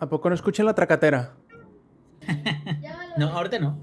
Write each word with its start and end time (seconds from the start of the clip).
¿A 0.00 0.08
poco 0.08 0.28
no 0.28 0.34
escuchan 0.34 0.66
la 0.66 0.74
tracatera? 0.74 1.34
no, 3.16 3.28
ahorita 3.28 3.58
no. 3.58 3.78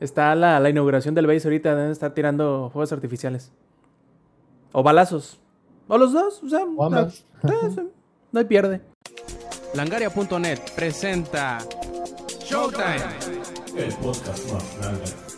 Está 0.00 0.34
la, 0.34 0.58
la 0.60 0.68
inauguración 0.70 1.14
del 1.14 1.26
base 1.26 1.46
ahorita, 1.46 1.74
deben 1.74 1.92
estar 1.92 2.12
tirando 2.12 2.70
fuegos 2.72 2.92
artificiales. 2.92 3.52
O 4.72 4.82
balazos. 4.82 5.40
O 5.88 5.98
los 5.98 6.12
dos, 6.12 6.42
o 6.42 6.48
sea, 6.48 6.60
ambas. 6.62 7.24
no, 7.42 7.68
no, 7.68 7.90
no 8.32 8.38
hay 8.38 8.44
pierde. 8.46 8.80
Langaria.net 9.74 10.58
presenta 10.76 11.58
Showtime. 12.40 12.96
El 13.76 13.94
podcast 13.96 14.52
más 14.52 14.78
grande. 14.78 15.31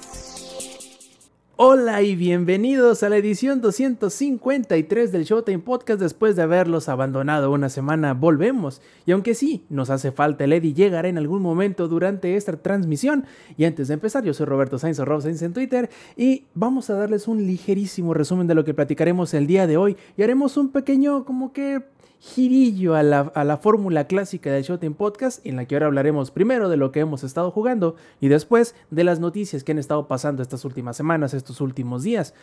Hola 1.56 2.02
y 2.02 2.16
bienvenidos 2.16 3.04
a 3.04 3.08
la 3.08 3.16
edición 3.16 3.60
253 3.60 5.12
del 5.12 5.22
Showtime 5.22 5.60
Podcast. 5.60 6.00
Después 6.00 6.34
de 6.34 6.42
haberlos 6.42 6.88
abandonado 6.88 7.52
una 7.52 7.68
semana, 7.68 8.12
volvemos. 8.12 8.82
Y 9.06 9.12
aunque 9.12 9.36
sí, 9.36 9.64
nos 9.68 9.88
hace 9.88 10.10
falta 10.10 10.42
el 10.42 10.52
Eddie, 10.52 10.74
llegará 10.74 11.06
en 11.06 11.16
algún 11.16 11.42
momento 11.42 11.86
durante 11.86 12.34
esta 12.34 12.56
transmisión. 12.56 13.24
Y 13.56 13.66
antes 13.66 13.86
de 13.86 13.94
empezar, 13.94 14.24
yo 14.24 14.34
soy 14.34 14.46
Roberto 14.46 14.80
Sainz 14.80 14.98
o 14.98 15.04
Rob 15.04 15.22
Sainz 15.22 15.42
en 15.42 15.52
Twitter. 15.52 15.90
Y 16.16 16.46
vamos 16.54 16.90
a 16.90 16.94
darles 16.94 17.28
un 17.28 17.46
ligerísimo 17.46 18.14
resumen 18.14 18.48
de 18.48 18.56
lo 18.56 18.64
que 18.64 18.74
platicaremos 18.74 19.32
el 19.32 19.46
día 19.46 19.68
de 19.68 19.76
hoy. 19.76 19.96
Y 20.16 20.24
haremos 20.24 20.56
un 20.56 20.70
pequeño, 20.70 21.24
como 21.24 21.52
que 21.52 21.84
girillo 22.24 22.94
a 22.94 23.02
la, 23.02 23.20
a 23.34 23.44
la 23.44 23.58
fórmula 23.58 24.06
clásica 24.06 24.50
del 24.50 24.64
Showtime 24.64 24.94
Podcast, 24.94 25.44
en 25.46 25.56
la 25.56 25.66
que 25.66 25.74
ahora 25.74 25.86
hablaremos 25.86 26.30
primero 26.30 26.70
de 26.70 26.78
lo 26.78 26.90
que 26.90 27.00
hemos 27.00 27.22
estado 27.22 27.50
jugando 27.50 27.96
y 28.18 28.28
después 28.28 28.74
de 28.90 29.04
las 29.04 29.20
noticias 29.20 29.62
que 29.62 29.72
han 29.72 29.78
estado 29.78 30.08
pasando 30.08 30.42
estas 30.42 30.64
últimas 30.64 30.96
semanas, 30.96 31.34
estos 31.34 31.60
últimos 31.60 32.02
días. 32.02 32.34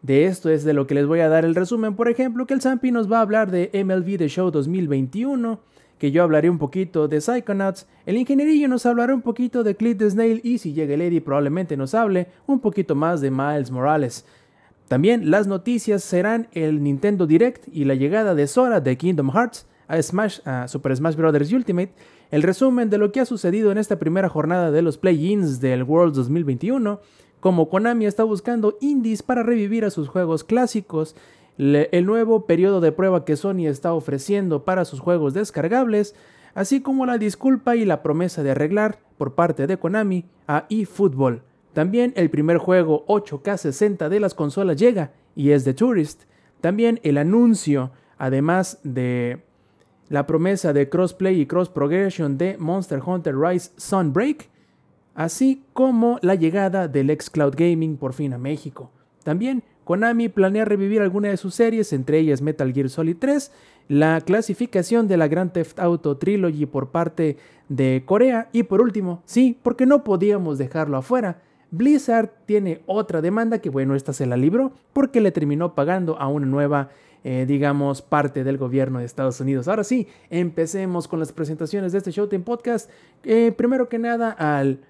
De 0.00 0.24
esto 0.24 0.48
es 0.48 0.64
de 0.64 0.72
lo 0.72 0.86
que 0.86 0.94
les 0.94 1.06
voy 1.06 1.20
a 1.20 1.28
dar 1.28 1.44
el 1.44 1.54
resumen, 1.54 1.96
por 1.96 2.08
ejemplo, 2.08 2.46
que 2.46 2.54
el 2.54 2.62
Zampi 2.62 2.90
nos 2.90 3.12
va 3.12 3.18
a 3.18 3.22
hablar 3.22 3.50
de 3.50 3.70
MLB 3.84 4.16
The 4.16 4.28
Show 4.28 4.50
2021, 4.50 5.60
que 5.98 6.10
yo 6.10 6.22
hablaré 6.22 6.48
un 6.48 6.56
poquito 6.56 7.06
de 7.06 7.20
Psychonauts, 7.20 7.86
el 8.06 8.16
ingenierillo 8.16 8.68
nos 8.68 8.86
hablará 8.86 9.14
un 9.14 9.20
poquito 9.20 9.62
de 9.62 9.76
Clint 9.76 10.00
Snail 10.00 10.40
y 10.42 10.56
si 10.56 10.72
llega 10.72 10.94
Eddie 10.94 11.20
probablemente 11.20 11.76
nos 11.76 11.94
hable 11.94 12.28
un 12.46 12.60
poquito 12.60 12.94
más 12.94 13.20
de 13.20 13.30
Miles 13.30 13.70
Morales. 13.70 14.24
También 14.90 15.30
las 15.30 15.46
noticias 15.46 16.02
serán 16.02 16.48
el 16.50 16.82
Nintendo 16.82 17.28
Direct 17.28 17.68
y 17.72 17.84
la 17.84 17.94
llegada 17.94 18.34
de 18.34 18.48
Sora 18.48 18.80
de 18.80 18.98
Kingdom 18.98 19.30
Hearts 19.30 19.68
a, 19.86 20.02
Smash, 20.02 20.40
a 20.44 20.66
Super 20.66 20.96
Smash 20.96 21.14
Bros. 21.14 21.52
Ultimate, 21.52 21.92
el 22.32 22.42
resumen 22.42 22.90
de 22.90 22.98
lo 22.98 23.12
que 23.12 23.20
ha 23.20 23.24
sucedido 23.24 23.70
en 23.70 23.78
esta 23.78 24.00
primera 24.00 24.28
jornada 24.28 24.72
de 24.72 24.82
los 24.82 24.98
play-ins 24.98 25.60
del 25.60 25.84
Worlds 25.84 26.16
2021, 26.16 26.98
como 27.38 27.68
Konami 27.68 28.06
está 28.06 28.24
buscando 28.24 28.78
indies 28.80 29.22
para 29.22 29.44
revivir 29.44 29.84
a 29.84 29.90
sus 29.90 30.08
juegos 30.08 30.42
clásicos, 30.42 31.14
el 31.56 32.04
nuevo 32.04 32.46
periodo 32.46 32.80
de 32.80 32.90
prueba 32.90 33.24
que 33.24 33.36
Sony 33.36 33.68
está 33.68 33.92
ofreciendo 33.94 34.64
para 34.64 34.84
sus 34.84 34.98
juegos 34.98 35.34
descargables, 35.34 36.16
así 36.54 36.80
como 36.80 37.06
la 37.06 37.16
disculpa 37.16 37.76
y 37.76 37.84
la 37.84 38.02
promesa 38.02 38.42
de 38.42 38.50
arreglar 38.50 38.98
por 39.18 39.36
parte 39.36 39.68
de 39.68 39.76
Konami 39.76 40.24
a 40.48 40.66
eFootball. 40.68 41.44
También 41.72 42.12
el 42.16 42.30
primer 42.30 42.58
juego 42.58 43.06
8K60 43.06 44.08
de 44.08 44.20
las 44.20 44.34
consolas 44.34 44.76
llega 44.76 45.12
y 45.36 45.50
es 45.50 45.64
The 45.64 45.74
Tourist. 45.74 46.24
También 46.60 47.00
el 47.02 47.18
anuncio, 47.18 47.92
además 48.18 48.78
de 48.82 49.42
la 50.08 50.26
promesa 50.26 50.72
de 50.72 50.88
crossplay 50.88 51.40
y 51.40 51.46
cross 51.46 51.68
progression 51.68 52.36
de 52.36 52.58
Monster 52.58 53.00
Hunter 53.04 53.38
Rise 53.38 53.70
Sunbreak, 53.76 54.48
así 55.14 55.62
como 55.72 56.18
la 56.22 56.34
llegada 56.34 56.88
del 56.88 57.16
xCloud 57.16 57.54
Gaming 57.56 57.96
por 57.96 58.12
fin 58.12 58.32
a 58.32 58.38
México. 58.38 58.90
También 59.22 59.62
Konami 59.84 60.28
planea 60.28 60.64
revivir 60.64 61.00
alguna 61.00 61.28
de 61.28 61.36
sus 61.36 61.54
series, 61.54 61.92
entre 61.92 62.18
ellas 62.18 62.42
Metal 62.42 62.72
Gear 62.72 62.90
Solid 62.90 63.16
3, 63.18 63.52
la 63.88 64.20
clasificación 64.20 65.08
de 65.08 65.16
la 65.16 65.28
Grand 65.28 65.52
Theft 65.52 65.78
Auto 65.78 66.16
Trilogy 66.16 66.66
por 66.66 66.90
parte 66.90 67.36
de 67.68 68.02
Corea 68.06 68.48
y 68.52 68.64
por 68.64 68.80
último, 68.80 69.22
sí, 69.24 69.58
porque 69.62 69.86
no 69.86 70.04
podíamos 70.04 70.58
dejarlo 70.58 70.96
afuera, 70.96 71.42
Blizzard 71.70 72.30
tiene 72.46 72.82
otra 72.86 73.20
demanda 73.20 73.60
que 73.60 73.70
bueno, 73.70 73.94
esta 73.94 74.12
se 74.12 74.26
la 74.26 74.36
libró 74.36 74.72
porque 74.92 75.20
le 75.20 75.32
terminó 75.32 75.74
pagando 75.74 76.18
a 76.18 76.28
una 76.28 76.46
nueva, 76.46 76.88
eh, 77.24 77.44
digamos, 77.46 78.02
parte 78.02 78.44
del 78.44 78.58
gobierno 78.58 78.98
de 78.98 79.04
Estados 79.04 79.40
Unidos. 79.40 79.68
Ahora 79.68 79.84
sí, 79.84 80.08
empecemos 80.30 81.08
con 81.08 81.20
las 81.20 81.32
presentaciones 81.32 81.92
de 81.92 81.98
este 81.98 82.10
Showtime 82.10 82.44
Podcast. 82.44 82.90
Eh, 83.24 83.52
primero 83.56 83.88
que 83.88 83.98
nada 83.98 84.30
al 84.30 84.80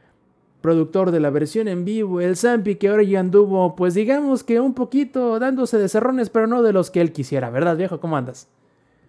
productor 0.60 1.10
de 1.10 1.20
la 1.20 1.30
versión 1.30 1.68
en 1.68 1.84
vivo, 1.84 2.20
el 2.20 2.36
Zampi, 2.36 2.76
que 2.76 2.88
ahora 2.88 3.02
ya 3.02 3.20
anduvo, 3.20 3.74
pues 3.76 3.94
digamos 3.94 4.44
que 4.44 4.60
un 4.60 4.74
poquito 4.74 5.38
dándose 5.38 5.78
de 5.78 5.88
cerrones, 5.88 6.30
pero 6.30 6.46
no 6.46 6.62
de 6.62 6.72
los 6.72 6.90
que 6.90 7.00
él 7.00 7.12
quisiera, 7.12 7.50
¿verdad, 7.50 7.76
viejo? 7.76 8.00
¿Cómo 8.00 8.16
andas? 8.16 8.48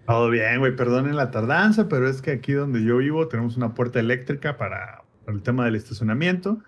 Todo 0.08 0.30
bien, 0.30 0.60
güey, 0.60 0.76
perdonen 0.76 1.16
la 1.16 1.31
tardanza, 1.31 1.88
pero 1.88 2.08
es 2.10 2.22
que 2.22 2.31
aquí 2.31 2.54
donde 2.54 2.84
yo 2.84 2.98
vivo 2.98 3.28
tenemos 3.28 3.58
una 3.58 3.74
puerta 3.74 4.00
eléctrica 4.00 4.58
para, 4.58 5.04
para 5.26 5.38
el 5.38 5.44
tema 5.44 5.66
del 5.66 5.76
estacionamiento. 5.76 6.60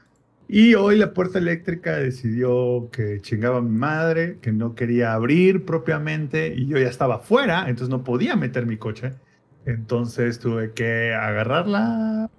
Y 0.47 0.75
hoy 0.75 0.97
la 0.97 1.13
puerta 1.13 1.39
eléctrica 1.39 1.95
decidió 1.97 2.89
que 2.91 3.19
chingaba 3.21 3.57
a 3.57 3.61
mi 3.61 3.75
madre, 3.77 4.39
que 4.41 4.51
no 4.51 4.75
quería 4.75 5.13
abrir 5.13 5.65
propiamente 5.65 6.53
y 6.55 6.67
yo 6.67 6.77
ya 6.77 6.89
estaba 6.89 7.19
fuera, 7.19 7.61
entonces 7.69 7.89
no 7.89 8.03
podía 8.03 8.35
meter 8.35 8.65
mi 8.65 8.77
coche. 8.77 9.13
Entonces 9.65 10.39
tuve 10.39 10.73
que 10.73 11.13
agarrarla 11.13 12.29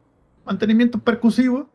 mantenimiento 0.44 0.98
percusivo 1.00 1.70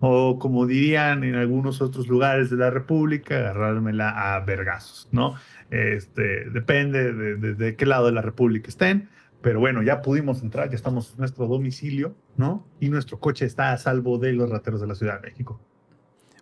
o 0.00 0.38
como 0.38 0.66
dirían 0.66 1.22
en 1.24 1.34
algunos 1.36 1.80
otros 1.82 2.08
lugares 2.08 2.50
de 2.50 2.56
la 2.56 2.70
República, 2.70 3.36
agarrármela 3.38 4.34
a 4.34 4.40
vergazos, 4.40 5.08
¿no? 5.12 5.34
Este, 5.70 6.50
depende 6.50 7.12
de, 7.12 7.36
de- 7.36 7.54
de 7.54 7.76
qué 7.76 7.86
lado 7.86 8.06
de 8.06 8.12
la 8.12 8.22
República 8.22 8.68
estén, 8.68 9.08
pero 9.42 9.60
bueno, 9.60 9.82
ya 9.82 10.02
pudimos 10.02 10.42
entrar, 10.42 10.70
ya 10.70 10.76
estamos 10.76 11.12
en 11.12 11.18
nuestro 11.18 11.46
domicilio, 11.46 12.16
¿no? 12.36 12.66
Y 12.80 12.88
nuestro 12.88 13.18
coche 13.20 13.44
está 13.46 13.72
a 13.72 13.78
salvo 13.78 14.18
de 14.18 14.32
los 14.32 14.50
rateros 14.50 14.80
de 14.80 14.86
la 14.88 14.94
Ciudad 14.94 15.20
de 15.20 15.28
México. 15.28 15.60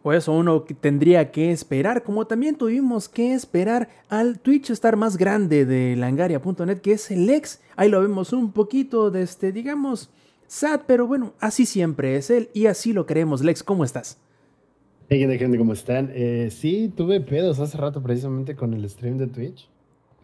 O 0.04 0.12
eso 0.12 0.32
uno 0.32 0.62
tendría 0.80 1.30
que 1.30 1.52
esperar, 1.52 2.02
como 2.02 2.26
también 2.26 2.56
tuvimos 2.56 3.08
que 3.08 3.34
esperar 3.34 3.88
al 4.08 4.40
Twitch 4.40 4.70
Star 4.70 4.96
más 4.96 5.16
grande 5.16 5.64
de 5.64 5.94
langaria.net, 5.96 6.78
que 6.80 6.92
es 6.92 7.10
el 7.12 7.30
ex. 7.30 7.60
Ahí 7.76 7.88
lo 7.88 8.00
vemos 8.00 8.32
un 8.32 8.50
poquito 8.52 9.10
de 9.12 9.22
este, 9.22 9.52
digamos, 9.52 10.10
sad, 10.48 10.80
pero 10.86 11.06
bueno, 11.06 11.34
así 11.38 11.66
siempre 11.66 12.16
es 12.16 12.30
él 12.30 12.48
y 12.52 12.66
así 12.66 12.92
lo 12.92 13.06
queremos. 13.06 13.42
Lex, 13.44 13.62
¿cómo 13.62 13.84
estás? 13.84 14.18
Hey, 15.08 15.20
gente, 15.20 15.38
gente, 15.38 15.56
¿cómo 15.58 15.72
están? 15.72 16.10
Eh, 16.14 16.48
sí, 16.50 16.92
tuve 16.96 17.20
pedos 17.20 17.60
hace 17.60 17.78
rato 17.78 18.02
precisamente 18.02 18.56
con 18.56 18.74
el 18.74 18.88
stream 18.90 19.18
de 19.18 19.28
Twitch. 19.28 19.68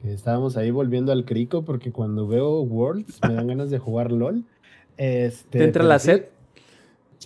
Que 0.03 0.13
estábamos 0.13 0.57
ahí 0.57 0.71
volviendo 0.71 1.13
al 1.13 1.25
crico 1.25 1.65
porque 1.65 1.93
cuando 1.93 2.27
veo 2.27 2.63
Worlds 2.63 3.21
me 3.29 3.35
dan 3.35 3.47
ganas 3.49 3.71
de 3.71 3.79
jugar 3.79 4.11
LOL. 4.11 4.45
Este, 4.97 5.59
¿Te 5.59 5.65
entra 5.65 5.85
la 5.85 5.99
sí- 5.99 6.07
sed? 6.07 6.25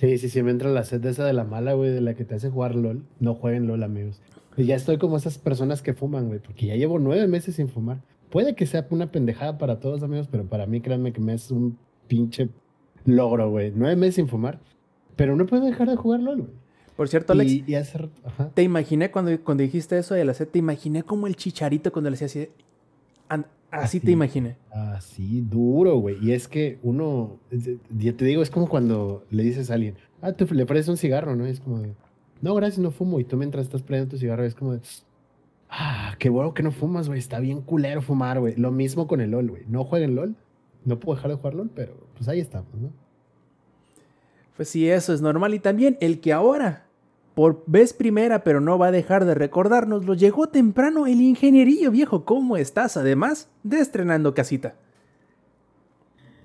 Sí, 0.02 0.18
sí, 0.18 0.28
sí, 0.28 0.42
me 0.42 0.50
entra 0.50 0.68
la 0.68 0.82
sed 0.82 1.00
de 1.00 1.10
esa 1.10 1.24
de 1.24 1.32
la 1.32 1.44
mala, 1.44 1.74
güey, 1.74 1.90
de 1.90 2.00
la 2.00 2.14
que 2.14 2.24
te 2.24 2.34
hace 2.34 2.50
jugar 2.50 2.74
LOL. 2.74 3.04
No 3.20 3.36
jueguen 3.36 3.68
LOL, 3.68 3.84
amigos. 3.84 4.20
Y 4.56 4.64
ya 4.64 4.74
estoy 4.74 4.98
como 4.98 5.16
esas 5.16 5.38
personas 5.38 5.80
que 5.80 5.94
fuman, 5.94 6.26
güey, 6.26 6.40
porque 6.40 6.66
ya 6.66 6.74
llevo 6.74 6.98
nueve 6.98 7.28
meses 7.28 7.54
sin 7.54 7.68
fumar. 7.68 8.02
Puede 8.28 8.56
que 8.56 8.66
sea 8.66 8.84
una 8.90 9.06
pendejada 9.06 9.58
para 9.58 9.78
todos, 9.78 10.02
amigos, 10.02 10.26
pero 10.28 10.44
para 10.44 10.66
mí, 10.66 10.80
créanme 10.80 11.12
que 11.12 11.20
me 11.20 11.34
es 11.34 11.52
un 11.52 11.78
pinche 12.08 12.48
logro, 13.04 13.48
güey. 13.48 13.72
Nueve 13.76 13.94
meses 13.94 14.16
sin 14.16 14.26
fumar, 14.26 14.58
pero 15.14 15.36
no 15.36 15.46
puedo 15.46 15.64
dejar 15.66 15.88
de 15.88 15.94
jugar 15.94 16.18
LOL, 16.18 16.38
güey. 16.38 16.52
Por 16.96 17.08
cierto, 17.08 17.32
Alex, 17.34 17.52
Y, 17.52 17.64
y 17.68 17.74
hace 17.76 17.98
rato, 17.98 18.20
ajá. 18.24 18.50
te 18.52 18.64
imaginé 18.64 19.12
cuando, 19.12 19.40
cuando 19.44 19.62
dijiste 19.62 19.96
eso 19.98 20.14
de 20.14 20.24
la 20.24 20.34
sed, 20.34 20.48
te 20.48 20.58
imaginé 20.58 21.04
como 21.04 21.28
el 21.28 21.36
chicharito 21.36 21.92
cuando 21.92 22.10
le 22.10 22.14
hacía 22.14 22.26
así. 22.26 22.48
Así 23.72 24.00
te 24.00 24.10
imaginé. 24.12 24.56
Así, 24.70 25.40
duro, 25.40 25.96
güey. 25.96 26.16
Y 26.24 26.32
es 26.32 26.46
que 26.46 26.78
uno, 26.82 27.38
es- 27.50 27.68
ya 27.96 28.16
te 28.16 28.24
digo, 28.24 28.42
es 28.42 28.50
como 28.50 28.68
cuando 28.68 29.24
le 29.30 29.42
dices 29.42 29.70
a 29.70 29.74
alguien, 29.74 29.96
ah, 30.20 30.32
tú 30.32 30.46
le 30.52 30.62
ofreces 30.62 30.88
un 30.88 30.96
cigarro, 30.96 31.34
¿no? 31.34 31.46
Y 31.46 31.50
es 31.50 31.60
como 31.60 31.78
de, 31.80 31.94
no, 32.40 32.54
gracias, 32.54 32.78
no 32.80 32.90
fumo. 32.90 33.18
Y 33.18 33.24
tú 33.24 33.36
mientras 33.36 33.64
estás 33.64 33.82
prendiendo 33.82 34.10
tu 34.14 34.18
cigarro, 34.18 34.44
es 34.44 34.54
como 34.54 34.74
de, 34.74 34.80
ah, 35.70 36.14
qué 36.18 36.28
bueno 36.28 36.52
que 36.54 36.62
no 36.62 36.70
fumas, 36.70 37.08
güey. 37.08 37.18
Está 37.18 37.40
bien 37.40 37.62
culero 37.62 38.02
fumar, 38.02 38.38
güey. 38.40 38.54
Lo 38.56 38.70
mismo 38.70 39.06
con 39.06 39.20
el 39.20 39.30
LOL, 39.30 39.50
güey. 39.50 39.62
No 39.68 39.84
jueguen 39.84 40.14
LOL. 40.14 40.36
No 40.84 40.98
puedo 41.00 41.16
dejar 41.16 41.30
de 41.30 41.36
jugar 41.38 41.54
LOL, 41.54 41.70
pero 41.74 41.94
pues 42.14 42.28
ahí 42.28 42.40
estamos, 42.40 42.74
¿no? 42.74 42.90
Pues 44.56 44.68
sí, 44.68 44.88
eso 44.88 45.12
es 45.14 45.22
normal. 45.22 45.54
Y 45.54 45.58
también 45.60 45.96
el 46.00 46.20
que 46.20 46.32
ahora, 46.32 46.86
por 47.34 47.64
vez 47.66 47.92
primera, 47.92 48.44
pero 48.44 48.60
no 48.60 48.78
va 48.78 48.88
a 48.88 48.92
dejar 48.92 49.24
de 49.24 49.34
recordarnos, 49.34 50.04
lo 50.04 50.14
llegó 50.14 50.48
temprano 50.48 51.06
el 51.06 51.20
ingenierillo 51.20 51.90
viejo. 51.90 52.24
¿Cómo 52.24 52.56
estás? 52.56 52.96
Además 52.96 53.48
de 53.62 53.80
estrenando 53.80 54.34
casita. 54.34 54.74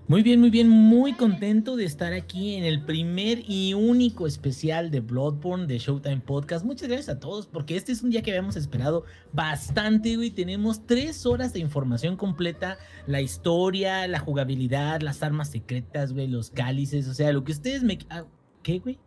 Muy 0.09 0.23
bien, 0.23 0.39
muy 0.39 0.49
bien, 0.49 0.69
muy 0.69 1.15
contento 1.15 1.75
de 1.75 1.83
estar 1.83 2.13
aquí 2.13 2.55
en 2.55 2.63
el 2.63 2.85
primer 2.85 3.43
y 3.45 3.73
único 3.73 4.25
especial 4.25 4.89
de 4.89 5.01
Bloodborne 5.01 5.67
de 5.67 5.79
Showtime 5.79 6.21
Podcast. 6.21 6.63
Muchas 6.63 6.87
gracias 6.87 7.17
a 7.17 7.19
todos 7.19 7.45
porque 7.45 7.75
este 7.75 7.91
es 7.91 8.03
un 8.03 8.11
día 8.11 8.21
que 8.21 8.31
habíamos 8.31 8.55
esperado 8.55 9.03
bastante, 9.33 10.15
güey. 10.15 10.31
Tenemos 10.31 10.85
tres 10.85 11.25
horas 11.25 11.51
de 11.51 11.59
información 11.59 12.15
completa, 12.15 12.77
la 13.05 13.19
historia, 13.19 14.07
la 14.07 14.19
jugabilidad, 14.19 15.01
las 15.01 15.23
armas 15.23 15.49
secretas, 15.49 16.13
güey, 16.13 16.27
los 16.27 16.51
cálices, 16.51 17.09
o 17.09 17.13
sea, 17.13 17.33
lo 17.33 17.43
que 17.43 17.51
ustedes 17.51 17.83
me... 17.83 17.99
ah, 18.09 18.23
¿Qué, 18.63 18.79
güey? 18.79 18.97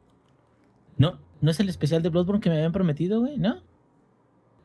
No, 0.99 1.19
no 1.41 1.51
es 1.51 1.61
el 1.61 1.69
especial 1.69 2.03
de 2.03 2.09
Bloodborne 2.09 2.41
que 2.41 2.51
me 2.51 2.57
habían 2.57 2.73
prometido, 2.73 3.21
güey, 3.21 3.39
¿no? 3.39 3.63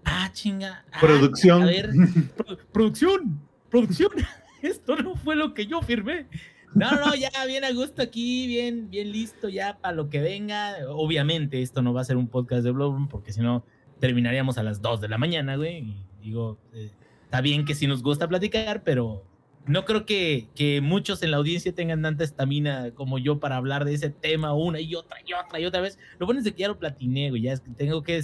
Ah, 0.04 0.30
chinga. 0.34 0.86
Ah, 0.92 1.00
Producción. 1.02 1.64
A 1.64 1.66
ver, 1.66 1.90
pro- 2.38 2.58
producción, 2.72 3.40
producción. 3.70 4.12
Esto 4.62 4.96
no 4.96 5.16
fue 5.16 5.36
lo 5.36 5.54
que 5.54 5.66
yo 5.68 5.82
firmé. 5.82 6.28
No, 6.74 6.92
no, 6.92 7.16
ya 7.16 7.30
bien 7.48 7.64
a 7.64 7.72
gusto 7.72 8.02
aquí, 8.02 8.48
bien, 8.48 8.90
bien 8.90 9.12
listo 9.12 9.48
ya 9.48 9.78
para 9.78 9.96
lo 9.96 10.10
que 10.10 10.20
venga. 10.20 10.76
Obviamente 10.90 11.62
esto 11.62 11.82
no 11.82 11.94
va 11.94 12.02
a 12.02 12.04
ser 12.04 12.18
un 12.18 12.28
podcast 12.28 12.64
de 12.66 12.72
Bloodborne 12.72 13.08
porque 13.10 13.32
si 13.32 13.40
no 13.40 13.64
terminaríamos 14.02 14.58
a 14.58 14.64
las 14.64 14.82
2 14.82 15.00
de 15.00 15.08
la 15.08 15.18
mañana, 15.18 15.56
güey. 15.56 15.78
Y 15.78 16.06
digo, 16.22 16.58
eh, 16.74 16.92
está 17.24 17.40
bien 17.40 17.64
que 17.64 17.76
sí 17.76 17.88
nos 17.88 18.04
gusta 18.04 18.28
platicar, 18.28 18.84
pero 18.84 19.24
no 19.68 19.86
creo 19.86 20.06
que, 20.06 20.48
que 20.56 20.82
muchos 20.82 21.24
en 21.24 21.32
la 21.32 21.38
audiencia 21.38 21.74
tengan 21.74 22.02
tanta 22.02 22.24
estamina 22.24 22.92
como 22.92 23.18
yo 23.18 23.40
para 23.40 23.58
hablar 23.58 23.86
de 23.86 23.94
ese 23.94 24.10
tema 24.10 24.54
una 24.54 24.80
y 24.80 24.96
otra 24.96 25.18
y 25.26 25.34
otra 25.34 25.60
y 25.60 25.66
otra 25.66 25.82
vez. 25.82 25.98
Lo 26.20 26.26
bueno 26.26 26.42
es 26.42 26.52
que 26.52 26.60
ya 26.60 26.68
lo 26.68 26.78
platiné, 26.78 27.30
güey. 27.30 27.44
Ya 27.44 27.54
es 27.54 27.62
que 27.62 27.72
tengo 27.72 28.04
que 28.04 28.24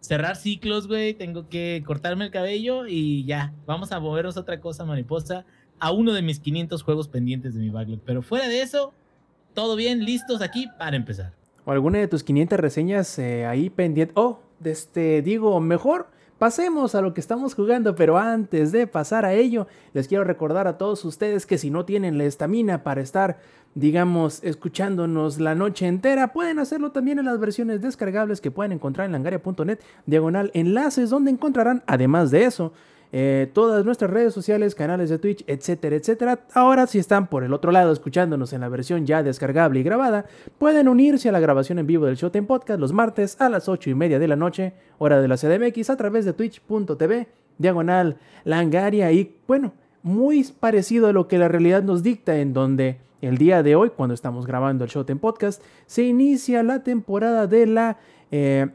cerrar 0.00 0.36
ciclos, 0.36 0.86
güey. 0.86 1.14
Tengo 1.14 1.48
que 1.48 1.82
cortarme 1.86 2.26
el 2.26 2.30
cabello 2.30 2.86
y 2.86 3.24
ya. 3.24 3.54
Vamos 3.66 3.92
a 3.92 4.00
movernos 4.00 4.36
a 4.36 4.40
otra 4.40 4.60
cosa, 4.60 4.84
mariposa 4.84 5.46
a 5.78 5.92
uno 5.92 6.12
de 6.12 6.22
mis 6.22 6.40
500 6.40 6.82
juegos 6.82 7.08
pendientes 7.08 7.54
de 7.54 7.60
mi 7.60 7.70
backlog. 7.70 8.00
Pero 8.04 8.22
fuera 8.22 8.48
de 8.48 8.62
eso, 8.62 8.92
todo 9.54 9.76
bien, 9.76 10.04
listos 10.04 10.40
aquí 10.40 10.68
para 10.78 10.96
empezar. 10.96 11.34
O 11.64 11.72
alguna 11.72 11.98
de 11.98 12.08
tus 12.08 12.22
500 12.22 12.58
reseñas 12.58 13.18
eh, 13.18 13.46
ahí 13.46 13.70
pendiente. 13.70 14.12
Oh, 14.16 14.40
este, 14.64 15.22
digo, 15.22 15.58
mejor 15.60 16.10
pasemos 16.38 16.94
a 16.94 17.00
lo 17.00 17.14
que 17.14 17.20
estamos 17.20 17.54
jugando, 17.54 17.94
pero 17.94 18.18
antes 18.18 18.72
de 18.72 18.86
pasar 18.86 19.24
a 19.24 19.34
ello, 19.34 19.66
les 19.92 20.08
quiero 20.08 20.24
recordar 20.24 20.66
a 20.66 20.78
todos 20.78 21.04
ustedes 21.04 21.46
que 21.46 21.58
si 21.58 21.70
no 21.70 21.84
tienen 21.84 22.18
la 22.18 22.24
estamina 22.24 22.82
para 22.82 23.00
estar, 23.00 23.38
digamos, 23.74 24.42
escuchándonos 24.42 25.38
la 25.38 25.54
noche 25.54 25.86
entera, 25.86 26.32
pueden 26.32 26.58
hacerlo 26.58 26.92
también 26.92 27.18
en 27.18 27.26
las 27.26 27.38
versiones 27.38 27.80
descargables 27.80 28.40
que 28.40 28.50
pueden 28.50 28.72
encontrar 28.72 29.06
en 29.06 29.12
langaria.net, 29.12 29.78
diagonal 30.06 30.50
enlaces, 30.54 31.10
donde 31.10 31.30
encontrarán, 31.30 31.82
además 31.86 32.30
de 32.30 32.44
eso, 32.44 32.72
eh, 33.16 33.48
todas 33.52 33.84
nuestras 33.84 34.10
redes 34.10 34.34
sociales, 34.34 34.74
canales 34.74 35.08
de 35.08 35.20
Twitch, 35.20 35.44
etcétera, 35.46 35.94
etcétera. 35.94 36.40
Ahora, 36.52 36.88
si 36.88 36.98
están 36.98 37.28
por 37.28 37.44
el 37.44 37.52
otro 37.52 37.70
lado 37.70 37.92
escuchándonos 37.92 38.52
en 38.52 38.60
la 38.60 38.68
versión 38.68 39.06
ya 39.06 39.22
descargable 39.22 39.78
y 39.78 39.82
grabada, 39.84 40.24
pueden 40.58 40.88
unirse 40.88 41.28
a 41.28 41.32
la 41.32 41.38
grabación 41.38 41.78
en 41.78 41.86
vivo 41.86 42.06
del 42.06 42.16
Showtime 42.16 42.48
Podcast 42.48 42.80
los 42.80 42.92
martes 42.92 43.40
a 43.40 43.48
las 43.48 43.68
8 43.68 43.88
y 43.88 43.94
media 43.94 44.18
de 44.18 44.26
la 44.26 44.34
noche, 44.34 44.72
hora 44.98 45.20
de 45.20 45.28
la 45.28 45.36
CDMX, 45.36 45.90
a 45.90 45.96
través 45.96 46.24
de 46.24 46.32
twitch.tv, 46.32 47.28
diagonal 47.56 48.16
langaria 48.42 49.12
y 49.12 49.36
bueno, 49.46 49.74
muy 50.02 50.42
parecido 50.58 51.06
a 51.06 51.12
lo 51.12 51.28
que 51.28 51.38
la 51.38 51.46
realidad 51.46 51.84
nos 51.84 52.02
dicta, 52.02 52.38
en 52.38 52.52
donde 52.52 52.98
el 53.20 53.38
día 53.38 53.62
de 53.62 53.76
hoy, 53.76 53.90
cuando 53.90 54.14
estamos 54.14 54.44
grabando 54.44 54.82
el 54.82 54.90
Showtime 54.90 55.20
Podcast, 55.20 55.62
se 55.86 56.02
inicia 56.02 56.64
la 56.64 56.82
temporada 56.82 57.46
de 57.46 57.66
la. 57.66 57.96
Eh, 58.32 58.66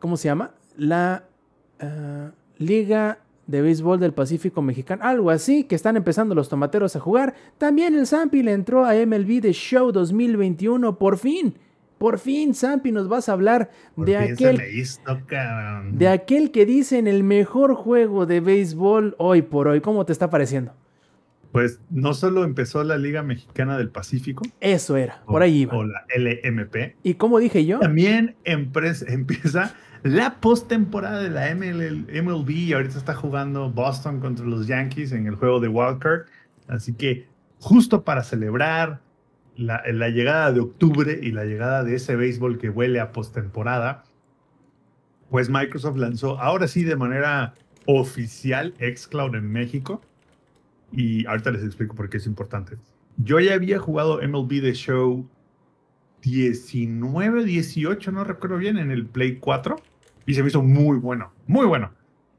¿Cómo 0.00 0.18
se 0.18 0.28
llama? 0.28 0.50
La 0.76 1.24
uh, 1.80 2.28
Liga 2.58 3.20
de 3.48 3.62
béisbol 3.62 3.98
del 3.98 4.12
Pacífico 4.12 4.62
Mexicano, 4.62 5.02
algo 5.04 5.30
así, 5.30 5.64
que 5.64 5.74
están 5.74 5.96
empezando 5.96 6.34
los 6.34 6.48
tomateros 6.48 6.94
a 6.94 7.00
jugar. 7.00 7.34
También 7.56 7.94
el 7.96 8.06
Zampi 8.06 8.42
le 8.42 8.52
entró 8.52 8.84
a 8.84 8.94
MLB 8.94 9.40
The 9.40 9.52
Show 9.52 9.90
2021, 9.90 10.98
por 10.98 11.18
fin. 11.18 11.54
Por 11.96 12.20
fin, 12.20 12.54
Zampi, 12.54 12.92
nos 12.92 13.08
vas 13.08 13.28
a 13.28 13.32
hablar 13.32 13.70
de 13.96 14.16
aquel, 14.18 14.62
de 15.92 16.08
aquel 16.08 16.52
que 16.52 16.64
dicen 16.64 17.08
el 17.08 17.24
mejor 17.24 17.74
juego 17.74 18.26
de 18.26 18.40
béisbol 18.40 19.16
hoy 19.18 19.42
por 19.42 19.66
hoy. 19.66 19.80
¿Cómo 19.80 20.04
te 20.04 20.12
está 20.12 20.30
pareciendo? 20.30 20.74
Pues 21.50 21.80
no 21.90 22.12
solo 22.12 22.44
empezó 22.44 22.84
la 22.84 22.98
Liga 22.98 23.22
Mexicana 23.22 23.78
del 23.78 23.88
Pacífico. 23.88 24.44
Eso 24.60 24.96
era, 24.98 25.22
por 25.26 25.42
ahí 25.42 25.62
iba. 25.62 25.76
O 25.76 25.84
la 25.84 26.04
LMP. 26.14 26.96
¿Y 27.02 27.14
como 27.14 27.38
dije 27.38 27.64
yo? 27.64 27.78
También 27.80 28.36
empieza 28.44 29.74
la 30.02 30.40
postemporada 30.40 31.22
de 31.22 31.30
la 31.30 31.54
MLB 31.54 32.50
y 32.50 32.72
ahorita 32.72 32.98
está 32.98 33.14
jugando 33.14 33.70
Boston 33.70 34.20
contra 34.20 34.44
los 34.46 34.66
Yankees 34.66 35.12
en 35.12 35.26
el 35.26 35.34
juego 35.34 35.60
de 35.60 35.68
Wildcard. 35.68 36.26
Así 36.68 36.94
que 36.94 37.26
justo 37.58 38.04
para 38.04 38.22
celebrar 38.22 39.00
la, 39.56 39.82
llegada 40.08 40.52
de 40.52 40.60
octubre 40.60 41.18
y 41.20 41.32
la 41.32 41.44
llegada 41.44 41.82
de 41.82 41.96
ese 41.96 42.14
béisbol 42.14 42.58
que 42.58 42.70
huele 42.70 43.00
a 43.00 43.12
postemporada, 43.12 44.04
pues 45.30 45.50
Microsoft 45.50 45.96
lanzó 45.96 46.38
ahora 46.38 46.68
sí 46.68 46.84
de 46.84 46.96
manera 46.96 47.54
oficial 47.86 48.74
Xcloud 48.78 49.34
en 49.34 49.50
México. 49.50 50.00
Y 50.92 51.26
ahorita 51.26 51.50
les 51.50 51.64
explico 51.64 51.94
por 51.94 52.08
qué 52.08 52.18
es 52.18 52.26
importante. 52.26 52.76
Yo 53.16 53.40
ya 53.40 53.54
había 53.54 53.78
jugado 53.78 54.20
MLB 54.26 54.60
The 54.60 54.74
Show 54.74 55.28
19, 56.22 57.44
18, 57.44 58.12
no 58.12 58.24
recuerdo 58.24 58.58
bien, 58.58 58.78
en 58.78 58.90
el 58.90 59.06
Play 59.06 59.36
4 59.36 59.76
y 60.28 60.34
se 60.34 60.42
me 60.42 60.48
hizo 60.48 60.62
muy 60.62 60.98
bueno, 60.98 61.32
muy 61.46 61.64
bueno. 61.64 61.90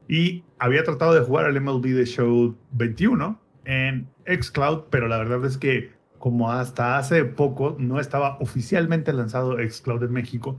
Y 0.06 0.44
había 0.60 0.84
tratado 0.84 1.12
de 1.12 1.22
jugar 1.22 1.46
al 1.46 1.60
MLB 1.60 1.82
The 1.82 2.06
Show 2.06 2.56
21 2.70 3.40
en 3.64 4.08
Xcloud, 4.26 4.84
pero 4.90 5.08
la 5.08 5.18
verdad 5.18 5.44
es 5.44 5.58
que 5.58 5.90
como 6.20 6.52
hasta 6.52 6.98
hace 6.98 7.24
poco 7.24 7.74
no 7.80 7.98
estaba 7.98 8.38
oficialmente 8.38 9.12
lanzado 9.12 9.56
Xcloud 9.58 10.04
en 10.04 10.12
México, 10.12 10.56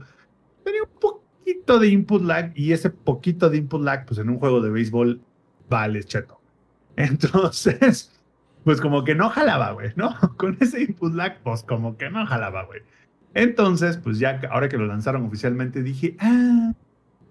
tenía 0.62 0.82
un 0.82 1.00
poquito 1.00 1.78
de 1.78 1.88
input 1.88 2.22
lag 2.22 2.52
y 2.54 2.72
ese 2.72 2.90
poquito 2.90 3.48
de 3.48 3.56
input 3.56 3.82
lag, 3.82 4.04
pues 4.04 4.20
en 4.20 4.28
un 4.28 4.38
juego 4.38 4.60
de 4.60 4.68
béisbol 4.68 5.22
vale 5.70 6.04
cheto. 6.04 6.38
Entonces, 6.96 8.12
pues 8.62 8.78
como 8.78 9.04
que 9.04 9.14
no 9.14 9.30
jalaba, 9.30 9.72
güey, 9.72 9.92
¿no? 9.96 10.14
Con 10.36 10.58
ese 10.60 10.82
input 10.82 11.14
lag, 11.14 11.40
pues 11.42 11.62
como 11.62 11.96
que 11.96 12.10
no 12.10 12.26
jalaba, 12.26 12.64
güey. 12.64 12.82
Entonces, 13.32 13.96
pues 13.96 14.18
ya 14.18 14.38
ahora 14.50 14.68
que 14.68 14.76
lo 14.76 14.84
lanzaron 14.84 15.24
oficialmente, 15.24 15.82
dije, 15.82 16.14
ah, 16.20 16.74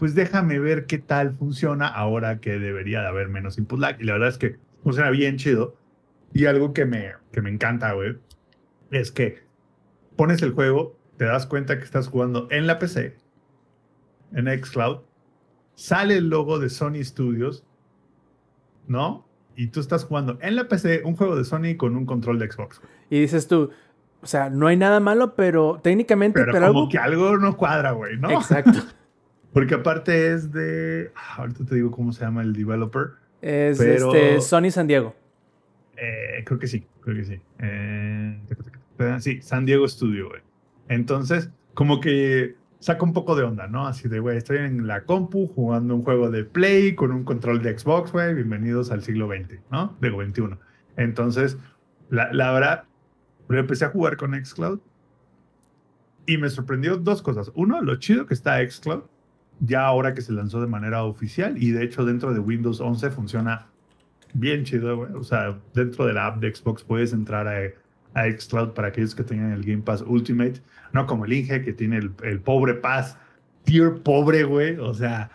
pues 0.01 0.15
déjame 0.15 0.57
ver 0.57 0.87
qué 0.87 0.97
tal 0.97 1.31
funciona 1.31 1.87
ahora 1.87 2.39
que 2.39 2.57
debería 2.57 3.01
de 3.01 3.07
haber 3.07 3.29
menos 3.29 3.59
input 3.59 3.79
lag. 3.79 4.01
Y 4.01 4.05
la 4.05 4.13
verdad 4.13 4.29
es 4.29 4.39
que 4.39 4.57
funciona 4.81 5.11
bien 5.11 5.37
chido. 5.37 5.75
Y 6.33 6.47
algo 6.47 6.73
que 6.73 6.85
me, 6.85 7.11
que 7.31 7.39
me 7.43 7.51
encanta, 7.51 7.93
güey, 7.93 8.17
es 8.89 9.11
que 9.11 9.43
pones 10.15 10.41
el 10.41 10.53
juego, 10.53 10.97
te 11.17 11.25
das 11.25 11.45
cuenta 11.45 11.77
que 11.77 11.83
estás 11.83 12.07
jugando 12.07 12.47
en 12.49 12.65
la 12.65 12.79
PC, 12.79 13.15
en 14.33 14.47
Xcloud, 14.47 15.01
sale 15.75 16.17
el 16.17 16.29
logo 16.29 16.57
de 16.57 16.71
Sony 16.71 17.03
Studios, 17.03 17.63
¿no? 18.87 19.27
Y 19.55 19.67
tú 19.67 19.81
estás 19.81 20.03
jugando 20.03 20.39
en 20.41 20.55
la 20.55 20.67
PC 20.67 21.03
un 21.05 21.15
juego 21.15 21.35
de 21.35 21.43
Sony 21.43 21.77
con 21.77 21.95
un 21.95 22.07
control 22.07 22.39
de 22.39 22.51
Xbox. 22.51 22.81
Y 23.11 23.19
dices 23.19 23.47
tú, 23.47 23.69
o 24.23 24.25
sea, 24.25 24.49
no 24.49 24.65
hay 24.65 24.77
nada 24.77 24.99
malo, 24.99 25.35
pero 25.35 25.79
técnicamente... 25.83 26.43
Pero, 26.43 26.73
como 26.73 26.89
que 26.89 26.97
algo 26.97 27.37
no 27.37 27.55
cuadra, 27.55 27.91
güey, 27.91 28.17
¿no? 28.17 28.31
Exacto. 28.31 28.79
Porque 29.53 29.75
aparte 29.75 30.33
es 30.33 30.51
de. 30.51 31.11
Ah, 31.15 31.35
ahorita 31.39 31.65
te 31.65 31.75
digo 31.75 31.91
cómo 31.91 32.13
se 32.13 32.23
llama 32.23 32.41
el 32.41 32.53
developer. 32.53 33.11
Es 33.41 33.79
este 33.79 34.39
Sony 34.41 34.71
San 34.71 34.87
Diego. 34.87 35.15
Eh, 35.97 36.43
creo 36.45 36.59
que 36.59 36.67
sí, 36.67 36.85
creo 37.01 37.15
que 37.15 37.25
sí. 37.25 37.41
Eh, 37.59 38.39
sí, 39.19 39.41
San 39.41 39.65
Diego 39.65 39.87
Studio, 39.87 40.29
güey. 40.29 40.41
Entonces, 40.87 41.49
como 41.73 41.99
que 41.99 42.55
saca 42.79 43.03
un 43.03 43.13
poco 43.13 43.35
de 43.35 43.43
onda, 43.43 43.67
¿no? 43.67 43.87
Así 43.87 44.07
de, 44.07 44.19
güey, 44.19 44.37
estoy 44.37 44.57
en 44.57 44.87
la 44.87 45.03
compu 45.03 45.47
jugando 45.47 45.95
un 45.95 46.03
juego 46.03 46.29
de 46.31 46.43
Play 46.43 46.95
con 46.95 47.11
un 47.11 47.23
control 47.23 47.61
de 47.61 47.77
Xbox, 47.77 48.11
güey. 48.11 48.33
Bienvenidos 48.33 48.91
al 48.91 49.03
siglo 49.03 49.27
XX, 49.27 49.59
¿no? 49.69 49.95
Digo, 50.01 50.23
XXI. 50.23 50.57
Entonces, 50.97 51.57
la, 52.09 52.31
la 52.33 52.51
verdad, 52.51 52.83
yo 53.49 53.57
empecé 53.57 53.85
a 53.85 53.89
jugar 53.89 54.17
con 54.17 54.33
Xcloud 54.33 54.79
y 56.25 56.37
me 56.37 56.49
sorprendió 56.49 56.97
dos 56.97 57.21
cosas. 57.21 57.51
Uno, 57.53 57.81
lo 57.81 57.97
chido 57.97 58.25
que 58.25 58.33
está 58.33 58.57
Xcloud 58.67 59.03
ya 59.61 59.85
ahora 59.85 60.13
que 60.13 60.21
se 60.21 60.33
lanzó 60.33 60.59
de 60.59 60.67
manera 60.67 61.03
oficial 61.03 61.61
y 61.61 61.71
de 61.71 61.83
hecho 61.83 62.03
dentro 62.03 62.33
de 62.33 62.39
Windows 62.39 62.81
11 62.81 63.11
funciona 63.11 63.67
bien 64.33 64.63
chido, 64.63 64.97
güey. 64.97 65.13
O 65.13 65.23
sea, 65.23 65.57
dentro 65.73 66.05
de 66.05 66.13
la 66.13 66.27
app 66.27 66.39
de 66.39 66.53
Xbox 66.53 66.83
puedes 66.83 67.13
entrar 67.13 67.47
a, 67.47 67.59
a 68.19 68.29
Xcloud 68.31 68.69
para 68.73 68.89
aquellos 68.89 69.15
que 69.15 69.23
tengan 69.23 69.51
el 69.51 69.63
Game 69.63 69.83
Pass 69.83 70.03
Ultimate, 70.05 70.61
no 70.93 71.05
como 71.05 71.25
el 71.25 71.33
Inge 71.33 71.61
que 71.61 71.73
tiene 71.73 71.97
el, 71.97 72.11
el 72.23 72.39
pobre 72.39 72.73
Pass, 72.73 73.17
tier 73.63 74.01
pobre, 74.01 74.43
güey. 74.43 74.77
O 74.77 74.93
sea, 74.93 75.29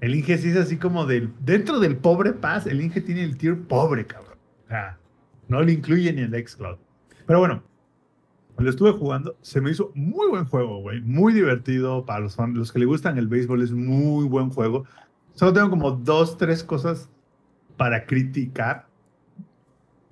el 0.00 0.14
Inge 0.14 0.38
sí 0.38 0.50
es 0.50 0.56
así 0.56 0.76
como 0.76 1.06
del, 1.06 1.32
dentro 1.40 1.78
del 1.78 1.96
pobre 1.96 2.32
Pass, 2.32 2.66
el 2.66 2.80
Inge 2.80 3.00
tiene 3.00 3.22
el 3.22 3.36
tier 3.36 3.58
pobre, 3.62 4.06
cabrón. 4.06 4.38
O 4.64 4.68
sea, 4.68 4.98
no 5.48 5.62
lo 5.62 5.70
incluye 5.70 6.12
ni 6.12 6.22
el 6.22 6.46
Xcloud. 6.46 6.78
Pero 7.26 7.38
bueno, 7.38 7.62
lo 8.58 8.70
estuve 8.70 8.92
jugando, 8.92 9.36
se 9.40 9.60
me 9.60 9.70
hizo 9.70 9.92
muy 9.94 10.28
buen 10.28 10.44
juego, 10.44 10.80
güey. 10.80 11.00
Muy 11.00 11.32
divertido 11.32 12.04
para 12.04 12.20
los, 12.20 12.34
fans, 12.34 12.56
los 12.56 12.72
que 12.72 12.80
le 12.80 12.86
gustan 12.86 13.18
el 13.18 13.28
béisbol, 13.28 13.62
es 13.62 13.72
muy 13.72 14.26
buen 14.26 14.50
juego. 14.50 14.84
Solo 15.34 15.52
tengo 15.52 15.70
como 15.70 15.92
dos, 15.92 16.36
tres 16.36 16.64
cosas 16.64 17.08
para 17.76 18.04
criticar. 18.06 18.86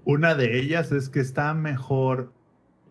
Una 0.04 0.34
de 0.34 0.58
ellas 0.58 0.92
es 0.92 1.08
que 1.08 1.20
está 1.20 1.52
mejor 1.54 2.32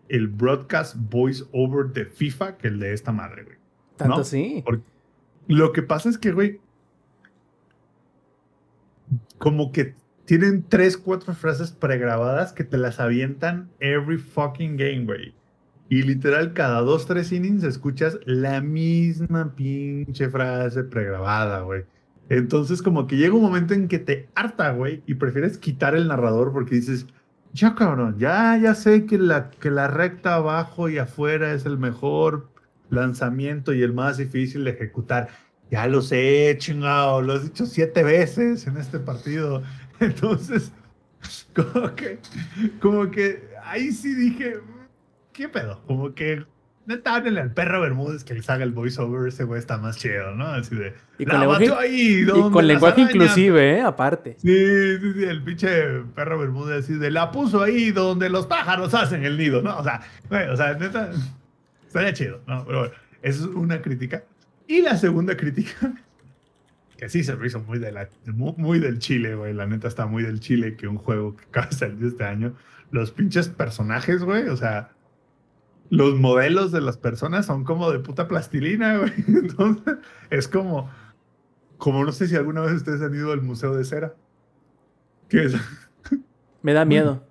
el 0.08 0.28
broadcast 0.28 0.96
voice 1.10 1.44
over 1.52 1.86
de 1.86 2.04
FIFA 2.04 2.58
que 2.58 2.68
el 2.68 2.78
de 2.78 2.92
esta 2.92 3.12
madre, 3.12 3.44
güey. 3.44 3.56
¿Tanto 3.96 4.24
sí? 4.24 4.62
lo 5.48 5.72
que 5.72 5.82
pasa 5.82 6.10
es 6.10 6.18
que, 6.18 6.32
güey, 6.32 6.60
como 9.38 9.72
que 9.72 9.94
tienen 10.26 10.64
tres, 10.68 10.98
cuatro 10.98 11.32
frases 11.34 11.72
pregrabadas 11.72 12.52
que 12.52 12.64
te 12.64 12.76
las 12.76 13.00
avientan 13.00 13.70
every 13.80 14.18
fucking 14.18 14.76
game, 14.76 15.04
güey. 15.04 15.34
Y 15.88 16.02
literal, 16.02 16.52
cada 16.52 16.80
dos, 16.80 17.06
tres 17.06 17.30
innings 17.30 17.62
escuchas 17.62 18.18
la 18.24 18.60
misma 18.60 19.54
pinche 19.54 20.28
frase 20.28 20.82
pregrabada, 20.84 21.60
güey. 21.60 21.84
Entonces, 22.28 22.82
como 22.82 23.06
que 23.06 23.16
llega 23.16 23.34
un 23.34 23.42
momento 23.42 23.72
en 23.72 23.86
que 23.86 24.00
te 24.00 24.28
harta, 24.34 24.72
güey, 24.72 25.02
y 25.06 25.14
prefieres 25.14 25.58
quitar 25.58 25.94
el 25.94 26.08
narrador 26.08 26.52
porque 26.52 26.74
dices, 26.74 27.06
ya 27.52 27.74
cabrón, 27.74 28.16
ya, 28.18 28.58
ya 28.60 28.74
sé 28.74 29.06
que 29.06 29.16
la, 29.16 29.50
que 29.50 29.70
la 29.70 29.86
recta 29.86 30.34
abajo 30.34 30.88
y 30.88 30.98
afuera 30.98 31.52
es 31.52 31.66
el 31.66 31.78
mejor 31.78 32.48
lanzamiento 32.90 33.72
y 33.72 33.82
el 33.82 33.92
más 33.92 34.16
difícil 34.16 34.64
de 34.64 34.72
ejecutar. 34.72 35.28
Ya 35.70 35.86
lo 35.86 36.02
sé, 36.02 36.54
chingado, 36.58 37.22
lo 37.22 37.34
has 37.34 37.44
dicho 37.44 37.64
siete 37.66 38.02
veces 38.02 38.66
en 38.66 38.76
este 38.76 38.98
partido. 38.98 39.62
Entonces, 40.00 40.72
como 41.54 41.94
que, 41.94 42.18
como 42.80 43.10
que 43.10 43.48
ahí 43.64 43.92
sí 43.92 44.14
dije, 44.14 44.60
¿qué 45.36 45.48
pedo? 45.48 45.82
Como 45.86 46.14
que 46.14 46.44
neta, 46.86 47.16
háblenle 47.16 47.40
al 47.40 47.52
perro 47.52 47.80
Bermúdez 47.80 48.24
que 48.24 48.34
les 48.34 48.48
haga 48.48 48.64
el 48.64 48.70
voiceover, 48.72 49.28
ese 49.28 49.44
güey 49.44 49.58
está 49.58 49.76
más 49.76 49.98
chido, 49.98 50.34
¿no? 50.34 50.46
Así 50.46 50.74
de. 50.74 50.94
Y 51.18 51.26
"La 51.26 51.32
con 51.32 51.40
lenguaje, 51.40 51.70
ahí, 51.78 52.22
y 52.22 52.26
con 52.26 52.66
lenguaje 52.66 53.02
arañas". 53.02 53.14
inclusive, 53.14 53.78
¿eh? 53.78 53.82
Aparte. 53.82 54.36
Sí, 54.38 54.98
sí, 55.00 55.12
sí, 55.14 55.24
el 55.24 55.42
pinche 55.42 55.68
perro 56.14 56.38
Bermúdez 56.38 56.84
así 56.84 56.94
de 56.94 57.10
la 57.10 57.30
puso 57.30 57.62
ahí 57.62 57.90
donde 57.90 58.30
los 58.30 58.46
pájaros 58.46 58.94
hacen 58.94 59.24
el 59.24 59.36
nido, 59.36 59.62
¿no? 59.62 59.76
O 59.78 59.84
sea, 59.84 60.00
güey, 60.28 60.48
o 60.48 60.56
sea, 60.56 60.74
neta, 60.74 61.10
estaría 61.86 62.12
chido, 62.12 62.40
¿no? 62.46 62.64
Pero 62.64 62.78
bueno, 62.80 62.94
esa 63.22 63.40
es 63.40 63.46
una 63.46 63.82
crítica. 63.82 64.24
Y 64.68 64.80
la 64.80 64.96
segunda 64.96 65.36
crítica, 65.36 65.92
que 66.96 67.08
sí 67.08 67.24
se 67.24 67.34
me 67.36 67.46
hizo 67.46 67.60
muy, 67.60 67.78
de 67.78 67.92
la, 67.92 68.08
muy, 68.26 68.54
muy 68.56 68.78
del 68.78 69.00
Chile, 69.00 69.34
güey, 69.34 69.52
la 69.54 69.66
neta 69.66 69.88
está 69.88 70.06
muy 70.06 70.22
del 70.22 70.40
Chile 70.40 70.76
que 70.76 70.86
un 70.86 70.98
juego 70.98 71.36
que 71.36 71.44
acaba 71.44 71.66
de 71.66 71.76
salir 71.76 72.04
este 72.04 72.24
año. 72.24 72.54
Los 72.92 73.10
pinches 73.10 73.48
personajes, 73.48 74.22
güey, 74.22 74.48
o 74.48 74.56
sea, 74.56 74.90
los 75.90 76.14
modelos 76.18 76.72
de 76.72 76.80
las 76.80 76.96
personas 76.96 77.46
son 77.46 77.64
como 77.64 77.90
de 77.90 77.98
puta 77.98 78.28
plastilina, 78.28 78.98
güey. 78.98 79.12
Entonces, 79.28 79.96
es 80.30 80.48
como, 80.48 80.90
como 81.78 82.04
no 82.04 82.12
sé 82.12 82.28
si 82.28 82.36
alguna 82.36 82.62
vez 82.62 82.74
ustedes 82.74 83.02
han 83.02 83.14
ido 83.14 83.32
al 83.32 83.42
Museo 83.42 83.74
de 83.74 83.84
Cera. 83.84 84.14
Que 85.28 85.44
es, 85.44 85.54
Me 86.62 86.72
da 86.72 86.84
miedo. 86.84 87.24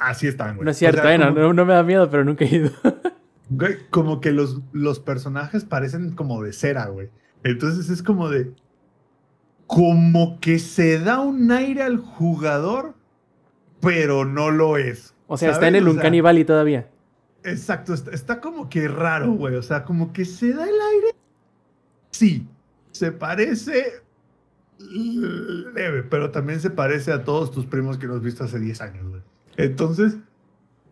así 0.00 0.26
están, 0.26 0.56
güey. 0.56 0.64
No 0.64 0.70
es 0.70 0.76
cierto, 0.76 1.00
O 1.00 1.02
sea, 1.02 1.14
eh, 1.14 1.18
no, 1.18 1.28
como, 1.28 1.40
no- 1.40 1.52
no 1.54 1.64
me 1.66 1.72
da 1.74 1.82
miedo, 1.82 2.10
pero 2.10 2.24
nunca 2.24 2.44
he 2.44 2.54
ido. 2.56 2.70
güey, 3.50 3.76
como 3.90 4.20
que 4.20 4.32
los, 4.32 4.60
los 4.72 5.00
personajes 5.00 5.64
parecen 5.64 6.12
como 6.14 6.42
de 6.42 6.52
cera, 6.52 6.86
güey. 6.86 7.10
Entonces 7.44 7.88
es 7.90 8.02
como 8.02 8.28
de. 8.28 8.52
Como 9.66 10.40
que 10.40 10.58
se 10.58 10.98
da 10.98 11.20
un 11.20 11.52
aire 11.52 11.82
al 11.82 11.98
jugador, 11.98 12.94
pero 13.80 14.24
no 14.24 14.50
lo 14.50 14.76
es. 14.76 15.14
O 15.28 15.36
sea, 15.36 15.52
está 15.52 15.68
en 15.68 15.76
el 15.76 15.84
O 15.84 15.92
sea, 15.92 15.94
Uncanny 15.94 16.20
Valley 16.20 16.44
todavía. 16.44 16.88
Exacto, 17.44 17.94
está, 17.94 18.40
como 18.40 18.68
que 18.68 18.86
raro, 18.88 19.32
güey. 19.32 19.54
O 19.54 19.62
sea, 19.62 19.84
como 19.84 20.12
que 20.12 20.24
se 20.24 20.52
da 20.52 20.64
el 20.64 20.80
aire. 20.80 21.16
Sí, 22.10 22.46
se 22.92 23.12
parece 23.12 24.02
leve, 24.78 26.02
pero 26.02 26.30
también 26.30 26.60
se 26.60 26.70
parece 26.70 27.12
a 27.12 27.24
todos 27.24 27.50
tus 27.50 27.66
primos 27.66 27.98
que 27.98 28.06
nos 28.06 28.16
has 28.16 28.22
visto 28.22 28.44
hace 28.44 28.58
10 28.58 28.80
años, 28.80 29.08
güey. 29.08 29.22
Entonces, 29.56 30.16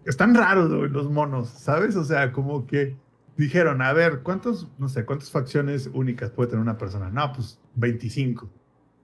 están 0.04 0.34
raros, 0.34 0.72
güey, 0.72 0.90
los 0.90 1.10
monos, 1.10 1.48
¿sabes? 1.48 1.96
O 1.96 2.04
sea, 2.04 2.32
como 2.32 2.66
que 2.66 2.96
dijeron, 3.36 3.82
a 3.82 3.92
ver, 3.92 4.20
¿cuántos, 4.22 4.68
no 4.78 4.88
sé, 4.88 5.04
cuántas 5.04 5.30
facciones 5.30 5.88
únicas 5.92 6.30
puede 6.30 6.50
tener 6.50 6.62
una 6.62 6.78
persona? 6.78 7.10
No, 7.10 7.32
pues 7.32 7.58
25. 7.76 8.50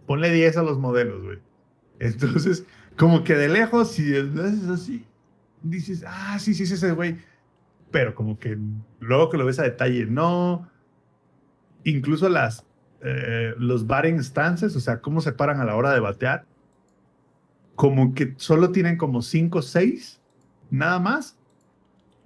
Ponle 0.06 0.30
10 0.30 0.56
a 0.58 0.62
los 0.62 0.78
modelos, 0.78 1.22
güey. 1.22 1.38
Entonces, 1.98 2.64
como 2.96 3.24
que 3.24 3.34
de 3.34 3.48
lejos, 3.48 3.92
si 3.92 4.14
haces 4.14 4.68
así, 4.68 5.06
dices, 5.62 6.04
ah, 6.06 6.38
sí, 6.38 6.54
sí, 6.54 6.66
sí, 6.66 6.74
ese 6.74 6.92
güey. 6.92 7.16
Pero 7.94 8.16
como 8.16 8.40
que 8.40 8.58
luego 8.98 9.30
que 9.30 9.36
lo 9.38 9.46
ves 9.46 9.60
a 9.60 9.62
detalle, 9.62 10.04
no. 10.04 10.68
Incluso 11.84 12.28
las, 12.28 12.66
eh, 13.02 13.54
los 13.56 13.86
batting 13.86 14.18
stances, 14.18 14.74
o 14.74 14.80
sea, 14.80 15.00
cómo 15.00 15.20
se 15.20 15.30
paran 15.30 15.60
a 15.60 15.64
la 15.64 15.76
hora 15.76 15.92
de 15.92 16.00
batear, 16.00 16.44
como 17.76 18.12
que 18.12 18.34
solo 18.36 18.72
tienen 18.72 18.96
como 18.96 19.22
5 19.22 19.60
o 19.60 19.62
6, 19.62 20.20
nada 20.70 20.98
más, 20.98 21.38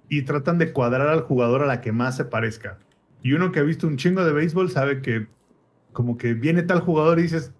y 0.09 0.23
tratan 0.23 0.57
de 0.57 0.73
cuadrar 0.73 1.07
al 1.07 1.21
jugador 1.21 1.61
a 1.61 1.67
la 1.67 1.81
que 1.81 1.91
más 1.91 2.17
se 2.17 2.25
parezca. 2.25 2.79
Y 3.21 3.33
uno 3.33 3.51
que 3.51 3.59
ha 3.59 3.63
visto 3.63 3.85
un 3.85 3.97
chingo 3.97 4.25
de 4.25 4.33
béisbol 4.33 4.71
sabe 4.71 5.03
que 5.03 5.27
como 5.93 6.17
que 6.17 6.33
viene 6.33 6.63
tal 6.63 6.79
jugador 6.79 7.19
y 7.19 7.23
dices, 7.23 7.53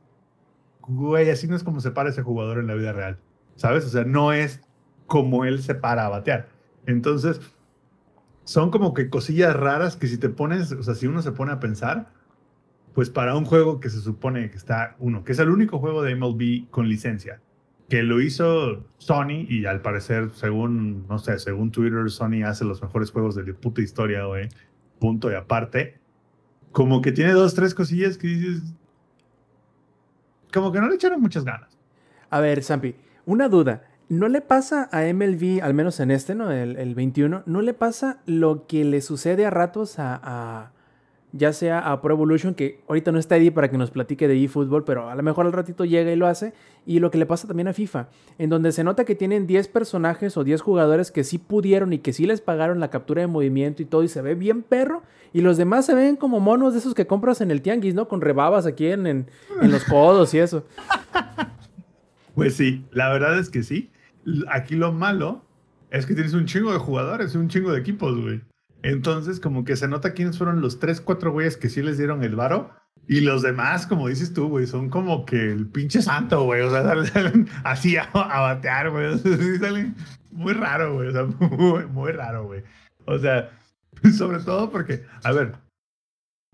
güey, 0.81 1.29
así 1.29 1.47
no 1.47 1.55
es 1.55 1.63
como 1.63 1.79
se 1.79 1.91
para 1.91 2.09
ese 2.09 2.23
jugador 2.23 2.57
en 2.57 2.65
la 2.65 2.73
vida 2.73 2.91
real, 2.91 3.19
¿sabes? 3.55 3.85
O 3.85 3.89
sea, 3.89 4.03
no 4.03 4.33
es 4.33 4.61
como 5.05 5.45
él 5.45 5.61
se 5.61 5.75
para 5.75 6.07
a 6.07 6.09
batear. 6.09 6.49
Entonces, 6.87 7.39
son 8.49 8.71
como 8.71 8.95
que 8.95 9.11
cosillas 9.11 9.55
raras 9.55 9.95
que 9.95 10.07
si 10.07 10.17
te 10.17 10.27
pones, 10.27 10.71
o 10.71 10.81
sea, 10.81 10.95
si 10.95 11.05
uno 11.05 11.21
se 11.21 11.31
pone 11.31 11.51
a 11.51 11.59
pensar, 11.59 12.11
pues 12.95 13.11
para 13.11 13.37
un 13.37 13.45
juego 13.45 13.79
que 13.79 13.91
se 13.91 14.01
supone 14.01 14.49
que 14.49 14.57
está, 14.57 14.95
uno, 14.97 15.23
que 15.23 15.33
es 15.33 15.39
el 15.39 15.51
único 15.51 15.77
juego 15.77 16.01
de 16.01 16.15
MLB 16.15 16.67
con 16.71 16.89
licencia, 16.89 17.41
que 17.89 18.01
lo 18.01 18.19
hizo 18.19 18.87
Sony 18.97 19.45
y 19.47 19.67
al 19.67 19.83
parecer, 19.83 20.31
según, 20.31 21.05
no 21.07 21.19
sé, 21.19 21.37
según 21.37 21.69
Twitter, 21.69 22.09
Sony 22.09 22.43
hace 22.43 22.65
los 22.65 22.81
mejores 22.81 23.11
juegos 23.11 23.35
de 23.35 23.45
la 23.45 23.53
puta 23.53 23.81
historia, 23.81 24.25
güey, 24.25 24.49
punto 24.97 25.29
y 25.29 25.35
aparte, 25.35 25.99
como 26.71 27.03
que 27.03 27.11
tiene 27.11 27.33
dos, 27.33 27.53
tres 27.53 27.75
cosillas 27.75 28.17
que 28.17 28.29
dices, 28.29 28.63
como 30.51 30.71
que 30.71 30.81
no 30.81 30.89
le 30.89 30.95
echaron 30.95 31.21
muchas 31.21 31.45
ganas. 31.45 31.77
A 32.31 32.39
ver, 32.39 32.63
Zampi, 32.63 32.95
una 33.27 33.47
duda. 33.47 33.83
¿No 34.09 34.27
le 34.27 34.41
pasa 34.41 34.89
a 34.91 35.03
MLB, 35.13 35.61
al 35.61 35.73
menos 35.75 35.99
en 35.99 36.09
este, 36.11 36.33
¿no? 36.33 36.51
El, 36.51 36.77
el 36.77 36.95
21, 36.95 37.43
¿no 37.45 37.61
le 37.61 37.73
pasa 37.75 38.17
lo 38.25 38.65
que 38.65 38.83
le 38.83 39.01
sucede 39.01 39.45
a 39.45 39.51
ratos 39.51 39.99
a, 39.99 40.19
a- 40.23 40.71
ya 41.31 41.53
sea 41.53 41.77
a 41.91 42.01
Pro 42.01 42.15
Evolution, 42.15 42.55
que 42.55 42.81
ahorita 42.87 43.11
no 43.11 43.19
está 43.19 43.37
Eddie 43.37 43.51
para 43.51 43.69
que 43.69 43.77
nos 43.77 43.91
platique 43.91 44.27
de 44.27 44.43
eFootball, 44.43 44.83
pero 44.83 45.11
a 45.11 45.15
lo 45.15 45.21
mejor 45.21 45.45
al 45.45 45.53
ratito 45.53 45.85
llega 45.85 46.11
y 46.11 46.15
lo 46.15 46.25
hace, 46.25 46.53
y 46.87 46.97
lo 46.97 47.11
que 47.11 47.19
le 47.19 47.27
pasa 47.27 47.47
también 47.47 47.67
a 47.67 47.73
FIFA, 47.73 48.07
en 48.39 48.49
donde 48.49 48.71
se 48.71 48.83
nota 48.83 49.05
que 49.05 49.13
tienen 49.13 49.45
10 49.45 49.67
personajes 49.67 50.37
o 50.37 50.43
10 50.43 50.59
jugadores 50.61 51.11
que 51.11 51.23
sí 51.23 51.37
pudieron 51.37 51.93
y 51.93 51.99
que 51.99 52.13
sí 52.13 52.25
les 52.25 52.41
pagaron 52.41 52.79
la 52.79 52.89
captura 52.89 53.21
de 53.21 53.27
movimiento 53.27 53.83
y 53.83 53.85
todo, 53.85 54.01
y 54.01 54.07
se 54.07 54.23
ve 54.23 54.33
bien 54.33 54.63
perro, 54.63 55.03
y 55.31 55.41
los 55.41 55.55
demás 55.57 55.85
se 55.85 55.93
ven 55.93 56.15
como 56.15 56.39
monos 56.39 56.73
de 56.73 56.79
esos 56.79 56.95
que 56.95 57.05
compras 57.05 57.41
en 57.41 57.51
el 57.51 57.61
tianguis, 57.61 57.93
¿no? 57.93 58.07
Con 58.07 58.21
rebabas 58.21 58.65
aquí 58.65 58.87
en, 58.87 59.05
en, 59.05 59.27
en 59.61 59.71
los 59.71 59.83
codos 59.83 60.33
y 60.33 60.39
eso. 60.39 60.65
Pues 62.35 62.55
sí, 62.55 62.85
la 62.91 63.09
verdad 63.11 63.37
es 63.37 63.49
que 63.49 63.63
sí. 63.63 63.91
Aquí 64.49 64.75
lo 64.75 64.91
malo 64.91 65.45
es 65.91 66.05
que 66.05 66.13
tienes 66.13 66.33
un 66.33 66.45
chingo 66.45 66.71
de 66.71 66.79
jugadores 66.79 67.35
un 67.35 67.47
chingo 67.47 67.71
de 67.71 67.79
equipos, 67.79 68.19
güey. 68.19 68.41
Entonces, 68.81 69.39
como 69.39 69.63
que 69.63 69.75
se 69.75 69.87
nota 69.87 70.13
quiénes 70.13 70.37
fueron 70.37 70.61
los 70.61 70.79
tres, 70.79 71.01
cuatro 71.01 71.31
güeyes 71.31 71.57
que 71.57 71.69
sí 71.69 71.81
les 71.81 71.97
dieron 71.97 72.23
el 72.23 72.35
varo. 72.35 72.71
Y 73.07 73.21
los 73.21 73.41
demás, 73.41 73.87
como 73.87 74.07
dices 74.07 74.33
tú, 74.33 74.47
güey, 74.49 74.67
son 74.67 74.89
como 74.89 75.25
que 75.25 75.51
el 75.51 75.67
pinche 75.67 76.01
santo, 76.01 76.43
güey. 76.43 76.61
O 76.61 76.69
sea, 76.69 76.83
salen, 76.83 77.05
salen 77.07 77.47
así 77.63 77.97
a, 77.97 78.03
a 78.03 78.41
batear, 78.41 78.91
güey. 78.91 79.07
O 79.07 79.17
sea, 79.17 79.37
sí 79.37 79.57
salen 79.57 79.95
muy 80.31 80.53
raro, 80.53 80.93
güey. 80.93 81.09
O 81.09 81.11
sea, 81.11 81.25
muy, 81.49 81.85
muy 81.87 82.11
raro, 82.11 82.45
güey. 82.45 82.63
O 83.05 83.17
sea, 83.17 83.49
sobre 84.15 84.39
todo 84.39 84.69
porque, 84.69 85.03
a 85.23 85.31
ver, 85.31 85.55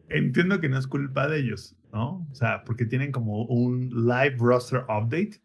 entiendo 0.10 0.60
que 0.60 0.70
no 0.70 0.78
es 0.78 0.88
culpa 0.88 1.28
de 1.28 1.40
ellos, 1.40 1.76
¿no? 1.92 2.26
O 2.32 2.36
sea, 2.36 2.64
porque 2.64 2.86
tienen 2.86 3.12
como 3.12 3.44
un 3.46 3.90
live 3.90 4.38
roster 4.40 4.86
update 4.90 5.42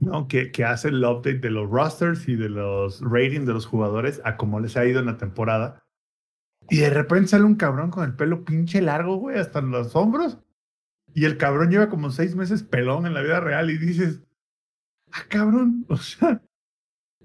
¿no? 0.00 0.28
Que, 0.28 0.50
que 0.52 0.64
hace 0.64 0.88
el 0.88 1.04
update 1.04 1.38
de 1.38 1.50
los 1.50 1.70
rosters 1.70 2.28
y 2.28 2.36
de 2.36 2.48
los 2.48 3.00
ratings 3.00 3.46
de 3.46 3.52
los 3.54 3.66
jugadores 3.66 4.20
a 4.24 4.36
cómo 4.36 4.60
les 4.60 4.76
ha 4.76 4.84
ido 4.86 5.00
en 5.00 5.06
la 5.06 5.16
temporada. 5.16 5.82
Y 6.68 6.78
de 6.78 6.90
repente 6.90 7.28
sale 7.28 7.44
un 7.44 7.54
cabrón 7.56 7.90
con 7.90 8.04
el 8.04 8.14
pelo 8.16 8.44
pinche 8.44 8.80
largo, 8.82 9.16
güey, 9.16 9.38
hasta 9.38 9.60
los 9.60 9.94
hombros. 9.94 10.38
Y 11.14 11.24
el 11.24 11.38
cabrón 11.38 11.70
lleva 11.70 11.88
como 11.88 12.10
seis 12.10 12.34
meses 12.34 12.62
pelón 12.62 13.06
en 13.06 13.14
la 13.14 13.22
vida 13.22 13.40
real 13.40 13.70
y 13.70 13.78
dices, 13.78 14.22
ah, 15.12 15.22
cabrón, 15.28 15.86
o 15.88 15.96
sea, 15.96 16.42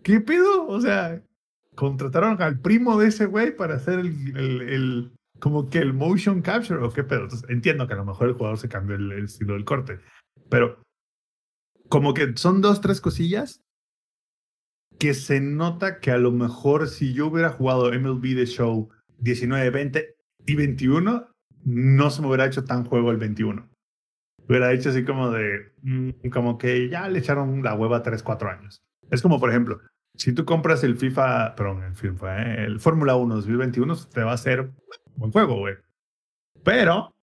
¿qué 0.04 0.22
pedo? 0.22 0.68
O 0.68 0.80
sea, 0.80 1.22
contrataron 1.76 2.42
al 2.42 2.60
primo 2.60 3.00
de 3.00 3.08
ese 3.08 3.26
güey 3.26 3.56
para 3.56 3.76
hacer 3.76 4.00
el, 4.00 4.38
el- 4.38 4.62
el- 4.62 5.12
como 5.40 5.68
que 5.72 5.80
el 5.80 5.92
motion 5.94 6.44
capture 6.44 6.80
o 6.84 6.94
qué 6.94 7.04
pedo. 7.04 7.24
Entonces, 7.24 7.50
entiendo 7.50 7.88
que 7.88 7.94
a 7.94 7.98
lo 7.98 8.06
mejor 8.06 8.28
el 8.28 8.36
jugador 8.36 8.60
se 8.60 8.70
cambió 8.70 8.96
el, 8.96 9.12
el 9.12 9.26
estilo 9.26 9.54
del 9.56 9.66
corte, 9.66 10.00
pero 10.50 10.84
como 11.92 12.14
que 12.14 12.32
son 12.38 12.62
dos, 12.62 12.80
tres 12.80 13.02
cosillas 13.02 13.62
que 14.98 15.14
se 15.14 15.42
nota 15.42 16.00
que 16.00 16.12
a 16.12 16.18
lo 16.18 16.32
mejor 16.32 16.88
si 16.88 17.14
yo 17.14 17.28
hubiera 17.28 17.50
jugado 17.50 17.92
MLB 17.92 18.34
The 18.34 18.46
Show 18.46 18.90
19, 19.18 19.70
20 19.70 20.16
y 20.46 20.56
21, 20.56 21.28
no 21.66 22.10
se 22.10 22.22
me 22.22 22.30
hubiera 22.30 22.46
hecho 22.46 22.64
tan 22.64 22.86
juego 22.86 23.12
el 23.12 23.18
21. 23.18 23.70
Hubiera 24.48 24.72
hecho 24.72 24.90
así 24.90 25.04
como 25.04 25.32
de, 25.32 25.74
mm, 25.82 26.30
como 26.32 26.58
que 26.58 26.88
ya 26.88 27.10
le 27.10 27.20
echaron 27.20 27.62
la 27.62 27.76
hueva 27.76 28.02
3, 28.02 28.24
4 28.24 28.50
años. 28.50 28.82
Es 29.10 29.22
como, 29.22 29.38
por 29.38 29.50
ejemplo, 29.50 29.82
si 30.16 30.34
tú 30.34 30.46
compras 30.46 30.86
el 30.86 30.96
FIFA, 30.96 31.56
perdón, 31.56 31.84
el 31.84 31.96
FIFA, 31.96 32.42
¿eh? 32.42 32.66
el 32.68 32.80
Fórmula 32.80 33.18
1 33.18 33.36
2021, 33.36 33.96
te 34.14 34.24
va 34.24 34.32
a 34.32 34.36
hacer 34.36 34.72
buen 35.18 35.34
juego, 35.34 35.58
güey. 35.58 35.76
Pero, 36.64 37.14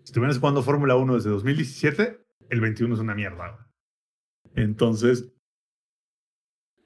si 0.00 0.04
estuvieras 0.04 0.38
jugando 0.38 0.62
Fórmula 0.62 0.96
1 0.96 1.14
desde 1.14 1.30
2017, 1.30 2.20
el 2.50 2.60
21 2.60 2.94
es 2.94 3.00
una 3.00 3.14
mierda. 3.14 3.66
Entonces, 4.54 5.32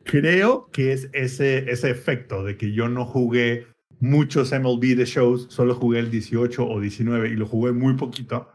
creo 0.05 0.71
que 0.71 0.93
es 0.93 1.11
ese, 1.13 1.71
ese 1.71 1.91
efecto 1.91 2.45
de 2.45 2.57
que 2.57 2.73
yo 2.73 2.89
no 2.89 3.05
jugué 3.05 3.67
muchos 4.01 4.53
MLB 4.53 4.97
de 4.97 5.07
shows, 5.07 5.47
solo 5.51 5.75
jugué 5.75 5.99
el 5.99 6.11
18 6.11 6.67
o 6.67 6.81
19 6.81 7.29
y 7.29 7.37
lo 7.37 7.47
jugué 7.47 7.73
muy 7.73 7.95
poquito. 7.95 8.49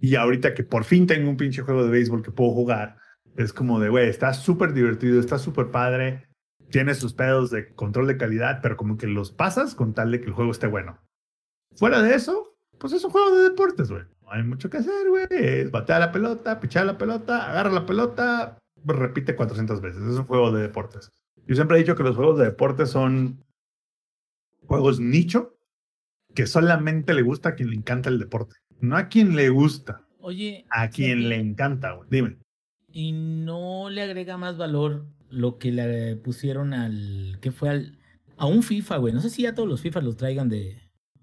Y 0.00 0.16
ahorita 0.16 0.54
que 0.54 0.64
por 0.64 0.84
fin 0.84 1.06
tengo 1.06 1.30
un 1.30 1.36
pinche 1.36 1.62
juego 1.62 1.84
de 1.84 1.90
béisbol 1.90 2.22
que 2.22 2.32
puedo 2.32 2.50
jugar, 2.50 2.98
Es 3.36 3.52
como 3.52 3.78
de, 3.80 3.90
güey, 3.90 4.08
está 4.08 4.32
súper 4.32 4.72
divertido, 4.72 5.20
está 5.20 5.38
súper 5.38 5.70
padre, 5.70 6.26
tiene 6.70 6.94
sus 6.94 7.12
pedos 7.12 7.50
de 7.50 7.74
control 7.74 8.06
de 8.06 8.16
calidad, 8.16 8.60
pero 8.62 8.76
como 8.76 8.96
que 8.96 9.06
los 9.06 9.30
pasas 9.30 9.74
con 9.74 9.92
tal 9.92 10.10
de 10.10 10.20
que 10.20 10.26
el 10.26 10.32
juego 10.32 10.50
esté 10.50 10.66
bueno. 10.66 10.98
Fuera 11.76 12.02
de 12.02 12.14
eso, 12.14 12.56
pues 12.78 12.94
es 12.94 13.04
un 13.04 13.10
juego 13.10 13.36
de 13.36 13.50
deportes, 13.50 13.90
güey. 13.90 14.04
No 14.26 14.32
hay 14.32 14.42
mucho 14.42 14.68
que 14.68 14.78
hacer, 14.78 15.08
güey. 15.08 15.26
Es 15.30 15.70
batear 15.70 16.00
la 16.00 16.12
pelota, 16.12 16.60
pichar 16.60 16.84
la 16.84 16.98
pelota, 16.98 17.48
agarra 17.48 17.70
la 17.70 17.86
pelota, 17.86 18.58
repite 18.84 19.34
400 19.36 19.80
veces. 19.80 20.02
Es 20.02 20.18
un 20.18 20.24
juego 20.24 20.50
de 20.52 20.62
deportes. 20.62 21.10
Yo 21.46 21.54
siempre 21.54 21.76
he 21.76 21.80
dicho 21.80 21.94
que 21.94 22.02
los 22.02 22.16
juegos 22.16 22.38
de 22.38 22.46
deportes 22.46 22.90
son 22.90 23.42
juegos 24.66 24.98
nicho 25.00 25.56
que 26.34 26.46
solamente 26.46 27.14
le 27.14 27.22
gusta 27.22 27.50
a 27.50 27.54
quien 27.54 27.70
le 27.70 27.76
encanta 27.76 28.08
el 28.10 28.18
deporte. 28.18 28.56
No 28.80 28.96
a 28.96 29.08
quien 29.08 29.36
le 29.36 29.48
gusta, 29.48 30.02
Oye, 30.18 30.66
a 30.70 30.90
quien 30.90 31.28
le 31.28 31.36
encanta, 31.36 31.92
güey. 31.92 32.08
Dime. 32.10 32.36
y 32.92 33.12
no 33.12 33.88
le 33.90 34.02
agrega 34.02 34.36
más 34.36 34.56
valor 34.58 35.06
lo 35.30 35.56
que 35.58 35.70
le 35.72 36.16
pusieron 36.16 36.74
al. 36.74 37.38
¿Qué 37.40 37.52
fue 37.52 37.68
al.? 37.70 37.98
A 38.36 38.46
un 38.46 38.62
FIFA, 38.62 38.96
güey. 38.98 39.14
No 39.14 39.20
sé 39.20 39.30
si 39.30 39.42
ya 39.42 39.54
todos 39.54 39.68
los 39.68 39.80
FIFA 39.80 40.00
los 40.02 40.16
traigan 40.16 40.48
de. 40.48 40.76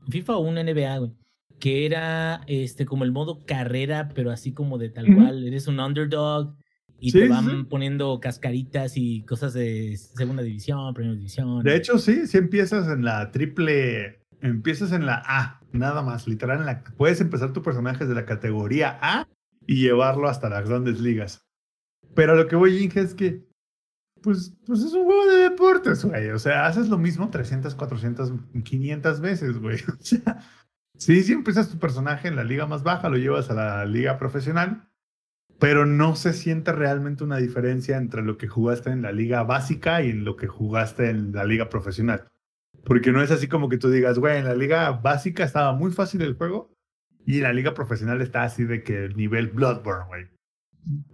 FIFA 0.10 0.38
o 0.38 0.39
un 0.41 0.55
NBA, 0.55 0.98
güey. 1.00 1.12
Que 1.60 1.86
era 1.86 2.42
este 2.48 2.86
como 2.86 3.04
el 3.04 3.12
modo 3.12 3.46
carrera, 3.46 4.10
pero 4.14 4.32
así 4.32 4.54
como 4.54 4.78
de 4.78 4.90
tal 4.90 5.10
Ujú. 5.12 5.16
cual. 5.16 5.48
Eres 5.48 5.68
un 5.68 5.80
underdog 5.80 6.56
y 7.00 7.12
Sí, 7.12 7.20
te 7.20 7.28
van 7.28 7.50
sí. 7.50 7.64
poniendo 7.70 8.20
cascaritas 8.20 8.94
y 8.98 9.24
cosas 9.24 9.54
de 9.54 9.98
segunda 9.98 10.44
división, 10.44 10.94
primera 10.94 11.16
división. 11.16 11.64
De 11.64 11.76
hecho, 11.76 12.00
sí, 12.00 12.28
si 12.28 12.38
empiezas 12.38 12.88
en 12.88 13.04
la 13.04 13.32
triple, 13.32 14.22
empiezas 14.42 14.92
en 14.92 15.06
la 15.06 15.22
A, 15.26 15.62
nada 15.72 16.02
más, 16.02 16.28
literal, 16.28 16.60
en 16.60 16.66
la, 16.66 16.84
puedes 16.98 17.20
empezar 17.22 17.52
tu 17.54 17.62
personaje 17.62 18.06
de 18.06 18.16
la 18.16 18.26
categoría 18.26 18.98
A 19.02 19.28
y 19.68 19.76
llevarlo 19.82 20.28
hasta 20.30 20.50
las 20.50 20.68
grandes 20.68 21.00
ligas. 21.00 21.46
Pero 22.16 22.34
a 22.34 22.36
lo 22.36 22.48
que 22.48 22.56
voy, 22.56 22.78
Inge, 22.84 23.00
es 23.02 23.14
que, 23.16 23.46
pues, 24.22 24.56
pues 24.66 24.82
es 24.82 24.94
un 24.94 25.04
juego 25.06 25.26
de 25.28 25.50
deportes, 25.50 26.06
güey. 26.06 26.30
O 26.30 26.40
sea, 26.40 26.68
haces 26.68 26.88
lo 26.90 26.98
mismo 26.98 27.30
300, 27.30 27.74
400, 27.76 28.34
500 28.64 29.20
veces, 29.20 29.58
güey. 29.60 29.78
O 29.90 29.98
sea, 30.04 30.40
sí, 31.05 31.24
sí 31.24 31.33
empiezas 31.33 31.69
tu 31.69 31.79
personaje 31.79 32.27
en 32.27 32.36
la 32.36 32.43
liga 32.43 32.65
más 32.65 32.83
baja, 32.83 33.10
lo 33.10 33.17
llevas 33.17 33.50
a 33.50 33.53
la 33.53 33.86
liga 33.86 34.17
profesional, 34.17 34.89
pero 35.60 35.86
no 35.86 36.15
se 36.15 36.33
siente 36.33 36.72
realmente 36.72 37.24
una 37.24 37.38
diferencia 37.38 37.98
entre 37.98 38.22
lo 38.22 38.38
que 38.38 38.48
jugaste 38.48 38.89
en 38.89 39.01
la 39.01 39.12
liga 39.12 39.43
básica 39.43 40.01
y 40.01 40.10
en 40.10 40.25
lo 40.25 40.36
que 40.36 40.48
jugaste 40.48 41.10
en 41.10 41.31
la 41.31 41.43
liga 41.43 41.69
profesional. 41.69 42.27
Porque 42.86 43.12
no 43.12 43.22
es 43.22 43.31
así 43.31 43.48
como 43.48 43.69
que 43.69 43.77
tú 43.77 43.89
digas, 43.89 44.19
güey, 44.19 44.38
en 44.38 44.45
la 44.45 44.55
liga 44.55 44.91
básica 44.91 45.43
estaba 45.43 45.74
muy 45.74 45.91
fácil 45.91 46.22
el 46.22 46.36
juego 46.36 46.74
y 47.25 47.38
en 47.38 47.43
la 47.43 47.53
liga 47.53 47.74
profesional 47.74 48.22
está 48.22 48.43
así 48.43 48.65
de 48.65 48.83
que 48.83 49.05
el 49.05 49.15
nivel 49.15 49.48
Bloodborne, 49.48 50.07
güey. 50.07 50.27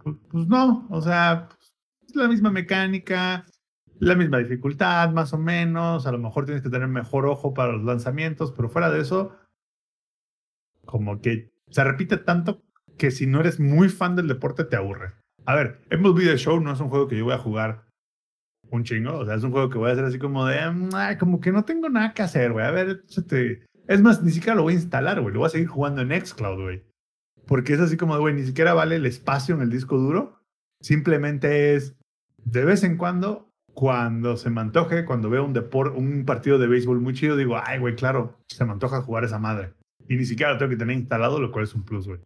Pues, 0.02 0.16
pues 0.30 0.46
no, 0.48 0.86
o 0.90 1.00
sea, 1.00 1.48
pues, 1.48 1.76
es 2.08 2.16
la 2.16 2.26
misma 2.26 2.50
mecánica, 2.50 3.46
la 4.00 4.16
misma 4.16 4.38
dificultad, 4.38 5.10
más 5.10 5.32
o 5.32 5.38
menos. 5.38 6.06
A 6.06 6.12
lo 6.12 6.18
mejor 6.18 6.44
tienes 6.44 6.62
que 6.62 6.70
tener 6.70 6.88
mejor 6.88 7.26
ojo 7.26 7.54
para 7.54 7.72
los 7.72 7.84
lanzamientos, 7.84 8.52
pero 8.52 8.68
fuera 8.68 8.90
de 8.90 9.00
eso, 9.00 9.36
como 10.90 11.20
que 11.20 11.52
se 11.70 11.84
repite 11.84 12.16
tanto 12.16 12.62
que 12.98 13.10
si 13.10 13.26
no 13.26 13.40
eres 13.40 13.60
muy 13.60 13.88
fan 13.88 14.16
del 14.16 14.26
deporte 14.28 14.64
te 14.64 14.76
aburre. 14.76 15.12
A 15.46 15.54
ver, 15.54 15.80
hemos 15.90 16.14
Video 16.14 16.36
Show 16.36 16.60
no 16.60 16.72
es 16.72 16.80
un 16.80 16.88
juego 16.88 17.06
que 17.06 17.16
yo 17.16 17.24
voy 17.24 17.34
a 17.34 17.38
jugar 17.38 17.84
un 18.70 18.84
chingo, 18.84 19.16
o 19.18 19.24
sea, 19.24 19.34
es 19.36 19.42
un 19.42 19.52
juego 19.52 19.70
que 19.70 19.78
voy 19.78 19.90
a 19.90 19.92
hacer 19.92 20.04
así 20.04 20.18
como 20.18 20.44
de, 20.46 20.70
"Mm, 20.70 20.90
como 21.18 21.40
que 21.40 21.52
no 21.52 21.64
tengo 21.64 21.88
nada 21.88 22.12
que 22.12 22.22
hacer, 22.22 22.52
güey. 22.52 22.66
A 22.66 22.70
ver, 22.70 23.02
échate". 23.08 23.64
es 23.88 24.00
más, 24.02 24.22
ni 24.22 24.30
siquiera 24.30 24.54
lo 24.54 24.62
voy 24.62 24.74
a 24.74 24.76
instalar, 24.76 25.20
güey. 25.20 25.32
Lo 25.32 25.40
voy 25.40 25.46
a 25.46 25.50
seguir 25.50 25.66
jugando 25.68 26.02
en 26.02 26.24
Xcloud, 26.24 26.60
güey. 26.62 26.84
Porque 27.46 27.72
es 27.72 27.80
así 27.80 27.96
como 27.96 28.14
de, 28.14 28.20
güey, 28.20 28.34
ni 28.34 28.44
siquiera 28.44 28.74
vale 28.74 28.96
el 28.96 29.06
espacio 29.06 29.54
en 29.54 29.62
el 29.62 29.70
disco 29.70 29.96
duro. 29.98 30.40
Simplemente 30.80 31.74
es 31.74 31.96
de 32.44 32.64
vez 32.64 32.84
en 32.84 32.96
cuando, 32.96 33.50
cuando 33.74 34.36
se 34.36 34.50
me 34.50 34.60
antoje, 34.60 35.04
cuando 35.04 35.30
veo 35.30 35.44
un 35.44 35.52
depor 35.52 35.88
un 35.88 36.24
partido 36.24 36.58
de 36.58 36.68
béisbol 36.68 37.00
muy 37.00 37.14
chido, 37.14 37.36
digo, 37.36 37.56
ay, 37.64 37.78
güey, 37.78 37.96
claro, 37.96 38.38
se 38.48 38.64
me 38.64 38.72
antoja 38.72 39.02
jugar 39.02 39.24
esa 39.24 39.38
madre. 39.38 39.72
Y 40.08 40.16
ni 40.16 40.24
siquiera 40.24 40.52
lo 40.52 40.58
tengo 40.58 40.70
que 40.70 40.76
tener 40.76 40.96
instalado, 40.96 41.40
lo 41.40 41.52
cual 41.52 41.64
es 41.64 41.74
un 41.74 41.84
plus, 41.84 42.08
güey. 42.08 42.20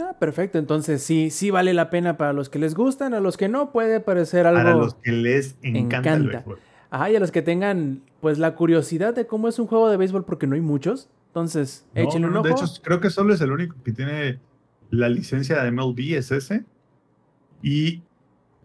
Ah, 0.00 0.16
perfecto. 0.18 0.58
Entonces 0.58 1.02
sí, 1.02 1.30
sí 1.30 1.50
vale 1.50 1.72
la 1.74 1.90
pena 1.90 2.16
para 2.16 2.32
los 2.32 2.48
que 2.48 2.58
les 2.58 2.74
gustan, 2.74 3.14
a 3.14 3.20
los 3.20 3.36
que 3.36 3.48
no 3.48 3.70
puede 3.70 4.00
parecer 4.00 4.46
algo. 4.46 4.62
Para 4.62 4.74
los 4.76 4.94
que 4.94 5.12
les 5.12 5.56
encanta, 5.62 6.14
el 6.14 6.22
encanta. 6.22 6.38
béisbol. 6.38 6.58
Ajá, 6.90 7.10
y 7.10 7.16
a 7.16 7.20
los 7.20 7.30
que 7.30 7.42
tengan 7.42 8.02
pues 8.20 8.38
la 8.38 8.54
curiosidad 8.54 9.14
de 9.14 9.26
cómo 9.26 9.48
es 9.48 9.58
un 9.58 9.66
juego 9.66 9.88
de 9.88 9.96
béisbol, 9.96 10.24
porque 10.24 10.46
no 10.46 10.54
hay 10.54 10.60
muchos. 10.60 11.10
Entonces, 11.28 11.86
No, 11.94 12.02
échenle 12.02 12.28
un 12.28 12.42
de 12.42 12.50
hecho, 12.50 12.64
creo 12.82 13.00
que 13.00 13.10
solo 13.10 13.34
es 13.34 13.40
el 13.40 13.50
único 13.50 13.76
que 13.82 13.92
tiene 13.92 14.38
la 14.90 15.08
licencia 15.08 15.62
de 15.62 15.70
MLB, 15.70 16.16
es 16.16 16.30
ese. 16.30 16.64
Y 17.62 18.02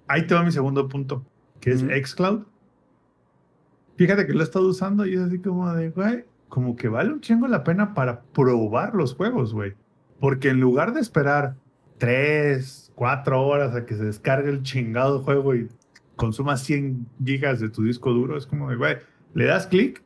ahí 0.07 0.27
te 0.27 0.35
va 0.35 0.43
mi 0.43 0.51
segundo 0.51 0.87
punto, 0.87 1.25
que 1.59 1.71
es. 1.71 1.81
Xcloud. 1.81 2.43
Fíjate 3.99 4.25
que 4.25 4.31
lo 4.31 4.39
he 4.39 4.43
estado 4.43 4.65
usando 4.65 5.05
y 5.05 5.15
es 5.15 5.19
así 5.19 5.39
como 5.39 5.69
de, 5.73 5.89
güey, 5.89 6.23
como 6.47 6.77
que 6.77 6.87
vale 6.87 7.11
un 7.11 7.19
chingo 7.19 7.49
la 7.49 7.65
pena 7.65 7.93
para 7.93 8.21
probar 8.21 8.95
los 8.95 9.13
juegos, 9.13 9.53
güey. 9.53 9.73
Porque 10.21 10.47
en 10.47 10.61
lugar 10.61 10.93
de 10.93 11.01
esperar 11.01 11.57
tres, 11.97 12.93
cuatro 12.95 13.45
horas 13.45 13.75
a 13.75 13.85
que 13.85 13.95
se 13.95 14.05
descargue 14.05 14.51
el 14.51 14.63
chingado 14.63 15.19
juego 15.19 15.53
y 15.53 15.67
consuma 16.15 16.55
100 16.55 17.07
gigas 17.25 17.59
de 17.59 17.67
tu 17.67 17.83
disco 17.83 18.13
duro, 18.13 18.37
es 18.37 18.47
como 18.47 18.69
de, 18.69 18.77
güey, 18.77 18.95
le 19.33 19.43
das 19.43 19.67
clic, 19.67 20.01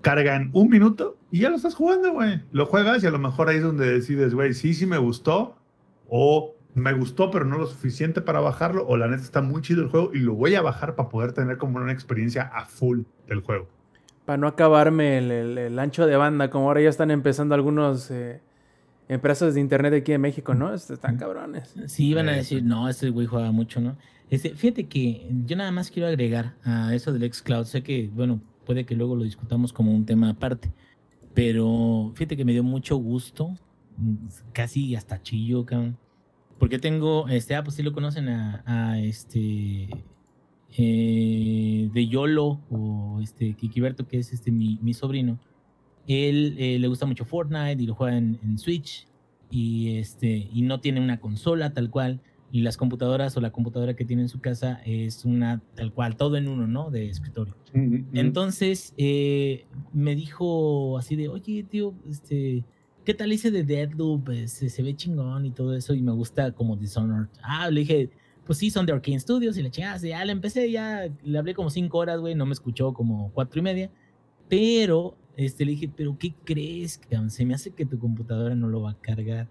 carga 0.00 0.34
en 0.34 0.48
un 0.54 0.70
minuto 0.70 1.18
y 1.30 1.40
ya 1.40 1.50
lo 1.50 1.56
estás 1.56 1.74
jugando, 1.74 2.14
güey. 2.14 2.40
Lo 2.50 2.64
juegas 2.64 3.04
y 3.04 3.08
a 3.08 3.10
lo 3.10 3.18
mejor 3.18 3.50
ahí 3.50 3.56
es 3.56 3.62
donde 3.62 3.92
decides, 3.92 4.32
güey, 4.34 4.54
sí, 4.54 4.72
sí 4.72 4.86
me 4.86 4.96
gustó 4.96 5.58
o 6.08 6.51
me 6.74 6.92
gustó 6.94 7.30
pero 7.30 7.44
no 7.44 7.58
lo 7.58 7.66
suficiente 7.66 8.20
para 8.22 8.40
bajarlo 8.40 8.86
o 8.86 8.96
la 8.96 9.08
neta 9.08 9.22
está 9.22 9.42
muy 9.42 9.62
chido 9.62 9.82
el 9.82 9.88
juego 9.88 10.10
y 10.14 10.18
lo 10.20 10.34
voy 10.34 10.54
a 10.54 10.62
bajar 10.62 10.94
para 10.96 11.08
poder 11.08 11.32
tener 11.32 11.58
como 11.58 11.78
una 11.78 11.92
experiencia 11.92 12.42
a 12.44 12.64
full 12.66 13.02
del 13.26 13.40
juego. 13.42 13.68
Para 14.24 14.36
no 14.38 14.46
acabarme 14.46 15.18
el, 15.18 15.30
el- 15.32 15.58
el 15.58 15.78
ancho 15.78 16.06
de 16.06 16.16
banda, 16.16 16.48
como 16.50 16.66
ahora 16.68 16.80
ya 16.80 16.88
están 16.88 17.10
empezando 17.10 17.54
algunos 17.54 18.10
eh, 18.10 18.40
empresas 19.08 19.54
de 19.54 19.60
internet 19.60 19.94
aquí 19.94 20.12
en 20.12 20.20
México, 20.22 20.54
¿no? 20.54 20.74
Este, 20.74 20.94
Están 20.94 21.16
cabrones. 21.18 21.80
Sí, 21.86 22.08
iban 22.08 22.28
a 22.28 22.36
Eh, 22.36 22.36
decir, 22.36 22.64
no, 22.64 22.88
este 22.88 23.10
güey 23.10 23.26
juega 23.26 23.52
mucho, 23.52 23.80
¿no? 23.80 23.98
Este, 24.30 24.54
fíjate 24.54 24.88
que 24.88 25.28
yo 25.44 25.56
nada 25.56 25.72
más 25.72 25.90
quiero 25.90 26.08
agregar 26.08 26.56
a 26.64 26.94
eso 26.94 27.12
del 27.12 27.24
xCloud. 27.32 27.64
Sé 27.66 27.82
que, 27.82 28.08
bueno, 28.12 28.40
puede 28.64 28.86
que 28.86 28.94
luego 28.96 29.16
lo 29.16 29.24
discutamos 29.24 29.72
como 29.72 29.92
un 29.94 30.06
tema 30.06 30.30
aparte, 30.30 30.72
pero 31.34 32.12
fíjate 32.16 32.36
que 32.36 32.44
me 32.44 32.52
dio 32.52 32.64
mucho 32.64 32.96
gusto, 32.96 33.50
mm, 33.96 34.28
casi 34.52 34.96
hasta 34.96 35.22
chillo, 35.22 35.66
cabrón. 35.66 35.98
Porque 36.62 36.78
tengo, 36.78 37.26
este, 37.26 37.56
ah, 37.56 37.64
pues 37.64 37.74
sí 37.74 37.82
lo 37.82 37.92
conocen 37.92 38.28
a, 38.28 38.62
a 38.66 39.00
este, 39.00 39.88
eh, 40.78 41.90
de 41.92 42.06
Yolo 42.06 42.60
o 42.70 43.18
este 43.20 43.54
Kikiberto, 43.54 44.06
que 44.06 44.18
es 44.18 44.32
este 44.32 44.52
mi, 44.52 44.78
mi 44.80 44.94
sobrino. 44.94 45.40
Él 46.06 46.54
eh, 46.60 46.78
le 46.78 46.86
gusta 46.86 47.04
mucho 47.04 47.24
Fortnite 47.24 47.82
y 47.82 47.86
lo 47.86 47.96
juega 47.96 48.16
en, 48.16 48.38
en 48.44 48.58
Switch 48.58 49.08
y 49.50 49.96
este 49.96 50.48
y 50.52 50.62
no 50.62 50.78
tiene 50.78 51.00
una 51.00 51.18
consola 51.18 51.74
tal 51.74 51.90
cual 51.90 52.20
y 52.52 52.60
las 52.60 52.76
computadoras 52.76 53.36
o 53.36 53.40
la 53.40 53.50
computadora 53.50 53.96
que 53.96 54.04
tiene 54.04 54.22
en 54.22 54.28
su 54.28 54.40
casa 54.40 54.80
es 54.86 55.24
una 55.24 55.60
tal 55.74 55.92
cual 55.92 56.14
todo 56.14 56.36
en 56.36 56.46
uno 56.46 56.68
no 56.68 56.92
de 56.92 57.08
escritorio. 57.08 57.56
Entonces 57.74 58.94
eh, 58.98 59.66
me 59.92 60.14
dijo 60.14 60.96
así 60.96 61.16
de 61.16 61.28
oye 61.28 61.64
tío 61.64 61.92
este 62.08 62.62
qué 63.04 63.14
tal 63.14 63.32
hice 63.32 63.50
de 63.50 63.64
Deadloop 63.64 64.28
se, 64.46 64.68
se 64.68 64.82
ve 64.82 64.94
chingón 64.94 65.46
y 65.46 65.50
todo 65.50 65.74
eso 65.74 65.94
y 65.94 66.02
me 66.02 66.12
gusta 66.12 66.52
como 66.52 66.76
Dishonored 66.76 67.28
ah 67.42 67.70
le 67.70 67.80
dije 67.80 68.10
pues 68.44 68.58
sí 68.58 68.70
son 68.70 68.86
de 68.86 68.92
Arkane 68.92 69.20
Studios 69.20 69.56
y 69.56 69.62
la 69.62 69.70
chingada 69.70 69.98
ya 69.98 70.24
le 70.24 70.32
empecé 70.32 70.70
ya 70.70 71.08
le 71.22 71.38
hablé 71.38 71.54
como 71.54 71.70
cinco 71.70 71.98
horas 71.98 72.20
güey 72.20 72.34
no 72.34 72.46
me 72.46 72.52
escuchó 72.52 72.92
como 72.92 73.30
cuatro 73.32 73.60
y 73.60 73.62
media 73.62 73.90
pero 74.48 75.16
este, 75.36 75.64
le 75.64 75.72
dije, 75.72 75.90
¿pero 75.94 76.16
qué 76.18 76.34
crees? 76.44 76.98
cabrón? 76.98 77.30
Se 77.30 77.44
me 77.44 77.54
hace 77.54 77.70
que 77.70 77.86
tu 77.86 77.98
computadora 77.98 78.54
no 78.54 78.68
lo 78.68 78.82
va 78.82 78.90
a 78.92 79.00
cargar. 79.00 79.48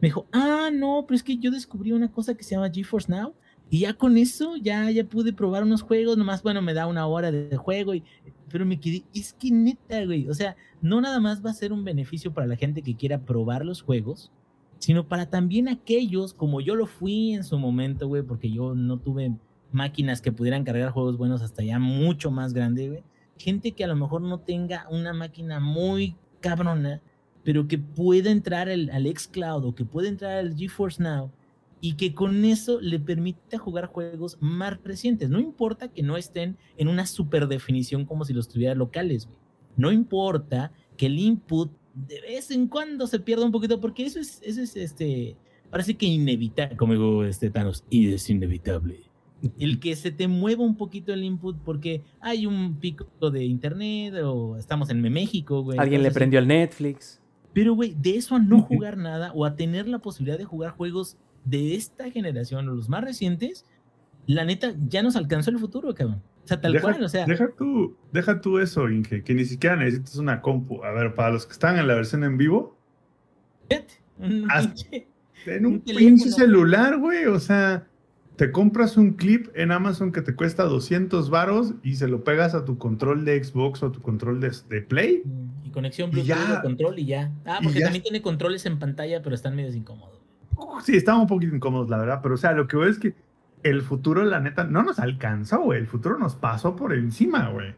Me 0.00 0.08
dijo, 0.08 0.26
ah, 0.32 0.70
no, 0.72 1.04
pero 1.06 1.16
es 1.16 1.22
que 1.22 1.36
yo 1.36 1.50
descubrí 1.50 1.92
una 1.92 2.10
cosa 2.10 2.34
que 2.34 2.42
se 2.42 2.54
llama 2.54 2.70
GeForce 2.70 3.12
Now. 3.12 3.34
Y 3.70 3.80
ya 3.80 3.94
con 3.94 4.18
eso, 4.18 4.56
ya, 4.56 4.90
ya 4.90 5.04
pude 5.04 5.32
probar 5.32 5.62
unos 5.62 5.82
juegos. 5.82 6.18
Nomás, 6.18 6.42
bueno, 6.42 6.60
me 6.60 6.74
da 6.74 6.86
una 6.86 7.06
hora 7.06 7.30
de 7.30 7.56
juego. 7.56 7.94
Y, 7.94 8.02
pero 8.50 8.66
me 8.66 8.80
quedé, 8.80 9.04
es 9.14 9.32
que 9.32 9.50
neta, 9.50 10.04
güey. 10.04 10.28
O 10.28 10.34
sea, 10.34 10.56
no 10.82 11.00
nada 11.00 11.20
más 11.20 11.44
va 11.44 11.50
a 11.50 11.54
ser 11.54 11.72
un 11.72 11.84
beneficio 11.84 12.32
para 12.32 12.46
la 12.46 12.56
gente 12.56 12.82
que 12.82 12.96
quiera 12.96 13.20
probar 13.20 13.64
los 13.64 13.82
juegos, 13.82 14.32
sino 14.78 15.06
para 15.06 15.30
también 15.30 15.68
aquellos, 15.68 16.34
como 16.34 16.60
yo 16.60 16.74
lo 16.74 16.86
fui 16.86 17.32
en 17.32 17.44
su 17.44 17.58
momento, 17.58 18.08
güey, 18.08 18.22
porque 18.22 18.50
yo 18.50 18.74
no 18.74 18.98
tuve 18.98 19.32
máquinas 19.72 20.20
que 20.20 20.32
pudieran 20.32 20.64
cargar 20.64 20.90
juegos 20.90 21.16
buenos 21.16 21.42
hasta 21.42 21.62
ya 21.62 21.78
mucho 21.78 22.30
más 22.30 22.52
grande, 22.52 22.88
güey 22.88 23.04
gente 23.40 23.72
que 23.72 23.84
a 23.84 23.88
lo 23.88 23.96
mejor 23.96 24.20
no 24.20 24.38
tenga 24.38 24.86
una 24.90 25.12
máquina 25.12 25.58
muy 25.58 26.14
cabrona, 26.40 27.00
pero 27.42 27.66
que 27.66 27.78
pueda 27.78 28.30
entrar 28.30 28.68
al, 28.68 28.90
al 28.90 29.06
xCloud 29.06 29.64
o 29.64 29.74
que 29.74 29.84
pueda 29.84 30.08
entrar 30.08 30.38
al 30.38 30.54
GeForce 30.54 31.02
Now 31.02 31.32
y 31.80 31.94
que 31.94 32.14
con 32.14 32.44
eso 32.44 32.80
le 32.80 32.98
permita 32.98 33.58
jugar 33.58 33.86
juegos 33.86 34.36
más 34.40 34.82
recientes. 34.84 35.30
No 35.30 35.40
importa 35.40 35.88
que 35.88 36.02
no 36.02 36.16
estén 36.16 36.56
en 36.76 36.88
una 36.88 37.06
super 37.06 37.48
definición 37.48 38.04
como 38.04 38.24
si 38.24 38.34
los 38.34 38.48
tuviera 38.48 38.74
locales, 38.74 39.26
güey. 39.26 39.38
No 39.76 39.92
importa 39.92 40.72
que 40.96 41.06
el 41.06 41.18
input 41.18 41.72
de 41.94 42.20
vez 42.20 42.50
en 42.50 42.66
cuando 42.66 43.06
se 43.06 43.20
pierda 43.20 43.44
un 43.44 43.52
poquito, 43.52 43.80
porque 43.80 44.04
eso 44.04 44.20
es, 44.20 44.40
eso 44.42 44.60
es 44.60 44.76
este, 44.76 45.36
sí 45.80 45.94
que 45.94 46.06
inevitable, 46.06 46.76
como 46.76 46.92
digo 46.92 47.24
este 47.24 47.50
Thanos, 47.50 47.84
y 47.90 48.12
es 48.12 48.28
inevitable. 48.30 49.04
El 49.58 49.80
que 49.80 49.96
se 49.96 50.10
te 50.10 50.28
mueva 50.28 50.62
un 50.62 50.76
poquito 50.76 51.14
el 51.14 51.24
input 51.24 51.56
porque 51.64 52.02
hay 52.20 52.44
un 52.44 52.74
pico 52.74 53.06
de 53.30 53.44
internet 53.44 54.14
o 54.22 54.58
estamos 54.58 54.90
en 54.90 55.00
México, 55.00 55.62
güey. 55.62 55.78
Alguien 55.78 56.02
le 56.02 56.10
prendió 56.10 56.40
el 56.40 56.46
Netflix. 56.46 57.20
Pero, 57.54 57.74
güey, 57.74 57.94
de 57.94 58.16
eso 58.16 58.36
a 58.36 58.38
no 58.38 58.60
jugar 58.68 58.98
nada 58.98 59.32
o 59.34 59.46
a 59.46 59.56
tener 59.56 59.88
la 59.88 59.98
posibilidad 60.00 60.36
de 60.36 60.44
jugar 60.44 60.72
juegos 60.72 61.16
de 61.44 61.74
esta 61.74 62.10
generación 62.10 62.68
o 62.68 62.74
los 62.74 62.88
más 62.88 63.02
recientes, 63.04 63.64
la 64.26 64.44
neta, 64.44 64.74
ya 64.88 65.02
nos 65.02 65.16
alcanzó 65.16 65.50
el 65.50 65.58
futuro, 65.58 65.94
cabrón. 65.94 66.22
O 66.44 66.48
sea, 66.50 66.60
tal 66.60 66.72
Deja, 66.72 66.82
cual, 66.92 67.04
o 67.04 67.08
sea, 67.08 67.26
deja 67.26 67.48
tú, 67.56 67.96
deja 68.12 68.40
tú 68.40 68.58
eso, 68.58 68.88
Inge, 68.88 69.22
que 69.22 69.34
ni 69.34 69.44
siquiera 69.44 69.76
necesitas 69.76 70.16
una 70.16 70.40
compu. 70.40 70.82
A 70.84 70.90
ver, 70.92 71.14
para 71.14 71.30
los 71.30 71.46
que 71.46 71.52
están 71.52 71.78
en 71.78 71.86
la 71.86 71.94
versión 71.94 72.24
en 72.24 72.36
vivo, 72.38 72.76
haz- 74.48 74.86
en 75.46 75.66
un, 75.66 75.72
Un 75.74 75.80
pinche 75.82 76.30
celular, 76.30 76.98
güey, 76.98 77.26
o 77.26 77.38
sea, 77.38 77.86
te 78.36 78.50
compras 78.52 78.96
un 78.96 79.12
clip 79.14 79.48
en 79.54 79.70
Amazon 79.72 80.12
que 80.12 80.22
te 80.22 80.34
cuesta 80.34 80.64
200 80.64 81.30
varos 81.30 81.74
y 81.82 81.96
se 81.96 82.08
lo 82.08 82.24
pegas 82.24 82.54
a 82.54 82.64
tu 82.64 82.78
control 82.78 83.24
de 83.24 83.42
Xbox 83.42 83.82
o 83.82 83.86
a 83.86 83.92
tu 83.92 84.00
control 84.00 84.40
de, 84.40 84.50
de 84.68 84.82
Play. 84.82 85.22
y 85.64 85.70
conexión 85.70 86.10
Y 86.10 86.12
Bluetooth 86.22 86.28
ya. 86.48 86.58
o 86.58 86.62
control 86.62 86.98
y 86.98 87.04
ya. 87.06 87.32
Ah, 87.44 87.58
Y 87.60 87.64
porque 87.64 87.78
ya. 87.80 87.86
también 87.86 88.02
tiene 88.02 88.22
controles 88.22 88.66
en 88.66 88.78
pantalla, 88.78 89.22
pero 89.22 89.34
están 89.34 89.54
medio 89.56 89.72
incómodos. 89.74 90.19
Sí, 90.82 90.96
estaban 90.96 91.22
un 91.22 91.26
poquito 91.26 91.54
incómodos, 91.54 91.90
la 91.90 91.98
verdad, 91.98 92.20
pero 92.22 92.34
o 92.34 92.38
sea, 92.38 92.52
lo 92.52 92.66
que 92.66 92.76
veo 92.76 92.88
es 92.88 92.98
que 92.98 93.14
el 93.62 93.82
futuro, 93.82 94.24
la 94.24 94.40
neta, 94.40 94.64
no 94.64 94.82
nos 94.82 94.98
alcanzó, 94.98 95.60
güey. 95.60 95.80
El 95.80 95.86
futuro 95.86 96.18
nos 96.18 96.34
pasó 96.34 96.76
por 96.76 96.94
encima, 96.94 97.50
güey. 97.50 97.74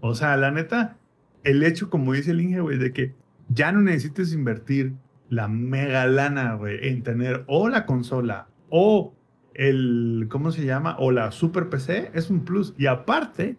O 0.00 0.14
sea, 0.14 0.36
la 0.36 0.50
neta, 0.50 0.96
el 1.44 1.62
hecho, 1.62 1.90
como 1.90 2.12
dice 2.12 2.32
el 2.32 2.40
Inge, 2.40 2.60
güey, 2.60 2.78
de 2.78 2.92
que 2.92 3.14
ya 3.48 3.72
no 3.72 3.80
necesites 3.80 4.32
invertir 4.32 4.94
la 5.30 5.48
mega 5.48 6.06
lana, 6.06 6.54
güey, 6.54 6.88
en 6.88 7.02
tener 7.02 7.44
o 7.46 7.68
la 7.68 7.86
consola 7.86 8.48
o 8.68 9.14
el, 9.54 10.26
¿cómo 10.30 10.50
se 10.50 10.64
llama? 10.64 10.96
O 10.98 11.10
la 11.10 11.30
super 11.30 11.68
PC, 11.68 12.10
es 12.14 12.30
un 12.30 12.44
plus. 12.44 12.74
Y 12.76 12.86
aparte, 12.86 13.56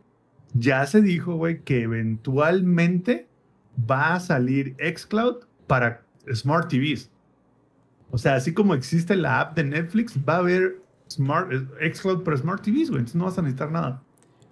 ya 0.54 0.86
se 0.86 1.02
dijo, 1.02 1.36
güey, 1.36 1.62
que 1.62 1.82
eventualmente 1.82 3.28
va 3.90 4.14
a 4.14 4.20
salir 4.20 4.76
xCloud 4.80 5.46
para 5.68 6.04
Smart 6.34 6.70
TVs. 6.70 7.12
O 8.16 8.18
sea, 8.18 8.36
así 8.36 8.54
como 8.54 8.74
existe 8.76 9.14
la 9.14 9.42
app 9.42 9.58
de 9.58 9.66
Netflix, 9.66 10.18
va 10.18 10.36
a 10.36 10.38
haber 10.38 10.78
Smart, 11.10 11.52
eh, 11.52 11.94
xCloud 11.94 12.24
para 12.24 12.38
Smart 12.38 12.64
TVs, 12.64 12.90
güey. 12.90 13.00
Entonces 13.00 13.16
no 13.16 13.26
vas 13.26 13.38
a 13.38 13.42
necesitar 13.42 13.70
nada. 13.70 14.04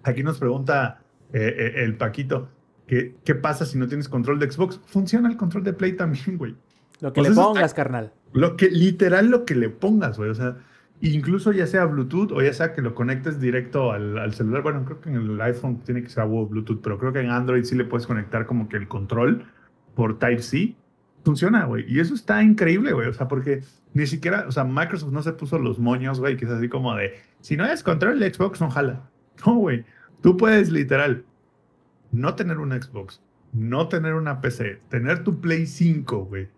Aquí 0.02 0.22
nos 0.22 0.36
pregunta 0.36 1.00
eh, 1.32 1.54
eh, 1.56 1.72
el 1.82 1.96
Paquito, 1.96 2.50
¿qué, 2.86 3.16
¿qué 3.24 3.34
pasa 3.34 3.64
si 3.64 3.78
no 3.78 3.88
tienes 3.88 4.06
control 4.06 4.38
de 4.38 4.50
Xbox? 4.50 4.82
Funciona 4.84 5.30
el 5.30 5.38
control 5.38 5.64
de 5.64 5.72
Play 5.72 5.94
también, 5.96 6.36
güey. 6.36 6.54
Lo 7.00 7.14
que 7.14 7.22
le 7.22 7.30
pongas, 7.30 7.72
carnal. 7.72 8.12
Lo 8.34 8.54
que, 8.58 8.68
literal 8.68 9.30
lo 9.30 9.46
que 9.46 9.54
le 9.54 9.70
pongas, 9.70 10.18
güey. 10.18 10.28
O 10.28 10.34
sea, 10.34 10.58
incluso 11.00 11.50
ya 11.50 11.66
sea 11.66 11.86
Bluetooth 11.86 12.32
o 12.32 12.42
ya 12.42 12.52
sea 12.52 12.74
que 12.74 12.82
lo 12.82 12.94
conectes 12.94 13.40
directo 13.40 13.92
al, 13.92 14.18
al 14.18 14.34
celular. 14.34 14.60
Bueno, 14.60 14.84
creo 14.84 15.00
que 15.00 15.08
en 15.08 15.16
el 15.16 15.40
iPhone 15.40 15.78
tiene 15.78 16.02
que 16.02 16.10
ser 16.10 16.26
Bluetooth, 16.26 16.82
pero 16.82 16.98
creo 16.98 17.14
que 17.14 17.20
en 17.20 17.30
Android 17.30 17.64
sí 17.64 17.76
le 17.76 17.86
puedes 17.86 18.06
conectar 18.06 18.44
como 18.44 18.68
que 18.68 18.76
el 18.76 18.88
control 18.88 19.46
por 19.94 20.18
Type-C. 20.18 20.76
Funciona, 21.24 21.64
güey. 21.64 21.84
Y 21.88 22.00
eso 22.00 22.14
está 22.14 22.42
increíble, 22.42 22.92
güey. 22.92 23.08
O 23.08 23.12
sea, 23.12 23.28
porque 23.28 23.62
ni 23.94 24.06
siquiera, 24.06 24.44
o 24.46 24.52
sea, 24.52 24.64
Microsoft 24.64 25.12
no 25.12 25.22
se 25.22 25.32
puso 25.32 25.58
los 25.58 25.78
moños, 25.78 26.20
güey, 26.20 26.36
que 26.36 26.44
es 26.44 26.50
así 26.50 26.68
como 26.68 26.94
de, 26.94 27.14
si 27.40 27.56
no 27.56 27.64
es 27.64 27.82
control 27.82 28.20
de 28.20 28.32
Xbox, 28.32 28.60
no 28.60 28.70
jala. 28.70 29.08
No, 29.46 29.56
güey. 29.56 29.84
Tú 30.20 30.36
puedes 30.36 30.70
literal 30.70 31.24
no 32.12 32.34
tener 32.34 32.58
un 32.58 32.70
Xbox, 32.70 33.20
no 33.52 33.88
tener 33.88 34.14
una 34.14 34.40
PC, 34.40 34.80
tener 34.88 35.24
tu 35.24 35.40
Play 35.40 35.66
5, 35.66 36.26
güey. 36.26 36.48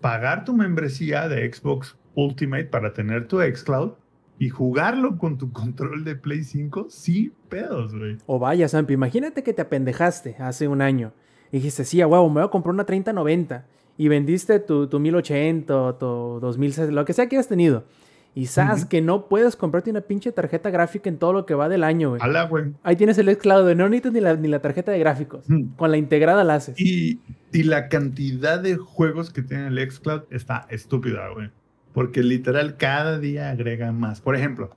Pagar 0.00 0.44
tu 0.44 0.54
membresía 0.54 1.28
de 1.28 1.50
Xbox 1.50 1.96
Ultimate 2.14 2.66
para 2.66 2.92
tener 2.92 3.26
tu 3.26 3.40
xCloud 3.40 3.92
y 4.38 4.50
jugarlo 4.50 5.16
con 5.16 5.38
tu 5.38 5.52
control 5.52 6.04
de 6.04 6.16
Play 6.16 6.44
5 6.44 6.86
sin 6.90 7.32
pedos, 7.48 7.94
güey. 7.94 8.18
O 8.26 8.38
vaya, 8.38 8.68
Sampi, 8.68 8.94
imagínate 8.94 9.42
que 9.42 9.54
te 9.54 9.62
apendejaste 9.62 10.36
hace 10.38 10.68
un 10.68 10.82
año. 10.82 11.12
Y 11.54 11.58
dijiste, 11.58 11.84
sí, 11.84 12.00
a 12.00 12.08
huevo, 12.08 12.28
me 12.28 12.40
voy 12.40 12.48
a 12.48 12.50
comprar 12.50 12.74
una 12.74 12.84
3090. 12.84 13.64
Y 13.96 14.08
vendiste 14.08 14.58
tu, 14.58 14.88
tu 14.88 14.98
1080 14.98 15.82
o 15.82 15.94
tu 15.94 16.40
2060, 16.40 16.92
lo 16.92 17.04
que 17.04 17.12
sea 17.12 17.28
que 17.28 17.36
hayas 17.36 17.46
tenido. 17.46 17.84
Y 18.34 18.46
sabes 18.46 18.84
que 18.84 19.00
no 19.00 19.28
puedes 19.28 19.54
comprarte 19.54 19.88
una 19.88 20.00
pinche 20.00 20.32
tarjeta 20.32 20.70
gráfica 20.70 21.08
en 21.08 21.16
todo 21.16 21.32
lo 21.32 21.46
que 21.46 21.54
va 21.54 21.68
del 21.68 21.84
año, 21.84 22.08
güey. 22.08 22.20
Hala, 22.20 22.48
güey. 22.48 22.72
Ahí 22.82 22.96
tienes 22.96 23.18
el 23.18 23.32
xCloud, 23.32 23.72
no 23.76 23.88
necesitas 23.88 24.12
ni 24.14 24.20
la, 24.20 24.34
ni 24.34 24.48
la 24.48 24.58
tarjeta 24.58 24.90
de 24.90 24.98
gráficos. 24.98 25.48
Mm. 25.48 25.76
Con 25.76 25.92
la 25.92 25.96
integrada 25.96 26.42
la 26.42 26.56
haces. 26.56 26.74
Y, 26.76 27.20
y 27.52 27.62
la 27.62 27.88
cantidad 27.88 28.58
de 28.58 28.74
juegos 28.74 29.30
que 29.30 29.42
tiene 29.42 29.68
el 29.68 29.78
xCloud 29.92 30.22
está 30.30 30.66
estúpida, 30.70 31.28
güey. 31.28 31.52
Porque 31.92 32.24
literal 32.24 32.76
cada 32.78 33.20
día 33.20 33.50
agrega 33.50 33.92
más. 33.92 34.20
Por 34.20 34.34
ejemplo, 34.34 34.76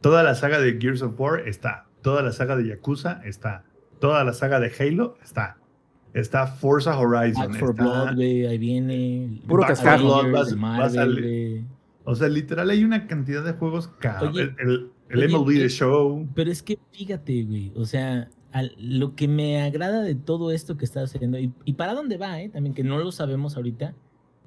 toda 0.00 0.22
la 0.22 0.36
saga 0.36 0.60
de 0.60 0.78
Gears 0.80 1.02
of 1.02 1.18
War 1.18 1.40
está. 1.48 1.86
Toda 2.02 2.22
la 2.22 2.30
saga 2.30 2.54
de 2.54 2.68
Yakuza 2.68 3.20
está. 3.24 3.64
Toda 3.98 4.22
la 4.22 4.32
saga 4.32 4.60
de 4.60 4.70
Halo 4.78 5.18
está. 5.24 5.56
Está 6.14 6.46
Forza 6.46 6.98
Horizon. 6.98 7.48
Back 7.52 7.58
for 7.58 7.70
está- 7.70 7.82
Blood, 7.82 8.14
güey, 8.16 8.46
ahí 8.46 8.58
viene. 8.58 9.40
Puro 9.46 9.64
de 9.66 9.74
güey. 11.20 11.64
O 12.04 12.14
sea, 12.14 12.28
literal 12.28 12.70
hay 12.70 12.84
una 12.84 13.06
cantidad 13.06 13.44
de 13.44 13.52
juegos 13.52 13.88
cabrón. 13.98 14.32
Oye, 14.32 14.42
el 14.58 14.70
el, 14.70 14.90
el 15.10 15.18
oye, 15.18 15.28
MLB 15.28 15.58
The 15.60 15.68
Show. 15.68 16.28
Pero 16.34 16.50
es 16.50 16.62
que 16.62 16.78
fíjate, 16.92 17.44
güey, 17.44 17.72
o 17.76 17.84
sea, 17.84 18.30
al- 18.52 18.74
lo 18.78 19.14
que 19.14 19.28
me 19.28 19.60
agrada 19.60 20.02
de 20.02 20.14
todo 20.14 20.50
esto 20.50 20.76
que 20.78 20.86
está 20.86 21.00
sucediendo, 21.06 21.38
y, 21.38 21.52
y 21.64 21.74
para 21.74 21.92
dónde 21.94 22.16
va, 22.16 22.40
¿eh? 22.40 22.48
También 22.48 22.74
que 22.74 22.82
no 22.82 22.98
lo 22.98 23.12
sabemos 23.12 23.56
ahorita, 23.56 23.94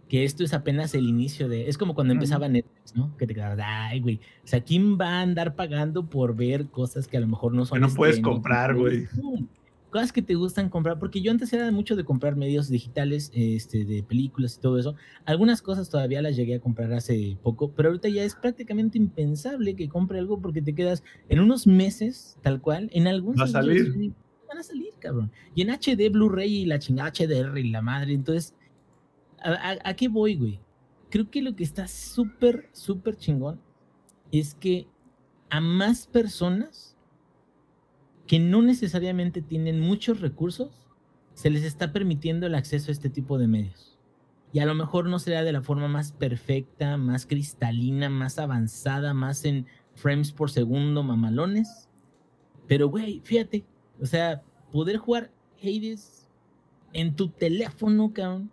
que 0.09 0.23
esto 0.25 0.43
es 0.43 0.53
apenas 0.53 0.93
el 0.95 1.07
inicio 1.07 1.47
de... 1.47 1.69
Es 1.69 1.77
como 1.77 1.93
cuando 1.95 2.11
empezaba 2.13 2.49
Netflix, 2.49 2.95
¿no? 2.95 3.15
Que 3.15 3.27
te 3.27 3.33
quedabas, 3.35 3.59
ay, 3.63 4.01
güey, 4.01 4.19
o 4.43 4.47
sea, 4.47 4.61
¿quién 4.61 4.97
va 4.99 5.19
a 5.19 5.21
andar 5.21 5.55
pagando 5.55 6.09
por 6.09 6.35
ver 6.35 6.65
cosas 6.65 7.07
que 7.07 7.15
a 7.15 7.21
lo 7.21 7.27
mejor 7.27 7.53
no 7.53 7.63
son... 7.65 7.79
no 7.79 7.87
puedes 7.89 8.15
streaming? 8.15 8.33
comprar, 8.33 8.75
güey. 8.75 9.07
Cosas 9.91 10.11
que 10.13 10.21
te 10.21 10.35
gustan 10.35 10.69
comprar, 10.69 10.97
porque 10.99 11.21
yo 11.21 11.31
antes 11.31 11.51
era 11.51 11.69
mucho 11.71 11.95
de 11.97 12.05
comprar 12.05 12.35
medios 12.37 12.69
digitales, 12.69 13.29
este, 13.33 13.83
de 13.85 14.01
películas 14.03 14.55
y 14.57 14.61
todo 14.61 14.79
eso. 14.79 14.95
Algunas 15.25 15.61
cosas 15.61 15.89
todavía 15.89 16.21
las 16.21 16.35
llegué 16.37 16.55
a 16.55 16.59
comprar 16.61 16.93
hace 16.93 17.37
poco, 17.43 17.71
pero 17.73 17.89
ahorita 17.89 18.07
ya 18.07 18.23
es 18.23 18.35
prácticamente 18.35 18.97
impensable 18.97 19.75
que 19.75 19.89
compre 19.89 20.17
algo 20.19 20.39
porque 20.41 20.61
te 20.61 20.73
quedas 20.73 21.03
en 21.27 21.41
unos 21.41 21.67
meses, 21.67 22.37
tal 22.41 22.61
cual, 22.61 22.89
en 22.93 23.07
algún 23.07 23.37
Va 23.37 23.43
a 23.43 23.47
salir. 23.47 24.13
Van 24.47 24.57
a 24.57 24.63
salir, 24.63 24.93
cabrón. 24.99 25.31
Y 25.55 25.61
en 25.61 25.69
HD, 25.71 26.09
Blu-ray 26.09 26.53
y 26.61 26.65
la 26.65 26.79
chingada 26.79 27.11
HDR 27.11 27.59
y 27.59 27.69
la 27.69 27.81
madre. 27.81 28.13
Entonces, 28.13 28.55
¿a, 29.43 29.51
a- 29.51 29.89
a 29.89 29.93
qué 29.95 30.07
voy, 30.07 30.35
güey? 30.35 30.59
Creo 31.09 31.29
que 31.29 31.41
lo 31.41 31.55
que 31.55 31.63
está 31.65 31.87
súper, 31.87 32.69
súper 32.71 33.17
chingón 33.17 33.59
es 34.31 34.53
que 34.55 34.87
a 35.49 35.59
más 35.59 36.07
personas 36.07 36.90
que 38.31 38.39
no 38.39 38.61
necesariamente 38.61 39.41
tienen 39.41 39.81
muchos 39.81 40.21
recursos, 40.21 40.87
se 41.33 41.49
les 41.49 41.65
está 41.65 41.91
permitiendo 41.91 42.47
el 42.47 42.55
acceso 42.55 42.89
a 42.89 42.93
este 42.93 43.09
tipo 43.09 43.37
de 43.37 43.49
medios. 43.49 43.99
Y 44.53 44.59
a 44.59 44.65
lo 44.65 44.73
mejor 44.73 45.09
no 45.09 45.19
será 45.19 45.43
de 45.43 45.51
la 45.51 45.61
forma 45.61 45.89
más 45.89 46.13
perfecta, 46.13 46.95
más 46.95 47.25
cristalina, 47.25 48.09
más 48.09 48.39
avanzada, 48.39 49.13
más 49.13 49.43
en 49.43 49.65
frames 49.95 50.31
por 50.31 50.49
segundo, 50.49 51.03
mamalones. 51.03 51.89
Pero, 52.69 52.87
güey, 52.87 53.19
fíjate, 53.21 53.65
o 53.99 54.05
sea, 54.05 54.41
poder 54.71 54.95
jugar 54.95 55.29
Hades 55.61 56.29
en 56.93 57.13
tu 57.17 57.27
teléfono, 57.27 58.13
cabrón. 58.13 58.49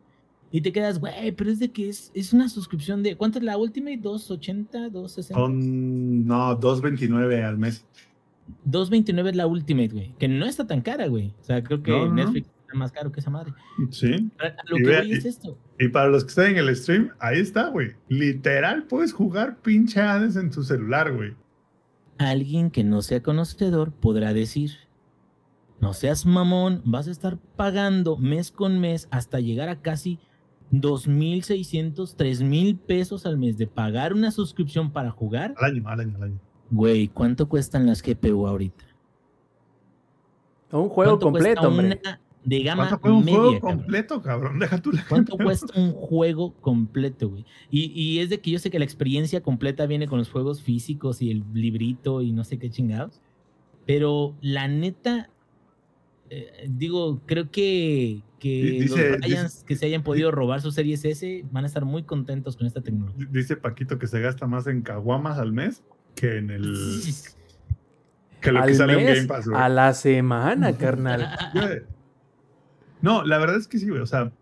Y 0.50 0.60
te 0.60 0.72
quedas, 0.72 0.98
güey, 0.98 1.30
pero 1.30 1.52
es 1.52 1.60
de 1.60 1.70
que 1.70 1.88
es, 1.88 2.10
es 2.14 2.32
una 2.32 2.48
suscripción 2.48 3.04
de. 3.04 3.14
¿Cuánto 3.14 3.38
es 3.38 3.44
la 3.44 3.56
Ultimate? 3.56 4.00
¿280? 4.00 4.90
¿260? 4.90 5.34
Son, 5.34 6.26
no, 6.26 6.58
2.29 6.58 7.44
al 7.44 7.58
mes. 7.58 7.84
2.29 8.66 9.30
es 9.30 9.36
la 9.36 9.46
Ultimate, 9.46 9.88
güey. 9.88 10.14
Que 10.18 10.28
no 10.28 10.46
está 10.46 10.66
tan 10.66 10.80
cara, 10.80 11.06
güey. 11.06 11.34
O 11.40 11.44
sea, 11.44 11.62
creo 11.62 11.82
que 11.82 11.90
No, 11.90 11.98
no, 12.00 12.06
no. 12.08 12.14
Netflix 12.14 12.48
está 12.48 12.74
más 12.74 12.92
caro 12.92 13.10
que 13.12 13.20
esa 13.20 13.30
madre. 13.30 13.52
Sí. 13.90 14.30
Lo 14.68 14.78
Y 14.78 14.82
que 14.82 14.88
vea- 14.88 15.00
voy 15.00 15.12
es 15.12 15.24
esto. 15.24 15.58
Y 15.78 15.88
para 15.88 16.08
los 16.08 16.24
que 16.24 16.28
están 16.28 16.46
en 16.46 16.58
el 16.58 16.74
stream, 16.76 17.10
ahí 17.18 17.38
está, 17.40 17.68
güey. 17.68 17.92
Literal, 18.08 18.84
puedes 18.84 19.12
jugar 19.12 19.58
pinche 19.62 20.00
Hades 20.00 20.36
en 20.36 20.50
tu 20.50 20.62
celular, 20.62 21.12
güey. 21.14 21.34
Alguien 22.18 22.70
que 22.70 22.82
no 22.84 23.00
sea 23.02 23.22
conocedor 23.22 23.92
podrá 23.92 24.32
decir, 24.32 24.72
no 25.80 25.92
seas 25.94 26.26
mamón, 26.26 26.82
vas 26.84 27.06
a 27.06 27.12
estar 27.12 27.38
pagando 27.56 28.16
mes 28.16 28.50
con 28.50 28.80
mes 28.80 29.06
hasta 29.12 29.38
llegar 29.38 29.68
a 29.68 29.80
casi 29.80 30.18
2.600, 30.72 32.16
3.000 32.16 32.78
pesos 32.78 33.24
al 33.24 33.38
mes 33.38 33.56
de 33.56 33.66
pagar 33.68 34.12
una 34.14 34.30
suscripción 34.32 34.90
para 34.92 35.10
jugar. 35.10 35.54
Al 35.58 35.72
año, 35.76 35.88
al 35.88 36.00
año, 36.00 36.16
al 36.16 36.22
año. 36.24 36.40
Güey, 36.70 37.08
¿cuánto 37.08 37.48
cuestan 37.48 37.86
las 37.86 38.02
GPU 38.02 38.46
ahorita? 38.46 38.84
Un 40.72 40.88
juego 40.88 41.12
¿Cuánto 41.18 41.26
completo, 41.32 41.68
hombre. 41.68 41.86
una 42.04 42.20
de 42.44 42.62
gama 42.62 42.88
¿Cuánto 43.00 43.14
un 43.18 43.24
media, 43.24 43.38
juego 43.38 43.52
cabrón? 43.60 43.78
completo, 43.78 44.22
cabrón? 44.22 44.58
Deja 44.58 44.80
tú 44.82 44.92
la 44.92 45.04
¿Cuánto 45.08 45.36
cuesta 45.38 45.80
un 45.80 45.92
juego 45.92 46.54
completo, 46.60 47.30
güey? 47.30 47.44
Y, 47.70 47.86
y 48.00 48.20
es 48.20 48.28
de 48.30 48.40
que 48.40 48.50
yo 48.50 48.58
sé 48.58 48.70
que 48.70 48.78
la 48.78 48.84
experiencia 48.84 49.42
completa 49.42 49.86
viene 49.86 50.06
con 50.06 50.18
los 50.18 50.30
juegos 50.30 50.62
físicos 50.62 51.22
y 51.22 51.30
el 51.30 51.42
librito 51.54 52.20
y 52.22 52.32
no 52.32 52.44
sé 52.44 52.58
qué 52.58 52.68
chingados. 52.70 53.20
Pero 53.86 54.34
la 54.42 54.68
neta, 54.68 55.30
eh, 56.28 56.68
digo, 56.70 57.20
creo 57.24 57.50
que, 57.50 58.22
que 58.38 58.62
dice- 58.82 59.10
los 59.10 59.18
Bryans 59.20 59.64
que 59.64 59.74
se 59.76 59.86
hayan 59.86 60.02
podido 60.02 60.30
robar 60.30 60.60
su 60.60 60.70
Series 60.70 61.02
S 61.06 61.44
van 61.50 61.64
a 61.64 61.66
estar 61.66 61.86
muy 61.86 62.02
contentos 62.02 62.56
con 62.58 62.66
esta 62.66 62.82
tecnología. 62.82 63.26
Dice 63.30 63.56
Paquito 63.56 63.98
que 63.98 64.06
se 64.06 64.20
gasta 64.20 64.46
más 64.46 64.66
en 64.66 64.82
caguamas 64.82 65.38
al 65.38 65.52
mes 65.52 65.82
que 66.18 66.38
en 66.38 66.50
el. 66.50 67.02
que 68.40 68.52
lo 68.52 68.62
que 68.62 68.68
Al 68.68 68.74
sale 68.74 69.00
en 69.00 69.14
Game 69.14 69.28
Pass, 69.28 69.48
güey. 69.48 69.60
a 69.60 69.68
la 69.68 69.94
semana, 69.94 70.76
carnal. 70.76 71.28
No, 73.00 73.22
la 73.22 73.38
verdad 73.38 73.58
es 73.58 73.68
que 73.68 73.78
sí, 73.78 73.88
güey. 73.88 74.00
O 74.00 74.06
sea, 74.06 74.32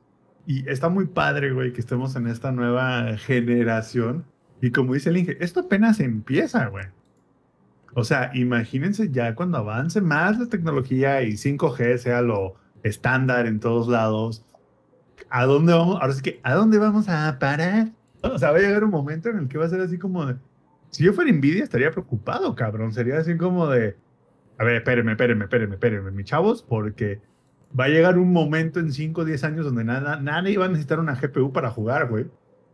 y 0.46 0.66
está 0.66 0.88
muy 0.88 1.06
padre, 1.06 1.52
güey, 1.52 1.74
que 1.74 1.80
estemos 1.80 2.16
en 2.16 2.26
esta 2.26 2.52
nueva 2.52 3.18
generación. 3.18 4.24
Y 4.62 4.70
como 4.70 4.94
dice 4.94 5.10
el 5.10 5.18
Inge, 5.18 5.36
esto 5.44 5.60
apenas 5.60 6.00
empieza, 6.00 6.66
güey. 6.68 6.86
O 7.92 8.02
sea, 8.02 8.30
imagínense 8.32 9.10
ya 9.10 9.34
cuando 9.34 9.58
avance 9.58 10.00
más 10.00 10.38
la 10.38 10.46
tecnología 10.46 11.22
y 11.22 11.32
5G 11.32 11.98
sea 11.98 12.22
lo 12.22 12.54
estándar 12.82 13.46
en 13.46 13.60
todos 13.60 13.88
lados. 13.88 14.42
¿A 15.28 15.44
dónde 15.44 15.74
vamos? 15.74 15.98
Ahora 16.00 16.14
sí 16.14 16.22
que, 16.22 16.40
¿a 16.42 16.54
dónde 16.54 16.78
vamos 16.78 17.10
a 17.10 17.38
parar? 17.38 17.88
O 18.22 18.38
sea, 18.38 18.52
va 18.52 18.58
a 18.58 18.60
llegar 18.60 18.84
un 18.84 18.90
momento 18.90 19.28
en 19.28 19.38
el 19.38 19.48
que 19.48 19.58
va 19.58 19.66
a 19.66 19.68
ser 19.68 19.80
así 19.80 19.98
como 19.98 20.24
de. 20.24 20.36
Si 20.90 21.04
yo 21.04 21.12
fuera 21.12 21.30
Nvidia, 21.32 21.64
estaría 21.64 21.90
preocupado, 21.90 22.54
cabrón. 22.54 22.92
Sería 22.92 23.18
así 23.18 23.36
como 23.36 23.68
de. 23.68 23.96
A 24.58 24.64
ver, 24.64 24.76
espérenme, 24.76 25.12
espérenme, 25.12 25.44
espérenme, 25.44 25.74
espérenme, 25.74 26.10
mis 26.10 26.26
chavos, 26.26 26.62
porque 26.62 27.20
va 27.78 27.84
a 27.84 27.88
llegar 27.88 28.18
un 28.18 28.32
momento 28.32 28.80
en 28.80 28.92
5 28.92 29.20
o 29.20 29.24
10 29.24 29.44
años 29.44 29.64
donde 29.66 29.84
nada, 29.84 30.16
nadie 30.16 30.56
va 30.56 30.64
a 30.66 30.68
necesitar 30.68 30.98
una 30.98 31.14
GPU 31.14 31.52
para 31.52 31.70
jugar, 31.70 32.08
güey. 32.08 32.26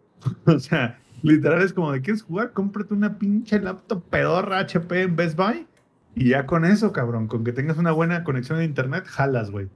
o 0.47 0.59
sea, 0.61 1.01
literal 1.23 1.63
es 1.63 1.73
como 1.73 1.93
de, 1.93 2.01
¿quieres 2.01 2.23
jugar? 2.23 2.53
Cómprate 2.53 2.95
una 2.95 3.19
pinche 3.19 3.61
laptop 3.61 4.05
pedorra 4.09 4.61
HP 4.61 5.03
en 5.03 5.17
Best 5.17 5.37
Buy 5.37 5.67
y 6.15 6.31
ya 6.31 6.47
con 6.47 6.65
eso, 6.65 6.93
cabrón, 6.93 7.27
con 7.27 7.43
que 7.43 7.53
tengas 7.53 7.79
una 7.79 7.93
buena 7.93 8.23
conexión 8.23 8.59
a 8.59 8.65
internet, 8.65 9.05
jalas, 9.07 9.51
güey. 9.51 9.69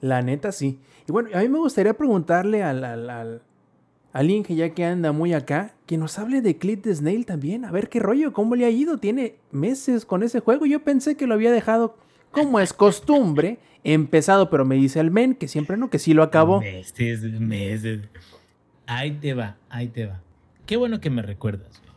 La 0.00 0.20
neta, 0.22 0.52
sí. 0.52 0.80
Y 1.08 1.12
bueno, 1.12 1.30
a 1.32 1.38
mí 1.40 1.48
me 1.48 1.58
gustaría 1.58 1.94
preguntarle 1.94 2.62
al, 2.62 2.84
al, 2.84 3.08
al, 3.08 3.42
al 4.16 4.30
Inge, 4.30 4.54
ya 4.54 4.70
que 4.70 4.82
anda 4.82 5.12
muy 5.12 5.34
acá, 5.34 5.74
que 5.84 5.98
nos 5.98 6.18
hable 6.18 6.40
de 6.40 6.56
Clit 6.56 6.80
the 6.80 6.94
Snail 6.94 7.26
también. 7.26 7.66
A 7.66 7.70
ver 7.70 7.90
qué 7.90 8.00
rollo, 8.00 8.32
cómo 8.32 8.56
le 8.56 8.64
ha 8.64 8.70
ido. 8.70 8.96
Tiene 8.96 9.36
meses 9.50 10.06
con 10.06 10.22
ese 10.22 10.40
juego. 10.40 10.64
Yo 10.64 10.82
pensé 10.82 11.18
que 11.18 11.26
lo 11.26 11.34
había 11.34 11.52
dejado, 11.52 11.98
como 12.30 12.58
es 12.58 12.72
costumbre, 12.72 13.58
empezado, 13.84 14.48
pero 14.48 14.64
me 14.64 14.76
dice 14.76 15.00
el 15.00 15.10
men 15.10 15.34
que 15.34 15.48
siempre 15.48 15.76
no, 15.76 15.90
que 15.90 15.98
sí 15.98 16.14
lo 16.14 16.22
acabó. 16.22 16.60
Meses, 16.62 17.24
meses. 17.38 18.08
Ahí 18.86 19.10
te 19.12 19.34
va, 19.34 19.58
ahí 19.68 19.88
te 19.88 20.06
va. 20.06 20.22
Qué 20.64 20.78
bueno 20.78 20.98
que 20.98 21.10
me 21.10 21.20
recuerdas, 21.20 21.78
güey. 21.82 21.94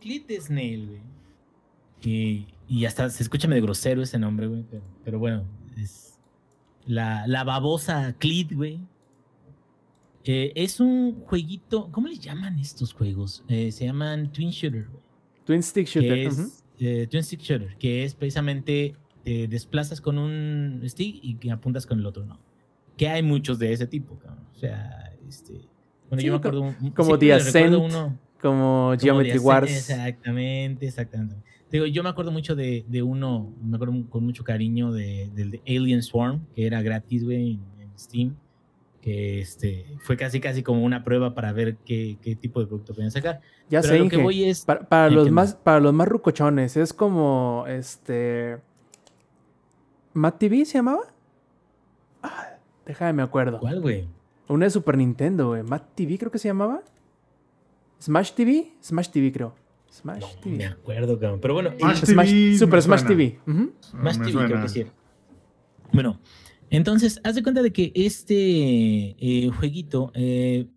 Clit 0.00 0.26
the 0.28 0.40
Snail, 0.40 0.86
güey. 0.86 1.00
Y, 2.00 2.46
y 2.66 2.86
hasta 2.86 3.10
se 3.10 3.22
escucha 3.22 3.46
medio 3.46 3.64
grosero 3.64 4.00
ese 4.00 4.18
nombre, 4.18 4.46
güey. 4.46 4.64
Pero, 4.70 4.82
pero 5.04 5.18
bueno, 5.18 5.44
es 5.76 6.18
la, 6.86 7.26
la 7.26 7.44
babosa 7.44 8.14
Clit, 8.18 8.54
güey. 8.54 8.80
Eh, 10.26 10.52
es 10.56 10.80
un 10.80 11.20
jueguito. 11.24 11.88
¿Cómo 11.92 12.08
le 12.08 12.16
llaman 12.16 12.58
estos 12.58 12.92
juegos? 12.92 13.44
Eh, 13.48 13.70
se 13.70 13.84
llaman 13.86 14.32
Twin 14.32 14.50
Shooter. 14.50 14.88
Twin 15.44 15.62
Stick 15.62 15.86
Shooter. 15.86 16.28
eh, 16.80 17.06
Twin 17.08 17.22
Stick 17.22 17.40
Shooter, 17.40 17.76
que 17.78 18.04
es 18.04 18.14
precisamente 18.14 18.94
te 19.22 19.46
desplazas 19.48 20.00
con 20.00 20.18
un 20.18 20.82
stick 20.84 21.18
y 21.22 21.34
que 21.36 21.50
apuntas 21.50 21.86
con 21.86 21.98
el 22.00 22.06
otro, 22.06 22.24
¿no? 22.26 22.38
Que 22.96 23.08
hay 23.08 23.22
muchos 23.22 23.58
de 23.58 23.72
ese 23.72 23.86
tipo, 23.86 24.18
cabrón. 24.18 24.44
O 24.52 24.54
sea, 24.58 25.12
este. 25.28 25.52
Bueno, 26.08 26.20
Sí, 26.20 26.26
yo 26.26 26.32
me 26.32 26.38
acuerdo. 26.38 26.60
un- 26.62 26.90
como 26.90 27.18
The 27.18 27.32
Ascent, 27.32 27.74
uno- 27.76 28.18
Como 28.40 28.94
Geometry 29.00 29.38
Wars. 29.38 29.70
Exactamente, 29.70 30.86
exactamente. 30.86 31.36
Digo, 31.70 31.86
yo 31.86 32.02
me 32.02 32.08
acuerdo 32.08 32.30
mucho 32.30 32.54
de, 32.54 32.84
de 32.88 33.02
uno, 33.02 33.52
me 33.62 33.76
acuerdo 33.76 34.08
con 34.08 34.24
mucho 34.24 34.44
cariño 34.44 34.92
de, 34.92 35.30
del 35.34 35.50
de 35.50 35.62
Alien 35.66 36.02
Swarm, 36.02 36.46
que 36.54 36.66
era 36.66 36.80
gratis, 36.82 37.24
güey, 37.24 37.52
en, 37.54 37.60
en 37.80 37.98
Steam. 37.98 38.36
Que 39.06 39.38
este, 39.40 39.86
fue 40.00 40.16
casi 40.16 40.40
casi 40.40 40.64
como 40.64 40.82
una 40.82 41.04
prueba 41.04 41.32
para 41.32 41.52
ver 41.52 41.76
qué, 41.84 42.18
qué 42.20 42.34
tipo 42.34 42.58
de 42.58 42.66
producto 42.66 42.92
podían 42.92 43.12
sacar. 43.12 43.40
Ya 43.70 43.80
Pero 43.80 43.92
sé, 43.94 44.00
a 44.00 44.02
lo 44.02 44.08
que 44.08 44.16
Inge. 44.16 44.24
voy 44.24 44.44
es. 44.44 44.64
Para, 44.64 44.80
para 44.88 45.06
¿En 45.06 45.14
los 45.14 45.30
más, 45.30 45.54
para 45.54 45.78
los 45.78 45.94
más 45.94 46.08
rucochones, 46.08 46.76
es 46.76 46.92
como 46.92 47.64
este. 47.68 48.58
¿Matt 50.12 50.38
TV 50.40 50.64
se 50.64 50.78
llamaba? 50.78 51.02
Ah, 52.20 52.56
déjame 52.84 53.12
me 53.12 53.22
acuerdo. 53.22 53.60
¿Cuál, 53.60 53.80
güey? 53.80 54.08
Una 54.48 54.64
de 54.66 54.70
Super 54.70 54.96
Nintendo, 54.96 55.48
güey. 55.50 55.62
Matt 55.62 55.94
TV 55.94 56.18
creo 56.18 56.32
que 56.32 56.38
se 56.38 56.48
llamaba. 56.48 56.82
¿Smash 58.02 58.32
TV? 58.32 58.72
Smash 58.82 59.08
TV, 59.10 59.30
creo. 59.30 59.54
Smash 59.92 60.20
No 60.20 60.40
TV. 60.42 60.56
me 60.56 60.66
acuerdo, 60.66 61.16
cabrón. 61.18 61.38
Pero 61.40 61.54
bueno, 61.54 61.70
Smash 61.78 62.00
el- 62.02 62.08
Smash- 62.08 62.28
TV, 62.30 62.58
Super 62.58 62.82
Smash. 62.82 63.04
TV. 63.06 63.38
Smash 63.82 64.18
TV, 64.18 64.46
creo 64.46 64.62
que 64.62 64.68
sí. 64.68 64.86
Bueno, 65.92 66.18
entonces, 66.70 67.20
haz 67.24 67.34
de 67.34 67.42
cuenta 67.42 67.62
de 67.62 67.72
que 67.72 67.92
este 67.94 68.34
eh, 69.18 69.48
jueguito 69.50 70.10
eh, 70.14 70.68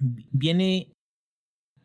vi- 0.00 0.26
viene 0.32 0.92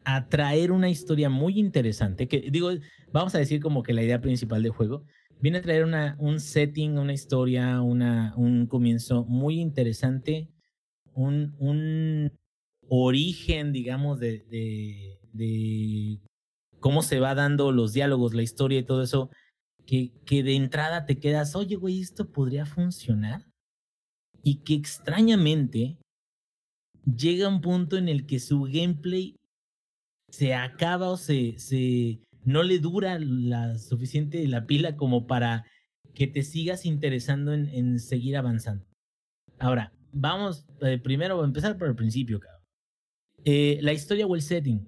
a 0.06 0.28
traer 0.28 0.72
una 0.72 0.90
historia 0.90 1.30
muy 1.30 1.60
interesante. 1.60 2.28
Que 2.28 2.50
digo, 2.52 2.72
vamos 3.12 3.36
a 3.36 3.40
decir 3.40 3.62
como 3.62 3.84
que 3.84 3.94
la 3.94 4.04
idea 4.04 4.22
principal 4.22 4.64
del 4.64 4.72
juego. 4.72 5.06
Viene 5.42 5.60
a 5.60 5.62
traer 5.62 5.86
una, 5.86 6.16
un 6.20 6.40
setting, 6.40 6.98
una 6.98 7.14
historia, 7.14 7.82
una, 7.82 8.34
un 8.36 8.66
comienzo 8.68 9.24
muy 9.26 9.60
interesante. 9.60 10.50
Un, 11.14 11.56
un 11.60 12.32
origen, 12.88 13.72
digamos, 13.72 14.20
de, 14.20 14.40
de, 14.50 15.20
de 15.34 16.20
cómo 16.80 17.02
se 17.04 17.20
va 17.20 17.36
dando 17.36 17.72
los 17.72 17.94
diálogos, 17.94 18.34
la 18.34 18.42
historia 18.42 18.80
y 18.80 18.84
todo 18.84 19.04
eso 19.04 19.30
que, 19.90 20.44
de 20.44 20.56
entrada 20.56 21.06
te 21.06 21.20
quedas, 21.20 21.56
oye, 21.56 21.76
güey, 21.76 22.00
esto 22.00 22.32
podría 22.32 22.66
funcionar. 22.66 23.46
Y 24.44 24.62
que 24.64 24.76
extrañamente 24.76 25.98
llega 27.04 27.50
un 27.50 27.62
punto 27.62 27.98
en 27.98 28.08
el 28.08 28.26
que 28.26 28.40
su 28.40 28.62
gameplay 28.62 29.36
se 30.32 30.54
acaba 30.54 31.10
o 31.10 31.18
se, 31.18 31.58
se 31.58 32.22
no 32.46 32.62
le 32.64 32.80
dura 32.80 33.18
la 33.20 33.78
suficiente 33.80 34.48
la 34.48 34.68
pila 34.68 34.96
como 34.96 35.26
para 35.28 35.66
que 36.14 36.28
te 36.28 36.44
sigas 36.44 36.86
interesando 36.86 37.54
en, 37.54 37.68
en 37.68 38.00
seguir 38.00 38.38
avanzando. 38.38 38.86
Ahora, 39.58 39.92
vamos 40.14 40.68
eh, 40.82 41.00
primero 41.00 41.42
a 41.42 41.46
empezar 41.46 41.78
por 41.78 41.88
el 41.88 41.96
principio, 41.96 42.40
cabrón. 42.40 42.64
Eh, 43.44 43.80
la 43.82 43.94
historia 43.94 44.28
o 44.28 44.36
el 44.36 44.42
setting 44.42 44.88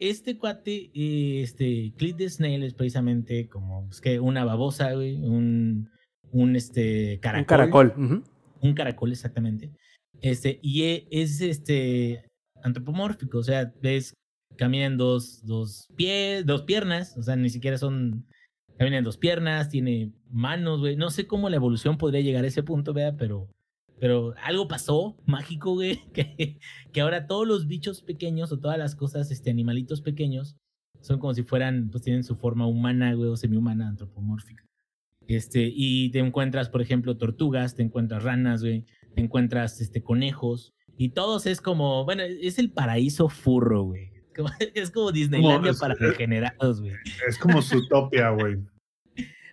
este 0.00 0.38
cuate, 0.38 0.90
eh, 0.94 1.42
este, 1.42 1.92
Clit 1.96 2.16
the 2.16 2.28
Snail 2.28 2.62
es 2.62 2.74
precisamente 2.74 3.48
como 3.48 3.88
es 3.90 4.00
que 4.00 4.20
una 4.20 4.44
babosa, 4.44 4.92
güey, 4.92 5.16
un, 5.16 5.90
un 6.30 6.56
este 6.56 7.18
caracol. 7.20 7.40
Un 7.40 7.46
caracol. 7.46 8.24
Un 8.60 8.74
caracol, 8.74 9.12
exactamente. 9.12 9.70
Este, 10.20 10.58
y 10.62 10.82
e- 10.82 11.08
es 11.10 11.40
este 11.40 12.24
antropomórfico, 12.62 13.38
o 13.38 13.42
sea, 13.42 13.72
ves, 13.80 14.14
camina 14.56 14.86
en 14.86 14.96
dos, 14.96 15.44
dos 15.44 15.88
pies, 15.96 16.44
dos 16.44 16.62
piernas, 16.62 17.16
o 17.16 17.22
sea, 17.22 17.36
ni 17.36 17.50
siquiera 17.50 17.78
son, 17.78 18.26
camina 18.76 18.98
en 18.98 19.04
dos 19.04 19.16
piernas, 19.16 19.68
tiene 19.68 20.12
manos, 20.28 20.80
güey. 20.80 20.96
No 20.96 21.10
sé 21.10 21.26
cómo 21.26 21.48
la 21.48 21.56
evolución 21.56 21.98
podría 21.98 22.20
llegar 22.20 22.44
a 22.44 22.48
ese 22.48 22.62
punto, 22.64 22.92
vea, 22.92 23.16
pero, 23.16 23.48
pero 24.00 24.34
algo 24.44 24.68
pasó 24.68 25.16
mágico, 25.26 25.74
güey, 25.74 26.00
que, 26.14 26.58
que 26.92 27.00
ahora 27.00 27.26
todos 27.26 27.46
los 27.46 27.66
bichos 27.66 28.02
pequeños 28.02 28.52
o 28.52 28.58
todas 28.58 28.78
las 28.78 28.94
cosas, 28.94 29.30
este, 29.30 29.50
animalitos 29.50 30.00
pequeños, 30.02 30.56
son 31.00 31.18
como 31.20 31.34
si 31.34 31.42
fueran, 31.42 31.90
pues 31.90 32.02
tienen 32.02 32.24
su 32.24 32.36
forma 32.36 32.66
humana, 32.66 33.14
güey, 33.14 33.30
o 33.30 33.36
semihumana, 33.36 33.88
antropomórfica. 33.88 34.64
Este, 35.26 35.70
y 35.72 36.10
te 36.10 36.18
encuentras, 36.20 36.70
por 36.70 36.80
ejemplo, 36.82 37.16
tortugas, 37.16 37.74
te 37.74 37.82
encuentras 37.82 38.22
ranas, 38.22 38.62
güey, 38.62 38.84
te 39.14 39.20
encuentras 39.20 39.80
este, 39.80 40.02
conejos, 40.02 40.72
y 40.96 41.10
todos 41.10 41.46
es 41.46 41.60
como, 41.60 42.04
bueno, 42.04 42.22
es 42.24 42.58
el 42.58 42.72
paraíso 42.72 43.28
furro, 43.28 43.82
güey. 43.84 44.10
Es 44.74 44.90
como 44.92 45.10
Disneylandia 45.10 45.72
es- 45.72 45.80
para 45.80 45.94
degenerados, 45.96 46.80
güey. 46.80 46.94
Es 47.28 47.38
como 47.38 47.60
Zootopia, 47.60 48.30
güey. 48.30 48.58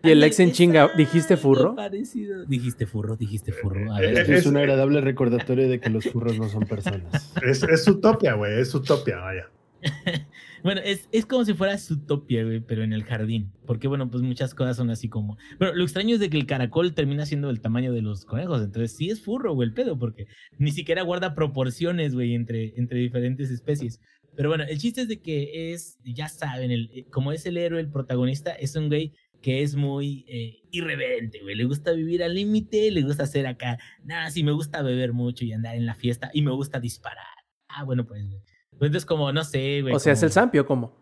Y 0.05 0.11
el 0.11 0.23
ex 0.23 0.39
en 0.39 0.51
chinga, 0.51 0.91
¿dijiste 0.97 1.37
furro? 1.37 1.75
parecido. 1.75 2.45
Dijiste 2.45 2.85
furro, 2.85 3.15
dijiste 3.15 3.51
furro. 3.51 3.93
A 3.93 3.99
ver, 3.99 4.17
es 4.17 4.29
Es- 4.29 4.45
un 4.45 4.57
agradable 4.57 5.01
recordatorio 5.01 5.67
de 5.67 5.79
que 5.79 5.89
los 5.89 6.05
furros 6.05 6.37
no 6.37 6.49
son 6.49 6.63
personas. 6.65 7.33
Es, 7.43 7.63
es 7.63 7.83
Zootopia, 7.85 8.33
güey. 8.33 8.59
Es 8.59 8.71
Zootopia, 8.71 9.17
vaya. 9.17 9.49
Bueno, 10.63 10.81
es, 10.83 11.07
es 11.11 11.27
como 11.27 11.45
si 11.45 11.53
fuera 11.53 11.77
Zootopia, 11.77 12.43
güey, 12.43 12.59
pero 12.59 12.83
en 12.83 12.91
el 12.91 13.03
jardín. 13.03 13.51
Porque, 13.67 13.87
bueno, 13.87 14.09
pues 14.09 14.23
muchas 14.23 14.55
cosas 14.55 14.75
son 14.77 14.89
así 14.89 15.09
como. 15.09 15.37
Pero 15.59 15.75
lo 15.75 15.83
extraño 15.83 16.15
es 16.15 16.19
de 16.19 16.31
que 16.31 16.37
el 16.37 16.47
caracol 16.47 16.95
termina 16.95 17.23
siendo 17.27 17.51
el 17.51 17.61
tamaño 17.61 17.93
de 17.93 18.01
los 18.01 18.25
conejos. 18.25 18.63
Entonces 18.63 18.93
sí 18.97 19.11
es 19.11 19.21
furro, 19.23 19.53
güey, 19.53 19.67
el 19.69 19.75
pedo, 19.75 19.99
porque 19.99 20.25
ni 20.57 20.71
siquiera 20.71 21.03
guarda 21.03 21.35
proporciones, 21.35 22.15
güey, 22.15 22.33
entre, 22.33 22.73
entre 22.77 22.97
diferentes 22.97 23.51
especies. 23.51 23.99
Pero 24.35 24.49
bueno, 24.49 24.63
el 24.67 24.79
chiste 24.79 25.01
es 25.01 25.07
de 25.07 25.21
que 25.21 25.71
es, 25.73 25.99
ya 26.03 26.29
saben, 26.29 26.71
el, 26.71 27.05
como 27.11 27.31
es 27.31 27.45
el 27.45 27.57
héroe, 27.57 27.79
el 27.79 27.91
protagonista, 27.91 28.51
es 28.51 28.75
un 28.75 28.87
güey 28.87 29.13
que 29.41 29.61
es 29.61 29.75
muy 29.75 30.25
eh, 30.27 30.61
irreverente, 30.71 31.39
güey. 31.41 31.55
Le 31.55 31.65
gusta 31.65 31.91
vivir 31.91 32.23
al 32.23 32.33
límite, 32.33 32.89
le 32.91 33.01
gusta 33.03 33.23
hacer 33.23 33.45
acá. 33.47 33.77
Nada, 34.03 34.29
sí, 34.31 34.43
me 34.43 34.51
gusta 34.51 34.81
beber 34.81 35.13
mucho 35.13 35.45
y 35.45 35.53
andar 35.53 35.75
en 35.75 35.85
la 35.85 35.93
fiesta 35.95 36.31
y 36.33 36.41
me 36.41 36.51
gusta 36.51 36.79
disparar. 36.79 37.25
Ah, 37.67 37.83
bueno, 37.83 38.05
pues. 38.05 38.25
güey. 38.27 38.41
Pues 38.71 38.89
entonces, 38.89 39.05
como, 39.05 39.31
no 39.31 39.43
sé, 39.43 39.81
güey. 39.81 39.93
O 39.93 39.99
sea, 39.99 40.13
es 40.13 40.19
como- 40.19 40.25
el 40.27 40.31
Sampio, 40.31 40.65
¿cómo? 40.65 40.97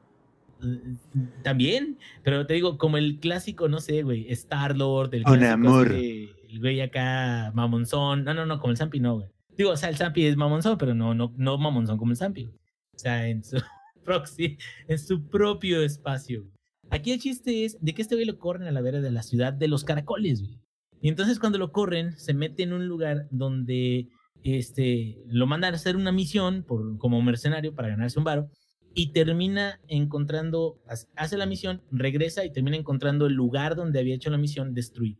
eh, 0.63 0.95
también, 1.43 1.97
pero 2.23 2.45
te 2.45 2.53
digo, 2.53 2.77
como 2.77 2.97
el 2.97 3.19
clásico, 3.19 3.67
no 3.67 3.79
sé, 3.79 4.03
güey, 4.03 4.31
Star-Lord, 4.31 5.13
el 5.15 5.23
clásico 5.23 5.43
así 5.45 5.53
amor. 5.53 5.89
de- 5.89 6.29
el 6.49 6.59
güey 6.59 6.81
acá, 6.81 7.51
mamonzón. 7.55 8.23
No, 8.23 8.33
no, 8.33 8.45
no, 8.45 8.59
como 8.59 8.71
el 8.71 8.77
Zampi 8.77 8.99
no, 8.99 9.15
güey. 9.15 9.27
Digo, 9.57 9.71
o 9.71 9.77
sea, 9.77 9.89
el 9.89 9.95
Zampi 9.97 10.25
es 10.25 10.35
mamonzón, 10.37 10.77
pero 10.77 10.93
no, 10.93 11.13
no, 11.13 11.33
no 11.37 11.57
mamonzón 11.57 11.97
como 11.97 12.11
el 12.11 12.17
Zampi. 12.17 12.43
güey. 12.45 12.55
O 12.95 12.99
sea, 12.99 13.27
en 13.27 13.43
su 13.43 13.57
proxy, 14.03 14.57
en 14.87 14.99
su 14.99 15.27
propio 15.27 15.81
espacio. 15.83 16.45
Aquí 16.93 17.11
el 17.11 17.19
chiste 17.19 17.65
es 17.65 17.75
de 17.81 17.95
que 17.95 18.03
este 18.03 18.13
güey 18.13 18.27
lo 18.27 18.37
corren 18.37 18.67
a 18.67 18.71
la 18.71 18.79
vera 18.79 19.01
de 19.01 19.09
la 19.09 19.23
ciudad 19.23 19.51
de 19.51 19.67
los 19.67 19.83
caracoles, 19.83 20.41
güey. 20.41 20.59
Y 21.01 21.09
entonces 21.09 21.39
cuando 21.39 21.57
lo 21.57 21.71
corren, 21.71 22.15
se 22.19 22.35
mete 22.35 22.61
en 22.61 22.71
un 22.71 22.87
lugar 22.87 23.27
donde 23.31 24.09
este, 24.43 25.17
lo 25.25 25.47
mandan 25.47 25.73
a 25.73 25.77
hacer 25.77 25.95
una 25.95 26.11
misión 26.11 26.63
por, 26.63 26.99
como 26.99 27.19
mercenario 27.23 27.73
para 27.73 27.87
ganarse 27.87 28.19
un 28.19 28.25
varo 28.25 28.51
y 28.93 29.11
termina 29.11 29.79
encontrando, 29.87 30.83
hace 31.15 31.35
la 31.35 31.47
misión, 31.47 31.81
regresa 31.89 32.45
y 32.45 32.53
termina 32.53 32.77
encontrando 32.77 33.25
el 33.25 33.33
lugar 33.33 33.75
donde 33.75 33.99
había 33.99 34.13
hecho 34.13 34.29
la 34.29 34.37
misión 34.37 34.75
destruido. 34.75 35.19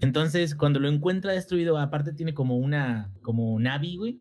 Entonces, 0.00 0.54
cuando 0.54 0.80
lo 0.80 0.90
encuentra 0.90 1.32
destruido, 1.32 1.78
aparte 1.78 2.12
tiene 2.12 2.34
como 2.34 2.58
una, 2.58 3.10
como 3.22 3.58
Navi, 3.58 3.96
güey, 3.96 4.20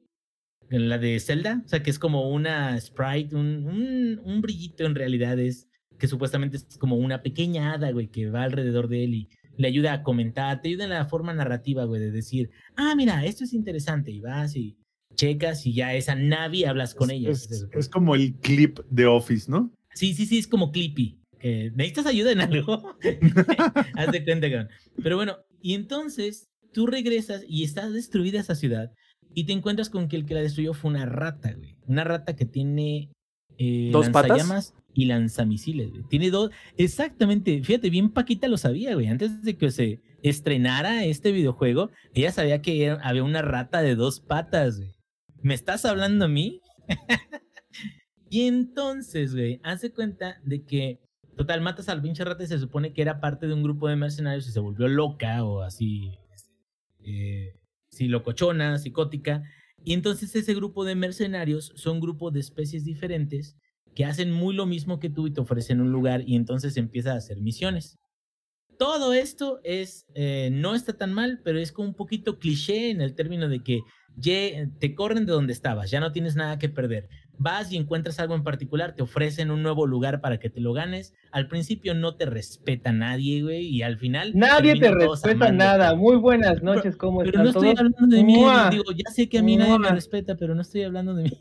la 0.69 0.97
de 0.97 1.19
Zelda, 1.19 1.61
o 1.65 1.67
sea, 1.67 1.83
que 1.83 1.89
es 1.89 1.99
como 1.99 2.29
una 2.29 2.79
sprite, 2.79 3.35
un, 3.35 3.67
un, 3.67 4.21
un 4.23 4.41
brillito 4.41 4.85
en 4.85 4.95
realidad 4.95 5.37
es, 5.39 5.67
que 5.97 6.07
supuestamente 6.07 6.57
es 6.57 6.77
como 6.77 6.95
una 6.95 7.21
pequeña 7.21 7.73
hada, 7.73 7.91
güey, 7.91 8.07
que 8.07 8.29
va 8.29 8.43
alrededor 8.43 8.87
de 8.87 9.03
él 9.03 9.13
y 9.13 9.29
le 9.57 9.67
ayuda 9.67 9.93
a 9.93 10.03
comentar, 10.03 10.61
te 10.61 10.69
ayuda 10.69 10.83
en 10.83 10.91
la 10.91 11.05
forma 11.05 11.33
narrativa, 11.33 11.85
güey, 11.85 11.99
de 11.99 12.11
decir, 12.11 12.51
ah, 12.75 12.93
mira, 12.95 13.25
esto 13.25 13.43
es 13.43 13.53
interesante, 13.53 14.11
y 14.11 14.19
vas 14.19 14.55
y 14.55 14.77
checas 15.15 15.65
y 15.65 15.73
ya 15.73 15.95
esa 15.95 16.15
Navi 16.15 16.63
hablas 16.63 16.93
con 16.93 17.11
ella. 17.11 17.31
Es, 17.31 17.89
como 17.89 18.15
el 18.15 18.35
clip 18.35 18.79
de 18.89 19.07
Office, 19.07 19.49
¿no? 19.49 19.73
Sí, 19.93 20.13
sí, 20.13 20.25
sí, 20.25 20.37
es 20.37 20.47
como 20.47 20.71
Clippy. 20.71 21.19
Que 21.39 21.71
¿Necesitas 21.75 22.05
ayuda 22.05 22.31
en 22.31 22.41
algo? 22.41 22.95
Haz 23.95 24.11
de 24.11 24.23
cuenta, 24.23 24.49
cabrón. 24.49 24.69
Pero 25.01 25.15
bueno, 25.15 25.37
y 25.61 25.73
entonces 25.73 26.47
tú 26.71 26.85
regresas 26.85 27.43
y 27.47 27.63
está 27.63 27.89
destruida 27.89 28.39
esa 28.39 28.55
ciudad 28.55 28.91
y 29.33 29.45
te 29.45 29.53
encuentras 29.53 29.89
con 29.89 30.07
que 30.07 30.15
el 30.15 30.25
que 30.25 30.35
la 30.35 30.41
destruyó 30.41 30.73
fue 30.73 30.91
una 30.91 31.05
rata, 31.05 31.53
güey. 31.53 31.75
Una 31.87 32.03
rata 32.03 32.35
que 32.35 32.45
tiene 32.45 33.09
eh, 33.57 33.89
¿Dos 33.91 34.09
patas? 34.09 34.73
Y 34.97 35.05
lanzamisiles, 35.05 35.91
güey. 35.91 36.01
Tiene 36.09 36.31
dos. 36.31 36.49
Exactamente, 36.75 37.61
fíjate, 37.63 37.91
bien 37.91 38.09
Paquita 38.09 38.47
lo 38.47 38.57
sabía, 38.57 38.95
güey. 38.95 39.05
Antes 39.05 39.43
de 39.43 39.55
que 39.55 39.69
se 39.69 40.01
estrenara 40.23 41.05
este 41.05 41.31
videojuego, 41.31 41.91
ella 42.15 42.31
sabía 42.31 42.63
que 42.63 42.83
era- 42.83 42.99
había 43.03 43.23
una 43.23 43.43
rata 43.43 43.83
de 43.83 43.93
dos 43.93 44.19
patas, 44.19 44.79
güey. 44.79 44.95
¿Me 45.43 45.53
estás 45.53 45.85
hablando 45.85 46.25
a 46.25 46.27
mí? 46.27 46.61
y 48.27 48.47
entonces, 48.47 49.35
güey, 49.35 49.59
hace 49.63 49.91
cuenta 49.91 50.41
de 50.43 50.63
que, 50.65 50.99
total, 51.35 51.61
matas 51.61 51.89
al 51.89 52.01
pinche 52.01 52.23
rata 52.23 52.43
y 52.43 52.47
se 52.47 52.57
supone 52.57 52.91
que 52.91 53.03
era 53.03 53.21
parte 53.21 53.45
de 53.45 53.53
un 53.53 53.61
grupo 53.61 53.87
de 53.87 53.97
mercenarios 53.97 54.47
y 54.47 54.51
se 54.51 54.59
volvió 54.59 54.87
loca 54.87 55.43
o 55.43 55.61
así, 55.61 56.17
eh, 57.05 57.53
sí, 57.91 58.07
locochona, 58.07 58.79
psicótica. 58.79 59.43
Y 59.85 59.93
entonces 59.93 60.35
ese 60.35 60.55
grupo 60.55 60.85
de 60.85 60.95
mercenarios 60.95 61.71
son 61.75 61.99
grupos 61.99 62.33
de 62.33 62.39
especies 62.39 62.83
diferentes 62.83 63.55
que 63.97 64.05
hacen 64.05 64.31
muy 64.31 64.53
lo 64.53 64.67
mismo 64.67 64.99
que 64.99 65.09
tú 65.09 65.25
y 65.25 65.31
te 65.33 65.41
ofrecen 65.41 65.81
un 65.81 65.91
lugar 65.91 66.21
y 66.23 66.35
entonces 66.35 66.77
empieza 66.77 67.13
a 67.13 67.15
hacer 67.15 67.41
misiones. 67.41 67.97
Todo 68.77 69.11
esto 69.11 69.59
es, 69.63 70.05
eh, 70.13 70.49
no 70.53 70.75
está 70.75 70.93
tan 70.93 71.11
mal, 71.13 71.41
pero 71.43 71.57
es 71.57 71.71
como 71.71 71.87
un 71.87 71.95
poquito 71.95 72.37
cliché 72.37 72.91
en 72.91 73.01
el 73.01 73.15
término 73.15 73.49
de 73.49 73.63
que 73.63 73.79
ye- 74.15 74.69
te 74.79 74.93
corren 74.93 75.25
de 75.25 75.31
donde 75.31 75.51
estabas, 75.51 75.89
ya 75.89 75.99
no 75.99 76.11
tienes 76.11 76.35
nada 76.35 76.59
que 76.59 76.69
perder. 76.69 77.09
Vas 77.39 77.71
y 77.71 77.77
encuentras 77.77 78.19
algo 78.19 78.35
en 78.35 78.43
particular, 78.43 78.93
te 78.93 79.01
ofrecen 79.01 79.49
un 79.49 79.63
nuevo 79.63 79.87
lugar 79.87 80.21
para 80.21 80.37
que 80.39 80.51
te 80.51 80.61
lo 80.61 80.73
ganes. 80.73 81.15
Al 81.31 81.47
principio 81.47 81.95
no 81.95 82.17
te 82.17 82.27
respeta 82.27 82.91
nadie, 82.91 83.41
güey, 83.41 83.65
y 83.65 83.81
al 83.81 83.97
final... 83.97 84.33
Nadie 84.35 84.79
te 84.79 84.91
respeta 84.91 85.51
nada. 85.51 85.95
Muy 85.95 86.17
buenas 86.17 86.61
noches, 86.61 86.95
¿cómo 86.97 87.21
Pero 87.21 87.29
están 87.31 87.43
no 87.45 87.49
estoy 87.49 87.69
hablando 87.69 88.15
de 88.15 88.23
mí, 88.23 88.45
digo, 88.69 88.91
ya 88.95 89.09
sé 89.09 89.27
que 89.27 89.39
a 89.39 89.41
mí 89.41 89.57
nadie 89.57 89.79
me 89.79 89.89
respeta, 89.89 90.35
pero 90.35 90.53
no 90.53 90.61
estoy 90.61 90.83
hablando 90.83 91.15
de 91.15 91.23
mí. 91.23 91.31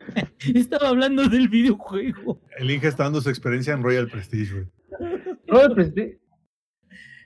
Estaba 0.54 0.88
hablando 0.88 1.28
del 1.28 1.48
videojuego. 1.48 2.40
El 2.58 2.70
Inge 2.70 2.88
está 2.88 3.04
dando 3.04 3.20
su 3.20 3.28
experiencia 3.28 3.72
en 3.74 3.82
Royal 3.82 4.08
Prestige, 4.08 4.52
güey. 4.52 4.66
Robert 5.46 5.74
Prestige. 5.74 6.18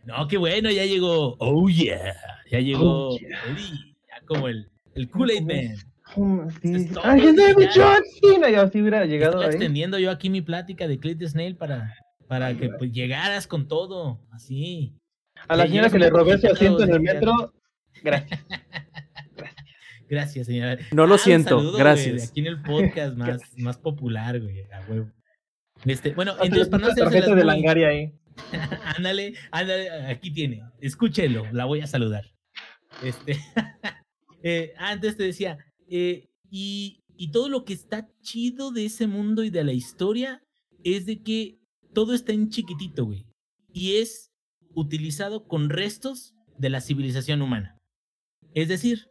No, 0.05 0.29
qué 0.29 0.37
bueno, 0.37 0.71
ya 0.71 0.85
llegó. 0.85 1.37
Oh 1.39 1.69
yeah, 1.69 2.15
ya 2.51 2.61
llegó. 2.61 3.11
Oh, 3.11 3.19
yeah. 3.19 3.39
Ya 3.57 4.27
como 4.27 4.49
el, 4.49 4.69
el 4.95 5.09
Kool-Aid 5.09 5.43
Man. 5.43 5.77
Todo, 6.15 7.03
¡Ay, 7.03 7.23
es 7.23 7.37
David. 7.37 7.69
John 7.75 8.03
Cena! 8.21 8.51
Ya 8.51 8.63
así 8.63 8.81
hubiera 8.81 9.05
llegado 9.05 9.33
Estaba 9.33 9.47
ahí. 9.47 9.51
extendiendo 9.51 9.99
yo 9.99 10.11
aquí 10.11 10.31
mi 10.31 10.43
plática 10.43 10.87
de 10.87 11.01
Clit 11.01 11.23
Snail 11.25 11.57
para, 11.57 11.95
para 12.29 12.57
que 12.57 12.69
pues, 12.69 12.93
llegaras 12.93 13.47
con 13.47 13.67
todo, 13.67 14.21
así. 14.31 14.95
A 15.49 15.57
la 15.57 15.67
señora 15.67 15.91
que 15.91 15.99
le 15.99 16.11
robé 16.11 16.39
su 16.39 16.47
asiento 16.47 16.85
en 16.85 16.91
el 16.91 17.01
metro. 17.01 17.53
Gracias. 18.03 18.45
Gracias, 20.09 20.47
señora. 20.47 20.79
No 20.93 21.07
lo 21.07 21.14
Ah, 21.14 21.19
siento, 21.19 21.59
saludo, 21.59 21.79
gracias. 21.79 22.31
aquí 22.31 22.40
en 22.40 22.47
el 22.47 22.62
podcast 22.62 23.17
más, 23.17 23.40
más 23.59 23.79
popular, 23.79 24.40
güey, 24.40 24.62
a 24.71 24.81
huevo. 24.88 25.11
Este, 25.85 26.12
bueno, 26.14 26.33
entonces 26.43 26.69
para 26.69 26.87
no 26.87 26.93
hacerse 26.93 27.11
tarjeta 27.11 27.35
de 27.35 27.45
Langaria 27.45 27.88
ahí. 27.88 28.12
ándale, 28.97 29.35
ándale, 29.51 29.90
aquí 30.07 30.31
tiene. 30.31 30.62
Escúchelo, 30.81 31.45
la 31.53 31.64
voy 31.64 31.81
a 31.81 31.87
saludar. 31.87 32.25
Este, 33.03 33.38
eh, 34.43 34.73
ah, 34.79 34.99
te 35.01 35.12
decía, 35.14 35.59
eh, 35.88 36.29
y, 36.51 37.03
y 37.17 37.31
todo 37.31 37.49
lo 37.49 37.64
que 37.64 37.73
está 37.73 38.09
chido 38.23 38.71
de 38.71 38.87
ese 38.87 39.07
mundo 39.07 39.43
y 39.45 39.51
de 39.51 39.64
la 39.64 39.73
historia 39.73 40.43
es 40.85 41.07
de 41.07 41.23
que 41.23 41.59
todo 41.93 42.14
está 42.14 42.33
en 42.33 42.51
chiquitito, 42.51 43.05
güey. 43.07 43.27
Y 43.73 43.97
es 43.97 44.31
utilizado 44.75 45.47
con 45.47 45.71
restos 45.71 46.35
de 46.59 46.71
la 46.71 46.81
civilización 46.81 47.43
humana. 47.43 47.79
Es 48.55 48.69
decir, 48.69 49.09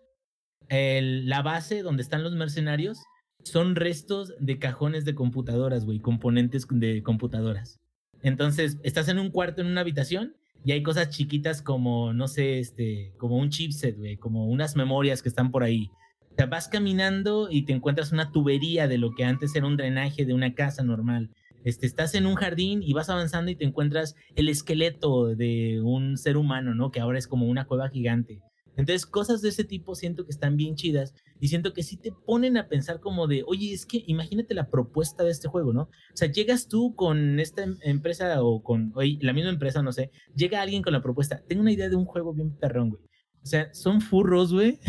la 0.69 1.41
base 1.41 1.81
donde 1.81 2.03
están 2.03 2.23
los 2.23 2.35
mercenarios 2.35 2.99
son 3.43 3.75
restos 3.75 4.33
de 4.39 4.59
cajones 4.59 5.05
de 5.05 5.15
computadoras, 5.15 5.85
güey, 5.85 5.99
componentes 5.99 6.65
de 6.69 7.03
computadoras. 7.03 7.79
Entonces, 8.21 8.79
estás 8.83 9.09
en 9.09 9.19
un 9.19 9.29
cuarto, 9.29 9.61
en 9.61 9.67
una 9.67 9.81
habitación, 9.81 10.35
y 10.65 10.71
hay 10.71 10.81
cosas 10.81 11.09
chiquitas 11.09 11.61
como, 11.61 12.13
no 12.13 12.27
sé, 12.27 12.59
este, 12.59 13.13
como 13.17 13.37
un 13.37 13.49
chipset, 13.49 13.97
güey, 13.97 14.17
como 14.17 14.47
unas 14.47 14.75
memorias 14.75 15.21
que 15.21 15.29
están 15.29 15.51
por 15.51 15.63
ahí. 15.63 15.89
O 16.31 16.35
sea, 16.35 16.45
vas 16.45 16.67
caminando 16.67 17.49
y 17.51 17.63
te 17.63 17.73
encuentras 17.73 18.11
una 18.11 18.31
tubería 18.31 18.87
de 18.87 18.97
lo 18.97 19.13
que 19.13 19.25
antes 19.25 19.55
era 19.55 19.67
un 19.67 19.77
drenaje 19.77 20.25
de 20.25 20.33
una 20.33 20.55
casa 20.55 20.83
normal. 20.83 21.29
Este, 21.63 21.85
estás 21.85 22.15
en 22.15 22.25
un 22.25 22.35
jardín 22.35 22.81
y 22.81 22.93
vas 22.93 23.09
avanzando 23.09 23.51
y 23.51 23.55
te 23.55 23.65
encuentras 23.65 24.15
el 24.35 24.49
esqueleto 24.49 25.35
de 25.35 25.81
un 25.81 26.17
ser 26.17 26.37
humano, 26.37 26.73
¿no? 26.75 26.91
Que 26.91 27.01
ahora 27.01 27.19
es 27.19 27.27
como 27.27 27.45
una 27.47 27.65
cueva 27.65 27.89
gigante. 27.89 28.41
Entonces, 28.75 29.05
cosas 29.05 29.41
de 29.41 29.49
ese 29.49 29.63
tipo 29.63 29.95
siento 29.95 30.25
que 30.25 30.31
están 30.31 30.57
bien 30.57 30.75
chidas 30.75 31.13
y 31.39 31.47
siento 31.49 31.73
que 31.73 31.83
sí 31.83 31.97
te 31.97 32.11
ponen 32.11 32.57
a 32.57 32.67
pensar 32.67 32.99
como 32.99 33.27
de, 33.27 33.43
oye, 33.45 33.71
es 33.71 33.85
que 33.85 34.03
imagínate 34.07 34.53
la 34.53 34.69
propuesta 34.69 35.23
de 35.23 35.31
este 35.31 35.47
juego, 35.47 35.73
¿no? 35.73 35.83
O 35.83 36.15
sea, 36.15 36.31
llegas 36.31 36.67
tú 36.67 36.95
con 36.95 37.39
esta 37.39 37.63
em- 37.63 37.77
empresa 37.81 38.43
o 38.43 38.63
con 38.63 38.91
oye, 38.95 39.17
la 39.21 39.33
misma 39.33 39.51
empresa, 39.51 39.83
no 39.83 39.91
sé, 39.91 40.11
llega 40.35 40.61
alguien 40.61 40.81
con 40.81 40.93
la 40.93 41.03
propuesta, 41.03 41.43
tengo 41.47 41.61
una 41.61 41.71
idea 41.71 41.89
de 41.89 41.95
un 41.95 42.05
juego 42.05 42.33
bien 42.33 42.55
perrón, 42.57 42.89
güey. 42.89 43.03
O 43.43 43.45
sea, 43.45 43.73
son 43.73 44.01
furros, 44.01 44.53
güey. 44.53 44.79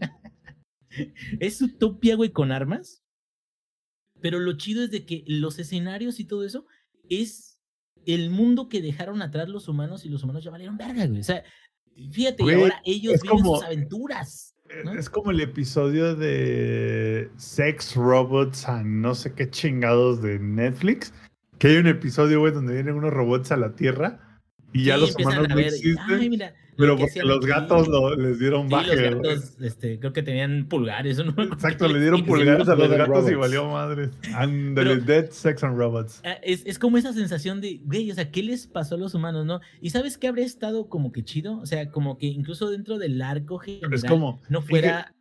es 1.40 1.62
utopia, 1.62 2.16
güey, 2.16 2.30
con 2.30 2.52
armas. 2.52 3.02
Pero 4.20 4.38
lo 4.38 4.56
chido 4.56 4.84
es 4.84 4.90
de 4.90 5.04
que 5.04 5.24
los 5.26 5.58
escenarios 5.58 6.20
y 6.20 6.24
todo 6.26 6.44
eso 6.44 6.66
es 7.08 7.58
el 8.06 8.30
mundo 8.30 8.68
que 8.68 8.82
dejaron 8.82 9.22
atrás 9.22 9.48
los 9.48 9.68
humanos 9.68 10.04
y 10.04 10.08
los 10.08 10.22
humanos 10.22 10.44
ya 10.44 10.50
valieron 10.50 10.76
verga, 10.76 11.06
güey. 11.06 11.20
O 11.20 11.24
sea, 11.24 11.44
fíjate, 12.10 12.42
Güey, 12.42 12.58
y 12.58 12.62
ahora 12.62 12.80
ellos 12.84 13.20
viven 13.22 13.38
como- 13.38 13.56
sus 13.56 13.64
aventuras. 13.64 14.54
¿no? 14.84 14.92
Es 14.94 15.10
como 15.10 15.30
el 15.30 15.40
episodio 15.40 16.14
de 16.14 17.30
Sex 17.36 17.94
Robots 17.94 18.66
and 18.68 18.86
no 19.02 19.14
sé 19.14 19.34
qué 19.34 19.50
chingados 19.50 20.22
de 20.22 20.38
Netflix. 20.38 21.12
Que 21.58 21.68
hay 21.68 21.76
un 21.76 21.86
episodio, 21.86 22.40
güey, 22.40 22.52
donde 22.52 22.72
vienen 22.74 22.94
unos 22.94 23.12
robots 23.12 23.52
a 23.52 23.56
la 23.58 23.74
Tierra 23.74 24.31
y 24.72 24.84
ya 24.84 24.94
Sí, 24.96 25.00
los 25.00 25.16
humanos 25.16 25.48
no 25.48 25.58
existen. 25.58 25.98
Ay, 26.20 26.30
mira, 26.30 26.48
lo 26.48 26.76
pero 26.76 26.96
que 26.96 27.00
porque 27.00 27.10
hacían 27.10 27.28
los 27.28 27.40
gatos 27.46 27.88
lo- 27.88 28.16
les 28.16 28.38
dieron 28.38 28.68
Sí, 28.68 28.72
baje. 28.74 29.10
los 29.10 29.22
gatos, 29.22 29.56
este, 29.60 29.98
creo 29.98 30.12
que 30.12 30.22
tenían 30.22 30.66
pulgares. 30.68 31.18
¿o 31.18 31.24
no? 31.24 31.34
Exacto, 31.42 31.88
le 31.88 32.00
dieron 32.00 32.24
pulgares 32.24 32.68
a 32.68 32.74
los 32.74 32.88
gatos 32.90 33.30
y 33.30 33.34
valió 33.34 33.68
madre. 33.68 34.10
Ándale, 34.34 34.96
Pero- 34.96 35.04
Dead 35.04 35.30
Sex 35.30 35.62
and 35.64 35.76
Robots. 35.78 36.20
Ah, 36.24 36.38
Es, 36.42 36.64
es 36.66 36.78
como 36.78 36.96
esa 36.98 37.12
sensación 37.12 37.60
de, 37.60 37.80
güey, 37.84 38.10
o 38.10 38.14
sea, 38.14 38.30
¿qué 38.30 38.42
les 38.42 38.66
pasó 38.66 38.94
a 38.94 38.98
los 38.98 39.14
humanos, 39.14 39.44
no? 39.44 39.60
¿Y 39.80 39.90
sabes 39.90 40.16
qué 40.18 40.28
habría 40.28 40.46
estado 40.46 40.88
como 40.88 41.12
que 41.12 41.22
chido? 41.22 41.58
O 41.60 41.66
sea, 41.66 41.90
como 41.90 42.16
que 42.18 42.26
incluso 42.26 42.70
dentro 42.70 42.98
del 42.98 43.20
arco 43.20 43.58
general 43.58 43.92
Es 43.92 44.04
como, 44.04 44.40
no 44.48 44.62
fuera... 44.62 45.14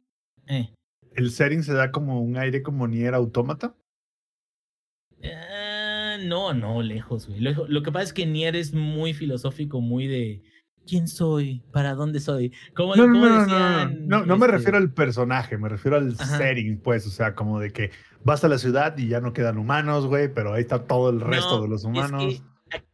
eh, 0.47 0.69
el 1.15 1.29
setting 1.31 1.63
se 1.63 1.73
da 1.73 1.91
como 1.91 2.21
un 2.21 2.37
aire 2.37 2.61
como 2.63 2.87
Nier 2.87 3.13
Automata. 3.15 3.75
ah, 5.23 5.27
no, 6.21 6.53
no, 6.53 6.81
lejos, 6.81 7.27
güey. 7.27 7.39
Lo 7.41 7.83
que 7.83 7.91
pasa 7.91 8.03
es 8.05 8.13
que 8.13 8.25
Nier 8.25 8.55
es 8.55 8.73
muy 8.73 9.13
filosófico, 9.13 9.81
muy 9.81 10.07
de... 10.07 10.43
¿quién 10.87 11.07
soy? 11.07 11.61
¿Para 11.71 11.93
dónde 11.93 12.19
soy? 12.19 12.51
Como, 12.73 12.95
No, 12.95 13.05
no, 13.05 13.13
como 13.13 13.25
no, 13.27 13.29
no, 13.29 13.45
no, 13.47 13.53
decían, 13.85 14.07
no, 14.07 14.25
no 14.25 14.37
me 14.37 14.45
este, 14.47 14.57
refiero 14.57 14.77
al 14.77 14.91
personaje, 14.93 15.57
me 15.57 15.69
refiero 15.69 15.97
al 15.97 16.15
Ajá. 16.17 16.37
setting, 16.39 16.79
pues, 16.79 17.05
o 17.05 17.11
sea, 17.11 17.35
como 17.35 17.59
de 17.59 17.71
que 17.71 17.91
vas 18.23 18.43
a 18.43 18.47
la 18.47 18.57
ciudad 18.57 18.97
y 18.97 19.07
ya 19.07 19.21
no 19.21 19.31
quedan 19.31 19.57
humanos, 19.59 20.07
güey, 20.07 20.33
pero 20.33 20.53
ahí 20.53 20.61
está 20.61 20.87
todo 20.87 21.11
el 21.11 21.21
resto 21.21 21.57
No, 21.57 21.61
de 21.63 21.67
los 21.69 21.81
es 21.81 21.85
humanos. 21.85 22.43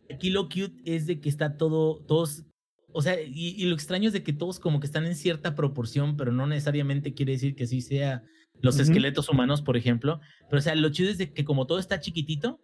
que 0.07 0.13
aquí 0.13 0.29
lo 0.31 0.43
cute 0.49 0.73
es 0.85 1.07
de 1.07 1.21
que 1.21 1.29
está 1.29 1.55
todo, 1.55 2.03
todos, 2.05 2.43
o 2.91 3.01
sea, 3.01 3.19
y, 3.21 3.55
y 3.57 3.65
lo 3.65 3.73
extraño 3.75 4.07
es 4.07 4.13
de 4.13 4.21
que 4.21 4.33
todos 4.33 4.59
como 4.59 4.81
que 4.81 4.85
están 4.85 5.05
en 5.05 5.15
cierta 5.15 5.55
proporción, 5.55 6.17
pero 6.17 6.31
no 6.33 6.45
necesariamente 6.45 7.13
quiere 7.13 7.31
decir 7.33 7.55
que 7.55 7.63
así 7.63 7.79
sea 7.81 8.21
los 8.61 8.79
esqueletos 8.79 9.29
humanos, 9.29 9.61
por 9.61 9.77
ejemplo. 9.77 10.19
Pero, 10.49 10.59
o 10.59 10.61
sea, 10.61 10.75
lo 10.75 10.89
chido 10.89 11.09
es 11.09 11.17
de 11.17 11.31
que 11.31 11.45
como 11.45 11.67
todo 11.67 11.79
está 11.79 11.99
chiquitito, 11.99 12.59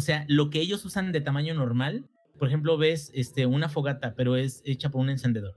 o 0.00 0.02
sea, 0.02 0.24
lo 0.28 0.48
que 0.48 0.60
ellos 0.60 0.82
usan 0.86 1.12
de 1.12 1.20
tamaño 1.20 1.52
normal, 1.52 2.08
por 2.38 2.48
ejemplo, 2.48 2.78
ves 2.78 3.12
este, 3.14 3.44
una 3.44 3.68
fogata, 3.68 4.14
pero 4.14 4.34
es 4.34 4.62
hecha 4.64 4.88
por 4.88 5.02
un 5.02 5.10
encendedor. 5.10 5.56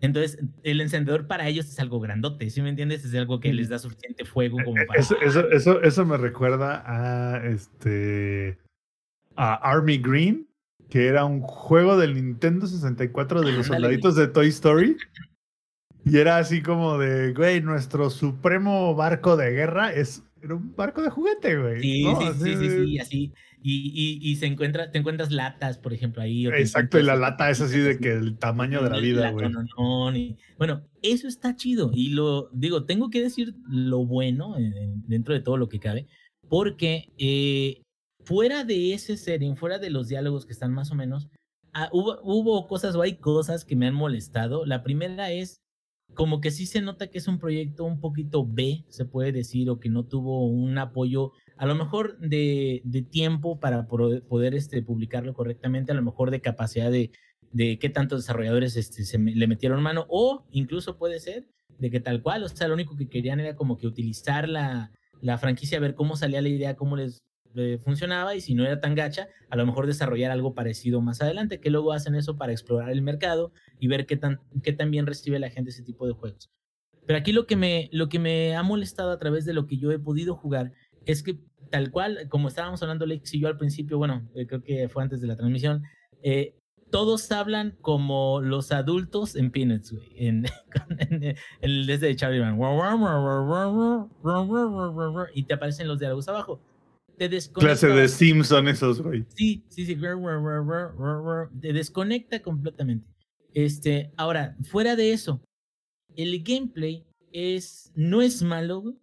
Entonces, 0.00 0.40
el 0.64 0.80
encendedor 0.80 1.28
para 1.28 1.46
ellos 1.46 1.66
es 1.66 1.78
algo 1.78 2.00
grandote, 2.00 2.50
¿sí 2.50 2.60
me 2.60 2.70
entiendes? 2.70 3.04
Es 3.04 3.14
algo 3.14 3.38
que 3.38 3.52
les 3.52 3.68
da 3.68 3.78
suficiente 3.78 4.24
fuego 4.24 4.58
como 4.64 4.76
Eh, 4.80 4.84
para... 4.84 4.98
Eso, 4.98 5.14
eso, 5.20 5.48
eso, 5.50 5.80
eso 5.80 6.04
me 6.04 6.16
recuerda 6.16 6.82
a 6.86 7.46
este 7.46 8.58
a 9.36 9.54
Army 9.54 9.98
Green, 9.98 10.48
que 10.90 11.06
era 11.06 11.24
un 11.24 11.40
juego 11.40 11.96
del 11.96 12.14
Nintendo 12.14 12.66
64 12.66 13.42
de 13.42 13.52
los 13.52 13.68
soldaditos 13.68 14.16
de 14.16 14.26
Toy 14.26 14.48
Story. 14.48 14.96
Y 16.04 16.18
era 16.18 16.38
así 16.38 16.62
como 16.62 16.98
de, 16.98 17.32
güey, 17.32 17.60
nuestro 17.60 18.10
supremo 18.10 18.96
barco 18.96 19.36
de 19.36 19.52
guerra 19.52 19.92
es 19.92 20.24
era 20.42 20.54
un 20.54 20.74
barco 20.74 21.02
de 21.02 21.10
juguete, 21.10 21.56
güey. 21.58 21.80
Sí, 21.80 22.02
¿no? 22.04 22.20
sí, 22.20 22.26
Así 22.26 22.44
sí, 22.44 22.56
sí, 22.56 22.86
sí, 22.86 22.98
así. 22.98 23.32
Y, 23.60 24.18
y, 24.22 24.30
y 24.30 24.36
se 24.36 24.46
encuentra, 24.46 24.90
te 24.92 24.98
encuentras 24.98 25.32
latas, 25.32 25.78
por 25.78 25.92
ejemplo, 25.92 26.22
ahí. 26.22 26.46
Exacto, 26.46 26.98
y 26.98 27.02
la 27.02 27.16
lata 27.16 27.50
es 27.50 27.60
así 27.60 27.78
de 27.78 27.98
que 27.98 28.12
el 28.12 28.38
tamaño 28.38 28.82
de 28.82 28.90
la 28.90 28.98
vida, 28.98 29.30
güey. 29.32 29.46
Bueno, 30.58 30.86
eso 31.02 31.26
está 31.26 31.56
chido. 31.56 31.90
Y 31.92 32.10
lo 32.10 32.50
digo, 32.52 32.84
tengo 32.84 33.10
que 33.10 33.20
decir 33.22 33.54
lo 33.68 34.04
bueno 34.06 34.56
en- 34.56 34.72
en- 34.76 35.02
dentro 35.08 35.34
de 35.34 35.40
todo 35.40 35.56
lo 35.56 35.68
que 35.68 35.80
cabe, 35.80 36.06
porque 36.48 37.12
eh, 37.18 37.82
fuera 38.24 38.62
de 38.64 38.94
ese 38.94 39.16
setting, 39.16 39.56
fuera 39.56 39.78
de 39.78 39.90
los 39.90 40.08
diálogos 40.08 40.46
que 40.46 40.52
están 40.52 40.72
más 40.72 40.90
o 40.92 40.94
menos, 40.94 41.28
ah, 41.72 41.88
hubo, 41.92 42.20
hubo 42.22 42.66
cosas 42.68 42.94
o 42.94 43.02
hay 43.02 43.16
cosas 43.16 43.64
que 43.64 43.74
me 43.76 43.86
han 43.88 43.94
molestado. 43.94 44.66
La 44.66 44.82
primera 44.84 45.32
es 45.32 45.60
como 46.14 46.40
que 46.40 46.50
sí 46.50 46.66
se 46.66 46.80
nota 46.80 47.08
que 47.08 47.18
es 47.18 47.28
un 47.28 47.38
proyecto 47.38 47.84
un 47.84 48.00
poquito 48.00 48.44
B, 48.46 48.84
se 48.88 49.04
puede 49.04 49.32
decir, 49.32 49.70
o 49.70 49.78
que 49.78 49.88
no 49.88 50.04
tuvo 50.04 50.46
un 50.46 50.76
apoyo, 50.78 51.32
a 51.56 51.66
lo 51.66 51.74
mejor 51.74 52.18
de, 52.18 52.82
de 52.84 53.02
tiempo 53.02 53.60
para 53.60 53.86
poder 53.86 54.54
este, 54.54 54.82
publicarlo 54.82 55.34
correctamente, 55.34 55.92
a 55.92 55.94
lo 55.94 56.02
mejor 56.02 56.30
de 56.30 56.40
capacidad 56.40 56.90
de, 56.90 57.12
de 57.52 57.78
qué 57.78 57.88
tantos 57.88 58.22
desarrolladores 58.22 58.76
este, 58.76 59.04
se 59.04 59.18
le 59.18 59.46
metieron 59.46 59.82
mano, 59.82 60.06
o 60.08 60.44
incluso 60.50 60.98
puede 60.98 61.20
ser 61.20 61.46
de 61.78 61.90
que 61.90 62.00
tal 62.00 62.22
cual, 62.22 62.42
o 62.42 62.48
sea, 62.48 62.68
lo 62.68 62.74
único 62.74 62.96
que 62.96 63.08
querían 63.08 63.40
era 63.40 63.54
como 63.54 63.76
que 63.76 63.86
utilizar 63.86 64.48
la, 64.48 64.92
la 65.20 65.38
franquicia, 65.38 65.80
ver 65.80 65.94
cómo 65.94 66.16
salía 66.16 66.42
la 66.42 66.48
idea, 66.48 66.76
cómo 66.76 66.96
les 66.96 67.24
eh, 67.58 67.78
funcionaba, 67.78 68.34
y 68.34 68.40
si 68.40 68.54
no 68.54 68.64
era 68.64 68.80
tan 68.80 68.94
gacha, 68.94 69.28
a 69.50 69.56
lo 69.56 69.66
mejor 69.66 69.86
desarrollar 69.86 70.30
algo 70.30 70.54
parecido 70.54 71.00
más 71.00 71.20
adelante, 71.20 71.60
que 71.60 71.70
luego 71.70 71.92
hacen 71.92 72.14
eso 72.14 72.36
para 72.36 72.52
explorar 72.52 72.90
el 72.90 73.02
mercado 73.02 73.52
y 73.78 73.88
ver 73.88 74.06
qué 74.06 74.16
tan, 74.16 74.40
qué 74.62 74.72
tan 74.72 74.90
bien 74.90 75.06
recibe 75.06 75.38
la 75.38 75.50
gente 75.50 75.70
ese 75.70 75.82
tipo 75.82 76.06
de 76.06 76.12
juegos. 76.12 76.50
Pero 77.06 77.18
aquí 77.18 77.32
lo 77.32 77.46
que, 77.46 77.56
me, 77.56 77.88
lo 77.92 78.08
que 78.08 78.18
me 78.18 78.54
ha 78.54 78.62
molestado 78.62 79.10
a 79.10 79.18
través 79.18 79.44
de 79.44 79.54
lo 79.54 79.66
que 79.66 79.78
yo 79.78 79.90
he 79.92 79.98
podido 79.98 80.34
jugar 80.34 80.72
es 81.06 81.22
que 81.22 81.38
tal 81.70 81.90
cual, 81.90 82.28
como 82.28 82.48
estábamos 82.48 82.82
hablando 82.82 83.06
Lex 83.06 83.34
y 83.34 83.40
yo 83.40 83.48
al 83.48 83.56
principio, 83.56 83.98
bueno, 83.98 84.28
eh, 84.34 84.46
creo 84.46 84.62
que 84.62 84.88
fue 84.88 85.02
antes 85.02 85.20
de 85.20 85.26
la 85.26 85.36
transmisión, 85.36 85.82
eh, 86.22 86.54
todos 86.90 87.30
hablan 87.32 87.76
como 87.80 88.40
los 88.40 88.72
adultos 88.72 89.36
en 89.36 89.50
Peanuts, 89.50 89.92
güey, 89.92 90.08
en, 90.16 90.46
en, 90.98 91.36
el 91.60 91.86
de 91.86 92.16
Charlie 92.16 92.40
Brown. 92.40 92.58
Y 95.34 95.42
te 95.44 95.54
aparecen 95.54 95.88
los 95.88 95.98
diálogos 95.98 96.28
abajo. 96.28 96.60
Te 97.18 97.28
Clase 97.28 97.88
desconecta- 97.88 97.94
de 97.94 98.08
Simpson 98.08 98.68
esos, 98.68 99.02
güey. 99.02 99.26
Sí, 99.34 99.64
sí, 99.68 99.84
sí. 99.86 99.96
Te 101.60 101.72
desconecta 101.72 102.40
completamente. 102.42 103.08
Este, 103.54 104.12
ahora, 104.16 104.56
fuera 104.62 104.94
de 104.96 105.12
eso, 105.12 105.42
el 106.16 106.42
gameplay 106.42 107.04
es, 107.32 107.92
no 107.94 108.22
es 108.22 108.42
malo, 108.42 108.80
güey, 108.82 108.96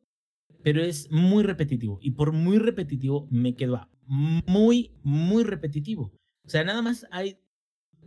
pero 0.64 0.82
es 0.82 1.12
muy 1.12 1.44
repetitivo. 1.44 2.00
Y 2.02 2.12
por 2.12 2.32
muy 2.32 2.58
repetitivo 2.58 3.28
me 3.30 3.56
quedo 3.56 3.76
a 3.76 3.90
muy, 4.08 4.92
muy 5.04 5.44
repetitivo. 5.44 6.14
O 6.46 6.50
sea, 6.50 6.64
nada 6.64 6.82
más 6.82 7.06
hay 7.12 7.38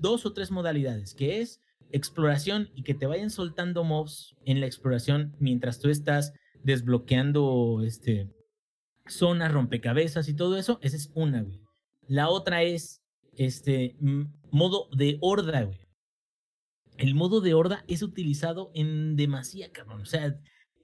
dos 0.01 0.25
o 0.27 0.33
tres 0.33 0.51
modalidades, 0.51 1.15
que 1.15 1.41
es 1.41 1.61
exploración 1.91 2.71
y 2.75 2.83
que 2.83 2.95
te 2.95 3.07
vayan 3.07 3.31
soltando 3.31 3.83
mobs 3.85 4.37
en 4.45 4.61
la 4.61 4.67
exploración 4.67 5.35
mientras 5.41 5.81
tú 5.81 5.89
estás 5.89 6.33
desbloqueando 6.63 7.83
este, 7.85 8.31
zonas, 9.09 9.53
rompecabezas 9.53 10.29
y 10.29 10.35
todo 10.35 10.57
eso. 10.57 10.79
Esa 10.83 10.97
es 10.97 11.11
una, 11.15 11.43
güey. 11.43 11.61
La 12.07 12.29
otra 12.29 12.63
es 12.63 13.03
este 13.37 13.97
modo 14.51 14.89
de 14.97 15.19
horda, 15.21 15.63
güey. 15.63 15.79
El 16.97 17.15
modo 17.15 17.41
de 17.41 17.55
horda 17.55 17.85
es 17.87 18.03
utilizado 18.03 18.71
en 18.75 19.17
demasía, 19.17 19.71
cabrón. 19.71 20.03
O 20.03 20.07
sea, 20.07 20.37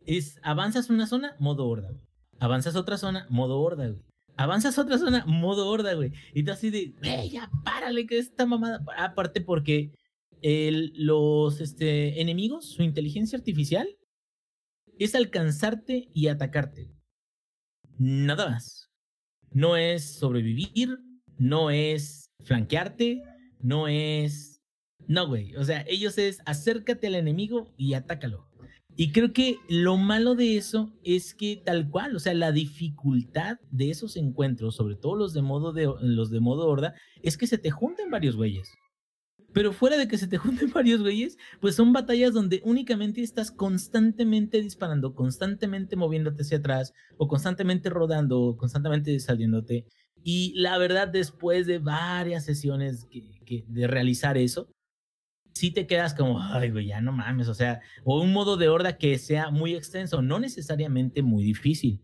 es 0.06 0.38
avanzas 0.42 0.90
una 0.90 1.06
zona, 1.06 1.34
modo 1.38 1.66
horda, 1.66 1.90
güey. 1.90 2.02
Avanzas 2.38 2.76
otra 2.76 2.98
zona, 2.98 3.26
modo 3.30 3.60
horda, 3.60 3.88
güey. 3.88 4.02
Avanzas 4.36 4.78
otra 4.78 4.98
zona, 4.98 5.24
modo 5.26 5.68
horda, 5.68 5.94
güey. 5.94 6.12
Y 6.32 6.42
tú 6.44 6.52
así 6.52 6.70
de, 6.70 6.94
güey, 7.00 7.30
ya 7.30 7.50
párale 7.64 8.06
que 8.06 8.18
esta 8.18 8.46
mamada. 8.46 8.84
Aparte 8.96 9.40
porque 9.40 9.92
los 10.42 11.60
este, 11.60 12.20
enemigos, 12.20 12.66
su 12.66 12.82
inteligencia 12.82 13.38
artificial, 13.38 13.88
es 14.98 15.14
alcanzarte 15.14 16.08
y 16.12 16.28
atacarte. 16.28 16.93
Nada 17.98 18.50
más. 18.50 18.90
No 19.50 19.76
es 19.76 20.04
sobrevivir, 20.04 20.98
no 21.38 21.70
es 21.70 22.30
flanquearte, 22.42 23.22
no 23.60 23.88
es... 23.88 24.60
No, 25.06 25.26
güey. 25.26 25.54
O 25.56 25.64
sea, 25.64 25.84
ellos 25.86 26.18
es 26.18 26.40
acércate 26.46 27.06
al 27.06 27.14
enemigo 27.14 27.72
y 27.76 27.94
atácalo. 27.94 28.48
Y 28.96 29.10
creo 29.10 29.32
que 29.32 29.58
lo 29.68 29.96
malo 29.96 30.34
de 30.36 30.56
eso 30.56 30.92
es 31.02 31.34
que 31.34 31.60
tal 31.64 31.90
cual, 31.90 32.14
o 32.14 32.20
sea, 32.20 32.32
la 32.32 32.52
dificultad 32.52 33.58
de 33.70 33.90
esos 33.90 34.16
encuentros, 34.16 34.76
sobre 34.76 34.94
todo 34.94 35.16
los 35.16 35.34
de 35.34 35.42
modo 35.42 35.72
de 35.72 35.92
los 36.00 36.30
de 36.30 36.40
modo 36.40 36.68
horda, 36.68 36.94
es 37.22 37.36
que 37.36 37.48
se 37.48 37.58
te 37.58 37.72
junten 37.72 38.10
varios 38.10 38.36
güeyes. 38.36 38.72
Pero 39.54 39.72
fuera 39.72 39.96
de 39.96 40.08
que 40.08 40.18
se 40.18 40.28
te 40.28 40.36
junten 40.68 40.70
varios 40.72 41.00
güeyes, 41.00 41.38
pues 41.60 41.76
son 41.76 41.92
batallas 41.94 42.34
donde 42.34 42.60
únicamente 42.64 43.22
estás 43.22 43.50
constantemente 43.50 44.60
disparando, 44.60 45.14
constantemente 45.14 45.96
moviéndote 45.96 46.42
hacia 46.42 46.58
atrás, 46.58 46.92
o 47.16 47.28
constantemente 47.28 47.88
rodando, 47.88 48.56
constantemente 48.58 49.18
saliéndote. 49.20 49.86
Y 50.22 50.52
la 50.56 50.76
verdad, 50.78 51.08
después 51.08 51.66
de 51.66 51.78
varias 51.78 52.44
sesiones 52.44 53.06
que- 53.46 53.64
de 53.68 53.86
realizar 53.86 54.36
eso, 54.36 54.68
sí 55.52 55.70
te 55.70 55.86
quedas 55.86 56.14
como, 56.14 56.40
ay, 56.42 56.70
güey, 56.70 56.86
ya 56.88 57.00
no 57.00 57.12
mames, 57.12 57.48
o 57.48 57.54
sea, 57.54 57.80
o 58.04 58.20
un 58.20 58.32
modo 58.32 58.56
de 58.56 58.68
horda 58.68 58.98
que 58.98 59.18
sea 59.18 59.50
muy 59.50 59.74
extenso, 59.74 60.20
no 60.22 60.40
necesariamente 60.40 61.22
muy 61.22 61.44
difícil, 61.44 62.00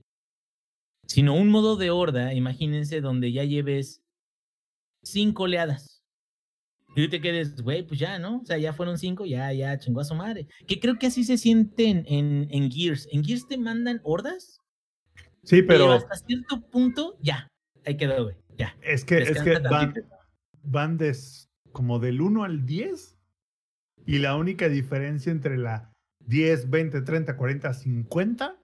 sino 1.09 1.35
un 1.35 1.49
modo 1.49 1.77
de 1.77 1.91
horda, 1.91 2.33
imagínense, 2.35 3.01
donde 3.01 3.33
ya 3.33 3.43
lleves 3.45 4.03
cinco 5.03 5.45
oleadas. 5.45 5.90
Y 6.97 7.05
tú 7.05 7.11
te 7.11 7.21
quedes, 7.21 7.61
güey, 7.63 7.87
pues 7.87 8.01
ya, 8.01 8.19
¿no? 8.19 8.41
O 8.41 8.45
sea, 8.45 8.59
ya 8.59 8.73
fueron 8.73 8.99
cinco, 8.99 9.25
ya, 9.25 9.53
ya, 9.53 9.79
chingó 9.79 10.01
a 10.01 10.05
su 10.05 10.15
madre. 10.15 10.49
Que 10.67 10.81
creo 10.81 10.99
que 10.99 11.07
así 11.07 11.23
se 11.25 11.39
sienten 11.39 12.05
en, 12.09 12.49
en 12.51 12.71
Gears. 12.71 13.07
En 13.13 13.23
Gears 13.25 13.47
te 13.47 13.57
mandan 13.59 14.01
hordas, 14.03 14.59
Sí, 15.43 15.63
pero 15.63 15.85
pero 15.87 15.93
hasta 15.93 16.15
cierto 16.17 16.61
punto, 16.69 17.17
ya, 17.23 17.49
ahí 17.87 17.97
quedó, 17.97 18.25
güey, 18.25 18.37
ya. 18.59 18.77
es 18.83 19.05
que, 19.07 19.19
es 19.19 19.41
que 19.41 19.59
van, 19.59 19.95
van 20.63 20.99
des- 20.99 21.49
como 21.73 21.99
del 21.99 22.21
1 22.21 22.45
al 22.45 22.67
10 22.67 23.17
y 24.05 24.19
la 24.19 24.37
única 24.37 24.69
diferencia 24.69 25.33
entre 25.33 25.57
la 25.57 25.93
10, 26.27 26.69
20, 26.69 27.01
30, 27.03 27.37
40, 27.39 27.73
50 27.73 28.57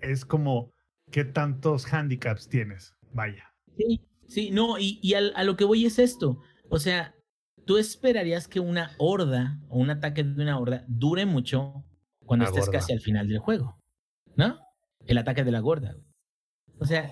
es 0.00 0.24
como 0.24 0.72
qué 1.12 1.24
tantos 1.24 1.86
handicaps 1.92 2.48
tienes. 2.48 2.94
Vaya. 3.12 3.54
Sí, 3.76 4.00
sí, 4.26 4.50
no, 4.50 4.76
y, 4.78 4.98
y 5.02 5.14
al- 5.14 5.32
a 5.36 5.44
lo 5.44 5.56
que 5.56 5.64
voy 5.64 5.86
es 5.86 5.98
esto. 6.00 6.40
O 6.68 6.78
sea, 6.80 7.14
tú 7.68 7.76
esperarías 7.76 8.48
que 8.48 8.60
una 8.60 8.92
horda 8.98 9.60
o 9.68 9.78
un 9.78 9.90
ataque 9.90 10.24
de 10.24 10.42
una 10.42 10.58
horda 10.58 10.86
dure 10.88 11.26
mucho 11.26 11.84
cuando 12.24 12.44
La 12.44 12.48
estés 12.48 12.64
gorda. 12.66 12.80
casi 12.80 12.94
al 12.94 13.00
final 13.00 13.28
del 13.28 13.40
juego, 13.40 13.78
¿no? 14.36 14.58
El 15.06 15.18
ataque 15.18 15.44
de 15.44 15.52
la 15.52 15.60
gorda. 15.60 15.94
O 16.78 16.86
sea, 16.86 17.10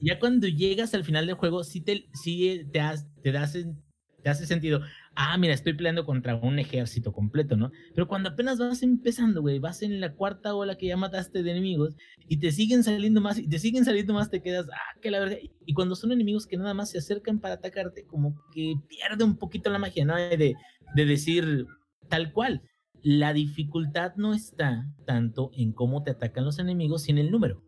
ya 0.00 0.18
cuando 0.18 0.48
llegas 0.48 0.94
al 0.94 1.04
final 1.04 1.26
del 1.26 1.34
juego, 1.36 1.62
sí 1.62 1.82
te, 1.82 2.08
sí 2.14 2.64
te, 2.72 2.80
has- 2.80 3.06
te, 3.22 3.32
das 3.32 3.52
te 4.22 4.30
hace 4.30 4.46
sentido. 4.46 4.80
Ah, 5.20 5.36
mira, 5.36 5.52
estoy 5.52 5.72
peleando 5.72 6.06
contra 6.06 6.36
un 6.36 6.60
ejército 6.60 7.12
completo, 7.12 7.56
¿no? 7.56 7.72
Pero 7.92 8.06
cuando 8.06 8.28
apenas 8.28 8.60
vas 8.60 8.84
empezando, 8.84 9.40
güey, 9.40 9.58
vas 9.58 9.82
en 9.82 9.98
la 9.98 10.14
cuarta 10.14 10.54
ola 10.54 10.76
que 10.78 10.86
ya 10.86 10.96
mataste 10.96 11.42
de 11.42 11.50
enemigos 11.50 11.96
y 12.28 12.36
te 12.36 12.52
siguen 12.52 12.84
saliendo 12.84 13.20
más 13.20 13.36
y 13.36 13.48
te 13.48 13.58
siguen 13.58 13.84
saliendo 13.84 14.14
más, 14.14 14.30
te 14.30 14.40
quedas, 14.40 14.68
ah, 14.72 15.00
que 15.02 15.10
la 15.10 15.18
verdad. 15.18 15.38
Y 15.66 15.74
cuando 15.74 15.96
son 15.96 16.12
enemigos 16.12 16.46
que 16.46 16.56
nada 16.56 16.72
más 16.72 16.90
se 16.90 16.98
acercan 16.98 17.40
para 17.40 17.54
atacarte, 17.54 18.06
como 18.06 18.40
que 18.54 18.76
pierde 18.86 19.24
un 19.24 19.36
poquito 19.36 19.70
la 19.70 19.80
magia, 19.80 20.04
¿no? 20.04 20.14
De, 20.14 20.54
de 20.94 21.04
decir 21.04 21.66
tal 22.08 22.32
cual. 22.32 22.62
La 23.02 23.32
dificultad 23.32 24.14
no 24.14 24.34
está 24.34 24.86
tanto 25.04 25.50
en 25.52 25.72
cómo 25.72 26.04
te 26.04 26.12
atacan 26.12 26.44
los 26.44 26.60
enemigos, 26.60 27.02
sino 27.02 27.18
en 27.18 27.26
el 27.26 27.32
número. 27.32 27.64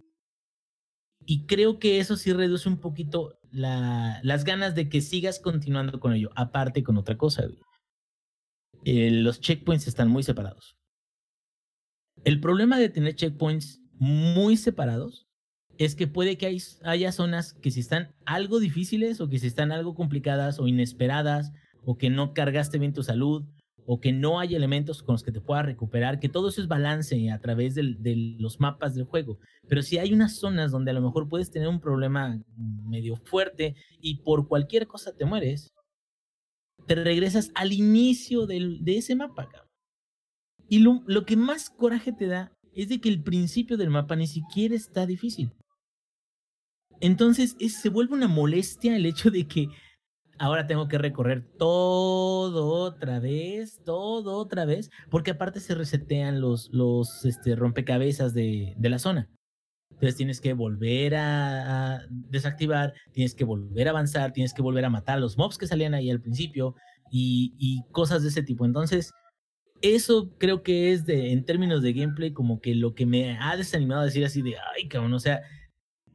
Y 1.26 1.46
creo 1.46 1.80
que 1.80 1.98
eso 1.98 2.14
sí 2.14 2.32
reduce 2.32 2.68
un 2.68 2.78
poquito 2.78 3.39
la- 3.52 4.20
las 4.22 4.44
ganas 4.44 4.74
de 4.74 4.88
que 4.88 5.00
sigas 5.00 5.38
continuando 5.40 6.00
con 6.00 6.12
ello. 6.12 6.30
Aparte 6.34 6.82
con 6.82 6.96
otra 6.96 7.16
cosa. 7.16 7.44
Eh, 8.84 9.10
los 9.10 9.40
checkpoints 9.40 9.86
están 9.86 10.08
muy 10.08 10.22
separados. 10.22 10.76
El 12.24 12.40
problema 12.40 12.78
de 12.78 12.88
tener 12.88 13.14
checkpoints 13.14 13.80
muy 13.94 14.56
separados 14.56 15.26
es 15.78 15.94
que 15.94 16.06
puede 16.06 16.36
que 16.36 16.46
hay- 16.46 16.62
haya 16.84 17.12
zonas 17.12 17.54
que 17.54 17.70
si 17.70 17.80
están 17.80 18.14
algo 18.26 18.60
difíciles 18.60 19.20
o 19.20 19.28
que 19.28 19.38
si 19.38 19.46
están 19.46 19.72
algo 19.72 19.94
complicadas 19.94 20.58
o 20.58 20.66
inesperadas 20.66 21.52
o 21.84 21.96
que 21.96 22.10
no 22.10 22.34
cargaste 22.34 22.78
bien 22.78 22.92
tu 22.92 23.02
salud 23.02 23.46
o 23.86 24.00
que 24.00 24.12
no 24.12 24.38
hay 24.40 24.54
elementos 24.54 25.02
con 25.02 25.14
los 25.14 25.22
que 25.22 25.32
te 25.32 25.40
puedas 25.40 25.64
recuperar, 25.66 26.20
que 26.20 26.28
todo 26.28 26.48
eso 26.48 26.60
es 26.60 26.68
balance 26.68 27.30
a 27.30 27.40
través 27.40 27.74
de 27.74 28.36
los 28.38 28.60
mapas 28.60 28.94
del 28.94 29.04
juego. 29.04 29.38
Pero 29.68 29.82
si 29.82 29.98
hay 29.98 30.12
unas 30.12 30.36
zonas 30.36 30.70
donde 30.70 30.90
a 30.90 30.94
lo 30.94 31.00
mejor 31.02 31.28
puedes 31.28 31.50
tener 31.50 31.68
un 31.68 31.80
problema 31.80 32.40
medio 32.56 33.16
fuerte 33.16 33.74
y 34.00 34.16
por 34.22 34.46
cualquier 34.48 34.86
cosa 34.86 35.16
te 35.16 35.24
mueres, 35.24 35.72
te 36.86 36.94
regresas 36.94 37.50
al 37.54 37.72
inicio 37.72 38.46
del- 38.46 38.84
de 38.84 38.98
ese 38.98 39.14
mapa. 39.14 39.48
Y 40.68 40.78
lo, 40.80 41.02
que 41.26 41.36
más 41.36 41.68
coraje 41.70 42.12
te 42.12 42.26
da 42.26 42.52
es 42.74 42.88
de 42.88 43.00
que 43.00 43.08
el 43.08 43.22
principio 43.22 43.76
del 43.76 43.90
mapa 43.90 44.14
ni 44.16 44.26
siquiera 44.26 44.74
está 44.74 45.04
difícil. 45.06 45.52
Entonces 47.00 47.56
es- 47.60 47.80
se 47.80 47.88
vuelve 47.88 48.14
una 48.14 48.28
molestia 48.28 48.94
el 48.96 49.06
hecho 49.06 49.30
de 49.30 49.46
que 49.46 49.68
ahora 50.40 50.66
tengo 50.66 50.88
que 50.88 50.96
recorrer 50.96 51.44
todo 51.58 52.66
otra 52.66 53.20
vez, 53.20 53.78
todo 53.84 54.38
otra 54.38 54.64
vez, 54.64 54.90
porque 55.10 55.32
aparte 55.32 55.60
se 55.60 55.74
resetean 55.74 56.40
los, 56.40 56.70
los 56.72 57.26
este, 57.26 57.54
rompecabezas 57.54 58.32
de, 58.32 58.74
de 58.78 58.88
la 58.88 58.98
zona. 58.98 59.28
Entonces 59.90 60.16
tienes 60.16 60.40
que 60.40 60.54
volver 60.54 61.14
a, 61.14 62.00
desactivar, 62.08 62.94
tienes 63.12 63.34
que 63.34 63.44
volver 63.44 63.86
a 63.86 63.90
avanzar, 63.90 64.32
tienes 64.32 64.54
que 64.54 64.62
volver 64.62 64.86
a 64.86 64.90
matar 64.90 65.18
a 65.18 65.20
los 65.20 65.36
mobs 65.36 65.58
que 65.58 65.66
salían 65.66 65.92
ahí 65.92 66.10
al 66.10 66.22
principio 66.22 66.74
y, 67.12 67.54
y 67.58 67.82
cosas 67.92 68.22
de 68.22 68.30
ese 68.30 68.42
tipo. 68.42 68.64
Entonces, 68.64 69.12
eso 69.82 70.34
creo 70.38 70.62
que 70.62 70.92
es 70.92 71.04
de, 71.04 71.32
en 71.32 71.44
términos 71.44 71.82
de 71.82 71.92
gameplay, 71.92 72.32
como 72.32 72.60
que 72.62 72.74
lo 72.74 72.94
que 72.94 73.04
me 73.04 73.36
ha 73.38 73.58
desanimado 73.58 74.00
a 74.00 74.06
decir 74.06 74.24
así 74.24 74.40
de, 74.40 74.54
ay, 74.74 74.88
cabrón, 74.88 75.12
o 75.12 75.20
sea, 75.20 75.42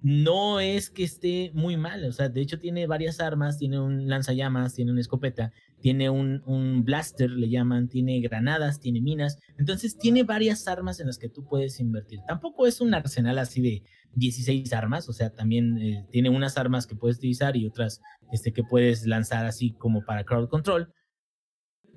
no 0.06 0.60
es 0.60 0.92
que 0.92 1.04
esté 1.04 1.50
muy 1.56 1.78
mal, 1.78 2.06
o 2.06 2.12
sea, 2.12 2.30
de 2.30 2.40
hecho 2.40 2.60
tiene 2.60 2.86
varias 2.86 3.20
armas, 3.20 3.58
tiene 3.58 3.80
un 3.80 4.08
lanzallamas, 4.08 4.76
tiene 4.76 4.92
una 4.92 5.02
escopeta, 5.02 5.52
tiene 5.82 6.12
un, 6.12 6.84
blaster, 6.86 7.32
le 7.32 7.50
llaman, 7.50 7.90
tiene 7.90 8.22
granadas, 8.22 8.80
tiene 8.80 9.02
minas, 9.02 9.40
entonces 9.58 9.98
tiene 9.98 10.22
varias 10.22 10.68
armas 10.68 11.00
en 11.00 11.08
las 11.08 11.18
que 11.18 11.28
tú 11.28 11.44
puedes 11.44 11.80
invertir. 11.80 12.20
Tampoco 12.28 12.68
es 12.68 12.82
un 12.82 12.94
arsenal 12.94 13.40
así 13.40 13.64
de 13.64 13.82
16 14.14 14.74
armas, 14.74 15.10
o 15.10 15.14
sea, 15.14 15.32
también 15.32 15.80
eh, 15.80 16.06
tiene 16.12 16.30
unas 16.30 16.60
armas 16.60 16.86
que 16.86 16.96
puedes 16.96 17.18
utilizar 17.18 17.58
y 17.58 17.66
otras 17.66 18.00
este, 18.32 18.54
que 18.54 18.62
puedes 18.62 19.08
lanzar 19.08 19.48
así 19.48 19.74
como 19.74 20.06
para 20.06 20.24
crowd 20.24 20.50
control. 20.50 20.94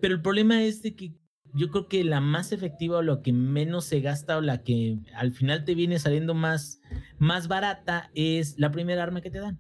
Pero 0.01 0.15
el 0.15 0.23
problema 0.23 0.63
es 0.63 0.81
de 0.81 0.97
que 0.97 1.15
yo 1.55 1.71
creo 1.71 1.89
que 1.89 2.05
la 2.05 2.21
más 2.21 2.53
efectiva 2.53 2.99
o 2.99 3.03
lo 3.03 3.23
que 3.23 3.33
menos 3.33 3.85
se 3.85 4.01
gasta 4.01 4.37
o 4.37 4.41
la 4.41 4.63
que 4.63 4.99
al 5.15 5.33
final 5.33 5.65
te 5.65 5.75
viene 5.75 5.99
saliendo 5.99 6.35
más, 6.35 6.81
más 7.19 7.49
barata 7.49 8.11
es 8.15 8.59
la 8.59 8.71
primera 8.71 9.03
arma 9.03 9.21
que 9.21 9.31
te 9.31 9.41
dan. 9.41 9.59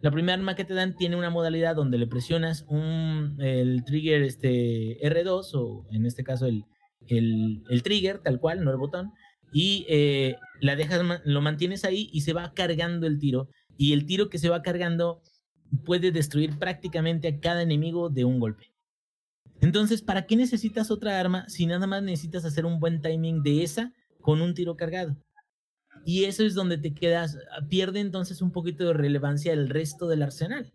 La 0.00 0.10
primera 0.10 0.34
arma 0.34 0.54
que 0.54 0.64
te 0.64 0.74
dan 0.74 0.96
tiene 0.96 1.16
una 1.16 1.30
modalidad 1.30 1.74
donde 1.74 1.98
le 1.98 2.06
presionas 2.06 2.64
un, 2.68 3.36
el 3.40 3.84
trigger 3.84 4.22
este, 4.22 4.98
R2 5.00 5.50
o 5.54 5.86
en 5.90 6.06
este 6.06 6.22
caso 6.22 6.46
el, 6.46 6.64
el, 7.08 7.62
el 7.68 7.82
trigger 7.82 8.18
tal 8.18 8.38
cual, 8.38 8.64
no 8.64 8.70
el 8.70 8.76
botón, 8.76 9.12
y 9.52 9.86
eh, 9.88 10.36
la 10.60 10.76
dejas, 10.76 11.00
lo 11.24 11.40
mantienes 11.40 11.84
ahí 11.84 12.10
y 12.12 12.20
se 12.20 12.32
va 12.32 12.52
cargando 12.54 13.06
el 13.06 13.18
tiro. 13.18 13.48
Y 13.76 13.92
el 13.92 14.06
tiro 14.06 14.28
que 14.28 14.38
se 14.38 14.48
va 14.48 14.62
cargando 14.62 15.22
puede 15.84 16.12
destruir 16.12 16.58
prácticamente 16.58 17.28
a 17.28 17.40
cada 17.40 17.62
enemigo 17.62 18.10
de 18.10 18.24
un 18.24 18.40
golpe. 18.40 18.67
Entonces, 19.60 20.02
¿para 20.02 20.26
qué 20.26 20.36
necesitas 20.36 20.90
otra 20.90 21.18
arma 21.20 21.48
si 21.48 21.66
nada 21.66 21.86
más 21.86 22.02
necesitas 22.02 22.44
hacer 22.44 22.64
un 22.66 22.80
buen 22.80 23.00
timing 23.00 23.42
de 23.42 23.62
esa 23.62 23.92
con 24.20 24.40
un 24.40 24.54
tiro 24.54 24.76
cargado? 24.76 25.16
Y 26.04 26.24
eso 26.24 26.44
es 26.44 26.54
donde 26.54 26.78
te 26.78 26.94
quedas, 26.94 27.38
pierde 27.68 28.00
entonces 28.00 28.42
un 28.42 28.52
poquito 28.52 28.86
de 28.86 28.94
relevancia 28.94 29.52
el 29.52 29.68
resto 29.68 30.08
del 30.08 30.22
arsenal. 30.22 30.72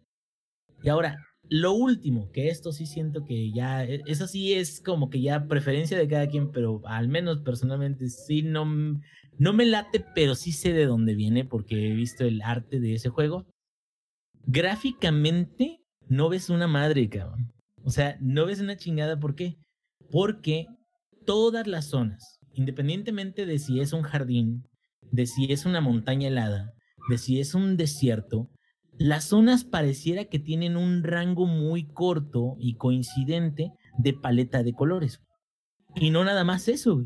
Y 0.83 0.89
ahora, 0.89 1.25
lo 1.49 1.73
último, 1.73 2.31
que 2.31 2.49
esto 2.49 2.71
sí 2.71 2.85
siento 2.85 3.25
que 3.25 3.51
ya, 3.51 3.85
e- 3.85 4.01
eso 4.05 4.27
sí 4.27 4.53
es 4.53 4.81
como 4.81 5.09
que 5.09 5.21
ya 5.21 5.47
preferencia 5.47 5.97
de 5.97 6.07
cada 6.07 6.27
quien, 6.27 6.51
pero 6.51 6.81
al 6.85 7.07
menos 7.07 7.39
personalmente 7.39 8.09
sí 8.09 8.43
no, 8.43 8.65
no 9.37 9.53
me 9.53 9.65
late, 9.65 10.05
pero 10.15 10.35
sí 10.35 10.51
sé 10.51 10.73
de 10.73 10.85
dónde 10.85 11.15
viene 11.15 11.45
porque 11.45 11.91
he 11.91 11.95
visto 11.95 12.25
el 12.25 12.41
arte 12.41 12.79
de 12.79 12.95
ese 12.95 13.09
juego. 13.09 13.45
Gráficamente 14.45 15.79
no 16.07 16.29
ves 16.29 16.49
una 16.49 16.67
madre, 16.67 17.09
cabrón. 17.09 17.52
O 17.83 17.89
sea, 17.89 18.17
no 18.21 18.45
ves 18.45 18.61
una 18.61 18.77
chingada, 18.77 19.19
¿por 19.19 19.35
qué? 19.35 19.57
Porque 20.11 20.67
todas 21.25 21.67
las 21.67 21.85
zonas, 21.85 22.39
independientemente 22.53 23.45
de 23.45 23.59
si 23.59 23.79
es 23.79 23.93
un 23.93 24.03
jardín, 24.03 24.67
de 25.11 25.25
si 25.25 25.51
es 25.51 25.65
una 25.65 25.81
montaña 25.81 26.29
helada, 26.29 26.73
de 27.09 27.17
si 27.17 27.39
es 27.39 27.53
un 27.53 27.77
desierto, 27.77 28.49
las 28.97 29.25
zonas 29.25 29.63
pareciera 29.63 30.25
que 30.25 30.39
tienen 30.39 30.77
un 30.77 31.03
rango 31.03 31.45
muy 31.45 31.85
corto 31.85 32.55
y 32.59 32.75
coincidente 32.75 33.71
de 33.97 34.13
paleta 34.13 34.63
de 34.63 34.73
colores. 34.73 35.21
Y 35.95 36.11
no 36.11 36.23
nada 36.23 36.43
más 36.43 36.67
eso, 36.67 37.05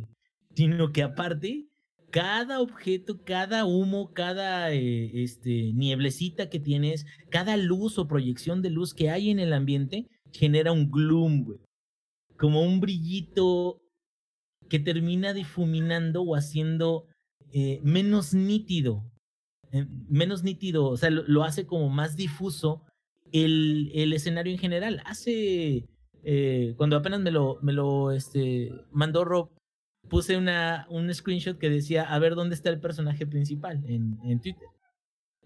sino 0.55 0.91
que 0.91 1.03
aparte, 1.03 1.65
cada 2.11 2.61
objeto, 2.61 3.23
cada 3.23 3.65
humo, 3.65 4.11
cada 4.13 4.71
eh, 4.71 5.23
este, 5.23 5.73
nieblecita 5.73 6.49
que 6.49 6.59
tienes, 6.59 7.05
cada 7.29 7.57
luz 7.57 7.97
o 7.97 8.07
proyección 8.07 8.61
de 8.61 8.69
luz 8.69 8.93
que 8.93 9.09
hay 9.09 9.29
en 9.29 9.39
el 9.39 9.53
ambiente, 9.53 10.07
genera 10.33 10.71
un 10.71 10.89
gloom, 10.91 11.43
güey. 11.45 11.59
Como 12.37 12.61
un 12.61 12.79
brillito 12.79 13.81
que 14.69 14.79
termina 14.79 15.33
difuminando 15.33 16.23
o 16.23 16.35
haciendo 16.35 17.07
eh, 17.51 17.79
menos 17.83 18.33
nítido. 18.33 19.03
eh, 19.71 19.85
menos 20.09 20.43
nítido, 20.43 20.85
o 20.89 20.97
sea, 20.97 21.09
lo, 21.09 21.43
hace 21.43 21.65
como 21.65 21.89
más 21.89 22.15
difuso 22.15 22.83
el, 23.31 23.91
el 23.93 24.13
escenario 24.13 24.53
en 24.53 24.59
general. 24.59 25.01
Hace, 25.05 25.87
eh, 26.23 26.73
cuando 26.77 26.97
apenas 26.97 27.21
me 27.21 27.31
lo, 27.31 27.57
me 27.61 27.73
lo 27.73 28.11
este, 28.11 28.71
mandó 28.91 29.25
Rob, 29.25 29.49
puse 30.09 30.37
una, 30.37 30.87
un 30.89 31.13
screenshot 31.13 31.57
que 31.57 31.69
decía, 31.69 32.03
a 32.03 32.19
ver 32.19 32.35
dónde 32.35 32.55
está 32.55 32.69
el 32.69 32.79
personaje 32.79 33.25
principal 33.27 33.83
en 33.87 34.39
Twitter. 34.41 34.67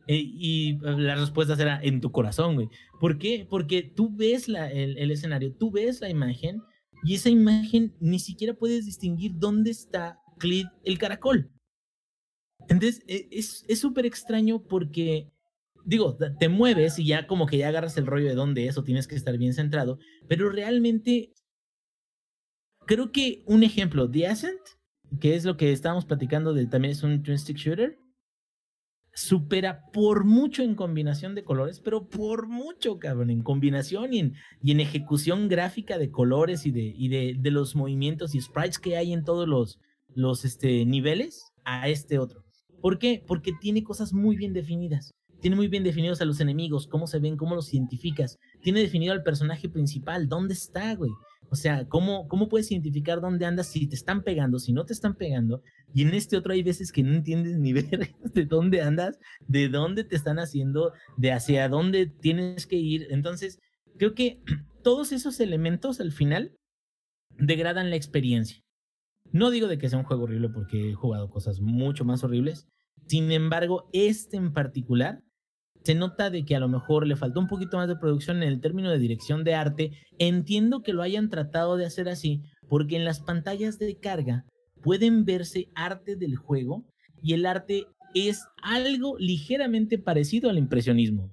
Eh, 0.07 0.23
y 0.25 0.71
eh, 0.71 0.79
las 0.97 1.19
respuestas 1.19 1.59
eran 1.59 1.83
en 1.83 2.01
tu 2.01 2.11
corazón, 2.11 2.55
güey. 2.55 2.69
¿Por 2.99 3.17
qué? 3.17 3.45
Porque 3.49 3.83
tú 3.83 4.09
ves 4.15 4.47
la, 4.47 4.69
el, 4.71 5.11
escenario, 5.11 5.53
tú 5.53 5.71
ves 5.71 6.01
la 6.01 6.09
imagen 6.09 6.61
y 7.03 7.15
esa 7.15 7.29
imagen 7.29 7.95
ni 7.99 8.19
siquiera 8.19 8.53
puedes 8.53 8.85
distinguir 8.85 9.33
dónde 9.35 9.71
está 9.71 10.19
Cled 10.39 10.65
el 10.83 10.97
caracol. 10.97 11.51
Entonces 12.67 13.03
e- 13.07 13.27
es 13.31 13.79
súper 13.79 14.05
extraño 14.05 14.63
porque, 14.63 15.31
digo, 15.85 16.17
te- 16.17 16.49
mueves 16.49 16.99
y 16.99 17.05
ya 17.05 17.27
como 17.27 17.45
que 17.45 17.57
ya 17.57 17.67
agarras 17.67 17.97
el 17.97 18.07
rollo 18.07 18.27
de 18.27 18.35
dónde 18.35 18.67
es 18.67 18.77
o 18.77 18.83
tienes 18.83 19.07
que 19.07 19.15
estar 19.15 19.37
bien 19.37 19.53
centrado, 19.53 19.99
pero 20.27 20.49
realmente 20.49 21.33
creo 22.85 23.11
que 23.11 23.43
un 23.45 23.63
ejemplo, 23.63 24.09
The 24.09 24.27
Ascent, 24.27 24.59
que 25.19 25.35
es 25.35 25.45
lo 25.45 25.57
que 25.57 25.71
estábamos 25.71 26.05
platicando 26.05 26.53
de 26.53 26.67
también 26.67 26.93
es 26.93 27.03
un 27.03 27.21
twin 27.23 27.37
shooter, 27.37 27.97
supera 29.21 29.85
por 29.91 30.25
mucho 30.25 30.63
en 30.63 30.75
combinación 30.75 31.35
de 31.35 31.43
colores, 31.43 31.79
pero 31.79 32.07
por 32.07 32.47
mucho, 32.47 32.97
cabrón, 32.97 33.29
en 33.29 33.43
combinación 33.43 34.13
y 34.13 34.19
en, 34.19 34.33
y 34.63 34.71
en 34.71 34.79
ejecución 34.79 35.47
gráfica 35.47 35.97
de 35.97 36.09
colores 36.09 36.65
y 36.65 36.71
de, 36.71 36.93
y 36.97 37.07
de, 37.09 37.35
de 37.37 37.51
los 37.51 37.75
movimientos 37.75 38.33
y 38.33 38.41
sprites 38.41 38.79
que 38.79 38.97
hay 38.97 39.13
en 39.13 39.23
todos 39.23 39.47
los, 39.47 39.79
los 40.15 40.43
este, 40.43 40.85
niveles 40.85 41.53
a 41.63 41.87
este 41.87 42.17
otro. 42.17 42.43
¿Por 42.81 42.97
qué? 42.97 43.23
Porque 43.25 43.51
tiene 43.61 43.83
cosas 43.83 44.11
muy 44.11 44.35
bien 44.35 44.53
definidas. 44.53 45.13
Tiene 45.39 45.55
muy 45.55 45.67
bien 45.67 45.83
definidos 45.83 46.21
a 46.21 46.25
los 46.25 46.39
enemigos, 46.39 46.87
cómo 46.87 47.05
se 47.07 47.19
ven, 47.19 47.37
cómo 47.37 47.55
los 47.55 47.73
identificas. 47.73 48.39
Tiene 48.61 48.79
definido 48.79 49.13
al 49.13 49.23
personaje 49.23 49.69
principal, 49.69 50.27
dónde 50.27 50.53
está, 50.53 50.95
güey. 50.95 51.11
O 51.51 51.55
sea, 51.55 51.85
cómo, 51.89 52.29
cómo 52.29 52.47
puedes 52.47 52.71
identificar 52.71 53.19
dónde 53.19 53.45
andas 53.45 53.67
si 53.67 53.85
te 53.85 53.95
están 53.95 54.23
pegando, 54.23 54.57
si 54.57 54.71
no 54.71 54.85
te 54.85 54.93
están 54.93 55.15
pegando. 55.15 55.61
Y 55.93 56.03
en 56.03 56.13
este 56.13 56.37
otro 56.37 56.53
hay 56.53 56.63
veces 56.63 56.93
que 56.93 57.03
no 57.03 57.13
entiendes 57.13 57.57
ni 57.57 57.73
ver 57.73 58.15
de 58.23 58.45
dónde 58.45 58.81
andas, 58.81 59.19
de 59.47 59.67
dónde 59.67 60.05
te 60.05 60.15
están 60.15 60.39
haciendo, 60.39 60.93
de 61.17 61.33
hacia 61.33 61.67
dónde 61.67 62.05
tienes 62.05 62.65
que 62.65 62.77
ir. 62.77 63.07
Entonces, 63.09 63.59
creo 63.97 64.15
que 64.15 64.41
todos 64.81 65.11
esos 65.11 65.41
elementos 65.41 65.99
al 65.99 66.13
final 66.13 66.55
degradan 67.37 67.89
la 67.89 67.97
experiencia. 67.97 68.63
No 69.33 69.51
digo 69.51 69.67
de 69.67 69.77
que 69.77 69.89
sea 69.89 69.99
un 69.99 70.05
juego 70.05 70.23
horrible 70.23 70.47
porque 70.47 70.91
he 70.91 70.93
jugado 70.93 71.29
cosas 71.29 71.59
mucho 71.59 72.05
más 72.05 72.23
horribles. 72.23 72.65
Sin 73.07 73.29
embargo, 73.29 73.89
este 73.91 74.37
en 74.37 74.53
particular 74.53 75.21
se 75.83 75.95
nota 75.95 76.29
de 76.29 76.45
que 76.45 76.55
a 76.55 76.59
lo 76.59 76.67
mejor 76.67 77.07
le 77.07 77.15
faltó 77.15 77.39
un 77.39 77.47
poquito 77.47 77.77
más 77.77 77.87
de 77.87 77.95
producción 77.95 78.37
en 78.37 78.49
el 78.49 78.61
término 78.61 78.91
de 78.91 78.99
dirección 78.99 79.43
de 79.43 79.55
arte. 79.55 79.91
Entiendo 80.19 80.81
que 80.83 80.93
lo 80.93 81.01
hayan 81.01 81.29
tratado 81.29 81.77
de 81.77 81.85
hacer 81.85 82.09
así, 82.09 82.41
porque 82.67 82.95
en 82.95 83.05
las 83.05 83.19
pantallas 83.19 83.79
de 83.79 83.97
carga 83.97 84.45
pueden 84.81 85.25
verse 85.25 85.69
arte 85.75 86.15
del 86.15 86.35
juego 86.35 86.85
y 87.21 87.33
el 87.33 87.45
arte 87.45 87.85
es 88.13 88.43
algo 88.61 89.17
ligeramente 89.17 89.97
parecido 89.97 90.49
al 90.49 90.57
impresionismo. 90.57 91.31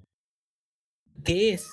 Que 1.23 1.53
es 1.53 1.69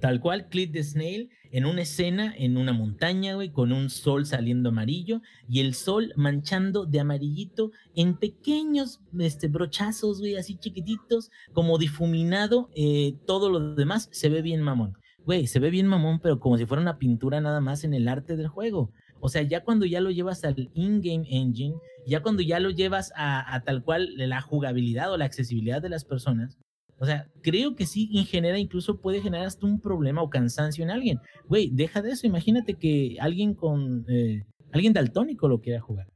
tal 0.00 0.20
cual 0.20 0.48
Clint 0.48 0.72
the 0.72 0.82
Snail 0.82 1.30
en 1.52 1.66
una 1.66 1.82
escena 1.82 2.34
en 2.36 2.56
una 2.56 2.72
montaña, 2.72 3.34
güey, 3.34 3.50
con 3.50 3.72
un 3.72 3.90
sol 3.90 4.26
saliendo 4.26 4.70
amarillo 4.70 5.20
y 5.48 5.60
el 5.60 5.74
sol 5.74 6.12
manchando 6.16 6.86
de 6.86 7.00
amarillito 7.00 7.72
en 7.94 8.16
pequeños 8.16 9.00
este, 9.18 9.48
brochazos, 9.48 10.20
güey, 10.20 10.36
así 10.36 10.56
chiquititos, 10.56 11.30
como 11.52 11.78
difuminado, 11.78 12.70
eh, 12.74 13.16
todo 13.26 13.50
lo 13.50 13.74
demás 13.74 14.08
se 14.12 14.28
ve 14.28 14.42
bien 14.42 14.62
mamón. 14.62 14.96
Güey, 15.24 15.46
se 15.46 15.60
ve 15.60 15.70
bien 15.70 15.86
mamón, 15.86 16.20
pero 16.20 16.40
como 16.40 16.56
si 16.56 16.66
fuera 16.66 16.80
una 16.80 16.98
pintura 16.98 17.40
nada 17.40 17.60
más 17.60 17.84
en 17.84 17.94
el 17.94 18.08
arte 18.08 18.36
del 18.36 18.48
juego. 18.48 18.90
O 19.20 19.28
sea, 19.28 19.42
ya 19.42 19.62
cuando 19.62 19.84
ya 19.84 20.00
lo 20.00 20.10
llevas 20.10 20.44
al 20.44 20.70
in-game 20.74 21.26
engine, 21.28 21.74
ya 22.06 22.22
cuando 22.22 22.42
ya 22.42 22.58
lo 22.58 22.70
llevas 22.70 23.12
a, 23.14 23.62
tal 23.64 23.84
cual 23.84 24.14
la 24.16 24.40
jugabilidad 24.40 25.12
o 25.12 25.18
la 25.18 25.26
accesibilidad 25.26 25.82
de 25.82 25.90
las 25.90 26.04
personas, 26.04 26.58
o 27.00 27.06
sea, 27.06 27.26
creo 27.40 27.74
que 27.74 27.86
sí 27.86 28.08
genera, 28.26 28.58
incluso 28.58 29.00
puede 29.00 29.22
generar 29.22 29.46
hasta 29.46 29.66
un 29.66 29.80
problema 29.80 30.20
o 30.20 30.28
cansancio 30.28 30.84
en 30.84 30.90
alguien. 30.90 31.18
Güey, 31.48 31.70
deja 31.72 32.02
de 32.02 32.10
eso. 32.10 32.26
Imagínate 32.26 32.74
que 32.74 33.16
alguien 33.20 33.54
con, 33.54 34.04
eh, 34.06 34.44
alguien 34.70 34.92
daltónico 34.92 35.48
lo 35.48 35.62
quiera 35.62 35.80
jugar. 35.80 36.08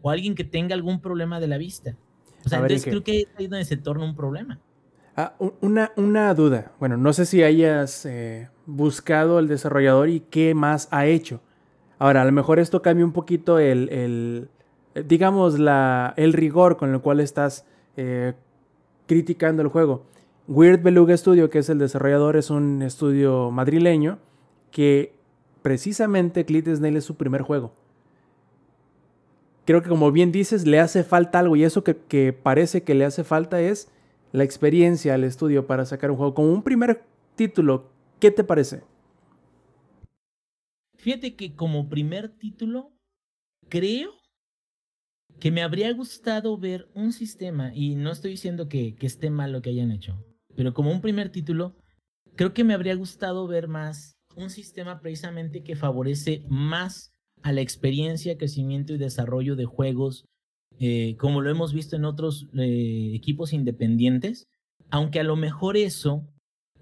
O 0.00 0.10
alguien 0.10 0.34
que 0.34 0.42
tenga 0.42 0.74
algún 0.74 1.00
problema 1.00 1.38
de 1.38 1.46
la 1.46 1.58
vista. 1.58 1.96
O 2.44 2.48
sea, 2.48 2.58
entonces 2.58 2.86
creo 2.86 3.04
que 3.04 3.28
ahí 3.36 3.44
es 3.44 3.50
donde 3.50 3.64
se 3.64 3.76
torna 3.76 4.04
un 4.04 4.16
problema. 4.16 4.60
Ah, 5.16 5.36
una, 5.60 5.92
una 5.96 6.34
duda. 6.34 6.72
Bueno, 6.80 6.96
no 6.96 7.12
sé 7.12 7.24
si 7.24 7.44
hayas 7.44 8.04
eh, 8.04 8.48
buscado 8.66 9.38
el 9.38 9.46
desarrollador 9.46 10.08
y 10.08 10.20
qué 10.20 10.54
más 10.54 10.88
ha 10.90 11.06
hecho. 11.06 11.40
Ahora, 12.00 12.22
a 12.22 12.24
lo 12.24 12.32
mejor 12.32 12.58
esto 12.58 12.82
cambia 12.82 13.04
un 13.04 13.12
poquito 13.12 13.60
el, 13.60 13.88
el 13.90 15.04
digamos, 15.06 15.60
la, 15.60 16.14
el 16.16 16.32
rigor 16.32 16.76
con 16.76 16.92
el 16.92 17.00
cual 17.00 17.20
estás 17.20 17.64
eh, 17.96 18.32
criticando 19.06 19.62
el 19.62 19.68
juego. 19.68 20.06
Weird 20.48 20.82
Beluga 20.82 21.16
Studio, 21.16 21.50
que 21.50 21.60
es 21.60 21.68
el 21.68 21.78
desarrollador, 21.78 22.36
es 22.36 22.50
un 22.50 22.82
estudio 22.82 23.50
madrileño 23.50 24.18
que 24.72 25.14
precisamente 25.62 26.44
Clit 26.44 26.66
Snail 26.66 26.96
es 26.96 27.04
su 27.04 27.16
primer 27.16 27.42
juego. 27.42 27.72
Creo 29.64 29.82
que 29.82 29.88
como 29.88 30.10
bien 30.10 30.32
dices, 30.32 30.66
le 30.66 30.80
hace 30.80 31.04
falta 31.04 31.38
algo 31.38 31.54
y 31.54 31.62
eso 31.62 31.84
que, 31.84 32.32
parece 32.32 32.82
que 32.82 32.94
le 32.94 33.04
hace 33.04 33.22
falta 33.22 33.60
es 33.60 33.88
la 34.32 34.42
experiencia 34.42 35.14
al 35.14 35.22
estudio 35.22 35.68
para 35.68 35.86
sacar 35.86 36.10
un 36.10 36.16
juego. 36.16 36.34
Como 36.34 36.52
un 36.52 36.64
primer 36.64 37.04
título, 37.36 37.90
¿qué 38.18 38.32
te 38.32 38.42
parece? 38.42 38.82
Fíjate 40.96 41.36
que 41.36 41.54
como 41.54 41.88
primer 41.88 42.28
título, 42.28 42.90
creo 43.68 44.10
que 45.38 45.52
me 45.52 45.62
habría 45.62 45.92
gustado 45.92 46.58
ver 46.58 46.88
un 46.94 47.12
sistema, 47.12 47.72
y 47.74 47.94
no 47.94 48.10
estoy 48.10 48.32
diciendo 48.32 48.68
que 48.68 48.96
esté 49.00 49.30
mal 49.30 49.52
lo 49.52 49.62
que 49.62 49.70
hayan 49.70 49.90
hecho, 49.90 50.24
pero 50.56 50.74
como 50.74 50.90
un 50.90 51.00
primer 51.00 51.30
título, 51.30 51.76
creo 52.36 52.52
que 52.52 52.64
me 52.64 52.74
habría 52.74 52.94
gustado 52.94 53.46
ver 53.46 53.68
más 53.68 54.16
un 54.36 54.50
sistema 54.50 55.00
precisamente 55.00 55.62
que 55.62 55.76
favorece 55.76 56.44
más 56.48 57.12
a 57.42 57.52
la 57.52 57.60
experiencia, 57.60 58.38
crecimiento 58.38 58.94
y 58.94 58.98
desarrollo 58.98 59.56
de 59.56 59.64
juegos, 59.64 60.24
eh, 60.78 61.16
como 61.18 61.40
lo 61.40 61.50
hemos 61.50 61.72
visto 61.72 61.96
en 61.96 62.04
otros 62.04 62.48
eh, 62.56 63.12
equipos 63.14 63.52
independientes, 63.52 64.46
aunque 64.90 65.20
a 65.20 65.24
lo 65.24 65.36
mejor 65.36 65.76
eso 65.76 66.28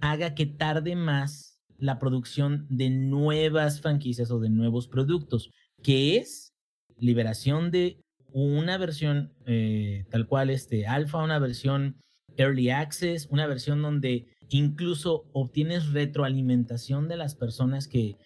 haga 0.01 0.35
que 0.35 0.47
tarde 0.47 0.97
más 0.97 1.59
la 1.79 1.99
producción 1.99 2.67
de 2.69 2.91
nuevas 2.91 3.81
franquicias 3.81 4.31
o 4.31 4.39
de 4.39 4.51
nuevos 4.51 4.89
productos, 4.89 5.51
que 5.83 6.17
es 6.17 6.53
liberación 6.99 7.71
de 7.71 8.01
una 8.33 8.79
versión 8.79 9.33
eh, 9.47 10.05
tal 10.11 10.27
cual 10.27 10.51
este 10.51 10.87
alfa, 10.87 11.23
una 11.23 11.39
versión 11.39 11.97
Early 12.37 12.71
Access, 12.71 13.27
una 13.31 13.47
versión 13.47 13.83
donde 13.83 14.27
incluso 14.49 15.25
obtienes 15.33 15.93
retroalimentación 15.93 17.09
de 17.09 17.17
las 17.17 17.35
personas 17.35 17.87
que, 17.87 18.17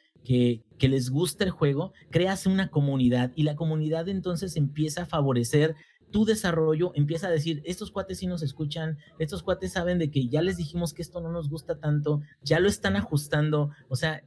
les 0.79 1.11
gusta 1.11 1.45
el 1.45 1.51
juego, 1.51 1.93
creas 2.11 2.47
una 2.47 2.71
comunidad 2.71 3.33
y 3.35 3.43
la 3.43 3.57
comunidad 3.57 4.09
entonces 4.09 4.57
empieza 4.57 5.03
a 5.03 5.07
favorecer 5.07 5.75
tu 6.11 6.25
desarrollo, 6.25 6.93
empieza 6.95 7.27
a 7.27 7.31
decir, 7.31 7.61
estos 7.65 7.91
cuates 7.91 8.19
sí 8.19 8.27
nos 8.27 8.43
escuchan, 8.43 8.99
estos 9.19 9.43
cuates 9.43 9.73
saben 9.73 9.99
de 9.99 10.11
que 10.11 10.29
ya 10.29 10.43
les 10.43 10.57
dijimos 10.57 10.95
que 10.95 11.03
esto 11.03 11.21
no 11.21 11.33
nos 11.33 11.51
gusta 11.51 11.79
tanto, 11.81 12.23
ya 12.43 12.61
lo 12.61 12.69
están 12.69 12.97
ajustando, 12.97 13.71
o 13.89 13.97
sea, 13.97 14.23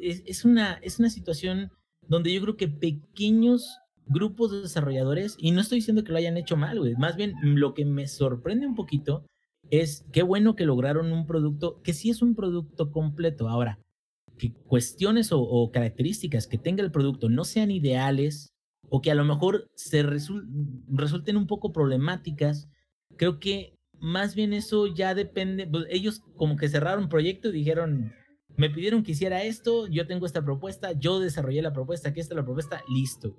es 0.00 0.44
una, 0.44 0.74
es 0.82 0.98
una 0.98 1.10
situación 1.10 1.70
donde 2.08 2.32
yo 2.32 2.40
creo 2.40 2.56
que 2.56 2.68
pequeños 2.68 3.78
grupos 4.08 4.50
de 4.50 4.62
desarrolladores, 4.62 5.36
y 5.38 5.52
no 5.52 5.60
estoy 5.60 5.78
diciendo 5.78 6.04
que 6.04 6.12
lo 6.12 6.18
hayan 6.18 6.36
hecho 6.36 6.56
mal, 6.56 6.78
güey, 6.78 6.94
más 6.96 7.16
bien 7.16 7.34
lo 7.42 7.74
que 7.74 7.84
me 7.84 8.06
sorprende 8.08 8.66
un 8.66 8.74
poquito 8.74 9.24
es 9.70 10.06
qué 10.12 10.22
bueno 10.22 10.56
que 10.56 10.64
lograron 10.64 11.12
un 11.12 11.26
producto 11.26 11.80
que 11.82 11.92
sí 11.92 12.10
es 12.10 12.22
un 12.22 12.34
producto 12.34 12.90
completo. 12.90 13.48
Ahora, 13.48 13.78
que 14.38 14.52
cuestiones 14.52 15.30
o, 15.32 15.70
características 15.72 16.46
que 16.46 16.58
tenga 16.58 16.82
el 16.82 16.92
producto 16.92 17.28
no 17.28 17.44
sean 17.44 17.70
ideales 17.70 18.52
o 18.88 19.02
que 19.02 19.10
a 19.10 19.14
lo 19.14 19.24
mejor 19.24 19.68
se 19.74 20.02
resul 20.02 20.48
resulten 20.88 21.36
un 21.36 21.46
poco 21.46 21.72
problemáticas, 21.72 22.68
creo 23.16 23.38
que 23.38 23.74
más 24.00 24.34
bien 24.34 24.52
eso 24.52 24.86
ya 24.86 25.14
depende, 25.14 25.66
pues 25.66 25.84
ellos 25.90 26.22
como 26.36 26.56
que 26.56 26.68
cerraron 26.68 27.08
proyecto 27.08 27.48
y 27.48 27.52
dijeron, 27.52 28.12
me 28.56 28.70
pidieron 28.70 29.02
que 29.02 29.12
hiciera 29.12 29.42
esto, 29.42 29.86
yo 29.88 30.06
tengo 30.06 30.24
esta 30.24 30.44
propuesta, 30.44 30.92
yo 30.92 31.20
desarrollé 31.20 31.60
la 31.60 31.72
propuesta, 31.72 32.08
aquí 32.08 32.20
está 32.20 32.34
la 32.34 32.44
propuesta, 32.44 32.82
listo. 32.88 33.36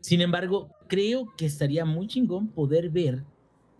Sin 0.00 0.20
embargo, 0.20 0.70
creo 0.86 1.32
que 1.36 1.46
estaría 1.46 1.84
muy 1.84 2.06
chingón 2.06 2.48
poder 2.48 2.90
ver 2.90 3.24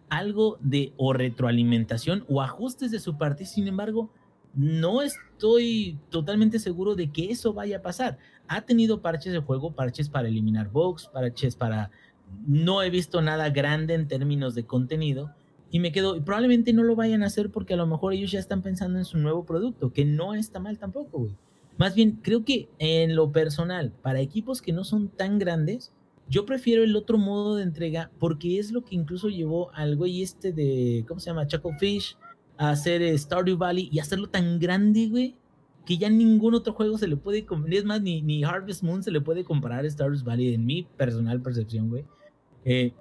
algo 0.08 0.58
de 0.60 0.92
o 0.96 1.12
retroalimentación 1.12 2.24
o 2.28 2.42
ajustes 2.42 2.90
de 2.90 3.00
su 3.00 3.16
parte. 3.16 3.46
Sin 3.46 3.68
embargo, 3.68 4.10
no 4.54 5.02
estoy 5.02 5.98
totalmente 6.10 6.58
seguro 6.58 6.94
de 6.94 7.10
que 7.10 7.30
eso 7.30 7.52
vaya 7.52 7.78
a 7.78 7.82
pasar. 7.82 8.18
Ha 8.48 8.62
tenido 8.62 9.00
parches 9.00 9.32
de 9.32 9.38
juego, 9.38 9.72
parches 9.72 10.08
para 10.08 10.28
eliminar 10.28 10.70
bugs, 10.70 11.06
parches 11.06 11.56
para... 11.56 11.90
No 12.46 12.82
he 12.82 12.90
visto 12.90 13.22
nada 13.22 13.50
grande 13.50 13.94
en 13.94 14.06
términos 14.06 14.54
de 14.54 14.64
contenido 14.64 15.34
y 15.70 15.78
me 15.78 15.92
quedo, 15.92 16.22
probablemente 16.24 16.72
no 16.72 16.82
lo 16.82 16.96
vayan 16.96 17.22
a 17.22 17.26
hacer 17.26 17.50
porque 17.50 17.74
a 17.74 17.76
lo 17.76 17.86
mejor 17.86 18.12
ellos 18.12 18.32
ya 18.32 18.40
están 18.40 18.62
pensando 18.62 18.98
en 18.98 19.04
su 19.04 19.18
nuevo 19.18 19.44
producto, 19.44 19.92
que 19.92 20.04
no 20.04 20.34
está 20.34 20.58
mal 20.58 20.78
tampoco, 20.78 21.18
güey. 21.18 21.36
Más 21.78 21.94
bien, 21.94 22.18
creo 22.22 22.44
que 22.44 22.68
en 22.78 23.14
lo 23.14 23.32
personal, 23.32 23.92
para 24.02 24.20
equipos 24.20 24.60
que 24.60 24.72
no 24.72 24.84
son 24.84 25.08
tan 25.08 25.38
grandes, 25.38 25.92
yo 26.30 26.46
prefiero 26.46 26.84
el 26.84 26.94
otro 26.94 27.18
modo 27.18 27.56
de 27.56 27.64
entrega 27.64 28.10
porque 28.20 28.58
es 28.58 28.70
lo 28.70 28.84
que 28.84 28.94
incluso 28.94 29.28
llevó 29.28 29.74
al 29.74 29.96
güey 29.96 30.22
este 30.22 30.52
de, 30.52 31.04
¿cómo 31.08 31.18
se 31.18 31.28
llama? 31.28 31.48
Chucklefish 31.48 32.16
a 32.56 32.70
hacer 32.70 33.18
Stardew 33.18 33.58
Valley 33.58 33.88
y 33.90 33.98
hacerlo 33.98 34.28
tan 34.28 34.60
grande, 34.60 35.08
güey, 35.08 35.36
que 35.84 35.98
ya 35.98 36.08
ningún 36.08 36.54
otro 36.54 36.72
juego 36.72 36.98
se 36.98 37.08
le 37.08 37.16
puede, 37.16 37.44
es 37.70 37.84
más, 37.84 38.00
ni, 38.00 38.22
ni 38.22 38.44
Harvest 38.44 38.84
Moon 38.84 39.02
se 39.02 39.10
le 39.10 39.20
puede 39.20 39.42
comparar 39.42 39.84
a 39.84 39.90
Stardew 39.90 40.22
Valley 40.22 40.54
en 40.54 40.64
mi 40.64 40.84
personal 40.84 41.42
percepción, 41.42 41.88
güey. 41.88 42.04
Eh, 42.64 42.92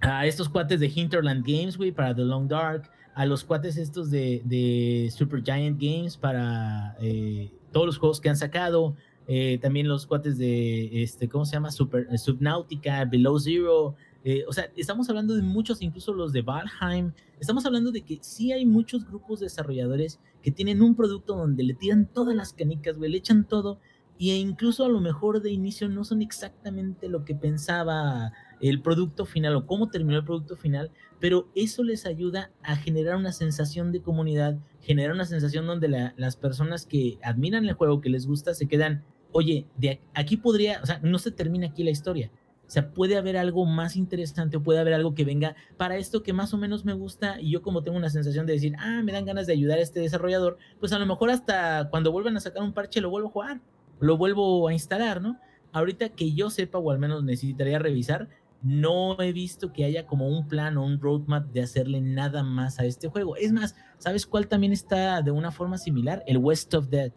a 0.00 0.26
estos 0.26 0.48
cuates 0.48 0.80
de 0.80 0.90
Hinterland 0.94 1.44
Games, 1.44 1.76
güey, 1.76 1.92
para 1.92 2.14
The 2.14 2.22
Long 2.22 2.48
Dark, 2.48 2.88
a 3.14 3.26
los 3.26 3.44
cuates 3.44 3.76
estos 3.76 4.10
de, 4.10 4.40
de 4.44 5.10
Super 5.14 5.42
Giant 5.42 5.78
Games 5.78 6.16
para 6.16 6.96
eh, 7.00 7.52
todos 7.72 7.84
los 7.84 7.98
juegos 7.98 8.20
que 8.20 8.28
han 8.28 8.36
sacado, 8.36 8.94
eh, 9.30 9.58
también 9.60 9.86
los 9.86 10.06
cuates 10.06 10.38
de, 10.38 11.02
este, 11.02 11.28
¿cómo 11.28 11.44
se 11.44 11.52
llama? 11.52 11.70
Super, 11.70 12.06
Subnautica, 12.18 13.04
Below 13.04 13.38
Zero. 13.38 13.94
Eh, 14.24 14.44
o 14.48 14.52
sea, 14.54 14.70
estamos 14.74 15.10
hablando 15.10 15.36
de 15.36 15.42
muchos, 15.42 15.82
incluso 15.82 16.14
los 16.14 16.32
de 16.32 16.40
Valheim. 16.40 17.12
Estamos 17.38 17.66
hablando 17.66 17.92
de 17.92 18.00
que 18.00 18.18
sí 18.22 18.52
hay 18.52 18.64
muchos 18.64 19.06
grupos 19.06 19.40
desarrolladores 19.40 20.18
que 20.42 20.50
tienen 20.50 20.80
un 20.80 20.94
producto 20.94 21.36
donde 21.36 21.62
le 21.62 21.74
tiran 21.74 22.06
todas 22.06 22.34
las 22.34 22.54
canicas, 22.54 22.96
güey, 22.96 23.10
le 23.10 23.18
echan 23.18 23.46
todo. 23.46 23.78
Y 24.16 24.32
incluso 24.32 24.86
a 24.86 24.88
lo 24.88 24.98
mejor 24.98 25.42
de 25.42 25.52
inicio 25.52 25.90
no 25.90 26.04
son 26.04 26.22
exactamente 26.22 27.08
lo 27.10 27.26
que 27.26 27.34
pensaba 27.34 28.32
el 28.60 28.80
producto 28.80 29.26
final 29.26 29.54
o 29.56 29.66
cómo 29.66 29.90
terminó 29.90 30.18
el 30.18 30.24
producto 30.24 30.56
final, 30.56 30.90
pero 31.20 31.48
eso 31.54 31.84
les 31.84 32.06
ayuda 32.06 32.50
a 32.62 32.76
generar 32.76 33.16
una 33.16 33.32
sensación 33.32 33.92
de 33.92 34.00
comunidad, 34.00 34.58
generar 34.80 35.12
una 35.12 35.26
sensación 35.26 35.66
donde 35.66 35.88
la, 35.88 36.14
las 36.16 36.36
personas 36.36 36.86
que 36.86 37.18
admiran 37.22 37.66
el 37.66 37.74
juego, 37.74 38.00
que 38.00 38.08
les 38.08 38.26
gusta, 38.26 38.54
se 38.54 38.66
quedan, 38.66 39.04
oye, 39.32 39.66
aquí 40.14 40.36
podría, 40.36 40.80
o 40.82 40.86
sea, 40.86 41.00
no 41.02 41.18
se 41.18 41.30
termina 41.30 41.66
aquí 41.68 41.84
la 41.84 41.90
historia. 41.90 42.30
O 42.68 42.70
sea, 42.70 42.90
puede 42.90 43.16
haber 43.16 43.38
algo 43.38 43.64
más 43.64 43.96
interesante 43.96 44.58
o 44.58 44.62
puede 44.62 44.78
haber 44.78 44.92
algo 44.92 45.14
que 45.14 45.24
venga 45.24 45.56
para 45.78 45.96
esto 45.96 46.22
que 46.22 46.34
más 46.34 46.52
o 46.52 46.58
menos 46.58 46.84
me 46.84 46.92
gusta 46.92 47.40
y 47.40 47.50
yo 47.50 47.62
como 47.62 47.82
tengo 47.82 47.96
una 47.96 48.10
sensación 48.10 48.44
de 48.44 48.52
decir, 48.52 48.74
ah, 48.78 49.00
me 49.02 49.12
dan 49.12 49.24
ganas 49.24 49.46
de 49.46 49.54
ayudar 49.54 49.78
a 49.78 49.82
este 49.82 50.00
desarrollador, 50.00 50.58
pues 50.78 50.92
a 50.92 50.98
lo 50.98 51.06
mejor 51.06 51.30
hasta 51.30 51.88
cuando 51.88 52.12
vuelvan 52.12 52.36
a 52.36 52.40
sacar 52.40 52.62
un 52.62 52.74
parche 52.74 53.00
lo 53.00 53.08
vuelvo 53.08 53.28
a 53.28 53.32
jugar, 53.32 53.60
lo 54.00 54.18
vuelvo 54.18 54.68
a 54.68 54.74
instalar, 54.74 55.22
¿no? 55.22 55.40
Ahorita 55.72 56.10
que 56.10 56.34
yo 56.34 56.50
sepa 56.50 56.78
o 56.78 56.90
al 56.90 56.98
menos 56.98 57.24
necesitaría 57.24 57.78
revisar, 57.78 58.28
no 58.62 59.18
he 59.20 59.32
visto 59.32 59.72
que 59.72 59.84
haya 59.84 60.06
como 60.06 60.28
un 60.28 60.46
plan 60.46 60.76
o 60.76 60.84
un 60.84 61.00
roadmap 61.00 61.46
de 61.52 61.62
hacerle 61.62 62.02
nada 62.02 62.42
más 62.42 62.78
a 62.80 62.84
este 62.84 63.08
juego. 63.08 63.36
Es 63.36 63.52
más, 63.52 63.76
¿sabes 63.96 64.26
cuál 64.26 64.46
también 64.46 64.74
está 64.74 65.22
de 65.22 65.30
una 65.30 65.52
forma 65.52 65.78
similar? 65.78 66.22
El 66.26 66.36
West 66.38 66.74
of 66.74 66.88
Dead. 66.88 67.12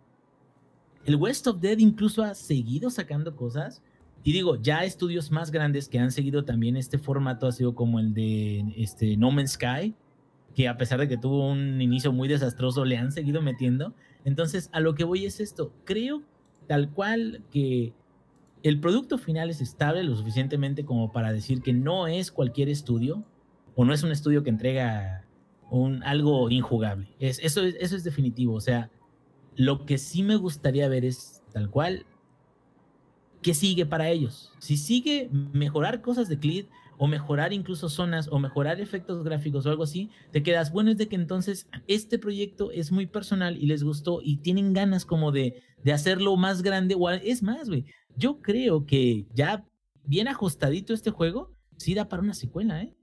El 1.05 1.15
West 1.15 1.47
of 1.47 1.59
Dead 1.59 1.77
incluso 1.79 2.23
ha 2.23 2.35
seguido 2.35 2.89
sacando 2.89 3.35
cosas. 3.35 3.81
Y 4.23 4.33
digo, 4.33 4.55
ya 4.55 4.83
estudios 4.83 5.31
más 5.31 5.49
grandes 5.49 5.89
que 5.89 5.97
han 5.97 6.11
seguido 6.11 6.45
también 6.45 6.77
este 6.77 6.99
formato 6.99 7.47
ha 7.47 7.51
sido 7.51 7.73
como 7.73 7.99
el 7.99 8.13
de 8.13 8.65
este, 8.77 9.17
No 9.17 9.31
Man's 9.31 9.53
Sky, 9.53 9.95
que 10.55 10.67
a 10.67 10.77
pesar 10.77 10.99
de 10.99 11.07
que 11.07 11.17
tuvo 11.17 11.49
un 11.49 11.81
inicio 11.81 12.11
muy 12.11 12.27
desastroso, 12.27 12.85
le 12.85 12.97
han 12.97 13.11
seguido 13.11 13.41
metiendo. 13.41 13.95
Entonces, 14.23 14.69
a 14.73 14.79
lo 14.79 14.93
que 14.93 15.03
voy 15.03 15.25
es 15.25 15.39
esto. 15.39 15.73
Creo 15.85 16.21
tal 16.67 16.91
cual 16.91 17.43
que 17.51 17.93
el 18.61 18.79
producto 18.79 19.17
final 19.17 19.49
es 19.49 19.59
estable 19.59 20.03
lo 20.03 20.15
suficientemente 20.15 20.85
como 20.85 21.11
para 21.11 21.33
decir 21.33 21.61
que 21.61 21.73
no 21.73 22.07
es 22.07 22.31
cualquier 22.31 22.69
estudio 22.69 23.25
o 23.75 23.85
no 23.85 23.93
es 23.93 24.03
un 24.03 24.11
estudio 24.11 24.43
que 24.43 24.51
entrega 24.51 25.25
un, 25.71 26.03
algo 26.03 26.49
injugable. 26.51 27.07
Es, 27.19 27.39
eso, 27.41 27.63
es, 27.63 27.75
eso 27.79 27.95
es 27.95 28.03
definitivo. 28.03 28.53
O 28.53 28.61
sea, 28.61 28.91
lo 29.55 29.85
que 29.85 29.97
sí 29.97 30.23
me 30.23 30.35
gustaría 30.35 30.87
ver 30.87 31.05
es 31.05 31.41
tal 31.53 31.69
cual 31.69 32.05
qué 33.41 33.53
sigue 33.53 33.85
para 33.85 34.09
ellos. 34.09 34.53
Si 34.59 34.77
sigue 34.77 35.29
mejorar 35.31 36.01
cosas 36.01 36.29
de 36.29 36.39
Clid 36.39 36.65
o 36.97 37.07
mejorar 37.07 37.51
incluso 37.51 37.89
zonas 37.89 38.27
o 38.31 38.37
mejorar 38.37 38.79
efectos 38.79 39.23
gráficos 39.23 39.65
o 39.65 39.69
algo 39.71 39.83
así, 39.83 40.11
te 40.31 40.43
quedas, 40.43 40.71
bueno, 40.71 40.91
es 40.91 40.97
de 40.97 41.07
que 41.07 41.15
entonces 41.15 41.67
este 41.87 42.19
proyecto 42.19 42.71
es 42.71 42.91
muy 42.91 43.07
personal 43.07 43.57
y 43.57 43.65
les 43.65 43.83
gustó 43.83 44.21
y 44.23 44.37
tienen 44.37 44.73
ganas 44.73 45.05
como 45.05 45.31
de, 45.31 45.63
de 45.83 45.93
hacerlo 45.93 46.37
más 46.37 46.61
grande 46.61 46.95
o 46.97 47.09
es 47.09 47.41
más, 47.41 47.69
güey. 47.69 47.85
Yo 48.15 48.41
creo 48.41 48.85
que 48.85 49.25
ya 49.33 49.65
bien 50.03 50.27
ajustadito 50.27 50.93
este 50.93 51.11
juego, 51.11 51.55
sí 51.77 51.95
da 51.95 52.07
para 52.07 52.21
una 52.21 52.33
secuela, 52.33 52.83
¿eh? 52.83 52.95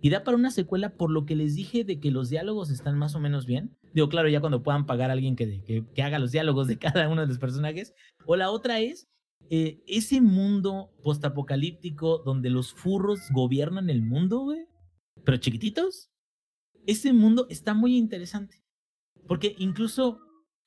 Y 0.00 0.10
da 0.10 0.24
para 0.24 0.36
una 0.36 0.50
secuela 0.50 0.90
por 0.90 1.10
lo 1.10 1.24
que 1.24 1.36
les 1.36 1.54
dije 1.54 1.84
de 1.84 2.00
que 2.00 2.10
los 2.10 2.28
diálogos 2.28 2.70
están 2.70 2.98
más 2.98 3.14
o 3.14 3.20
menos 3.20 3.46
bien. 3.46 3.76
Digo, 3.96 4.10
claro, 4.10 4.28
ya 4.28 4.40
cuando 4.40 4.62
puedan 4.62 4.84
pagar 4.84 5.08
a 5.08 5.14
alguien 5.14 5.36
que, 5.36 5.62
que, 5.64 6.02
haga 6.02 6.18
los 6.18 6.30
diálogos 6.30 6.66
de 6.66 6.76
cada 6.78 7.08
uno 7.08 7.22
de 7.22 7.28
los 7.28 7.38
personajes. 7.38 7.94
O 8.26 8.36
la 8.36 8.50
otra 8.50 8.78
es 8.80 9.08
eh, 9.48 9.82
ese 9.86 10.20
mundo 10.20 10.92
postapocalíptico 11.02 12.18
donde 12.18 12.50
los 12.50 12.74
furros 12.74 13.20
gobiernan 13.32 13.88
el 13.88 14.02
mundo, 14.02 14.40
güey, 14.40 14.66
pero 15.24 15.38
chiquititos, 15.38 16.10
ese 16.86 17.14
mundo 17.14 17.46
está 17.48 17.72
muy 17.72 17.96
interesante. 17.96 18.62
Porque 19.26 19.56
incluso 19.56 20.18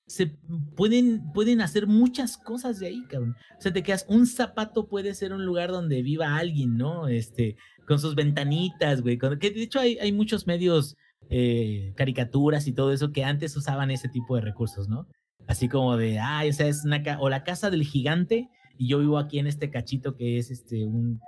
se 0.08 0.36
pueden, 0.76 1.32
pueden 1.32 1.62
hacer 1.62 1.86
muchas 1.86 2.36
cosas 2.36 2.80
de 2.80 2.88
ahí, 2.88 3.04
cabrón. 3.10 3.36
O 3.60 3.62
sea, 3.62 3.72
te 3.72 3.84
quedas, 3.84 4.08
un 4.10 4.26
zapato 4.26 4.88
puede 4.88 5.14
ser 5.14 5.34
un 5.34 5.46
lugar 5.46 5.70
donde 5.70 6.02
viva 6.02 6.36
alguien, 6.36 6.78
¿no? 6.78 7.08
Este, 7.08 7.58
con 7.86 8.00
sus 8.00 8.16
ventanitas, 8.16 9.04
güey. 9.04 9.20
Que 9.20 9.52
de 9.52 9.62
hecho 9.62 9.80
hay, 9.80 10.00
hay 10.00 10.12
muchos 10.12 10.48
medios, 10.48 10.98
eh, 11.30 11.94
caricaturas 11.96 12.68
y 12.68 12.74
todo 12.74 12.92
eso 12.92 13.12
que 13.12 13.24
antes 13.24 13.56
usaban 13.56 13.92
ese 13.92 14.10
tipo 14.10 14.36
de 14.36 14.42
recursos, 14.42 14.90
¿no? 14.90 15.08
Así 15.48 15.68
como 15.70 15.98
de, 15.98 16.20
ay, 16.20 16.50
o 16.50 16.54
sea, 16.54 16.68
es 16.68 16.84
una, 16.86 17.04
o 17.20 17.30
la 17.30 17.44
casa 17.44 17.70
del 17.70 17.84
gigante 17.84 18.50
y 18.78 18.88
yo 18.88 19.00
vivo 19.00 19.18
aquí 19.18 19.40
en 19.40 19.48
este 19.48 19.70
cachito 19.70 20.16
que 20.16 20.38
es 20.38 20.52
este 20.52 20.86
un, 20.86 21.20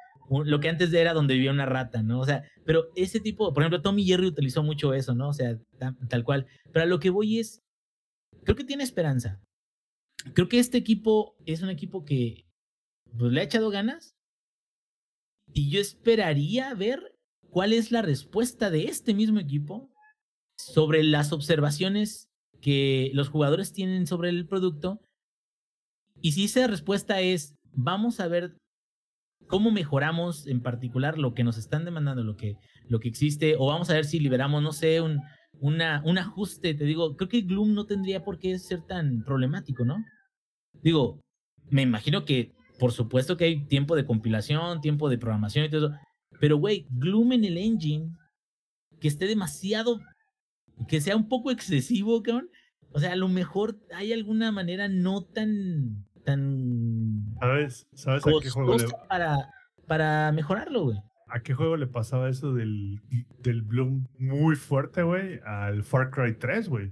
lo 0.45 0.59
que 0.59 0.69
antes 0.69 0.93
era 0.93 1.13
donde 1.13 1.33
vivía 1.33 1.51
una 1.51 1.65
rata, 1.65 2.01
¿no? 2.01 2.19
O 2.19 2.25
sea, 2.25 2.43
pero 2.65 2.85
ese 2.95 3.19
tipo, 3.19 3.53
por 3.53 3.63
ejemplo, 3.63 3.81
Tommy 3.81 4.05
Jerry 4.05 4.27
utilizó 4.27 4.63
mucho 4.63 4.93
eso, 4.93 5.13
¿no? 5.13 5.29
O 5.29 5.33
sea, 5.33 5.57
tal, 6.09 6.23
cual. 6.23 6.47
Pero 6.71 6.83
a 6.83 6.87
lo 6.87 6.99
que 6.99 7.09
voy 7.09 7.39
es, 7.39 7.61
creo 8.43 8.55
que 8.55 8.63
tiene 8.63 8.83
esperanza. 8.83 9.41
Creo 10.33 10.47
que 10.47 10.59
este 10.59 10.77
equipo 10.77 11.35
es 11.45 11.61
un 11.61 11.69
equipo 11.69 12.05
que 12.05 12.45
pues, 13.17 13.31
le 13.33 13.41
ha 13.41 13.43
echado 13.43 13.69
ganas 13.69 14.15
y 15.51 15.69
yo 15.69 15.81
esperaría 15.81 16.73
ver 16.75 17.17
cuál 17.49 17.73
es 17.73 17.91
la 17.91 18.01
respuesta 18.01 18.69
de 18.69 18.85
este 18.85 19.13
mismo 19.13 19.39
equipo 19.39 19.90
sobre 20.65 21.03
las 21.03 21.31
observaciones 21.31 22.29
que 22.61 23.11
los 23.13 23.29
jugadores 23.29 23.73
tienen 23.73 24.07
sobre 24.07 24.29
el 24.29 24.47
producto 24.47 25.01
y 26.21 26.33
si 26.33 26.45
esa 26.45 26.67
respuesta 26.67 27.19
es, 27.19 27.55
vamos 27.73 28.19
a 28.19 28.27
ver 28.27 28.55
cómo 29.47 29.71
mejoramos 29.71 30.47
en 30.47 30.61
particular 30.61 31.17
lo 31.17 31.33
que 31.33 31.43
nos 31.43 31.57
están 31.57 31.83
demandando, 31.83 32.23
lo 32.23 32.35
que, 32.35 32.57
lo 32.87 32.99
que 32.99 33.09
existe, 33.09 33.55
o 33.57 33.67
vamos 33.67 33.89
a 33.89 33.93
ver 33.93 34.05
si 34.05 34.19
liberamos, 34.19 34.61
no 34.61 34.71
sé, 34.71 35.01
un, 35.01 35.19
una, 35.59 36.01
un 36.05 36.17
ajuste. 36.19 36.73
Te 36.73 36.85
digo, 36.85 37.17
creo 37.17 37.27
que 37.27 37.41
Gloom 37.41 37.73
no 37.73 37.85
tendría 37.85 38.23
por 38.23 38.37
qué 38.37 38.57
ser 38.59 38.81
tan 38.83 39.23
problemático, 39.23 39.83
¿no? 39.83 39.97
Digo, 40.83 41.19
me 41.69 41.81
imagino 41.81 42.23
que, 42.23 42.53
por 42.79 42.91
supuesto 42.91 43.35
que 43.35 43.45
hay 43.45 43.65
tiempo 43.65 43.95
de 43.95 44.05
compilación, 44.05 44.79
tiempo 44.79 45.09
de 45.09 45.17
programación 45.17 45.65
y 45.65 45.69
todo 45.69 45.87
eso, 45.87 45.95
pero 46.39 46.57
güey, 46.57 46.85
Gloom 46.91 47.33
en 47.33 47.45
el 47.45 47.57
engine, 47.57 48.15
que 48.99 49.07
esté 49.07 49.25
demasiado, 49.25 49.99
que 50.87 51.01
sea 51.01 51.15
un 51.15 51.27
poco 51.29 51.51
excesivo, 51.51 52.21
cabrón. 52.23 52.49
O 52.93 52.99
sea, 52.99 53.13
a 53.13 53.15
lo 53.15 53.27
mejor 53.29 53.77
hay 53.95 54.11
alguna 54.13 54.51
manera 54.51 54.87
no 54.87 55.23
tan 55.23 56.05
tan 56.25 57.35
¿Sabes, 57.39 57.87
¿sabes 57.93 58.25
a 58.27 58.29
qué 58.41 58.49
juego 58.49 58.77
le... 58.77 58.85
para, 59.09 59.49
para 59.87 60.31
mejorarlo, 60.31 60.83
güey. 60.83 60.97
¿A 61.27 61.39
qué 61.41 61.53
juego 61.53 61.77
le 61.77 61.87
pasaba 61.87 62.29
eso 62.29 62.53
del, 62.53 62.99
del 63.39 63.61
Bloom 63.61 64.07
muy 64.19 64.55
fuerte, 64.55 65.01
güey? 65.03 65.39
Al 65.45 65.83
Far 65.83 66.11
Cry 66.11 66.33
3, 66.35 66.67
güey. 66.69 66.91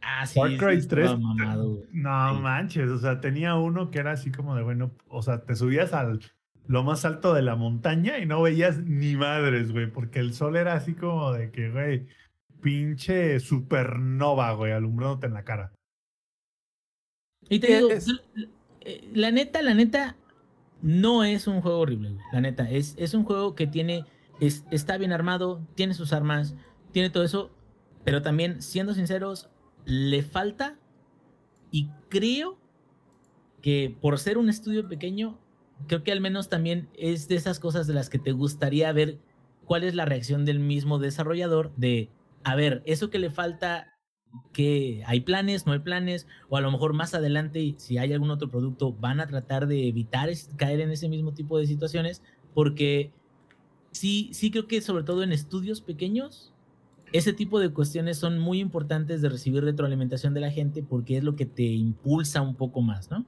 Ah, 0.00 0.26
sí. 0.26 0.38
Far 0.38 0.56
Cry 0.56 0.82
sí, 0.82 0.88
3. 0.88 1.18
mamado, 1.18 1.80
no 1.92 2.34
Sí. 2.34 2.40
manches, 2.42 2.90
o 2.90 2.98
sea, 2.98 3.20
tenía 3.20 3.54
uno 3.54 3.90
que 3.90 4.00
era 4.00 4.12
así 4.12 4.32
como 4.32 4.56
de, 4.56 4.62
bueno, 4.62 4.92
o 5.08 5.22
sea, 5.22 5.44
te 5.44 5.54
subías 5.54 5.92
al 5.92 6.20
lo 6.66 6.82
más 6.84 7.04
alto 7.04 7.32
de 7.34 7.42
la 7.42 7.56
montaña 7.56 8.18
y 8.18 8.26
no 8.26 8.42
veías 8.42 8.78
ni 8.84 9.16
madres, 9.16 9.72
güey, 9.72 9.90
porque 9.90 10.18
el 10.18 10.32
sol 10.34 10.56
era 10.56 10.74
así 10.74 10.94
como 10.94 11.32
de 11.32 11.50
que, 11.50 11.70
güey, 11.70 12.06
pinche 12.62 13.40
supernova, 13.40 14.52
güey, 14.52 14.72
alumbrándote 14.72 15.26
en 15.26 15.34
la 15.34 15.44
cara. 15.44 15.72
Y 17.48 17.58
te 17.58 17.74
digo, 17.76 17.90
Es- 17.90 18.06
eh, 18.80 19.10
la 19.12 19.30
neta, 19.30 19.62
la 19.62 19.74
neta, 19.74 20.16
no 20.80 21.24
es 21.24 21.46
un 21.46 21.60
juego 21.60 21.80
horrible, 21.80 22.10
güey. 22.12 22.24
La 22.32 22.40
neta, 22.40 22.70
es, 22.70 22.94
es 22.96 23.14
un 23.14 23.24
juego 23.24 23.54
que 23.54 23.66
tiene, 23.66 24.04
es, 24.40 24.64
está 24.70 24.96
bien 24.96 25.12
armado, 25.12 25.66
tiene 25.74 25.94
sus 25.94 26.12
armas, 26.12 26.54
tiene 26.92 27.10
todo 27.10 27.24
eso, 27.24 27.50
pero 28.04 28.22
también, 28.22 28.62
siendo 28.62 28.94
sinceros, 28.94 29.48
le 29.84 30.22
falta 30.22 30.78
y 31.70 31.88
creo 32.08 32.58
que 33.60 33.96
por 34.00 34.18
ser 34.18 34.38
un 34.38 34.48
estudio 34.48 34.88
pequeño, 34.88 35.38
creo 35.86 36.02
que 36.02 36.12
al 36.12 36.20
menos 36.20 36.48
también 36.48 36.88
es 36.94 37.28
de 37.28 37.36
esas 37.36 37.58
cosas 37.60 37.86
de 37.86 37.94
las 37.94 38.08
que 38.10 38.18
te 38.18 38.32
gustaría 38.32 38.92
ver 38.92 39.18
cuál 39.64 39.84
es 39.84 39.94
la 39.94 40.04
reacción 40.04 40.44
del 40.44 40.58
mismo 40.58 40.98
desarrollador 40.98 41.72
de, 41.76 42.10
a 42.44 42.54
ver, 42.54 42.82
eso 42.86 43.10
que 43.10 43.18
le 43.18 43.30
falta, 43.30 43.94
que 44.52 45.02
hay 45.06 45.20
planes, 45.20 45.66
no 45.66 45.72
hay 45.72 45.80
planes, 45.80 46.26
o 46.48 46.56
a 46.56 46.60
lo 46.60 46.70
mejor 46.70 46.92
más 46.92 47.14
adelante, 47.14 47.74
si 47.78 47.98
hay 47.98 48.12
algún 48.12 48.30
otro 48.30 48.48
producto, 48.48 48.92
van 48.92 49.20
a 49.20 49.26
tratar 49.26 49.66
de 49.66 49.88
evitar 49.88 50.30
caer 50.56 50.80
en 50.80 50.90
ese 50.90 51.08
mismo 51.08 51.32
tipo 51.32 51.58
de 51.58 51.66
situaciones, 51.66 52.22
porque 52.54 53.12
sí, 53.90 54.30
sí 54.32 54.50
creo 54.50 54.66
que 54.66 54.80
sobre 54.80 55.04
todo 55.04 55.22
en 55.22 55.32
estudios 55.32 55.80
pequeños, 55.80 56.52
ese 57.12 57.32
tipo 57.32 57.60
de 57.60 57.72
cuestiones 57.72 58.16
son 58.16 58.38
muy 58.38 58.58
importantes 58.60 59.20
de 59.20 59.28
recibir 59.28 59.62
retroalimentación 59.62 60.32
de 60.32 60.40
la 60.40 60.50
gente 60.50 60.82
porque 60.82 61.18
es 61.18 61.24
lo 61.24 61.36
que 61.36 61.44
te 61.44 61.64
impulsa 61.64 62.40
un 62.40 62.54
poco 62.54 62.80
más, 62.80 63.10
¿no? 63.10 63.26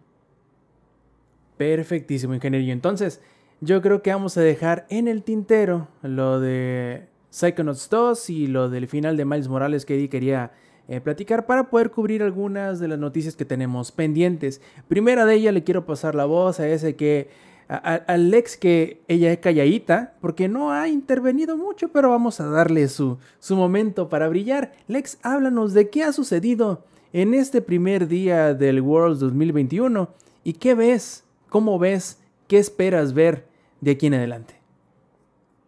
Perfectísimo, 1.59 2.35
ingeniero. 2.35 2.73
Entonces, 2.73 3.21
yo 3.61 3.83
creo 3.83 4.03
que 4.03 4.11
vamos 4.11 4.37
a 4.37 4.41
dejar 4.41 4.87
en 4.89 5.07
el 5.07 5.23
tintero 5.23 5.89
lo 6.03 6.41
de 6.41 7.09
Psychonauts 7.35 7.91
2 7.91 8.31
y 8.31 8.47
lo 8.47 8.71
del 8.71 8.87
final 8.87 9.17
de 9.17 9.25
Miles 9.25 9.49
Morales 9.49 9.85
que 9.85 9.97
Eddie 9.97 10.09
quería 10.09 10.53
eh, 10.87 11.01
platicar 11.01 11.47
para 11.47 11.69
poder 11.69 11.91
cubrir 11.91 12.23
algunas 12.23 12.79
de 12.79 12.87
las 12.87 12.99
noticias 13.01 13.35
que 13.35 13.45
tenemos 13.45 13.91
pendientes. 13.91 14.61
Primera 14.87 15.27
de 15.27 15.35
ellas 15.35 15.53
le 15.53 15.65
quiero 15.65 15.85
pasar 15.85 16.15
la 16.15 16.27
voz 16.27 16.61
a 16.61 16.69
ese 16.69 16.95
que... 16.95 17.29
al 17.67 18.31
Lex 18.31 18.57
que 18.57 19.03
ella 19.09 19.33
es 19.33 19.39
calladita 19.39 20.15
porque 20.21 20.49
no 20.49 20.71
ha 20.71 20.87
intervenido 20.87 21.57
mucho, 21.57 21.89
pero 21.89 22.11
vamos 22.11 22.39
a 22.39 22.47
darle 22.47 22.87
su, 22.87 23.19
su 23.41 23.57
momento 23.57 24.09
para 24.09 24.29
brillar. 24.29 24.71
Lex, 24.87 25.19
háblanos 25.25 25.75
de 25.75 25.91
qué 25.91 26.05
ha 26.05 26.13
sucedido 26.13 26.85
en 27.13 27.35
este 27.35 27.61
primer 27.63 28.07
día 28.07 28.55
del 28.55 28.81
Worlds 28.81 29.19
2021 29.19 30.09
y 30.45 30.53
qué 30.53 30.77
ves, 30.77 31.25
cómo 31.49 31.81
ves, 31.81 32.21
qué 32.47 32.59
esperas 32.59 33.13
ver 33.13 33.45
de 33.81 33.91
aquí 33.91 34.07
en 34.07 34.15
adelante. 34.15 34.64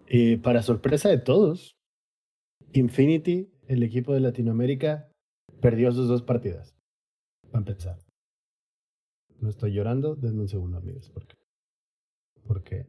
Eh, 0.08 0.38
para 0.38 0.62
sorpresa 0.62 1.08
de 1.08 1.18
todos, 1.18 1.76
Infinity, 2.72 3.50
el 3.66 3.82
equipo 3.82 4.14
de 4.14 4.20
Latinoamérica, 4.20 5.10
perdió 5.60 5.90
sus 5.92 6.08
dos 6.08 6.22
partidas. 6.22 6.74
Para 7.50 7.58
empezar. 7.58 7.98
No 9.40 9.48
estoy 9.48 9.72
llorando, 9.72 10.14
denme 10.14 10.42
un 10.42 10.48
segundo, 10.48 10.78
amigos. 10.78 11.10
¿Por 11.10 11.26
qué? 11.26 11.36
Porque 12.46 12.86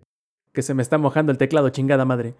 Que 0.53 0.61
se 0.61 0.73
me 0.73 0.81
está 0.81 0.97
mojando 0.97 1.31
el 1.31 1.37
teclado, 1.37 1.69
chingada 1.69 2.05
madre. 2.05 2.35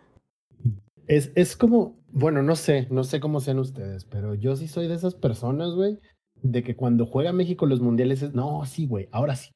es, 1.08 1.32
es 1.36 1.56
como, 1.58 1.98
bueno, 2.12 2.44
no 2.44 2.56
sé, 2.56 2.88
no 2.92 3.04
sé 3.04 3.20
cómo 3.20 3.40
sean 3.40 3.60
ustedes, 3.60 4.06
pero 4.06 4.36
yo 4.36 4.56
sí 4.56 4.68
soy 4.68 4.88
de 4.88 4.96
esas 4.96 5.16
personas, 5.16 5.74
güey, 5.74 6.00
de 6.42 6.64
que 6.64 6.76
cuando 6.76 7.06
juega 7.06 7.34
México 7.34 7.66
los 7.66 7.82
mundiales 7.82 8.22
es, 8.22 8.34
no, 8.34 8.66
sí, 8.66 8.86
güey, 8.86 9.08
ahora 9.12 9.36
sí. 9.36 9.52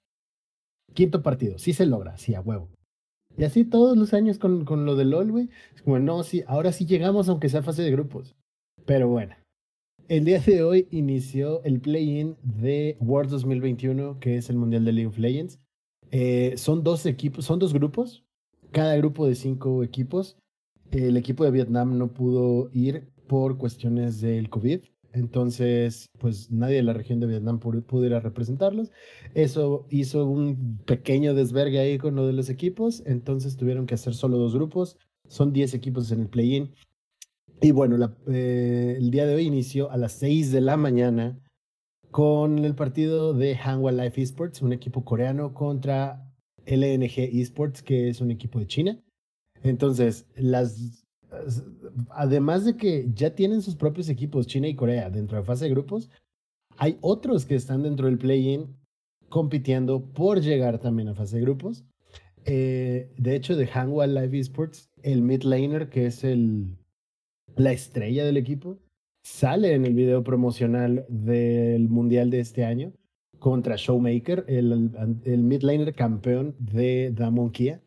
Quinto 0.94 1.22
partido, 1.22 1.58
sí 1.58 1.74
se 1.74 1.86
logra, 1.86 2.18
sí, 2.18 2.36
a 2.36 2.42
huevo. 2.42 2.70
Y 3.38 3.44
así 3.44 3.64
todos 3.64 3.98
los 3.98 4.14
años 4.14 4.38
con, 4.38 4.66
con 4.66 4.86
lo 4.86 4.96
de 4.96 5.06
LOL, 5.06 5.32
güey. 5.32 5.50
Es 5.76 5.82
como, 5.82 6.00
no, 6.00 6.24
sí, 6.24 6.44
ahora 6.48 6.72
sí 6.72 6.86
llegamos 6.86 7.30
aunque 7.30 7.50
sea 7.50 7.64
fase 7.64 7.82
de 7.82 7.92
grupos. 7.92 8.36
Pero 8.86 9.08
bueno, 9.08 9.36
el 10.08 10.26
día 10.26 10.40
de 10.40 10.64
hoy 10.64 10.88
inició 10.92 11.64
el 11.64 11.80
play-in 11.80 12.36
de 12.44 12.98
World 13.00 13.32
2021, 13.32 14.20
que 14.20 14.38
es 14.38 14.50
el 14.50 14.58
Mundial 14.58 14.84
de 14.84 14.92
League 14.92 15.08
of 15.08 15.18
Legends. 15.18 15.60
Eh, 16.12 16.56
son 16.58 16.84
dos 16.84 17.06
equipos, 17.06 17.46
son 17.46 17.60
dos 17.60 17.74
grupos, 17.74 18.26
cada 18.72 18.98
grupo 18.98 19.26
de 19.26 19.36
cinco 19.36 19.84
equipos. 19.84 20.38
El 20.92 21.16
equipo 21.16 21.46
de 21.46 21.52
Vietnam 21.52 21.98
no 21.98 22.14
pudo 22.14 22.70
ir 22.74 23.08
por 23.28 23.58
cuestiones 23.58 24.20
del 24.20 24.50
COVID. 24.50 24.82
Entonces, 25.14 26.07
pues 26.20 26.51
nadie 26.51 26.78
de 26.78 26.84
la 26.84 26.93
región 26.93 27.20
de 27.20 27.28
Vietnam 27.28 27.59
pudo, 27.59 27.82
pudo 27.82 28.05
ir 28.05 28.14
a 28.14 28.20
representarlos. 28.20 28.91
Eso 29.34 29.86
hizo 29.89 30.26
un 30.26 30.78
pequeño 30.86 31.34
desvergue 31.34 31.80
ahí 31.80 31.97
con 31.97 32.16
lo 32.16 32.28
de 32.28 32.34
los 32.34 32.49
equipos. 32.49 33.03
Entonces 33.05 33.57
tuvieron 33.57 33.86
que 33.86 33.95
hacer 33.95 34.14
solo 34.14 34.38
dos 34.38 34.53
grupos. 34.53 34.97
Son 35.28 35.53
10 35.53 35.74
equipos 35.74 36.12
en 36.12 36.22
el 36.22 36.30
play-in. 36.30 36.74
Y 37.62 37.72
bueno, 37.72 38.16
eh, 38.28 38.95
el 38.97 39.12
día 39.12 39.26
de 39.26 39.36
hoy 39.36 39.45
inició 39.45 39.91
a 39.91 39.97
las 39.97 40.14
6 40.14 40.51
de 40.51 40.62
la 40.62 40.78
mañana 40.78 41.39
con 42.09 42.59
el 42.59 42.76
partido 42.76 43.34
de 43.34 43.55
Hanwha 43.55 43.91
Life 43.91 44.22
Esports, 44.22 44.62
un 44.62 44.74
equipo 44.74 45.05
coreano 45.05 45.53
contra 45.53 46.28
LNG 46.66 47.39
Esports, 47.39 47.82
que 47.82 48.09
es 48.09 48.20
un 48.20 48.32
equipo 48.32 48.59
de 48.59 48.68
China. 48.68 48.99
Entonces, 49.64 50.28
las 50.36 51.01
además 52.10 52.66
de 52.66 52.78
que 52.78 53.08
ya 53.14 53.36
tienen 53.36 53.62
sus 53.62 53.76
propios 53.76 54.10
equipos, 54.10 54.48
China 54.48 54.68
y 54.68 54.76
Corea, 54.76 55.10
dentro 55.10 55.38
de 55.38 55.44
fase 55.44 55.66
de 55.66 55.72
grupos, 55.72 56.10
hay 56.78 56.98
otros 57.02 57.46
que 57.46 57.56
están 57.56 57.84
dentro 57.84 58.08
del 58.08 58.18
play-in 58.18 58.76
compitiendo 59.30 60.04
por 60.14 60.42
llegar 60.42 60.80
también 60.80 61.10
a 61.10 61.16
fase 61.16 61.38
de 61.38 61.44
grupos. 61.44 61.86
Eh, 62.46 63.12
de 63.18 63.36
hecho, 63.36 63.56
de 63.56 63.68
Hanwha 63.68 64.08
Live 64.08 64.40
Esports, 64.40 64.90
el 65.04 65.22
mid 65.22 65.44
laner, 65.44 65.90
que 65.90 66.08
es 66.08 66.24
el, 66.24 66.78
la 67.56 67.72
estrella 67.72 68.26
del 68.26 68.38
equipo, 68.38 68.80
sale 69.24 69.74
en 69.74 69.86
el 69.86 69.94
video 69.94 70.24
promocional 70.24 71.06
del 71.08 71.88
Mundial 71.90 72.30
de 72.30 72.40
este 72.40 72.66
año 72.66 72.94
contra 73.40 73.76
Showmaker, 73.76 74.46
el, 74.48 74.92
el 75.26 75.44
mid 75.44 75.62
laner 75.62 75.94
campeón 75.94 76.56
de 76.60 77.12
Damon 77.12 77.52
Kia. 77.52 77.82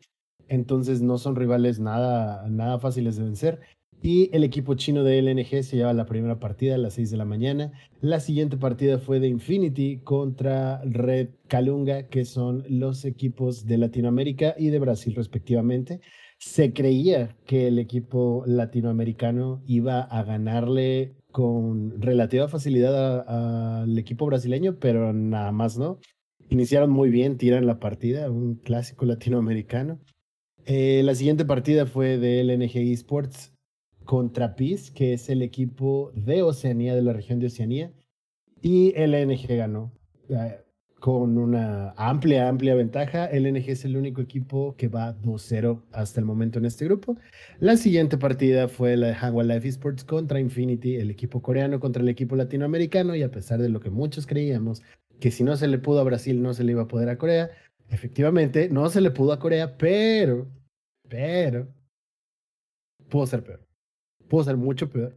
Entonces 0.47 1.01
no 1.01 1.17
son 1.17 1.35
rivales 1.35 1.79
nada, 1.79 2.47
nada 2.49 2.79
fáciles 2.79 3.17
de 3.17 3.23
vencer. 3.23 3.59
Y 4.01 4.29
el 4.35 4.43
equipo 4.43 4.75
chino 4.75 5.03
de 5.03 5.17
LNG 5.19 5.63
se 5.63 5.77
lleva 5.77 5.93
la 5.93 6.05
primera 6.05 6.39
partida 6.39 6.75
a 6.75 6.77
las 6.77 6.93
6 6.93 7.09
de 7.09 7.17
la 7.17 7.25
mañana. 7.25 7.71
La 8.01 8.19
siguiente 8.19 8.55
partida 8.55 8.99
fue 8.99 9.19
de 9.19 9.27
Infinity 9.27 9.97
contra 10.03 10.81
Red 10.83 11.29
Calunga, 11.47 12.07
que 12.07 12.23
son 12.25 12.63
los 12.69 13.03
equipos 13.05 13.65
de 13.65 13.79
Latinoamérica 13.79 14.53
y 14.57 14.69
de 14.69 14.79
Brasil 14.79 15.15
respectivamente. 15.15 16.01
Se 16.37 16.73
creía 16.73 17.35
que 17.47 17.67
el 17.67 17.79
equipo 17.79 18.43
latinoamericano 18.45 19.63
iba 19.65 20.01
a 20.01 20.23
ganarle 20.23 21.15
con 21.31 21.99
relativa 21.99 22.47
facilidad 22.47 23.25
al 23.83 23.97
equipo 23.97 24.25
brasileño, 24.25 24.77
pero 24.79 25.13
nada 25.13 25.51
más 25.51 25.77
no. 25.77 25.97
Iniciaron 26.49 26.91
muy 26.91 27.09
bien, 27.09 27.37
tiran 27.37 27.65
la 27.65 27.79
partida, 27.79 28.29
un 28.29 28.55
clásico 28.55 29.05
latinoamericano. 29.05 29.99
Eh, 30.65 31.01
la 31.03 31.13
siguiente 31.13 31.45
partida 31.45 31.85
fue 31.85 32.17
de 32.17 32.43
LNG 32.43 32.77
Esports 32.91 33.53
contra 34.03 34.55
PIS, 34.55 34.91
que 34.91 35.13
es 35.13 35.29
el 35.29 35.41
equipo 35.41 36.11
de 36.15 36.41
Oceanía, 36.41 36.95
de 36.95 37.03
la 37.03 37.13
región 37.13 37.39
de 37.39 37.47
Oceanía. 37.47 37.91
Y 38.61 38.93
LNG 38.97 39.47
ganó 39.57 39.91
eh, 40.29 40.59
con 40.99 41.37
una 41.37 41.91
amplia, 41.97 42.49
amplia 42.49 42.73
ventaja. 42.73 43.29
LNG 43.31 43.69
es 43.69 43.85
el 43.85 43.95
único 43.95 44.21
equipo 44.21 44.75
que 44.75 44.87
va 44.87 45.15
2-0 45.21 45.83
hasta 45.91 46.19
el 46.19 46.25
momento 46.25 46.57
en 46.57 46.65
este 46.65 46.85
grupo. 46.85 47.15
La 47.59 47.77
siguiente 47.77 48.17
partida 48.17 48.67
fue 48.67 48.97
la 48.97 49.07
de 49.07 49.13
Hanwha 49.13 49.43
Life 49.43 49.67
Esports 49.67 50.03
contra 50.03 50.39
Infinity, 50.39 50.95
el 50.95 51.11
equipo 51.11 51.43
coreano 51.43 51.79
contra 51.79 52.01
el 52.01 52.09
equipo 52.09 52.35
latinoamericano. 52.35 53.15
Y 53.15 53.21
a 53.21 53.29
pesar 53.29 53.61
de 53.61 53.69
lo 53.69 53.81
que 53.81 53.91
muchos 53.91 54.25
creíamos, 54.25 54.81
que 55.19 55.29
si 55.29 55.43
no 55.43 55.55
se 55.57 55.67
le 55.67 55.77
pudo 55.77 55.99
a 55.99 56.03
Brasil, 56.03 56.41
no 56.41 56.55
se 56.55 56.63
le 56.63 56.71
iba 56.71 56.83
a 56.83 56.87
poder 56.87 57.09
a 57.09 57.19
Corea. 57.19 57.51
Efectivamente, 57.89 58.69
no 58.69 58.89
se 58.89 59.01
le 59.01 59.11
pudo 59.11 59.31
a 59.33 59.39
Corea, 59.39 59.77
pero, 59.77 60.47
pero, 61.07 61.67
pudo 63.09 63.25
ser 63.27 63.43
peor. 63.43 63.65
Pudo 64.27 64.43
ser 64.43 64.57
mucho 64.57 64.89
peor. 64.89 65.15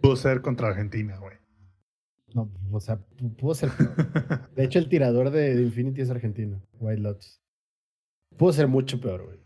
Pudo 0.00 0.16
ser 0.16 0.42
contra 0.42 0.68
Argentina, 0.68 1.18
güey. 1.18 1.36
No, 2.34 2.50
o 2.70 2.80
sea, 2.80 2.98
pu- 2.98 3.34
pudo 3.36 3.54
ser 3.54 3.70
peor. 3.70 4.50
De 4.54 4.64
hecho, 4.64 4.78
el 4.78 4.88
tirador 4.88 5.30
de, 5.30 5.54
de 5.54 5.62
Infinity 5.62 6.02
es 6.02 6.10
argentino, 6.10 6.60
White 6.78 7.00
Lotus. 7.00 7.40
Pudo 8.36 8.52
ser 8.52 8.68
mucho 8.68 9.00
peor, 9.00 9.24
güey. 9.24 9.38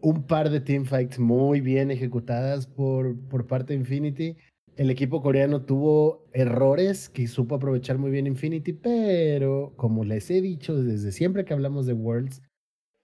Un 0.00 0.24
par 0.26 0.50
de 0.50 0.60
teamfights 0.60 1.18
muy 1.18 1.60
bien 1.60 1.90
ejecutadas 1.90 2.66
por, 2.68 3.18
por 3.28 3.46
parte 3.48 3.72
de 3.72 3.80
Infinity. 3.80 4.36
El 4.76 4.90
equipo 4.90 5.22
coreano 5.22 5.62
tuvo 5.62 6.26
errores 6.34 7.08
que 7.08 7.26
supo 7.28 7.54
aprovechar 7.54 7.96
muy 7.96 8.10
bien 8.10 8.26
Infinity, 8.26 8.74
pero 8.74 9.72
como 9.76 10.04
les 10.04 10.30
he 10.30 10.42
dicho 10.42 10.76
desde 10.76 11.12
siempre 11.12 11.46
que 11.46 11.54
hablamos 11.54 11.86
de 11.86 11.94
Worlds, 11.94 12.42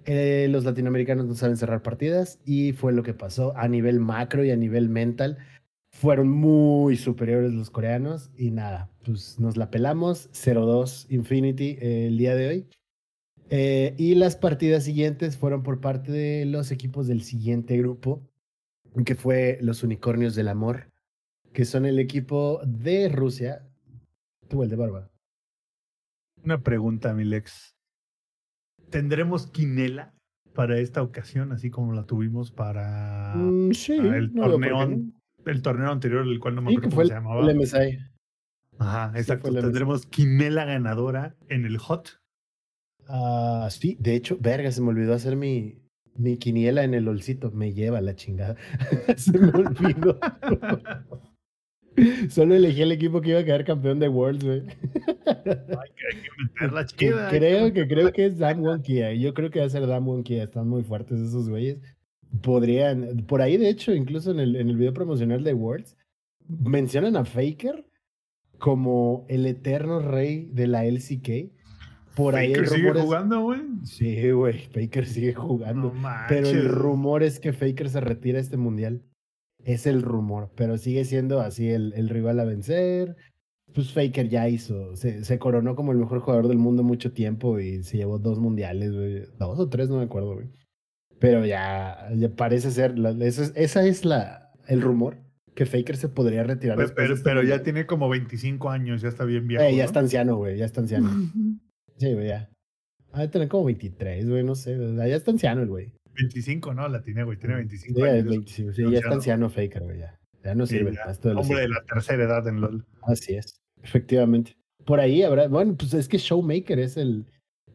eh, 0.05 0.49
los 0.51 0.65
latinoamericanos 0.65 1.27
no 1.27 1.35
saben 1.35 1.57
cerrar 1.57 1.83
partidas 1.83 2.41
y 2.45 2.73
fue 2.73 2.93
lo 2.93 3.03
que 3.03 3.15
pasó 3.15 3.57
a 3.57 3.69
nivel 3.69 4.01
macro 4.01 4.45
y 4.45 4.51
a 4.51 4.57
nivel 4.57 4.91
mental. 4.91 5.39
Fueron 5.93 6.29
muy 6.29 6.97
superiores 6.97 7.55
los 7.55 7.71
coreanos 7.71 8.31
y 8.37 8.51
nada, 8.51 8.91
pues 9.03 9.41
nos 9.41 9.57
la 9.57 9.71
pelamos 9.71 10.29
0-2 10.33 11.07
Infinity 11.09 11.79
eh, 11.81 12.09
el 12.09 12.19
día 12.19 12.35
de 12.35 12.49
hoy. 12.49 12.67
Eh, 13.49 13.95
y 13.97 14.15
las 14.15 14.37
partidas 14.37 14.85
siguientes 14.85 15.39
fueron 15.39 15.63
por 15.63 15.81
parte 15.81 16.13
de 16.13 16.45
los 16.45 16.71
equipos 16.71 17.07
del 17.07 17.23
siguiente 17.23 17.79
grupo, 17.79 18.23
que 19.07 19.15
fue 19.15 19.59
los 19.63 19.83
Unicornios 19.83 20.35
del 20.35 20.49
Amor, 20.49 20.92
que 21.53 21.65
son 21.65 21.87
el 21.87 21.99
equipo 21.99 22.61
de 22.65 23.09
Rusia. 23.09 23.67
Tú, 24.49 24.63
el 24.63 24.71
de 24.71 24.77
Barba. 24.77 25.11
Una 26.45 26.61
pregunta, 26.63 27.15
Milex. 27.15 27.75
¿Tendremos 28.91 29.47
quinela 29.47 30.15
para 30.55 30.79
esta 30.79 31.03
ocasión, 31.03 31.53
así 31.53 31.71
como 31.71 31.93
la 31.95 32.05
tuvimos 32.05 32.51
para 32.51 33.35
Mm, 33.37 33.73
sí, 33.73 33.93
el 33.95 34.35
no 34.35 34.51
torneo 34.51 34.87
no. 34.87 35.13
el 35.47 35.63
torneo 35.63 35.91
anterior, 35.91 36.27
el 36.27 36.39
cual 36.41 36.57
no 36.57 36.63
me 36.63 36.71
Sí, 36.71 36.77
acuerdo 36.77 36.89
que 36.91 36.91
cómo 36.91 36.95
fue 36.97 37.07
se 37.07 37.15
llamaba? 37.15 37.51
el 37.51 37.57
MSI. 37.57 37.99
Ajá, 38.79 39.13
sí, 39.13 39.19
exacto. 39.21 39.53
Tendremos 39.53 40.07
quinela 40.07 40.65
ganadora 40.65 41.37
en 41.49 41.65
el 41.65 41.79
hot. 41.79 42.21
Ah, 43.09 43.69
sí, 43.71 43.97
de 44.01 44.15
hecho, 44.15 44.37
verga, 44.41 44.71
se 44.73 44.81
me 44.83 44.89
olvidó 44.89 45.15
hacer 45.15 45.37
mi, 45.37 45.79
mi 46.17 46.37
quiniela 46.37 46.85
en 46.85 46.95
el 46.95 47.09
olcito. 47.09 47.51
Me 47.51 47.73
lleva 47.73 48.01
la 48.01 48.15
chingada. 48.15 48.57
se 49.17 49.39
me 49.39 49.49
olvidó. 49.51 50.19
Solo 52.31 52.55
elegí 52.55 52.83
el 52.83 52.93
equipo 52.93 53.21
que 53.21 53.31
iba 53.31 53.41
a 53.41 53.45
quedar 53.45 53.65
campeón 53.65 53.99
de 53.99 54.09
Worlds, 54.09 54.45
güey. 54.45 54.61
Hay 55.27 55.91
que, 55.95 56.21
que 56.23 56.29
meterla 56.43 56.87
Que 56.97 57.07
chida. 57.09 57.29
hay 57.29 57.39
creo 57.39 57.73
que 57.73 57.89
creo 57.89 58.13
que 58.13 58.27
es 58.27 58.39
Dam 58.39 58.61
Wonkia. 58.63 59.13
Yo 59.15 59.35
creo 59.35 59.51
que 59.51 59.61
va 59.61 59.67
a 59.67 59.71
ser 59.71 59.87
Dam 59.87 60.07
Wonkia. 60.09 60.43
Están 60.43 60.69
muy 60.69 60.83
fuertes 60.83 61.21
esos 61.21 61.49
güeyes. 61.49 61.79
Podrían, 62.43 63.25
por 63.27 63.43
ahí 63.43 63.57
de 63.59 63.69
hecho, 63.69 63.93
incluso 63.95 64.31
en 64.31 64.41
el, 64.41 64.57
en 64.57 64.71
el 64.71 64.77
video 64.77 64.95
promocional 64.95 65.45
de 65.45 65.53
Worlds, 65.55 65.97
mencionan 66.49 67.17
a 67.17 67.25
Faker 67.25 67.85
como 68.59 69.27
el 69.29 69.45
eterno 69.47 70.01
rey 70.01 70.49
de 70.53 70.67
la 70.67 70.87
LCK. 70.87 71.53
Por 72.15 72.37
ahí 72.37 72.55
Faker 72.55 72.69
sigue 72.69 72.83
rumores. 72.89 73.03
jugando, 73.05 73.41
güey. 73.43 73.61
Sí, 73.85 74.31
güey, 74.31 74.59
Faker 74.61 75.07
sigue 75.07 75.35
jugando. 75.35 75.93
No 75.95 76.11
pero 76.29 76.49
el 76.49 76.69
rumor 76.69 77.23
es 77.23 77.39
que 77.41 77.53
Faker 77.53 77.89
se 77.91 78.01
retira 78.01 78.39
este 78.39 78.57
mundial. 78.57 79.03
Es 79.65 79.87
el 79.87 80.03
rumor, 80.03 80.51
pero 80.57 80.77
sigue 80.79 81.05
siendo 81.05 81.41
así 81.41 81.69
el, 81.71 81.93
el 81.95 82.09
rival 82.09 82.41
a 82.41 82.45
vencer. 82.45 83.17
Pues 83.75 83.93
Faker 83.93 84.29
ya 84.29 84.49
hizo, 84.49 84.97
se, 84.97 85.25
se 85.25 85.39
coronó 85.39 85.75
como 85.77 85.93
el 85.93 85.99
mejor 85.99 86.21
jugador 86.21 86.49
del 86.49 86.59
mundo 86.59 86.83
mucho 86.83 87.13
tiempo 87.13 87.59
y 87.59 87.83
se 87.83 87.97
llevó 87.97 88.19
dos 88.19 88.39
mundiales, 88.39 88.93
güey. 88.93 89.23
Dos 89.39 89.59
o 89.59 89.69
tres, 89.69 89.89
no 89.89 89.97
me 89.99 90.05
acuerdo, 90.05 90.35
güey. 90.35 90.49
Pero 91.19 91.47
ya, 91.47 92.11
ya 92.17 92.29
parece 92.35 92.71
ser, 92.71 92.99
la- 92.99 93.13
esa 93.25 93.43
es, 93.45 93.53
esa 93.55 93.87
es 93.87 94.05
la, 94.05 94.51
el 94.67 94.83
rumor, 94.83 95.19
que 95.55 95.65
Faker 95.65 95.97
se 95.97 96.09
podría 96.09 96.43
retirar. 96.43 96.77
Pero, 96.77 96.93
pero, 96.95 97.09
de 97.09 97.15
este 97.15 97.25
pero 97.25 97.37
ya 97.37 97.41
mundial. 97.43 97.63
tiene 97.63 97.87
como 97.87 98.09
25 98.11 98.69
años, 98.69 99.01
ya 99.01 99.09
está 99.09 99.25
bien 99.25 99.47
viejo. 99.47 99.63
Eh, 99.63 99.73
ya 99.77 99.85
¿no? 99.85 99.87
está 99.87 100.01
anciano, 100.01 100.37
güey, 100.37 100.59
ya 100.59 100.65
está 100.67 100.81
anciano. 100.81 101.09
Sí, 101.99 102.13
güey, 102.15 102.27
ya. 102.29 102.51
Ha 103.13 103.21
de 103.21 103.29
tener 103.29 103.47
como 103.49 103.65
23, 103.67 104.29
güey, 104.29 104.43
no 104.43 104.55
sé. 104.57 104.77
Ya 104.97 105.05
está 105.15 105.31
anciano 105.31 105.63
el 105.63 105.69
güey. 105.69 105.93
25, 106.15 106.75
no, 106.75 106.89
la 106.89 107.03
tiene, 107.03 107.25
güey. 107.25 107.39
Tiene 107.39 107.57
25 107.57 107.99
Sí, 107.99 108.03
años. 108.07 108.17
es 108.19 108.25
25, 108.27 108.73
sí, 108.73 108.83
ya 108.91 108.99
está 108.99 109.13
anciano 109.13 109.49
Faker, 109.51 109.83
güey, 109.83 109.99
ya. 110.01 110.19
Ya 110.45 110.55
no 110.55 110.67
Sí, 110.67 110.77
sirve 110.79 110.93
ya. 110.95 111.31
Hombre 111.39 111.61
de 111.61 111.69
la 111.69 111.83
tercera 111.85 112.25
edad 112.25 112.47
en 112.49 112.61
LOL. 112.61 112.85
Así 113.03 113.35
es, 113.35 113.61
efectivamente. 113.83 114.57
Por 114.85 114.99
ahí 115.01 115.23
habrá, 115.23 115.47
bueno, 115.49 115.77
pues 115.77 115.95
es 115.95 116.09
que 116.09 116.19
Showmaker 116.19 116.79
es 116.81 116.97
el, 116.97 117.27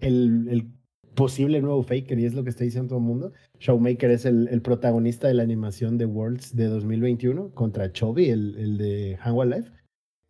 el, 0.01 0.47
el 0.49 0.67
posible 1.15 1.61
nuevo 1.61 1.81
Faker 1.81 2.19
y 2.19 2.25
es 2.25 2.33
lo 2.33 2.43
que 2.43 2.49
está 2.49 2.65
diciendo 2.65 2.89
todo 2.89 2.99
el 2.99 3.05
mundo. 3.05 3.33
Showmaker 3.59 4.11
es 4.11 4.25
el, 4.25 4.49
el 4.49 4.61
protagonista 4.61 5.27
de 5.29 5.33
la 5.35 5.43
animación 5.43 5.97
de 5.97 6.05
Worlds 6.05 6.55
de 6.55 6.65
2021 6.65 7.51
contra 7.51 7.91
Chovy, 7.91 8.29
el, 8.29 8.55
el 8.57 8.77
de 8.77 9.17
Hanwha 9.21 9.45
Life. 9.45 9.71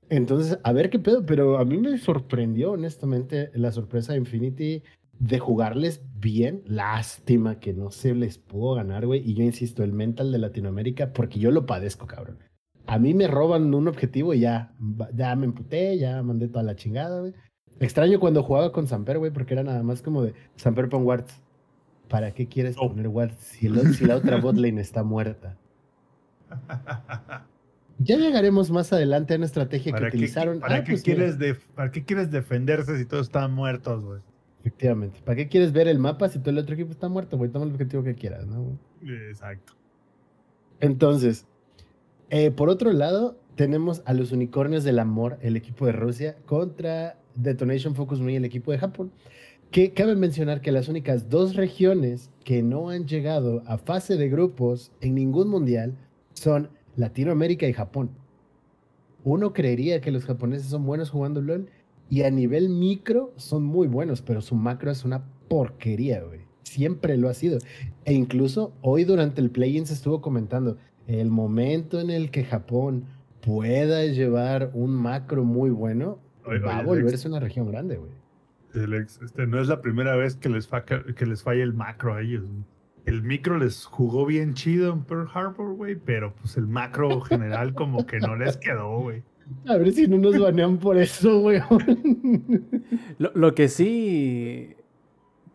Entonces, 0.09 0.57
a 0.63 0.71
ver 0.71 0.89
qué 0.89 0.99
pedo, 0.99 1.25
pero 1.25 1.57
a 1.57 1.65
mí 1.65 1.77
me 1.77 1.97
sorprendió 1.97 2.71
honestamente 2.71 3.49
la 3.55 3.71
sorpresa 3.71 4.13
de 4.13 4.19
Infinity 4.19 4.83
de 5.19 5.39
jugarles 5.39 6.03
bien. 6.19 6.61
Lástima 6.65 7.59
que 7.59 7.73
no 7.73 7.91
se 7.91 8.13
les 8.15 8.37
pudo 8.37 8.75
ganar, 8.75 9.05
güey. 9.05 9.21
Y 9.29 9.33
yo 9.33 9.43
insisto, 9.43 9.83
el 9.83 9.93
mental 9.93 10.31
de 10.31 10.37
Latinoamérica, 10.39 11.13
porque 11.13 11.39
yo 11.39 11.51
lo 11.51 11.65
padezco, 11.65 12.07
cabrón. 12.07 12.39
A 12.85 12.99
mí 12.99 13.13
me 13.13 13.27
roban 13.27 13.73
un 13.73 13.87
objetivo 13.87 14.33
y 14.33 14.39
ya, 14.41 14.73
ya 15.13 15.35
me 15.35 15.45
emputé, 15.45 15.97
ya 15.97 16.23
mandé 16.23 16.47
toda 16.47 16.63
la 16.63 16.75
chingada, 16.75 17.19
güey. 17.21 17.33
Extraño 17.79 18.19
cuando 18.19 18.43
jugaba 18.43 18.71
con 18.71 18.87
Samper, 18.87 19.19
güey, 19.19 19.31
porque 19.31 19.53
era 19.53 19.63
nada 19.63 19.83
más 19.83 20.01
como 20.01 20.23
de 20.23 20.33
Samper 20.55 20.89
pon 20.89 21.03
wards. 21.03 21.41
¿Para 22.07 22.31
qué 22.33 22.47
quieres 22.47 22.75
Oh. 22.79 22.87
poner 22.89 23.07
wards 23.09 23.35
si, 23.37 23.67
si 23.93 24.05
la 24.05 24.15
otra 24.15 24.37
botlane 24.39 24.79
está 24.81 25.03
muerta? 25.03 25.57
Ya 27.99 28.15
llegaremos 28.17 28.69
más 28.69 28.93
adelante 28.93 29.33
a 29.33 29.37
una 29.37 29.47
estrategia 29.47 29.85
que 29.91 29.97
¿Para 29.97 30.11
qué, 30.11 30.17
utilizaron. 30.17 30.59
para 30.59 30.75
Ah, 30.75 30.83
qué 30.83 30.91
pues 30.91 31.01
quieres 31.01 31.37
¿Para 31.73 31.91
qué 31.91 32.05
quieres 32.05 32.29
defenderse 32.29 32.95
si 32.95 33.05
todos 33.05 33.25
están 33.25 33.51
muertos, 33.53 34.05
güey? 34.05 34.21
Efectivamente. 34.59 35.21
¿Para 35.23 35.35
qué 35.35 35.47
quieres 35.47 35.71
ver 35.71 35.87
el 35.87 35.99
mapa 35.99 36.29
si 36.29 36.39
todo 36.39 36.49
el 36.49 36.57
otro 36.57 36.73
equipo 36.73 36.91
está 36.91 37.07
muerto, 37.07 37.37
güey? 37.37 37.51
Toma 37.51 37.65
el 37.65 37.71
objetivo 37.71 38.03
que 38.03 38.15
quieras, 38.15 38.47
¿no? 38.47 38.77
Exacto. 39.29 39.73
Entonces, 40.79 41.45
eh, 42.29 42.51
por 42.51 42.69
otro 42.69 42.91
lado, 42.91 43.37
tenemos 43.55 44.01
a 44.05 44.13
los 44.13 44.31
unicornios 44.31 44.83
del 44.83 44.99
amor, 44.99 45.37
el 45.41 45.55
equipo 45.55 45.85
de 45.85 45.91
Rusia, 45.93 46.37
contra 46.45 47.17
Detonation 47.35 47.95
Focus 47.95 48.19
Me, 48.19 48.35
el 48.35 48.45
equipo 48.45 48.71
de 48.71 48.77
Japón. 48.77 49.11
Que 49.71 49.93
cabe 49.93 50.15
mencionar 50.15 50.61
que 50.61 50.71
las 50.71 50.87
únicas 50.87 51.29
dos 51.29 51.55
regiones 51.55 52.29
que 52.45 52.63
no 52.63 52.89
han 52.89 53.05
llegado 53.05 53.63
a 53.65 53.77
fase 53.77 54.15
de 54.15 54.29
grupos 54.29 54.91
en 55.01 55.15
ningún 55.15 55.49
mundial 55.49 55.97
son 56.33 56.69
Latinoamérica 56.95 57.67
y 57.67 57.73
Japón. 57.73 58.11
Uno 59.23 59.51
creería 59.51 59.99
que 59.99 60.11
los 60.11 60.25
japoneses 60.25 60.67
son 60.67 60.85
buenos 60.85 61.09
jugando 61.09 61.41
LOL 61.41 61.69
y 62.09 62.23
a 62.23 62.31
nivel 62.31 62.69
micro 62.69 63.33
son 63.37 63.63
muy 63.63 63.87
buenos, 63.87 64.21
pero 64.21 64.41
su 64.41 64.55
macro 64.55 64.91
es 64.91 65.03
una 65.05 65.23
porquería, 65.49 66.21
güey. 66.23 66.41
Siempre 66.63 67.17
lo 67.17 67.29
ha 67.29 67.33
sido. 67.33 67.59
E 68.05 68.13
incluso 68.13 68.73
hoy 68.81 69.03
durante 69.05 69.41
el 69.41 69.49
play-in 69.49 69.85
se 69.85 69.93
estuvo 69.93 70.21
comentando 70.21 70.77
el 71.07 71.29
momento 71.29 71.99
en 72.01 72.09
el 72.09 72.31
que 72.31 72.43
Japón 72.43 73.05
pueda 73.41 74.03
llevar 74.05 74.71
un 74.73 74.91
macro 74.93 75.43
muy 75.45 75.69
bueno, 75.69 76.19
Oye, 76.45 76.59
va 76.59 76.77
a 76.79 76.83
volverse 76.83 77.27
una 77.27 77.39
región 77.39 77.67
grande, 77.71 77.97
güey. 77.97 78.11
Este, 79.23 79.47
no 79.47 79.59
es 79.61 79.67
la 79.69 79.81
primera 79.81 80.15
vez 80.15 80.35
que 80.35 80.49
les, 80.49 80.67
faca- 80.69 81.03
que 81.15 81.25
les 81.25 81.41
falla 81.43 81.63
el 81.63 81.73
macro 81.73 82.13
a 82.13 82.21
ellos. 82.21 82.43
güey. 82.43 82.63
El 83.05 83.23
micro 83.23 83.57
les 83.57 83.85
jugó 83.85 84.25
bien 84.25 84.53
chido 84.53 84.91
en 84.91 85.03
Pearl 85.03 85.27
Harbor, 85.33 85.73
güey, 85.75 85.95
pero 85.95 86.35
pues 86.35 86.57
el 86.57 86.67
macro 86.67 87.21
general 87.21 87.73
como 87.73 88.05
que 88.05 88.19
no 88.19 88.35
les 88.35 88.57
quedó, 88.57 88.99
güey. 88.99 89.23
A 89.65 89.77
ver 89.77 89.91
si 89.93 90.07
no 90.07 90.17
nos 90.17 90.39
banean 90.39 90.77
por 90.77 90.97
eso, 90.97 91.39
güey. 91.41 91.61
Lo, 93.17 93.31
lo 93.33 93.55
que 93.55 93.67
sí, 93.69 94.75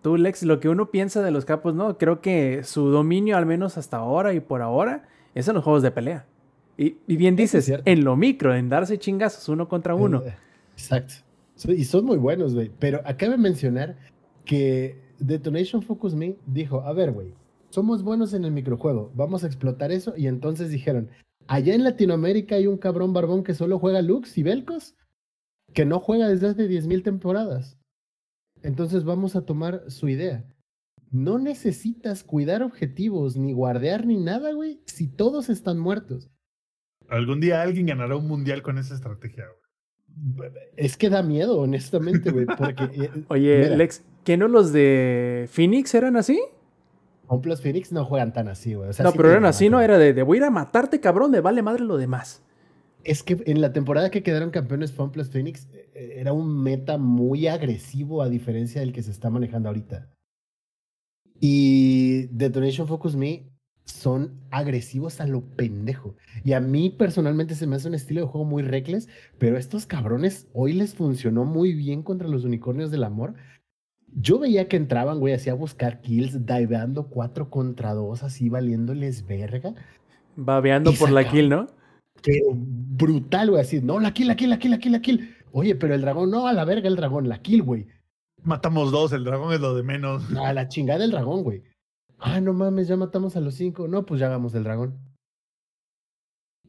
tú, 0.02 0.16
Lex, 0.16 0.42
lo 0.44 0.60
que 0.60 0.68
uno 0.68 0.90
piensa 0.90 1.22
de 1.22 1.30
los 1.30 1.44
capos, 1.44 1.74
¿no? 1.74 1.98
Creo 1.98 2.20
que 2.20 2.62
su 2.64 2.88
dominio, 2.88 3.36
al 3.36 3.46
menos 3.46 3.78
hasta 3.78 3.98
ahora 3.98 4.34
y 4.34 4.40
por 4.40 4.62
ahora, 4.62 5.08
es 5.34 5.48
en 5.48 5.54
los 5.54 5.64
juegos 5.64 5.82
de 5.82 5.90
pelea. 5.90 6.26
Y, 6.78 6.96
y 7.06 7.16
bien 7.16 7.34
es 7.34 7.52
dices, 7.52 7.80
en 7.84 8.04
lo 8.04 8.16
micro, 8.16 8.54
en 8.54 8.68
darse 8.68 8.98
chingazos 8.98 9.48
uno 9.48 9.68
contra 9.68 9.94
uno. 9.94 10.22
Exacto. 10.74 11.14
So- 11.54 11.72
Y 11.72 11.84
son 11.84 12.04
muy 12.06 12.16
buenos, 12.18 12.54
güey. 12.54 12.70
Pero 12.78 13.00
acaba 13.04 13.32
de 13.32 13.38
mencionar 13.38 13.96
que 14.44 14.96
Detonation 15.18 15.82
Focus 15.82 16.14
Me 16.14 16.36
dijo, 16.46 16.80
a 16.80 16.92
ver, 16.92 17.12
güey, 17.12 17.34
somos 17.70 18.02
buenos 18.02 18.34
en 18.34 18.44
el 18.44 18.52
microjuego, 18.52 19.10
vamos 19.14 19.44
a 19.44 19.46
explotar 19.46 19.92
eso. 19.92 20.14
Y 20.16 20.26
entonces 20.26 20.70
dijeron, 20.70 21.08
allá 21.46 21.74
en 21.74 21.84
Latinoamérica 21.84 22.56
hay 22.56 22.66
un 22.66 22.78
cabrón 22.78 23.12
barbón 23.12 23.44
que 23.44 23.54
solo 23.54 23.78
juega 23.78 24.02
Lux 24.02 24.36
y 24.38 24.42
Belcos, 24.42 24.94
que 25.72 25.84
no 25.84 26.00
juega 26.00 26.28
desde 26.28 26.48
hace 26.48 26.68
10.000 26.68 27.02
temporadas. 27.02 27.78
Entonces 28.62 29.04
vamos 29.04 29.36
a 29.36 29.44
tomar 29.44 29.90
su 29.90 30.08
idea. 30.08 30.44
No 31.10 31.38
necesitas 31.38 32.24
cuidar 32.24 32.62
objetivos, 32.62 33.36
ni 33.36 33.52
guardear, 33.52 34.06
ni 34.06 34.16
nada, 34.16 34.52
güey, 34.52 34.80
si 34.86 35.08
todos 35.08 35.50
están 35.50 35.78
muertos. 35.78 36.30
Algún 37.08 37.40
día 37.40 37.60
alguien 37.60 37.86
ganará 37.86 38.16
un 38.16 38.26
mundial 38.26 38.62
con 38.62 38.78
esa 38.78 38.94
estrategia, 38.94 39.44
güey. 39.46 40.50
Es 40.76 40.96
que 40.96 41.10
da 41.10 41.22
miedo, 41.22 41.58
honestamente, 41.58 42.30
güey, 42.30 42.46
porque... 42.46 42.84
eh, 42.84 43.10
Oye, 43.28 43.58
mira, 43.64 43.76
Lex, 43.76 44.04
¿que 44.24 44.36
no 44.36 44.48
los 44.48 44.72
de 44.72 45.48
Phoenix 45.50 45.94
eran 45.94 46.16
así? 46.16 46.40
Homeplus 47.32 47.62
Phoenix 47.62 47.92
no 47.92 48.04
juegan 48.04 48.34
tan 48.34 48.48
así, 48.48 48.74
güey. 48.74 48.90
O 48.90 48.92
sea, 48.92 49.04
no, 49.04 49.12
sí 49.12 49.16
pero 49.16 49.30
eran 49.30 49.46
así, 49.46 49.70
¿no? 49.70 49.80
Era 49.80 49.96
de, 49.96 50.12
de 50.12 50.22
voy 50.22 50.36
a 50.36 50.40
ir 50.40 50.44
a 50.44 50.50
matarte, 50.50 51.00
cabrón, 51.00 51.30
me 51.30 51.40
vale 51.40 51.62
madre 51.62 51.82
lo 51.82 51.96
demás. 51.96 52.42
Es 53.04 53.22
que 53.22 53.42
en 53.46 53.62
la 53.62 53.72
temporada 53.72 54.10
que 54.10 54.22
quedaron 54.22 54.50
campeones 54.50 54.92
Homeplus 54.98 55.30
Phoenix 55.30 55.66
eh, 55.72 56.16
era 56.18 56.34
un 56.34 56.62
meta 56.62 56.98
muy 56.98 57.46
agresivo 57.46 58.20
a 58.22 58.28
diferencia 58.28 58.82
del 58.82 58.92
que 58.92 59.02
se 59.02 59.10
está 59.10 59.30
manejando 59.30 59.70
ahorita. 59.70 60.10
Y 61.40 62.26
Detonation 62.26 62.86
Focus 62.86 63.16
Me 63.16 63.50
son 63.86 64.38
agresivos 64.50 65.20
a 65.20 65.26
lo 65.26 65.40
pendejo. 65.40 66.14
Y 66.44 66.52
a 66.52 66.60
mí 66.60 66.90
personalmente 66.90 67.54
se 67.54 67.66
me 67.66 67.76
hace 67.76 67.88
un 67.88 67.94
estilo 67.94 68.20
de 68.20 68.26
juego 68.26 68.44
muy 68.44 68.62
reckless, 68.62 69.08
pero 69.38 69.56
a 69.56 69.58
estos 69.58 69.86
cabrones 69.86 70.48
hoy 70.52 70.74
les 70.74 70.94
funcionó 70.94 71.44
muy 71.44 71.72
bien 71.72 72.02
contra 72.02 72.28
los 72.28 72.44
unicornios 72.44 72.90
del 72.90 73.04
amor. 73.04 73.34
Yo 74.14 74.38
veía 74.38 74.68
que 74.68 74.76
entraban, 74.76 75.20
güey, 75.20 75.34
así 75.34 75.48
a 75.48 75.54
buscar 75.54 76.00
kills, 76.02 76.44
diveando 76.44 77.08
4 77.08 77.48
contra 77.50 77.94
2, 77.94 78.22
así 78.22 78.48
valiéndoles 78.48 79.26
verga. 79.26 79.74
Babeando 80.36 80.92
por 80.92 81.10
la 81.10 81.28
kill, 81.28 81.48
¿no? 81.48 81.66
Pero 82.22 82.50
brutal, 82.52 83.50
güey, 83.50 83.62
así, 83.62 83.80
no, 83.80 83.98
la 83.98 84.12
kill, 84.12 84.28
la 84.28 84.36
kill, 84.36 84.50
la 84.50 84.58
kill, 84.58 84.70
la 84.70 84.78
kill, 84.78 84.92
la 84.92 85.00
kill. 85.00 85.34
Oye, 85.52 85.74
pero 85.74 85.94
el 85.94 86.02
dragón, 86.02 86.30
no, 86.30 86.46
a 86.46 86.52
la 86.52 86.64
verga 86.64 86.88
el 86.88 86.96
dragón, 86.96 87.28
la 87.28 87.40
kill, 87.40 87.62
güey. 87.62 87.86
Matamos 88.42 88.90
dos, 88.90 89.12
el 89.12 89.24
dragón 89.24 89.52
es 89.52 89.60
lo 89.60 89.74
de 89.74 89.82
menos. 89.82 90.24
A 90.36 90.52
la 90.52 90.68
chingada 90.68 91.04
el 91.04 91.12
dragón, 91.12 91.42
güey. 91.42 91.62
Ah, 92.18 92.40
no 92.40 92.52
mames, 92.52 92.88
ya 92.88 92.96
matamos 92.96 93.36
a 93.36 93.40
los 93.40 93.54
cinco. 93.54 93.88
No, 93.88 94.06
pues 94.06 94.20
ya 94.20 94.26
hagamos 94.26 94.54
el 94.54 94.64
dragón. 94.64 94.98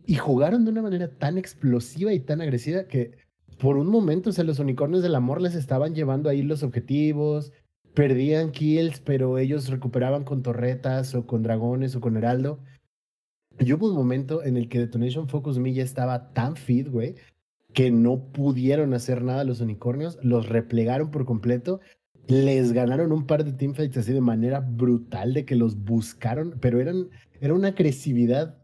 Y 0.06 0.16
jugaron 0.16 0.66
de 0.66 0.72
una 0.72 0.82
manera 0.82 1.08
tan 1.18 1.38
explosiva 1.38 2.12
y 2.14 2.20
tan 2.20 2.42
agresiva 2.42 2.86
que 2.86 3.18
por 3.60 3.78
un 3.78 3.88
momento, 3.88 4.30
o 4.30 4.34
sea, 4.34 4.44
los 4.44 4.60
unicornios 4.60 5.04
del 5.04 5.16
amor 5.16 5.42
les 5.42 5.56
estaban 5.56 5.96
llevando 5.96 6.30
ahí 6.30 6.42
los 6.42 6.64
objetivos, 6.64 7.52
perdían 7.94 8.52
kills, 8.52 9.00
pero 9.00 9.38
ellos 9.38 9.70
recuperaban 9.70 10.24
con 10.24 10.44
torretas 10.44 11.16
o 11.16 11.26
con 11.26 11.44
dragones 11.44 11.96
o 11.96 12.02
con 12.02 12.18
heraldo. 12.18 12.60
Y 13.60 13.72
hubo 13.74 13.88
un 13.88 13.96
momento 13.96 14.44
en 14.44 14.58
el 14.58 14.68
que 14.68 14.80
Detonation 14.80 15.28
Focus 15.28 15.60
Me 15.60 15.74
ya 15.74 15.84
estaba 15.84 16.34
tan 16.34 16.56
fit, 16.56 16.88
güey, 16.88 17.16
que 17.74 17.92
no 17.92 18.32
pudieron 18.32 18.94
hacer 18.94 19.24
nada 19.24 19.44
los 19.44 19.62
unicornios, 19.62 20.18
los 20.24 20.50
replegaron 20.50 21.12
por 21.12 21.26
completo, 21.26 21.80
les 22.28 22.72
ganaron 22.72 23.12
un 23.12 23.28
par 23.28 23.44
de 23.44 23.54
teamfights 23.54 23.98
así 23.98 24.14
de 24.14 24.22
manera 24.22 24.60
brutal, 24.60 25.34
de 25.34 25.46
que 25.46 25.56
los 25.56 25.84
buscaron, 25.84 26.58
pero 26.60 26.80
eran, 26.80 27.10
era 27.42 27.54
una 27.54 27.70
agresividad 27.70 28.63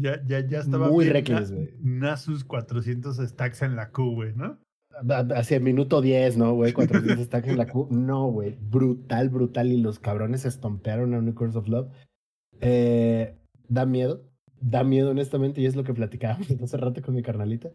Ya, 0.00 0.22
ya, 0.26 0.46
ya 0.46 0.60
estaba 0.60 0.88
Muy 0.88 1.08
reckless, 1.08 1.52
güey. 1.52 1.74
Nasus 1.80 2.44
400 2.44 3.18
stacks 3.18 3.62
en 3.62 3.76
la 3.76 3.90
Q, 3.90 4.14
güey, 4.14 4.34
¿no? 4.34 4.58
hacia 5.34 5.60
minuto 5.60 6.00
10, 6.00 6.36
¿no, 6.36 6.54
güey? 6.54 6.72
400 6.74 7.26
stacks 7.26 7.48
en 7.48 7.58
la 7.58 7.66
Q. 7.66 7.88
No, 7.90 8.26
güey, 8.30 8.56
brutal, 8.60 9.28
brutal, 9.28 9.72
y 9.72 9.80
los 9.80 9.98
cabrones 9.98 10.44
estompearon 10.44 11.14
a 11.14 11.18
Unicorns 11.18 11.56
of 11.56 11.68
Love. 11.68 11.90
Eh, 12.60 13.36
da 13.68 13.86
miedo, 13.86 14.24
da 14.60 14.84
miedo 14.84 15.10
honestamente, 15.10 15.60
y 15.60 15.66
es 15.66 15.76
lo 15.76 15.84
que 15.84 15.94
platicábamos 15.94 16.50
hace 16.62 16.76
rato 16.76 17.02
con 17.02 17.14
mi 17.14 17.22
carnalita. 17.22 17.70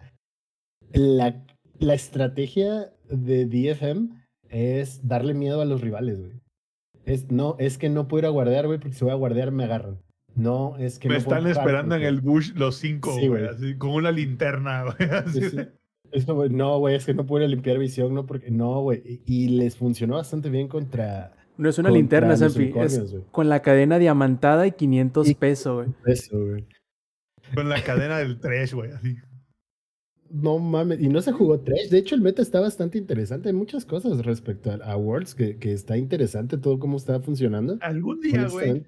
La, 0.94 1.44
la 1.80 1.94
estrategia 1.94 2.92
de 3.10 3.46
DFM 3.46 4.10
es 4.50 5.08
darle 5.08 5.34
miedo 5.34 5.62
a 5.62 5.66
los 5.66 5.82
rivales, 5.82 6.20
güey. 6.20 6.34
Es, 7.06 7.32
no, 7.32 7.56
es 7.60 7.78
que 7.78 7.90
no 7.90 8.08
puedo 8.08 8.22
ir 8.22 8.26
a 8.26 8.30
guardear, 8.30 8.66
güey, 8.66 8.80
porque 8.80 8.96
si 8.96 9.04
voy 9.04 9.14
a 9.14 9.18
guardear 9.18 9.52
me 9.52 9.66
agarran. 9.66 10.00
No, 10.36 10.76
es 10.78 11.00
que 11.00 11.08
Me 11.08 11.16
no 11.16 11.20
están 11.20 11.48
esperando 11.48 11.96
en 11.96 12.04
el 12.04 12.20
bush 12.22 12.52
los 12.56 12.76
cinco, 12.76 13.16
Sí, 13.18 13.28
güey, 13.28 13.46
así, 13.48 13.76
con 13.78 13.92
una 13.92 14.12
linterna, 14.12 14.84
güey. 14.98 15.10
así. 15.10 15.42
Sí, 15.42 15.50
sí. 15.50 15.58
Es 16.12 16.26
como, 16.26 16.46
no, 16.46 16.78
güey, 16.80 16.96
es 16.96 17.06
que 17.06 17.14
no 17.14 17.26
a 17.36 17.40
limpiar 17.48 17.78
visión, 17.78 18.14
no, 18.14 18.26
porque, 18.26 18.50
no, 18.52 18.82
güey. 18.82 19.02
Y, 19.26 19.46
y 19.46 19.48
les 19.50 19.76
funcionó 19.76 20.16
bastante 20.16 20.50
bien 20.50 20.68
contra 20.68 21.34
No 21.58 21.68
es 21.70 21.78
una 21.78 21.90
linterna, 21.90 22.38
Sanfi. 22.38 22.72
Es 22.78 23.12
güey. 23.12 23.24
con 23.32 23.50
la 23.50 23.62
cadena 23.62 23.98
diamantada 23.98 24.68
y 24.68 24.72
500 24.74 25.30
Y- 25.30 25.36
pesos, 25.36 25.86
güey. 25.86 25.96
eso, 26.14 26.38
güey. 26.38 26.66
Con 27.54 27.70
la 27.70 27.84
cadena 27.84 28.18
del 28.18 28.40
trash, 28.40 28.74
güey, 28.74 28.92
así. 28.92 29.16
No 30.30 30.58
mames, 30.58 31.00
y 31.00 31.08
no 31.08 31.22
se 31.22 31.32
jugó 31.32 31.60
trash. 31.60 31.90
De 31.90 31.98
hecho, 32.00 32.16
el 32.16 32.22
meta 32.22 32.42
está 32.42 32.60
bastante 32.60 32.98
interesante. 32.98 33.50
Hay 33.50 33.54
muchas 33.56 33.86
cosas 33.86 34.26
respecto 34.26 34.72
a, 34.84 34.98
Worlds 34.98 35.36
que, 35.36 35.58
que 35.58 35.72
está 35.72 35.96
interesante 35.98 36.58
todo 36.58 36.80
cómo 36.80 36.98
está 36.98 37.20
funcionando. 37.20 37.78
Algún 37.82 38.20
día, 38.22 38.48
güey, 38.48 38.84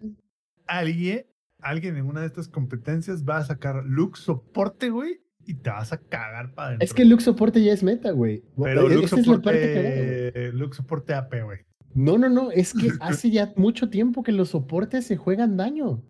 alguien, 0.65 1.25
alguien 1.59 1.97
en 1.97 2.05
una 2.05 2.21
de 2.21 2.27
estas 2.27 2.47
competencias 2.47 3.23
va 3.23 3.37
a 3.37 3.43
sacar 3.43 3.83
Lux 3.85 4.19
soporte, 4.19 4.89
güey, 4.89 5.21
y 5.45 5.53
te 5.55 5.69
vas 5.69 5.93
a 5.93 5.97
cagar 5.97 6.53
para 6.53 6.69
adentro. 6.69 6.85
Es 6.85 6.93
que 6.93 7.05
Lux 7.05 7.23
soporte 7.23 7.63
ya 7.63 7.73
es 7.73 7.83
meta, 7.83 8.11
güey. 8.11 8.43
Pero 8.61 8.89
E- 8.89 8.95
Lux 8.95 9.05
es 9.05 9.09
cagada, 9.11 9.25
güey. 9.25 9.35
soporte, 9.35 10.51
Lux 10.53 10.75
soporte 10.77 11.13
AP, 11.13 11.41
güey. 11.43 11.59
No, 11.93 12.17
no, 12.17 12.29
no, 12.29 12.51
es 12.51 12.73
que 12.73 12.89
hace 12.99 13.31
ya 13.31 13.53
mucho 13.55 13.89
tiempo 13.89 14.23
que 14.23 14.31
los 14.31 14.49
soportes 14.49 15.05
se 15.07 15.17
juegan 15.17 15.57
daño. 15.57 16.03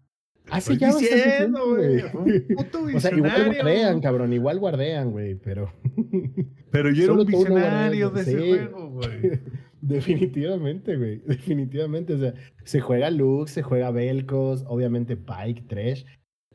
Hace 0.49 0.77
ya 0.77 0.87
bastante 0.87 1.15
diciendo, 1.15 1.77
tiempo, 1.77 2.19
güey, 2.23 2.95
O 2.95 2.99
sea, 2.99 3.15
igual 3.15 3.45
guardean, 3.45 3.99
cabrón, 4.01 4.33
igual 4.33 4.59
guardean, 4.59 5.11
güey, 5.11 5.35
pero... 5.35 5.71
Pero 6.69 6.91
yo 6.91 7.05
era 7.05 7.13
un 7.13 7.25
visionario 7.25 8.09
de 8.09 8.21
ese 8.21 8.31
sí. 8.31 8.49
juego, 8.49 8.89
güey. 8.89 9.39
Definitivamente, 9.81 10.97
güey. 10.97 11.21
Definitivamente. 11.25 12.13
O 12.13 12.17
sea, 12.17 12.33
se 12.63 12.81
juega 12.81 13.09
Lux, 13.09 13.51
se 13.51 13.63
juega 13.63 13.91
Velcos, 13.91 14.65
obviamente 14.67 15.15
Pike, 15.15 15.63
Trash. 15.67 16.03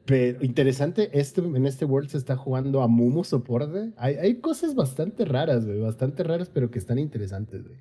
Pero 0.04 0.42
interesante, 0.44 1.10
este, 1.18 1.40
en 1.40 1.64
este 1.64 1.84
World 1.84 2.10
se 2.10 2.18
está 2.18 2.36
jugando 2.36 2.82
a 2.82 2.88
Mumu 2.88 3.24
soporte. 3.24 3.92
Hay, 3.96 4.16
hay 4.16 4.34
cosas 4.36 4.74
bastante 4.74 5.24
raras, 5.24 5.64
güey. 5.64 5.80
Bastante 5.80 6.24
raras, 6.24 6.50
pero 6.50 6.70
que 6.70 6.78
están 6.78 6.98
interesantes, 6.98 7.62
güey. 7.62 7.78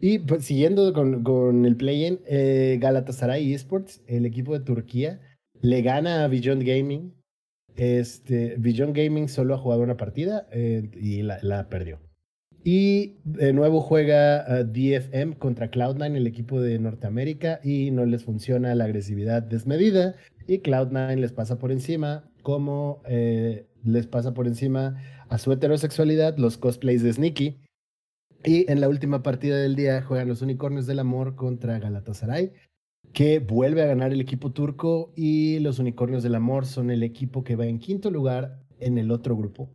Y 0.00 0.20
pues, 0.20 0.44
siguiendo 0.44 0.92
con, 0.92 1.24
con 1.24 1.66
el 1.66 1.76
play-in, 1.76 2.20
eh, 2.26 2.78
Galatasaray 2.80 3.52
Esports, 3.52 4.02
el 4.06 4.26
equipo 4.26 4.56
de 4.56 4.64
Turquía, 4.64 5.20
le 5.60 5.82
gana 5.82 6.24
a 6.24 6.28
Beyond 6.28 6.62
Gaming. 6.62 7.14
Este, 7.76 8.56
Beyond 8.58 8.96
Gaming 8.96 9.28
solo 9.28 9.54
ha 9.54 9.58
jugado 9.58 9.82
una 9.82 9.96
partida 9.96 10.48
eh, 10.50 10.90
y 10.94 11.22
la, 11.22 11.68
perdió. 11.68 12.00
Y 12.64 13.18
de 13.24 13.52
nuevo 13.52 13.80
juega 13.80 14.44
uh, 14.48 14.64
DFM 14.64 15.36
contra 15.38 15.70
Cloud9, 15.70 16.16
el 16.16 16.26
equipo 16.26 16.60
de 16.60 16.78
Norteamérica, 16.78 17.60
y 17.62 17.90
no 17.92 18.04
les 18.04 18.24
funciona 18.24 18.74
la 18.74 18.84
agresividad 18.84 19.42
desmedida. 19.42 20.16
Y 20.46 20.58
Cloud9 20.58 21.16
les 21.16 21.32
pasa 21.32 21.58
por 21.58 21.70
encima, 21.70 22.28
como 22.42 23.02
eh, 23.06 23.66
les 23.84 24.06
pasa 24.06 24.34
por 24.34 24.46
encima 24.46 24.96
a 25.28 25.38
su 25.38 25.52
heterosexualidad 25.52 26.36
los 26.36 26.58
cosplays 26.58 27.02
de 27.02 27.12
Sneaky. 27.12 27.58
Y 28.44 28.70
en 28.70 28.80
la 28.80 28.88
última 28.88 29.22
partida 29.22 29.56
del 29.56 29.76
día 29.76 30.02
juegan 30.02 30.28
los 30.28 30.42
Unicornios 30.42 30.86
del 30.86 31.00
Amor 31.00 31.36
contra 31.36 31.78
Galatasaray, 31.78 32.52
que 33.12 33.38
vuelve 33.40 33.82
a 33.82 33.86
ganar 33.86 34.12
el 34.12 34.20
equipo 34.20 34.52
turco. 34.52 35.12
Y 35.16 35.58
los 35.60 35.78
Unicornios 35.78 36.22
del 36.22 36.34
Amor 36.34 36.66
son 36.66 36.90
el 36.90 37.02
equipo 37.02 37.44
que 37.44 37.56
va 37.56 37.66
en 37.66 37.78
quinto 37.78 38.10
lugar 38.10 38.60
en 38.80 38.98
el 38.98 39.10
otro 39.10 39.36
grupo. 39.36 39.70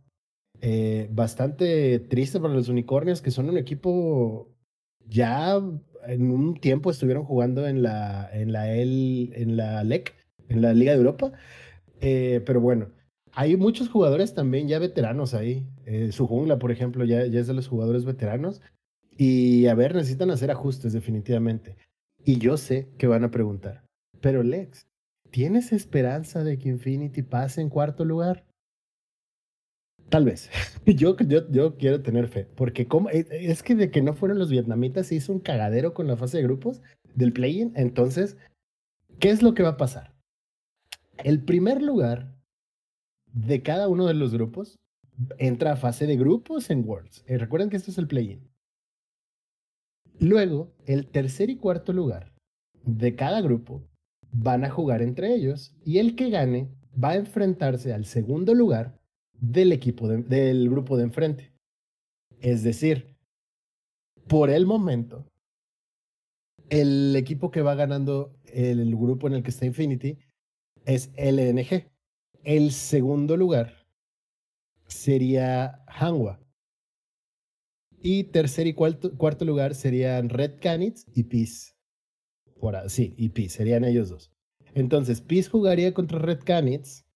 Eh, 0.60 1.08
bastante 1.12 1.98
triste 1.98 2.40
para 2.40 2.54
los 2.54 2.68
unicornios, 2.68 3.20
que 3.20 3.30
son 3.30 3.50
un 3.50 3.58
equipo 3.58 4.48
ya 5.06 5.60
en 6.06 6.30
un 6.30 6.54
tiempo 6.54 6.90
estuvieron 6.90 7.24
jugando 7.24 7.66
en 7.66 7.82
la, 7.82 8.28
en 8.32 8.52
la, 8.52 8.72
el, 8.72 9.32
en 9.34 9.56
la 9.56 9.84
LEC, 9.84 10.14
en 10.48 10.62
la 10.62 10.72
Liga 10.72 10.92
de 10.92 10.98
Europa. 10.98 11.32
Eh, 12.00 12.42
pero 12.44 12.60
bueno, 12.60 12.90
hay 13.32 13.56
muchos 13.56 13.88
jugadores 13.88 14.34
también 14.34 14.68
ya 14.68 14.78
veteranos 14.78 15.34
ahí. 15.34 15.66
Eh, 15.86 16.12
su 16.12 16.26
jungla, 16.26 16.58
por 16.58 16.70
ejemplo, 16.70 17.04
ya, 17.04 17.26
ya 17.26 17.40
es 17.40 17.46
de 17.46 17.54
los 17.54 17.68
jugadores 17.68 18.04
veteranos. 18.04 18.60
Y 19.16 19.66
a 19.66 19.74
ver, 19.74 19.94
necesitan 19.94 20.30
hacer 20.30 20.50
ajustes 20.50 20.92
definitivamente. 20.92 21.76
Y 22.24 22.38
yo 22.38 22.56
sé 22.56 22.88
que 22.98 23.06
van 23.06 23.24
a 23.24 23.30
preguntar, 23.30 23.84
pero 24.20 24.42
Lex, 24.42 24.86
¿tienes 25.30 25.72
esperanza 25.72 26.42
de 26.42 26.58
que 26.58 26.70
Infinity 26.70 27.22
pase 27.22 27.60
en 27.60 27.68
cuarto 27.68 28.04
lugar? 28.04 28.44
Tal 30.08 30.24
vez. 30.24 30.50
Yo, 30.86 31.16
yo, 31.16 31.50
yo 31.50 31.76
quiero 31.76 32.02
tener 32.02 32.28
fe. 32.28 32.46
Porque 32.56 32.86
como, 32.86 33.08
es 33.08 33.62
que 33.62 33.74
de 33.74 33.90
que 33.90 34.02
no 34.02 34.12
fueron 34.12 34.38
los 34.38 34.50
vietnamitas 34.50 35.06
se 35.06 35.14
hizo 35.14 35.32
un 35.32 35.40
cagadero 35.40 35.94
con 35.94 36.06
la 36.06 36.16
fase 36.16 36.36
de 36.36 36.42
grupos 36.42 36.82
del 37.14 37.32
play-in. 37.32 37.72
Entonces, 37.74 38.36
¿qué 39.18 39.30
es 39.30 39.42
lo 39.42 39.54
que 39.54 39.62
va 39.62 39.70
a 39.70 39.76
pasar? 39.78 40.14
El 41.16 41.42
primer 41.42 41.80
lugar 41.80 42.34
de 43.32 43.62
cada 43.62 43.88
uno 43.88 44.06
de 44.06 44.14
los 44.14 44.32
grupos 44.32 44.78
entra 45.38 45.72
a 45.72 45.76
fase 45.76 46.06
de 46.06 46.16
grupos 46.16 46.70
en 46.70 46.86
Worlds. 46.86 47.24
Eh, 47.26 47.38
recuerden 47.38 47.70
que 47.70 47.76
esto 47.76 47.90
es 47.90 47.98
el 47.98 48.06
play-in. 48.06 48.46
Luego, 50.18 50.72
el 50.86 51.06
tercer 51.06 51.50
y 51.50 51.56
cuarto 51.56 51.92
lugar 51.92 52.32
de 52.84 53.16
cada 53.16 53.40
grupo 53.40 53.82
van 54.30 54.64
a 54.64 54.70
jugar 54.70 55.02
entre 55.02 55.34
ellos 55.34 55.74
y 55.84 55.98
el 55.98 56.16
que 56.16 56.30
gane 56.30 56.70
va 57.02 57.10
a 57.10 57.16
enfrentarse 57.16 57.92
al 57.92 58.04
segundo 58.04 58.54
lugar 58.54 58.98
del 59.32 59.72
equipo 59.72 60.08
de, 60.08 60.22
del 60.22 60.70
grupo 60.70 60.96
de 60.96 61.04
enfrente. 61.04 61.52
Es 62.40 62.62
decir, 62.62 63.16
por 64.28 64.50
el 64.50 64.66
momento, 64.66 65.26
el 66.70 67.14
equipo 67.16 67.50
que 67.50 67.62
va 67.62 67.74
ganando 67.74 68.36
el 68.44 68.94
grupo 68.96 69.26
en 69.26 69.34
el 69.34 69.42
que 69.42 69.50
está 69.50 69.66
Infinity 69.66 70.18
es 70.84 71.10
LNG. 71.16 71.90
El 72.42 72.72
segundo 72.72 73.36
lugar 73.36 73.86
sería 74.86 75.84
Hanwha. 75.86 76.43
Y 78.06 78.24
tercer 78.24 78.66
y 78.66 78.74
cuarto, 78.74 79.16
cuarto 79.16 79.46
lugar 79.46 79.74
serían 79.74 80.28
Red 80.28 80.60
Canids 80.60 81.06
y 81.14 81.22
Peace. 81.22 81.72
Por, 82.60 82.78
sí, 82.90 83.14
y 83.16 83.30
Peace, 83.30 83.56
serían 83.56 83.82
ellos 83.82 84.10
dos. 84.10 84.30
Entonces, 84.74 85.22
Peace 85.22 85.48
jugaría 85.48 85.94
contra 85.94 86.18
Red 86.18 86.40
Canids 86.44 87.06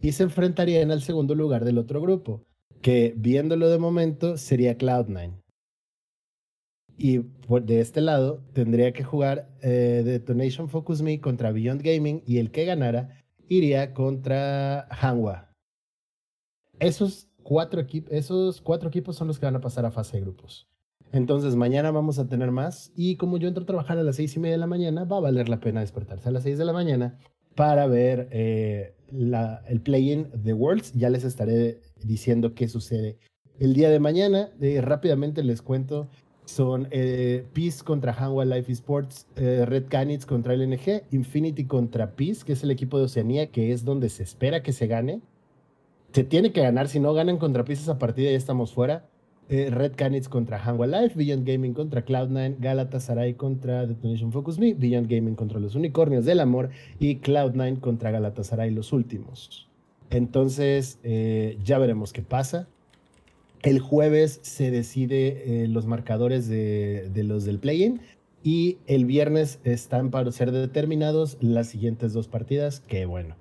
y 0.00 0.12
se 0.12 0.22
enfrentarían 0.22 0.90
al 0.90 1.02
segundo 1.02 1.34
lugar 1.34 1.66
del 1.66 1.76
otro 1.76 2.00
grupo, 2.00 2.46
que 2.80 3.12
viéndolo 3.14 3.68
de 3.68 3.78
momento 3.78 4.38
sería 4.38 4.78
Cloud9. 4.78 5.38
Y 6.96 7.18
por, 7.18 7.64
de 7.66 7.80
este 7.80 8.00
lado 8.00 8.42
tendría 8.54 8.94
que 8.94 9.04
jugar 9.04 9.54
eh, 9.60 10.00
Detonation 10.02 10.70
Focus 10.70 11.02
Me 11.02 11.20
contra 11.20 11.52
Beyond 11.52 11.82
Gaming 11.82 12.22
y 12.26 12.38
el 12.38 12.50
que 12.52 12.64
ganara 12.64 13.22
iría 13.48 13.92
contra 13.92 14.88
Hanwha. 14.88 15.52
Esos 16.80 17.27
cuatro, 17.48 17.82
esos 18.10 18.60
cuatro 18.60 18.90
equipos 18.90 19.16
son 19.16 19.26
los 19.26 19.38
que 19.38 19.46
van 19.46 19.56
a 19.56 19.62
pasar 19.62 19.86
a 19.86 19.90
fase 19.90 20.18
de 20.18 20.20
grupos. 20.20 20.68
Entonces 21.12 21.56
mañana 21.56 21.90
vamos 21.90 22.18
a 22.18 22.28
tener 22.28 22.50
más 22.50 22.92
y 22.94 23.16
como 23.16 23.38
yo 23.38 23.48
entro 23.48 23.62
a 23.62 23.66
trabajar 23.66 23.96
a 23.96 24.02
las 24.02 24.16
seis 24.16 24.36
y 24.36 24.38
media 24.38 24.56
de 24.56 24.58
la 24.58 24.66
mañana, 24.66 25.04
va 25.04 25.16
a 25.16 25.20
valer 25.20 25.48
la 25.48 25.58
pena 25.58 25.80
despertarse 25.80 26.28
a 26.28 26.32
las 26.32 26.42
seis 26.42 26.58
de 26.58 26.66
la 26.66 26.74
mañana 26.74 27.18
para 27.54 27.86
ver 27.86 28.28
eh, 28.32 28.94
la, 29.10 29.62
el 29.66 29.80
play-in 29.80 30.28
de 30.34 30.52
Worlds. 30.52 30.92
Ya 30.92 31.08
les 31.08 31.24
estaré 31.24 31.80
diciendo 32.04 32.52
qué 32.54 32.68
sucede 32.68 33.16
el 33.58 33.72
día 33.72 33.88
de 33.88 33.98
mañana. 33.98 34.50
Eh, 34.60 34.82
rápidamente 34.82 35.42
les 35.42 35.62
cuento. 35.62 36.06
Son 36.44 36.86
eh, 36.90 37.46
Peace 37.54 37.82
contra 37.82 38.12
Hanwha 38.12 38.44
Life 38.44 38.70
Esports, 38.70 39.26
eh, 39.36 39.64
Red 39.64 39.86
Canids 39.88 40.26
contra 40.26 40.54
LNG, 40.54 41.04
Infinity 41.12 41.64
contra 41.64 42.14
Peace, 42.14 42.44
que 42.44 42.52
es 42.52 42.62
el 42.62 42.70
equipo 42.70 42.98
de 42.98 43.04
Oceanía, 43.04 43.50
que 43.50 43.72
es 43.72 43.86
donde 43.86 44.10
se 44.10 44.22
espera 44.22 44.62
que 44.62 44.72
se 44.72 44.86
gane. 44.86 45.22
Se 46.12 46.24
tiene 46.24 46.52
que 46.52 46.62
ganar, 46.62 46.88
si 46.88 47.00
no 47.00 47.12
ganan 47.12 47.38
contra 47.38 47.64
Peace 47.64 47.82
esa 47.82 47.98
partida 47.98 48.30
ya 48.30 48.36
estamos 48.36 48.72
fuera. 48.72 49.08
Eh, 49.50 49.70
Red 49.70 49.92
Canids 49.96 50.28
contra 50.28 50.62
Hanwha 50.62 50.86
Life, 50.86 51.16
Beyond 51.16 51.46
Gaming 51.46 51.72
contra 51.72 52.04
Cloud9, 52.04 52.56
Galatasaray 52.58 53.34
contra 53.34 53.86
Detonation 53.86 54.30
Focus 54.30 54.58
Me, 54.58 54.74
Beyond 54.74 55.08
Gaming 55.08 55.36
contra 55.36 55.58
los 55.58 55.74
Unicornios 55.74 56.26
del 56.26 56.40
Amor 56.40 56.68
y 56.98 57.16
Cloud9 57.20 57.80
contra 57.80 58.10
Galatasaray 58.10 58.70
los 58.70 58.92
últimos. 58.92 59.68
Entonces, 60.10 60.98
eh, 61.02 61.58
ya 61.64 61.78
veremos 61.78 62.12
qué 62.12 62.22
pasa. 62.22 62.68
El 63.62 63.80
jueves 63.80 64.38
se 64.42 64.70
decide 64.70 65.64
eh, 65.64 65.68
los 65.68 65.86
marcadores 65.86 66.46
de, 66.48 67.10
los 67.24 67.44
del 67.44 67.58
play-in 67.58 68.00
y 68.42 68.78
el 68.86 69.04
viernes 69.04 69.60
están 69.64 70.10
para 70.10 70.30
ser 70.30 70.52
determinados 70.52 71.38
las 71.40 71.68
siguientes 71.68 72.12
dos 72.12 72.28
partidas, 72.28 72.80
que 72.80 73.04
bueno. 73.06 73.34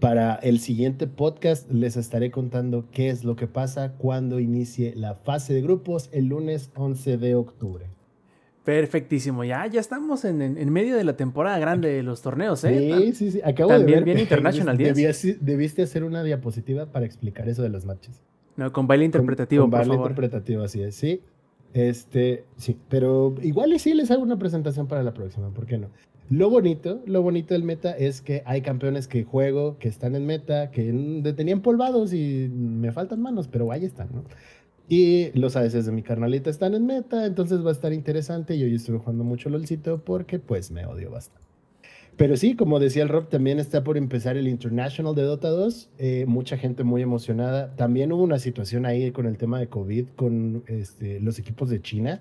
Para 0.00 0.36
el 0.36 0.60
siguiente 0.60 1.08
podcast 1.08 1.70
les 1.72 1.96
estaré 1.96 2.30
contando 2.30 2.86
qué 2.92 3.08
es 3.10 3.24
lo 3.24 3.34
que 3.34 3.48
pasa 3.48 3.94
cuando 3.98 4.38
inicie 4.38 4.94
la 4.94 5.14
fase 5.14 5.54
de 5.54 5.60
grupos 5.62 6.08
el 6.12 6.26
lunes 6.26 6.70
11 6.76 7.18
de 7.18 7.34
octubre. 7.34 7.86
Perfectísimo, 8.64 9.44
ya, 9.44 9.66
ya 9.66 9.80
estamos 9.80 10.24
en, 10.24 10.40
en, 10.42 10.70
medio 10.72 10.94
de 10.96 11.02
la 11.02 11.16
temporada 11.16 11.58
grande 11.58 11.88
de 11.88 12.02
los 12.02 12.20
torneos, 12.22 12.62
¿eh? 12.64 12.94
Sí, 12.98 13.12
sí, 13.14 13.30
sí. 13.32 13.40
Acabo 13.42 13.70
También 13.70 14.00
de 14.00 14.04
ver 14.04 14.16
que 14.16 14.22
International 14.22 14.76
10. 14.76 14.94
debías- 14.94 15.36
debiste 15.40 15.82
hacer 15.82 16.04
una 16.04 16.22
diapositiva 16.22 16.86
para 16.86 17.06
explicar 17.06 17.48
eso 17.48 17.62
de 17.62 17.70
los 17.70 17.84
matches. 17.86 18.20
No, 18.56 18.70
con 18.72 18.86
baile 18.86 19.04
interpretativo, 19.06 19.62
con, 19.64 19.70
con 19.70 19.70
por 19.70 19.78
baile 19.80 19.94
favor. 19.94 20.10
interpretativo, 20.10 20.62
así 20.62 20.82
es, 20.82 20.94
sí. 20.94 21.22
Este, 21.72 22.44
sí, 22.56 22.76
pero 22.88 23.34
igual 23.42 23.72
y 23.72 23.78
sí 23.78 23.94
les 23.94 24.10
hago 24.10 24.22
una 24.22 24.38
presentación 24.38 24.86
para 24.86 25.02
la 25.02 25.12
próxima, 25.14 25.48
¿por 25.50 25.64
qué 25.66 25.78
no? 25.78 25.88
Lo 26.30 26.50
bonito, 26.50 27.02
lo 27.06 27.22
bonito 27.22 27.54
del 27.54 27.62
meta 27.62 27.96
es 27.96 28.20
que 28.20 28.42
hay 28.44 28.60
campeones 28.60 29.08
que 29.08 29.24
juego, 29.24 29.78
que 29.78 29.88
están 29.88 30.14
en 30.14 30.26
meta, 30.26 30.70
que 30.70 30.82
tenían 31.36 31.62
polvados 31.62 32.12
y 32.12 32.50
me 32.52 32.92
faltan 32.92 33.22
manos, 33.22 33.48
pero 33.48 33.72
ahí 33.72 33.84
están, 33.84 34.08
¿no? 34.12 34.24
Y 34.90 35.30
los 35.38 35.56
ADCs 35.56 35.86
de 35.86 35.92
mi 35.92 36.02
carnalita 36.02 36.50
están 36.50 36.74
en 36.74 36.86
meta, 36.86 37.26
entonces 37.26 37.64
va 37.64 37.70
a 37.70 37.72
estar 37.72 37.92
interesante. 37.92 38.58
Yo 38.58 38.66
hoy 38.66 38.74
estuve 38.74 38.98
jugando 38.98 39.24
mucho 39.24 39.50
LOLcito 39.50 40.02
porque 40.02 40.38
pues 40.38 40.70
me 40.70 40.86
odio 40.86 41.10
bastante. 41.10 41.46
Pero 42.16 42.36
sí, 42.36 42.56
como 42.56 42.80
decía 42.80 43.04
el 43.04 43.08
Rob, 43.08 43.28
también 43.28 43.60
está 43.60 43.84
por 43.84 43.96
empezar 43.96 44.36
el 44.36 44.48
International 44.48 45.14
de 45.14 45.22
Dota 45.22 45.50
2. 45.50 45.90
eh, 45.98 46.24
mucha 46.26 46.56
gente 46.58 46.84
muy 46.84 47.00
emocionada. 47.00 47.76
También 47.76 48.12
hubo 48.12 48.22
una 48.22 48.38
situación 48.38 48.86
ahí 48.86 49.12
con 49.12 49.26
el 49.26 49.38
tema 49.38 49.60
de 49.60 49.68
COVID 49.68 50.06
con 50.16 50.64
este, 50.66 51.20
los 51.20 51.38
equipos 51.38 51.70
de 51.70 51.80
China. 51.80 52.20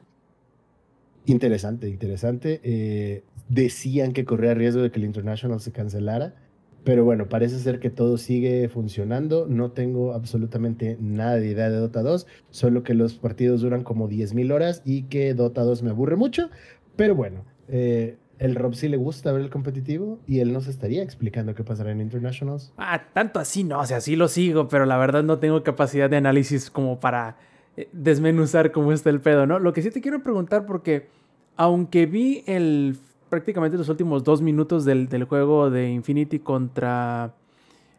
Interesante, 1.25 1.89
interesante. 1.89 2.61
Eh, 2.63 3.23
decían 3.49 4.13
que 4.13 4.25
corría 4.25 4.53
riesgo 4.53 4.81
de 4.81 4.91
que 4.91 4.99
el 4.99 5.05
International 5.05 5.59
se 5.59 5.71
cancelara. 5.71 6.35
Pero 6.83 7.03
bueno, 7.03 7.27
parece 7.27 7.59
ser 7.59 7.79
que 7.79 7.89
todo 7.89 8.17
sigue 8.17 8.69
funcionando. 8.69 9.45
No 9.49 9.71
tengo 9.71 10.13
absolutamente 10.13 10.97
nada 11.01 11.35
de 11.35 11.47
idea 11.47 11.69
de 11.69 11.77
Dota 11.77 12.01
2. 12.01 12.27
Solo 12.49 12.83
que 12.83 12.93
los 12.93 13.15
partidos 13.15 13.61
duran 13.61 13.83
como 13.83 14.07
10.000 14.07 14.53
horas 14.53 14.81
y 14.85 15.03
que 15.03 15.33
Dota 15.33 15.63
2 15.63 15.83
me 15.83 15.89
aburre 15.89 16.15
mucho. 16.15 16.49
Pero 16.95 17.13
bueno, 17.13 17.43
eh, 17.67 18.15
el 18.39 18.55
Rob 18.55 18.75
sí 18.75 18.87
le 18.87 18.97
gusta 18.97 19.31
ver 19.31 19.41
el 19.41 19.49
competitivo 19.49 20.19
y 20.27 20.39
él 20.39 20.53
nos 20.53 20.67
estaría 20.67 21.03
explicando 21.03 21.55
qué 21.55 21.63
pasará 21.63 21.91
en 21.91 22.01
Internationals. 22.01 22.73
Ah, 22.77 23.03
tanto 23.13 23.39
así 23.39 23.63
no, 23.63 23.79
o 23.79 23.85
sea, 23.85 23.99
sí 23.99 24.15
lo 24.15 24.27
sigo, 24.27 24.67
pero 24.67 24.85
la 24.85 24.97
verdad 24.97 25.23
no 25.23 25.39
tengo 25.39 25.63
capacidad 25.63 26.09
de 26.09 26.17
análisis 26.17 26.69
como 26.69 26.99
para 26.99 27.37
eh, 27.75 27.89
desmenuzar 27.91 28.71
cómo 28.71 28.91
está 28.91 29.09
el 29.09 29.21
pedo, 29.21 29.45
¿no? 29.45 29.59
Lo 29.59 29.73
que 29.73 29.81
sí 29.81 29.91
te 29.91 30.01
quiero 30.01 30.23
preguntar 30.23 30.65
porque 30.65 31.07
aunque 31.55 32.05
vi 32.05 32.43
el 32.45 32.97
prácticamente 33.29 33.77
los 33.77 33.89
últimos 33.89 34.23
dos 34.23 34.41
minutos 34.41 34.85
del, 34.85 35.07
del 35.09 35.23
juego 35.25 35.69
de 35.69 35.89
Infinity 35.89 36.39
contra 36.39 37.33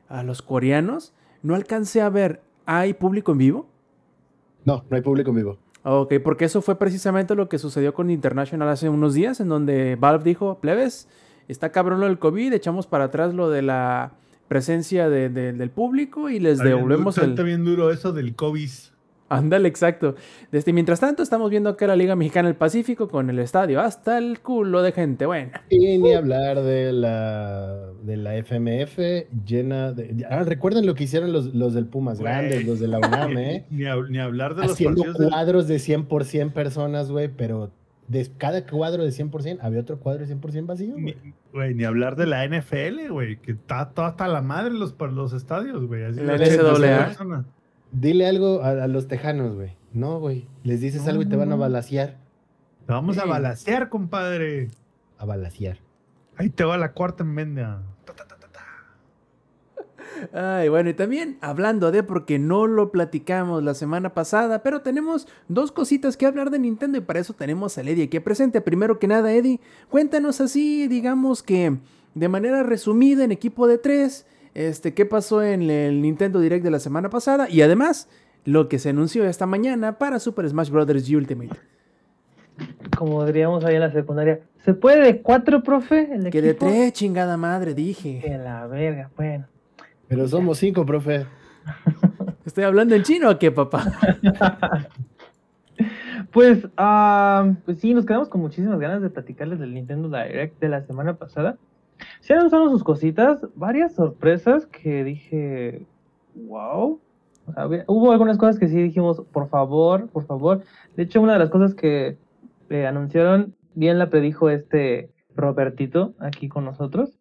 a 0.09 0.23
los 0.23 0.43
coreanos, 0.43 1.13
no 1.43 1.55
alcancé 1.55 2.01
a 2.01 2.09
ver, 2.09 2.41
¿hay 2.67 2.95
público 2.95 3.33
en 3.33 3.39
vivo? 3.39 3.67
No, 4.65 4.85
no 4.89 4.97
hay 4.97 5.03
público 5.03 5.31
en 5.31 5.37
vivo. 5.37 5.59
Ok, 5.85 6.15
porque 6.25 6.45
eso 6.47 6.61
fue 6.63 6.77
precisamente 6.79 7.35
lo 7.35 7.49
que 7.49 7.59
sucedió 7.59 7.95
con 7.95 8.11
International 8.11 8.69
hace 8.69 8.89
unos 8.89 9.15
días, 9.15 9.41
en 9.41 9.49
donde 9.49 9.97
Valve 9.97 10.25
dijo, 10.25 10.59
plebes, 10.61 11.09
está 11.47 11.71
cabrón 11.73 12.01
lo 12.01 12.07
del 12.07 12.19
COVID, 12.19 12.53
echamos 12.53 12.87
para 12.87 13.05
atrás 13.05 13.33
lo 13.35 13.49
de 13.49 13.63
la 13.63 14.13
presencia 14.49 15.09
de- 15.09 15.29
de- 15.29 15.53
del 15.53 15.71
público 15.71 16.31
y 16.31 16.41
les 16.41 16.59
devolvemos 16.69 17.17
el... 17.19 17.31
Está 17.31 17.43
bien 17.43 17.65
duro 17.65 17.91
eso 17.91 18.13
del 18.13 18.35
COVID. 18.35 18.71
Ándale, 19.31 19.69
exacto. 19.69 20.15
Desde 20.51 20.73
mientras 20.73 21.01
tanto, 21.01 21.23
estamos 21.23 21.51
viendo 21.51 21.77
que 21.77 21.87
la 21.87 21.97
Liga 21.97 22.17
Mexicana 22.17 22.49
del 22.49 22.57
Pacífico 22.57 23.09
con 23.09 23.29
el 23.29 23.39
estadio 23.39 23.81
hasta 23.81 24.17
el 24.19 24.41
culo 24.41 24.81
de 24.83 24.93
gente. 24.93 25.27
Bueno, 25.27 25.51
Y 25.69 25.99
ni 25.99 26.15
hablar 26.15 26.63
de 26.63 26.93
la, 26.93 27.91
de 28.03 28.17
la 28.17 28.37
FMF 28.37 28.99
llena 29.45 29.93
de... 29.93 30.27
Ah, 30.31 30.45
recuerden 30.45 30.87
lo 30.87 30.95
que 30.95 31.05
hicieron 31.05 31.33
los, 31.33 31.55
los 31.55 31.75
del 31.75 31.87
Pumas 31.87 32.21
Güey. 32.21 32.33
grandes, 32.33 32.67
los 32.67 32.81
de 32.81 32.89
la 32.89 32.99
UNAM, 32.99 33.37
¿eh? 33.37 33.67
Ni, 33.71 33.83
hab- 33.85 34.09
ni 34.09 34.19
hablar 34.19 34.55
de 34.55 34.63
los 34.63 34.73
Haciendo 34.73 35.03
partidos 35.03 35.19
del- 35.19 35.29
cuadros 35.31 35.69
de 35.69 35.77
100% 35.77 36.53
personas, 36.53 37.11
güey, 37.11 37.29
pero 37.29 37.71
de 38.07 38.27
cada 38.39 38.65
cuadro 38.67 39.05
de 39.05 39.11
100% 39.11 39.59
había 39.61 39.81
otro 39.81 39.99
cuadro 39.99 40.25
de 40.27 40.35
100% 40.35 40.65
vacío, 40.65 40.95
Ni, 40.97 41.13
güey. 41.13 41.35
güey, 41.53 41.75
ni 41.75 41.85
hablar 41.85 42.17
de 42.17 42.25
la 42.25 42.47
NFL, 42.49 43.11
güey, 43.11 43.37
que 43.43 43.53
está 43.53 43.91
toda 43.91 44.09
hasta 44.09 44.27
la 44.27 44.41
madre 44.41 44.73
los, 44.73 44.95
los 45.13 45.35
estadios, 45.35 45.85
güey. 45.87 46.05
así 46.05 46.21
La 46.21 46.39
de. 46.39 47.45
Dile 47.93 48.27
algo 48.27 48.63
a, 48.63 48.85
a 48.85 48.89
los 48.89 49.09
tejanos, 49.09 49.55
güey. 49.55 49.77
No, 49.93 50.21
güey. 50.21 50.47
Les 50.65 50.81
dices 50.81 51.03
No, 51.05 51.11
algo 51.11 51.23
y 51.23 51.27
te 51.27 51.37
van 51.37 51.53
a 51.53 51.57
balasear. 51.57 52.17
Te 52.87 52.93
vamos 52.93 53.19
a 53.19 53.25
balasear, 53.25 53.89
compadre. 53.89 54.71
A 55.19 55.25
balasear. 55.25 55.79
Ahí 56.37 56.51
te 56.51 56.65
va 56.65 56.77
la 56.79 56.93
cuarta 56.93 57.25
enmienda. 57.25 57.83
Ay, 60.33 60.69
bueno, 60.69 60.91
y 60.91 60.95
también 60.95 61.39
hablando 61.41 61.93
de 61.93 62.03
porque 62.03 62.39
no 62.39 62.67
lo 62.67 62.91
platicamos 62.91 63.63
la 63.63 63.75
semana 63.75 64.15
pasada, 64.15 64.63
pero 64.63 64.81
tenemos 64.83 65.29
dos 65.49 65.71
cositas 65.71 66.17
que 66.17 66.27
hablar 66.27 66.51
de 66.51 66.59
Nintendo 66.59 66.99
y 66.99 67.03
para 67.03 67.21
eso 67.21 67.35
tenemos 67.35 67.79
a 67.79 67.83
Eddie 67.83 68.05
aquí 68.05 68.19
presente. 68.21 68.61
Primero 68.61 68.99
que 68.99 69.07
nada, 69.07 69.33
Eddie, 69.33 69.61
cuéntanos 69.89 70.41
así, 70.41 70.89
digamos 70.89 71.43
que 71.43 71.79
de 72.15 72.29
manera 72.29 72.63
resumida 72.63 73.23
en 73.25 73.33
equipo 73.33 73.69
de 73.69 73.79
tres, 73.79 74.27
este, 74.55 74.95
qué 74.95 75.07
pasó 75.07 75.43
en 75.43 75.71
el 75.71 76.03
Nintendo 76.03 76.41
Direct 76.41 76.65
de 76.65 76.71
la 76.71 76.79
semana 76.79 77.11
pasada 77.11 77.49
y 77.49 77.63
además 77.63 78.09
lo 78.45 78.69
que 78.69 78.79
se 78.79 78.91
anunció 78.91 79.25
esta 79.25 79.47
mañana 79.47 79.99
para 79.99 80.19
Super 80.19 80.49
Smash 80.49 80.71
Bros. 80.71 80.89
Ultimate. 81.11 81.57
Como 82.97 83.25
diríamos 83.25 83.65
ahí 83.65 83.77
en 83.77 83.81
la 83.81 83.93
secundaria. 83.93 84.41
¿Se 84.65 84.75
puede 84.75 85.01
de 85.03 85.23
cuatro, 85.23 85.63
profe? 85.63 86.13
El 86.13 86.31
Que 86.31 86.43
de 86.43 86.55
tres, 86.55 86.93
chingada 86.93 87.37
madre, 87.37 87.75
dije. 87.75 88.21
Que 88.25 88.37
la 88.37 88.67
verga, 88.67 89.11
bueno. 89.17 89.47
Pero 90.09 90.27
somos 90.27 90.59
cinco, 90.59 90.85
profe. 90.85 91.27
¿Estoy 92.45 92.65
hablando 92.65 92.95
en 92.95 93.03
chino 93.03 93.31
o 93.31 93.39
qué, 93.39 93.51
papá? 93.51 93.85
Pues, 96.33 96.69
ah, 96.77 97.55
pues 97.65 97.79
sí, 97.79 97.95
nos 97.95 98.05
quedamos 98.05 98.29
con 98.29 98.41
muchísimas 98.41 98.79
ganas 98.79 99.01
de 99.01 99.11
platicarles 99.11 99.59
del 99.59 99.73
Nintendo 99.73 100.09
Direct 100.09 100.61
de 100.61 100.69
la 100.69 100.83
semana 100.83 101.15
pasada. 101.15 101.57
Se 102.21 102.35
anunciaron 102.35 102.71
sus 102.71 102.85
cositas, 102.85 103.47
varias 103.55 103.95
sorpresas 103.95 104.67
que 104.67 105.05
dije, 105.05 105.87
wow. 106.35 107.01
Hubo 107.87 108.13
algunas 108.13 108.37
cosas 108.37 108.59
que 108.59 108.69
sí 108.69 108.77
dijimos, 108.77 109.23
por 109.33 109.49
favor, 109.49 110.09
por 110.09 110.27
favor. 110.27 110.63
De 110.97 111.05
hecho, 111.05 111.21
una 111.21 111.33
de 111.35 111.39
las 111.39 111.51
cosas 111.51 111.75
que 111.75 112.19
eh, 112.69 112.87
anunciaron, 112.87 113.55
bien 113.75 113.99
la 113.99 114.11
predijo 114.11 114.51
este 114.51 115.11
Robertito 115.35 116.15
aquí 116.19 116.49
con 116.49 116.65
nosotros. 116.65 117.19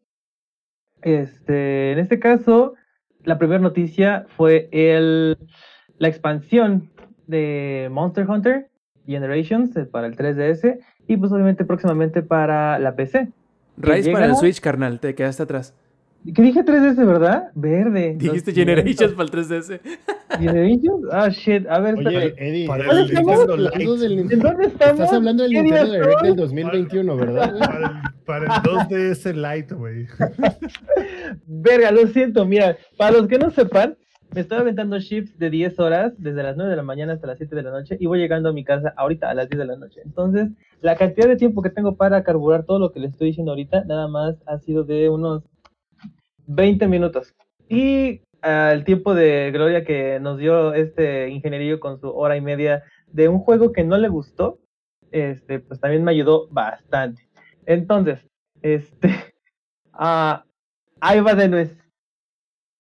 Este, 1.02 1.94
en 1.94 2.00
este 2.00 2.20
caso, 2.20 2.74
la 3.24 3.38
primera 3.38 3.60
noticia 3.60 4.26
fue 4.36 4.68
el, 4.72 5.38
la 6.00 6.08
expansión 6.08 6.90
de 7.28 7.90
Monster 7.92 8.30
Hunter 8.30 8.70
Generations 9.06 9.76
eh, 9.78 9.86
para 9.86 10.08
el 10.08 10.16
3DS 10.16 10.80
y 11.08 11.18
pues 11.18 11.32
obviamente 11.32 11.66
próximamente 11.66 12.22
para 12.22 12.80
la 12.80 12.96
PC. 12.96 13.32
Raíz 13.78 14.10
para 14.10 14.26
el 14.26 14.36
Switch, 14.36 14.60
carnal, 14.60 15.00
te 15.00 15.14
quedaste 15.16 15.44
atrás. 15.44 15.74
¿Qué 16.36 16.42
dije 16.42 16.66
3DS, 16.66 16.96
verdad? 17.06 17.52
Verde. 17.56 18.16
Dijiste. 18.20 18.52
Generations 18.52 19.14
para 19.14 19.24
el 19.24 19.32
3DS. 19.32 19.80
Generations? 20.40 21.06
Ah, 21.12 21.30
shit. 21.30 21.66
A 21.70 21.80
ver, 21.80 21.96
Oye. 21.96 22.34
Eddie, 22.38 22.68
Para 22.68 22.84
¿estás 22.84 22.98
el 22.98 23.06
Nintendo 23.16 23.42
hablando 23.54 23.56
Lite. 23.78 23.98
del 24.02 24.12
¿En 24.12 24.18
Nintendo- 24.18 24.50
dónde 24.50 24.68
estamos? 24.68 24.94
Estás 25.00 25.14
hablando 25.14 25.44
del 25.44 25.52
¿Qué 25.54 25.62
Nintendo 25.62 25.94
Direct 25.94 26.22
del 26.24 26.36
2021, 26.36 27.16
¿verdad? 27.18 27.54
Para 27.60 27.78
el, 27.78 28.26
para 28.26 28.46
el 28.58 28.62
2DS 28.62 29.34
Lite, 29.36 29.76
güey. 29.76 30.08
Verga, 31.46 31.92
lo 31.92 32.08
siento. 32.08 32.46
Mira, 32.46 32.78
para 32.98 33.12
los 33.12 33.28
que 33.28 33.38
no 33.38 33.52
sepan, 33.52 33.96
me 34.34 34.42
estoy 34.42 34.60
aventando 34.60 35.00
shifts 35.00 35.38
de 35.38 35.50
10 35.50 35.80
horas, 35.80 36.14
desde 36.18 36.44
las 36.44 36.58
9 36.58 36.70
de 36.70 36.78
la 36.78 36.84
mañana 36.84 37.14
hasta 37.14 37.28
las 37.28 37.38
7 37.38 37.56
de 37.56 37.64
la 37.64 37.72
noche, 37.72 37.98
y 38.00 38.06
voy 38.06 38.20
llegando 38.20 38.50
a 38.50 38.54
mi 38.54 38.64
casa 38.64 38.94
ahorita 38.98 39.30
a 39.30 39.34
las 39.34 39.50
10 39.50 39.60
de 39.60 39.66
la 39.66 39.76
noche. 39.78 40.02
Entonces, 40.06 40.50
la 40.82 40.96
cantidad 40.96 41.28
de 41.28 41.38
tiempo 41.38 41.62
que 41.62 41.70
tengo 41.70 41.96
para 41.96 42.24
carburar 42.24 42.66
todo 42.66 42.80
lo 42.80 42.92
que 42.92 43.00
le 43.00 43.08
estoy 43.08 43.28
diciendo 43.28 43.52
ahorita, 43.52 43.84
nada 43.86 44.08
más 44.08 44.36
ha 44.46 44.60
sido 44.60 44.84
de 44.84 45.10
unos 45.10 45.44
20 46.48 46.88
minutos. 46.88 47.34
Y 47.70 48.22
el 48.44 48.84
tiempo 48.84 49.14
de 49.14 49.52
gloria 49.52 49.84
que 49.84 50.20
nos 50.20 50.38
dio 50.38 50.74
este 50.74 51.30
ingenierillo 51.30 51.80
con 51.80 52.00
su 52.00 52.10
hora 52.10 52.38
y 52.38 52.42
media 52.42 52.84
de 53.08 53.28
un 53.28 53.40
juego 53.40 53.72
que 53.72 53.84
no 53.84 53.98
le 53.98 54.10
gustó, 54.10 54.60
este, 55.12 55.60
pues 55.60 55.80
también 55.80 56.04
me 56.04 56.12
ayudó 56.12 56.48
bastante. 56.50 57.28
Entonces, 57.66 58.26
este, 58.62 59.10
ah, 59.94 60.44
ahí 61.00 61.20
va 61.20 61.34
de 61.36 61.50
nuez. 61.50 61.78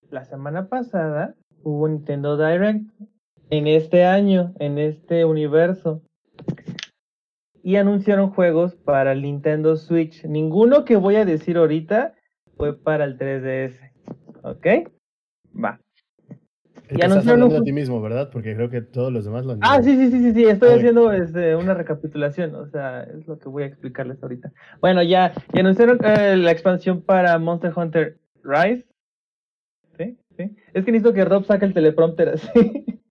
La 0.10 0.24
semana 0.24 0.70
pasada 0.70 1.36
hubo 1.64 1.88
Nintendo 1.88 2.38
Direct 2.38 2.86
en 3.50 3.68
este 3.68 4.06
año, 4.06 4.54
en 4.60 4.78
este 4.78 5.26
universo. 5.26 6.02
Y 7.62 7.76
anunciaron 7.76 8.30
juegos 8.30 8.76
para 8.76 9.12
el 9.12 9.22
Nintendo 9.22 9.76
Switch. 9.76 10.24
Ninguno 10.24 10.86
que 10.86 10.96
voy 10.96 11.18
a 11.18 11.26
decir 11.26 11.58
ahorita 11.58 12.14
fue 12.56 12.78
para 12.78 13.04
el 13.04 13.18
3DS. 13.18 13.92
¿Ok? 14.44 14.68
Va. 15.62 15.82
Y 16.90 17.02
estás 17.02 17.28
hablando 17.28 17.58
a 17.58 17.64
ti 17.64 17.74
mismo, 17.74 18.02
¿verdad? 18.02 18.30
Porque 18.32 18.56
creo 18.56 18.70
que 18.70 18.82
todos 18.82 19.12
los 19.12 19.26
demás 19.26 19.46
lo 19.46 19.54
han 19.54 19.60
Ah, 19.62 19.82
sí, 19.84 19.98
sí, 19.98 20.10
sí, 20.10 20.22
sí, 20.22 20.34
sí, 20.34 20.46
estoy 20.46 20.70
haciendo 20.70 21.12
este, 21.12 21.54
una 21.58 21.74
recapitulación, 21.74 22.56
o 22.56 22.66
sea, 22.68 23.04
es 23.04 23.28
lo 23.28 23.38
que 23.38 23.50
voy 23.50 23.64
a 23.64 23.66
explicarles 23.66 24.24
ahorita. 24.24 24.54
Bueno, 24.80 25.04
ya, 25.04 25.34
ya 25.52 25.60
anunciaron 25.60 26.00
eh, 26.02 26.38
la 26.38 26.52
expansión 26.52 27.02
para 27.02 27.38
Monster 27.40 27.74
Hunter 27.76 28.18
Rise. 28.42 28.86
Es 30.73 30.85
que 30.85 30.91
necesito 30.91 31.14
que 31.14 31.26
Rob 31.26 31.45
saque 31.45 31.65
el 31.65 31.73
teleprompter 31.73 32.30
así. 32.30 33.01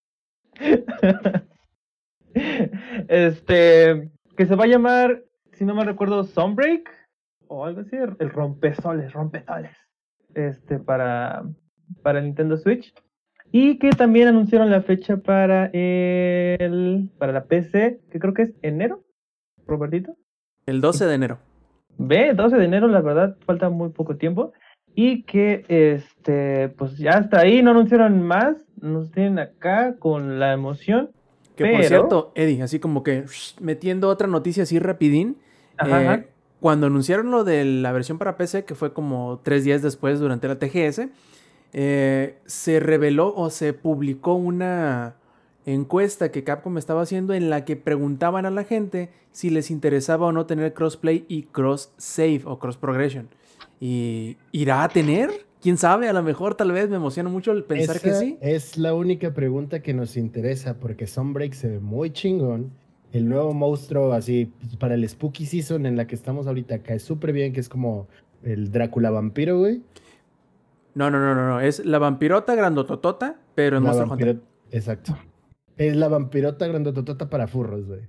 este, 3.09 4.11
que 4.37 4.47
se 4.47 4.55
va 4.55 4.65
a 4.65 4.69
llamar, 4.69 5.25
si 5.53 5.65
no 5.65 5.75
me 5.75 5.85
recuerdo, 5.85 6.25
Sunbreak 6.25 6.89
o 7.49 7.65
algo 7.65 7.81
así, 7.81 7.97
el 7.97 8.31
rompesoles, 8.31 9.13
rompesoles. 9.13 9.77
Este, 10.35 10.79
para, 10.79 11.45
para 12.03 12.21
Nintendo 12.21 12.57
Switch. 12.57 12.93
Y 13.53 13.79
que 13.79 13.91
también 13.91 14.29
anunciaron 14.29 14.71
la 14.71 14.83
fecha 14.83 15.17
para 15.17 15.71
el 15.73 17.11
para 17.17 17.33
la 17.33 17.45
PC, 17.45 18.01
que 18.11 18.19
creo 18.19 18.35
que 18.35 18.43
es 18.43 18.55
enero, 18.63 19.05
Robertito. 19.67 20.17
El 20.67 20.81
12 20.81 21.07
de 21.07 21.15
enero. 21.15 21.39
Ve, 21.97 22.35
12 22.35 22.57
de 22.57 22.65
enero, 22.65 22.89
la 22.89 23.01
verdad, 23.01 23.37
falta 23.47 23.71
muy 23.71 23.91
poco 23.91 24.17
tiempo. 24.17 24.53
Y 24.97 25.23
que 25.23 25.65
este, 25.69 26.71
pues 26.71 26.97
ya 26.97 27.13
hasta 27.19 27.41
ahí 27.41 27.63
no 27.63 27.71
anunciaron 27.71 28.23
más. 28.23 28.57
Nos 28.81 29.13
tienen 29.13 29.39
acá 29.39 29.95
con 29.99 30.41
la 30.41 30.53
emoción. 30.53 31.11
Que 31.55 31.67
por 31.67 31.85
cierto, 31.85 32.33
Eddie, 32.35 32.63
así 32.63 32.81
como 32.81 33.03
que 33.03 33.25
shh, 33.27 33.61
metiendo 33.61 34.09
otra 34.09 34.27
noticia 34.27 34.65
así 34.65 34.79
rapidín. 34.79 35.37
Ajá, 35.77 36.03
eh, 36.03 36.09
ajá. 36.09 36.25
Cuando 36.61 36.87
anunciaron 36.87 37.31
lo 37.31 37.45
de 37.45 37.65
la 37.65 37.93
versión 37.93 38.19
para 38.19 38.37
PC, 38.37 38.65
que 38.65 38.75
fue 38.75 38.93
como 38.93 39.41
tres 39.45 39.65
días 39.65 39.83
después 39.83 40.19
durante 40.19 40.49
la 40.49 40.59
TGS, 40.59 41.09
eh, 41.75 42.39
se 42.47 42.81
reveló 42.81 43.35
o 43.37 43.51
se 43.51 43.75
publicó 43.75 44.35
una 44.35 45.17
encuesta 45.67 46.31
que 46.31 46.45
Capcom 46.45 46.79
estaba 46.79 47.03
haciendo 47.03 47.35
en 47.35 47.51
la 47.51 47.65
que 47.65 47.77
preguntaban 47.77 48.47
a 48.47 48.51
la 48.51 48.65
gente 48.65 49.11
si 49.33 49.51
les 49.51 49.71
interesaba 49.71 50.27
o 50.27 50.33
no 50.33 50.47
tener 50.47 50.73
crossplay 50.73 51.27
y 51.29 51.43
cross 51.43 51.93
save 51.99 52.43
o 52.47 52.59
cross 52.59 52.79
progression. 52.79 53.29
¿Y 53.81 54.37
irá 54.53 54.85
a 54.85 54.89
tener? 54.89 55.31
¿Quién 55.61 55.77
sabe? 55.77 56.09
A 56.09 56.13
lo 56.13 56.23
mejor 56.23 56.55
tal 56.55 56.73
vez 56.73 56.89
me 56.89 56.97
emociona 56.97 57.29
mucho 57.29 57.53
el 57.53 57.65
pensar 57.65 58.01
que 58.01 58.15
sí. 58.15 58.39
Es 58.41 58.79
la 58.79 58.95
única 58.95 59.35
pregunta 59.35 59.81
que 59.81 59.95
nos 59.95 60.17
interesa 60.17 60.79
porque 60.79 61.07
Sunbreak 61.07 61.55
se 61.55 61.69
ve 61.69 61.81
muy 61.81 62.11
chingón. 62.11 62.71
El 63.13 63.29
nuevo 63.29 63.55
monstruo, 63.55 64.13
así, 64.13 64.53
pues, 64.61 64.77
para 64.77 64.95
el 64.95 65.09
Spooky 65.09 65.47
Season 65.47 65.87
en 65.87 65.97
la 65.97 66.07
que 66.07 66.15
estamos 66.15 66.47
ahorita, 66.47 66.83
cae 66.83 66.99
súper 66.99 67.33
bien, 67.33 67.53
que 67.53 67.61
es 67.61 67.69
como 67.69 68.09
el 68.43 68.71
Drácula 68.71 69.11
vampiro, 69.11 69.59
güey. 69.59 69.83
No, 70.95 71.11
no, 71.11 71.19
no, 71.19 71.35
no, 71.35 71.49
no. 71.49 71.61
Es 71.61 71.85
la 71.85 71.99
vampirota 71.99 72.55
grandototota, 72.55 73.41
pero 73.55 73.79
en 73.79 73.85
La 73.85 73.91
Monster 73.91 74.13
Hunter. 74.13 74.41
Exacto. 74.71 75.17
Es 75.77 75.95
la 75.95 76.09
vampirota 76.09 76.67
grandototota 76.67 77.29
para 77.29 77.47
furros, 77.47 77.87
güey. 77.87 78.01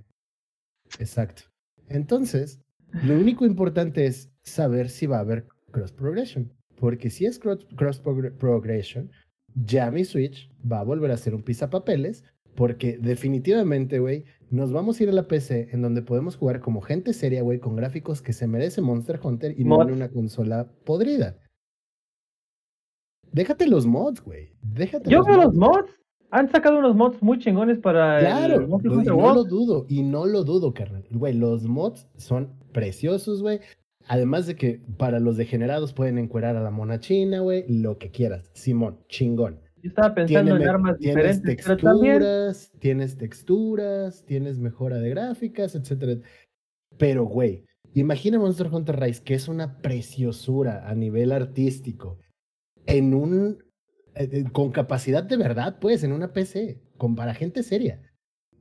Exacto. 0.98 1.42
Entonces, 1.88 2.60
lo 3.02 3.14
único 3.14 3.44
importante 3.46 4.06
es 4.06 4.30
saber 4.40 4.88
si 4.88 5.06
va 5.06 5.18
a 5.18 5.20
haber 5.20 5.46
cross 5.70 5.92
progression. 5.92 6.52
Porque 6.76 7.10
si 7.10 7.26
es 7.26 7.38
cross, 7.38 7.66
cross 7.76 8.02
progr- 8.02 8.32
progression, 8.36 9.10
ya 9.54 9.90
mi 9.90 10.04
Switch 10.04 10.50
va 10.70 10.80
a 10.80 10.84
volver 10.84 11.10
a 11.10 11.16
ser 11.16 11.34
un 11.34 11.42
pisapapeles. 11.42 12.24
Porque 12.54 12.98
definitivamente, 12.98 14.00
güey, 14.00 14.24
nos 14.50 14.72
vamos 14.72 14.98
a 14.98 15.02
ir 15.04 15.08
a 15.10 15.12
la 15.12 15.28
PC 15.28 15.68
en 15.70 15.80
donde 15.82 16.02
podemos 16.02 16.36
jugar 16.36 16.60
como 16.60 16.80
gente 16.80 17.12
seria, 17.12 17.42
güey, 17.42 17.60
con 17.60 17.76
gráficos 17.76 18.20
que 18.20 18.32
se 18.32 18.48
merece 18.48 18.80
Monster 18.80 19.20
Hunter 19.22 19.54
y 19.56 19.62
no 19.64 19.80
en 19.82 19.92
una 19.92 20.08
consola 20.08 20.68
podrida. 20.84 21.38
Déjate 23.30 23.66
los 23.66 23.86
mods, 23.86 24.20
güey. 24.22 24.52
Déjate 24.62 25.10
Yo 25.10 25.18
los 25.18 25.26
veo 25.26 25.36
mods. 25.36 25.44
los 25.46 25.54
mods. 25.54 25.90
Han 26.30 26.50
sacado 26.50 26.78
unos 26.78 26.94
mods 26.94 27.22
muy 27.22 27.38
chingones 27.38 27.78
para 27.78 28.18
Claro, 28.20 28.54
el 28.56 28.68
Monster 28.68 28.92
lo- 28.92 29.02
y 29.02 29.06
no 29.06 29.34
lo 29.34 29.44
dudo, 29.44 29.86
y 29.88 30.02
no 30.02 30.26
lo 30.26 30.44
dudo, 30.44 30.74
carnal. 30.74 31.04
Güey, 31.10 31.34
los 31.34 31.64
mods 31.64 32.06
son 32.16 32.52
preciosos, 32.72 33.40
güey. 33.40 33.60
Además 34.08 34.46
de 34.46 34.56
que 34.56 34.80
para 34.96 35.20
los 35.20 35.36
degenerados 35.36 35.92
pueden 35.92 36.18
encuerar 36.18 36.56
a 36.56 36.62
la 36.62 36.70
mona 36.70 36.98
china, 36.98 37.40
güey, 37.40 37.64
lo 37.68 37.98
que 37.98 38.10
quieras. 38.10 38.50
Simón, 38.54 39.00
chingón. 39.08 39.60
Yo 39.82 39.90
estaba 39.90 40.14
pensando 40.14 40.50
Tiene 40.52 40.64
en 40.64 40.68
armas 40.70 40.98
tienes 40.98 41.42
diferentes, 41.42 41.66
pero 41.66 41.76
también 41.76 42.18
texturas, 42.18 42.72
tienes 42.80 43.16
texturas, 43.16 44.24
tienes 44.24 44.58
mejora 44.58 44.96
de 44.96 45.10
gráficas, 45.10 45.74
etcétera. 45.74 46.20
Pero, 46.96 47.26
güey, 47.26 47.64
imagina 47.94 48.38
Monster 48.38 48.68
Hunter 48.72 48.98
Rise, 48.98 49.22
que 49.22 49.34
es 49.34 49.46
una 49.46 49.78
preciosura 49.80 50.88
a 50.88 50.94
nivel 50.94 51.30
artístico, 51.30 52.18
en 52.86 53.14
un. 53.14 53.62
eh, 54.14 54.28
eh, 54.32 54.44
con 54.52 54.72
capacidad 54.72 55.22
de 55.22 55.36
verdad, 55.36 55.78
pues, 55.80 56.02
en 56.02 56.12
una 56.12 56.32
PC, 56.32 56.80
con 56.96 57.14
para 57.14 57.34
gente 57.34 57.62
seria. 57.62 58.00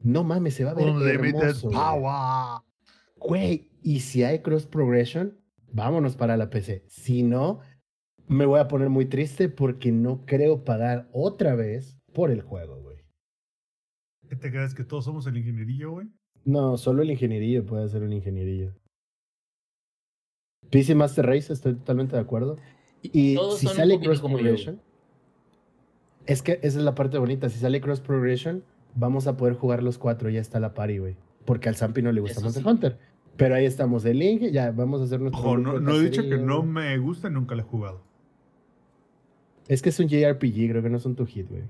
No 0.02 0.24
mames, 0.24 0.54
se 0.54 0.64
va 0.64 0.72
a 0.72 0.76
ver 0.76 0.88
Unlimited 0.88 1.42
hermoso. 1.42 1.70
power. 1.72 2.62
Güey, 3.16 3.72
y 3.82 4.02
si 4.02 4.24
hay 4.24 4.40
cross 4.40 4.66
progression, 4.66 5.38
vámonos 5.72 6.16
para 6.16 6.38
la 6.38 6.50
PC. 6.50 6.84
Si 6.88 7.24
no, 7.24 7.60
me 8.28 8.46
voy 8.46 8.60
a 8.60 8.68
poner 8.68 8.90
muy 8.90 9.06
triste 9.06 9.50
porque 9.50 9.92
no 9.92 10.26
creo 10.26 10.64
pagar 10.64 11.10
otra 11.12 11.56
vez 11.56 12.00
por 12.14 12.32
el 12.32 12.42
juego, 12.42 12.82
güey. 12.82 12.98
¿Qué 14.30 14.36
te 14.36 14.52
crees 14.52 14.74
que 14.74 14.84
todos 14.84 15.06
somos 15.06 15.26
el 15.28 15.38
ingenierillo, 15.38 15.92
güey? 15.92 16.08
No, 16.44 16.78
solo 16.78 17.02
el 17.02 17.12
ingenierillo 17.12 17.66
puede 17.66 17.86
hacer 17.86 18.04
un 18.04 18.14
ingenierillo. 18.14 18.74
PC 20.70 20.96
Master 20.96 21.26
Race, 21.26 21.52
estoy 21.52 21.76
totalmente 21.76 22.16
de 22.16 22.22
acuerdo. 22.22 22.58
Y 23.02 23.38
si 23.58 23.68
sale 23.68 24.00
cross 24.00 24.22
progression, 24.22 24.82
es 26.26 26.42
que 26.42 26.54
esa 26.54 26.80
es 26.80 26.84
la 26.84 26.96
parte 26.96 27.18
bonita. 27.18 27.50
Si 27.50 27.60
sale 27.60 27.80
cross 27.80 28.02
progression, 28.02 28.64
vamos 28.96 29.28
a 29.28 29.38
poder 29.38 29.54
jugar 29.54 29.82
los 29.82 29.98
cuatro. 29.98 30.30
Ya 30.30 30.42
está 30.42 30.60
la 30.60 30.74
party, 30.74 30.98
güey. 30.98 31.16
Porque 31.46 31.70
al 31.70 31.76
Zampi 31.76 32.02
no 32.02 32.12
le 32.12 32.20
gusta 32.20 32.40
Eso 32.40 32.44
Monster 32.44 32.64
sí. 32.64 32.70
Hunter. 32.70 32.98
Pero 33.38 33.56
ahí 33.56 33.66
estamos, 33.66 34.04
el 34.06 34.20
link, 34.20 34.42
ya 34.52 34.72
vamos 34.72 35.00
a 35.02 35.04
hacer 35.06 35.20
nuestro. 35.22 35.40
Ojo, 35.42 35.58
no, 35.58 35.92
he 35.96 36.04
dicho 36.04 36.24
que 36.24 36.38
no 36.38 36.64
me 36.64 36.98
gusta, 36.98 37.30
nunca 37.30 37.56
lo 37.56 37.62
he 37.62 37.66
jugado. 37.66 38.02
Es 39.68 39.82
que 39.82 39.90
es 39.90 40.00
un 40.00 40.08
JRPG, 40.08 40.70
creo 40.70 40.82
que 40.82 40.90
no 40.90 40.98
es 40.98 41.06
un 41.06 41.16
tu 41.16 41.26
hit, 41.26 41.48
güey. 41.50 41.64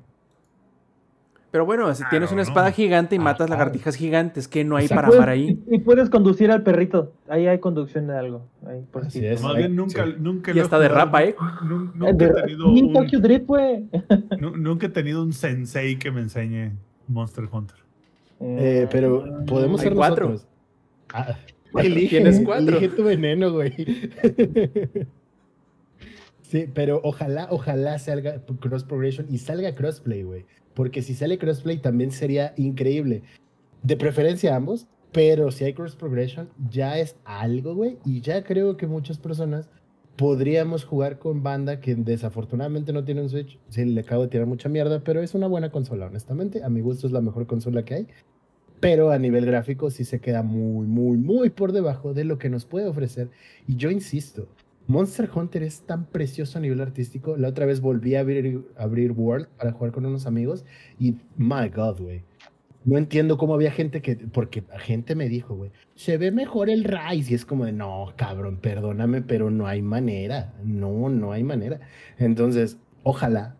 Pero 1.50 1.66
bueno, 1.66 1.94
si 1.96 2.04
tienes 2.10 2.32
una 2.32 2.44
no. 2.44 2.48
espada 2.48 2.72
gigante 2.72 3.16
y 3.16 3.20
matas 3.20 3.50
Ajá. 3.50 3.58
lagartijas 3.58 3.96
gigantes, 3.96 4.48
que 4.48 4.64
no 4.64 4.76
hay 4.76 4.86
Exacto. 4.86 5.06
para 5.12 5.18
amar 5.18 5.30
ahí? 5.30 5.60
Y, 5.72 5.80
puedes 5.80 6.10
conducir 6.10 6.52
al 6.52 6.62
perrito. 6.62 7.14
Ahí 7.30 7.48
hay 7.48 7.60
conducción 7.60 8.06
de 8.08 8.18
algo. 8.18 8.46
Ahí, 8.68 8.86
por 8.92 9.06
Así 9.06 9.20
si- 9.20 9.26
es. 9.26 9.42
Más 9.42 9.54
sí. 9.54 9.58
bien 9.60 9.76
nunca, 9.76 10.06
nunca 10.06 10.52
Y 10.52 10.54
lo 10.56 10.60
he 10.60 10.64
hasta 10.64 10.78
de 10.78 10.90
rapa, 10.90 11.24
¿eh? 11.24 11.36
Nun- 11.64 11.92
Nunca 11.96 12.14
de- 12.14 12.26
he 12.26 12.34
tenido 12.44 12.72
Ni 12.72 12.82
un, 12.84 12.94
Tokyo 12.94 13.20
Drift, 13.20 13.46
güey. 13.48 13.90
nu- 14.40 14.58
nunca 14.58 14.88
he 14.88 14.90
tenido 14.90 15.24
un 15.24 15.34
sensei 15.34 15.98
que 15.98 16.12
me 16.12 16.22
enseñe 16.22 16.74
Monster 17.08 17.46
Hunter. 17.52 17.78
Eh, 18.42 18.88
pero 18.92 19.24
podemos 19.48 19.80
Hay 19.82 19.88
ser 19.88 19.96
cuatro. 19.96 20.30
nosotros. 20.30 20.48
Ah, 21.14 21.38
elige, 21.76 22.18
Tienes 22.18 22.40
cuatro. 22.42 22.78
elige 22.78 22.96
tu 22.96 23.04
veneno, 23.04 23.52
güey. 23.52 23.74
sí, 26.42 26.66
pero 26.74 27.02
ojalá, 27.04 27.48
ojalá 27.52 28.00
salga 28.00 28.44
cross 28.60 28.84
progression 28.84 29.28
y 29.30 29.38
salga 29.38 29.76
crossplay, 29.76 30.24
güey. 30.24 30.46
Porque 30.74 31.02
si 31.02 31.14
sale 31.14 31.38
crossplay 31.38 31.78
también 31.80 32.12
sería 32.12 32.54
increíble. 32.58 33.24
De 33.84 33.98
preferencia 33.98 34.56
ambos, 34.56 34.88
pero 35.12 35.52
si 35.52 35.64
hay 35.64 35.74
cross 35.74 35.96
progression 35.96 36.50
ya 36.70 37.00
es 37.00 37.16
algo, 37.26 37.76
güey. 37.76 37.98
Y 38.06 38.22
ya 38.22 38.44
creo 38.44 38.78
que 38.78 38.88
muchas 38.88 39.18
personas 39.18 39.70
podríamos 40.18 40.84
jugar 40.84 41.20
con 41.20 41.44
banda 41.44 41.80
que 41.80 41.96
desafortunadamente 41.96 42.92
no 42.92 43.04
tiene 43.04 43.22
un 43.22 43.30
Switch. 43.30 43.60
Sí, 43.70 43.86
le 43.86 44.02
acabo 44.02 44.24
de 44.24 44.30
tirar 44.30 44.48
mucha 44.48 44.68
mierda, 44.68 45.00
pero 45.04 45.22
es 45.22 45.34
una 45.36 45.48
buena 45.48 45.72
consola, 45.72 46.08
honestamente. 46.08 46.64
A 46.64 46.70
mi 46.70 46.82
gusto 46.82 47.08
es 47.08 47.14
la 47.14 47.22
mejor 47.22 47.46
consola 47.48 47.86
que 47.86 47.94
hay. 47.94 48.08
Pero 48.80 49.12
a 49.12 49.18
nivel 49.18 49.46
gráfico 49.46 49.90
sí 49.90 50.04
se 50.04 50.20
queda 50.20 50.44
muy, 50.44 50.88
muy, 50.88 51.18
muy 51.18 51.50
por 51.50 51.72
debajo 51.72 52.14
de 52.14 52.24
lo 52.24 52.38
que 52.38 52.50
nos 52.50 52.66
puede 52.66 52.88
ofrecer. 52.88 53.30
Y 53.68 53.76
yo 53.76 53.90
insisto, 53.90 54.48
Monster 54.88 55.30
Hunter 55.34 55.64
es 55.64 55.82
tan 55.82 56.06
precioso 56.06 56.58
a 56.58 56.62
nivel 56.62 56.80
artístico. 56.80 57.36
La 57.38 57.50
otra 57.50 57.66
vez 57.66 57.82
volví 57.82 58.16
a 58.16 58.22
abrir, 58.22 58.66
abrir 58.78 59.12
World 59.12 59.48
para 59.58 59.72
jugar 59.72 59.92
con 59.92 60.06
unos 60.06 60.26
amigos 60.26 60.64
y, 61.00 61.16
my 61.36 61.70
God, 61.76 62.00
güey. 62.02 62.24
No 62.86 62.98
entiendo 62.98 63.38
cómo 63.38 63.54
había 63.54 63.72
gente 63.72 64.02
que, 64.02 64.16
porque 64.16 64.64
gente 64.78 65.14
me 65.14 65.28
dijo, 65.28 65.56
güey, 65.56 65.72
se 65.96 66.18
ve 66.18 66.32
mejor 66.32 66.70
el 66.70 66.86
Rise. 66.86 67.32
Y 67.32 67.36
es 67.36 67.44
como 67.44 67.66
de, 67.66 67.74
no, 67.74 68.14
cabrón, 68.16 68.60
perdóname, 68.62 69.22
pero 69.22 69.52
no 69.52 69.68
hay 69.68 69.82
manera. 69.82 70.54
No, 70.64 71.10
no 71.10 71.34
hay 71.34 71.44
manera. 71.44 71.82
Entonces, 72.18 72.78
ojalá 73.04 73.58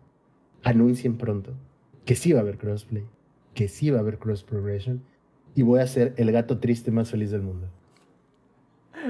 anuncien 0.62 1.18
pronto 1.18 1.54
que 2.06 2.14
sí 2.14 2.32
va 2.32 2.38
a 2.38 2.42
haber 2.42 2.56
crossplay, 2.56 3.04
que 3.58 3.66
sí 3.66 3.90
va 3.90 3.98
a 3.98 4.02
haber 4.02 4.18
cross 4.18 4.44
progression 4.44 5.02
y 5.56 5.62
voy 5.62 5.80
a 5.80 5.86
ser 5.88 6.14
el 6.16 6.30
gato 6.30 6.58
triste 6.58 6.92
más 6.92 7.10
feliz 7.10 7.32
del 7.32 7.42
mundo. 7.42 7.66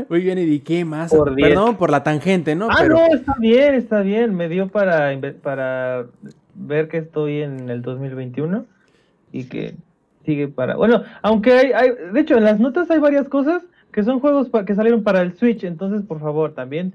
Muy 0.09 0.21
bien, 0.23 0.39
¿y 0.39 0.59
qué 0.61 0.87
más? 0.87 1.11
Por 1.11 1.35
diez. 1.35 1.51
Perdón 1.51 1.77
por 1.77 1.91
la 1.91 2.03
tangente, 2.03 2.55
¿no? 2.55 2.69
Ah, 2.71 2.77
Pero 2.81 2.95
no, 2.95 3.07
está 3.15 3.35
bien, 3.39 3.75
está 3.75 4.01
bien. 4.01 4.35
Me 4.35 4.49
dio 4.49 4.69
para, 4.69 5.11
para 5.43 6.07
ver 6.55 6.89
que 6.89 6.97
estoy 6.97 7.43
en 7.43 7.69
el 7.69 7.83
2021 7.83 8.65
y 9.33 9.45
que 9.45 9.75
sigue 10.25 10.49
para... 10.49 10.77
Bueno, 10.77 11.03
aunque 11.21 11.53
hay, 11.53 11.73
hay- 11.73 12.13
de 12.15 12.21
hecho, 12.21 12.39
en 12.39 12.45
las 12.45 12.59
notas 12.59 12.91
hay 12.91 13.01
varias 13.01 13.29
cosas 13.29 13.63
que 13.93 14.03
son 14.03 14.19
juegos 14.19 14.49
que 14.65 14.75
salieron 14.75 15.03
para 15.03 15.21
el 15.21 15.37
Switch, 15.37 15.63
entonces, 15.65 16.07
por 16.07 16.21
favor, 16.21 16.55
también, 16.55 16.95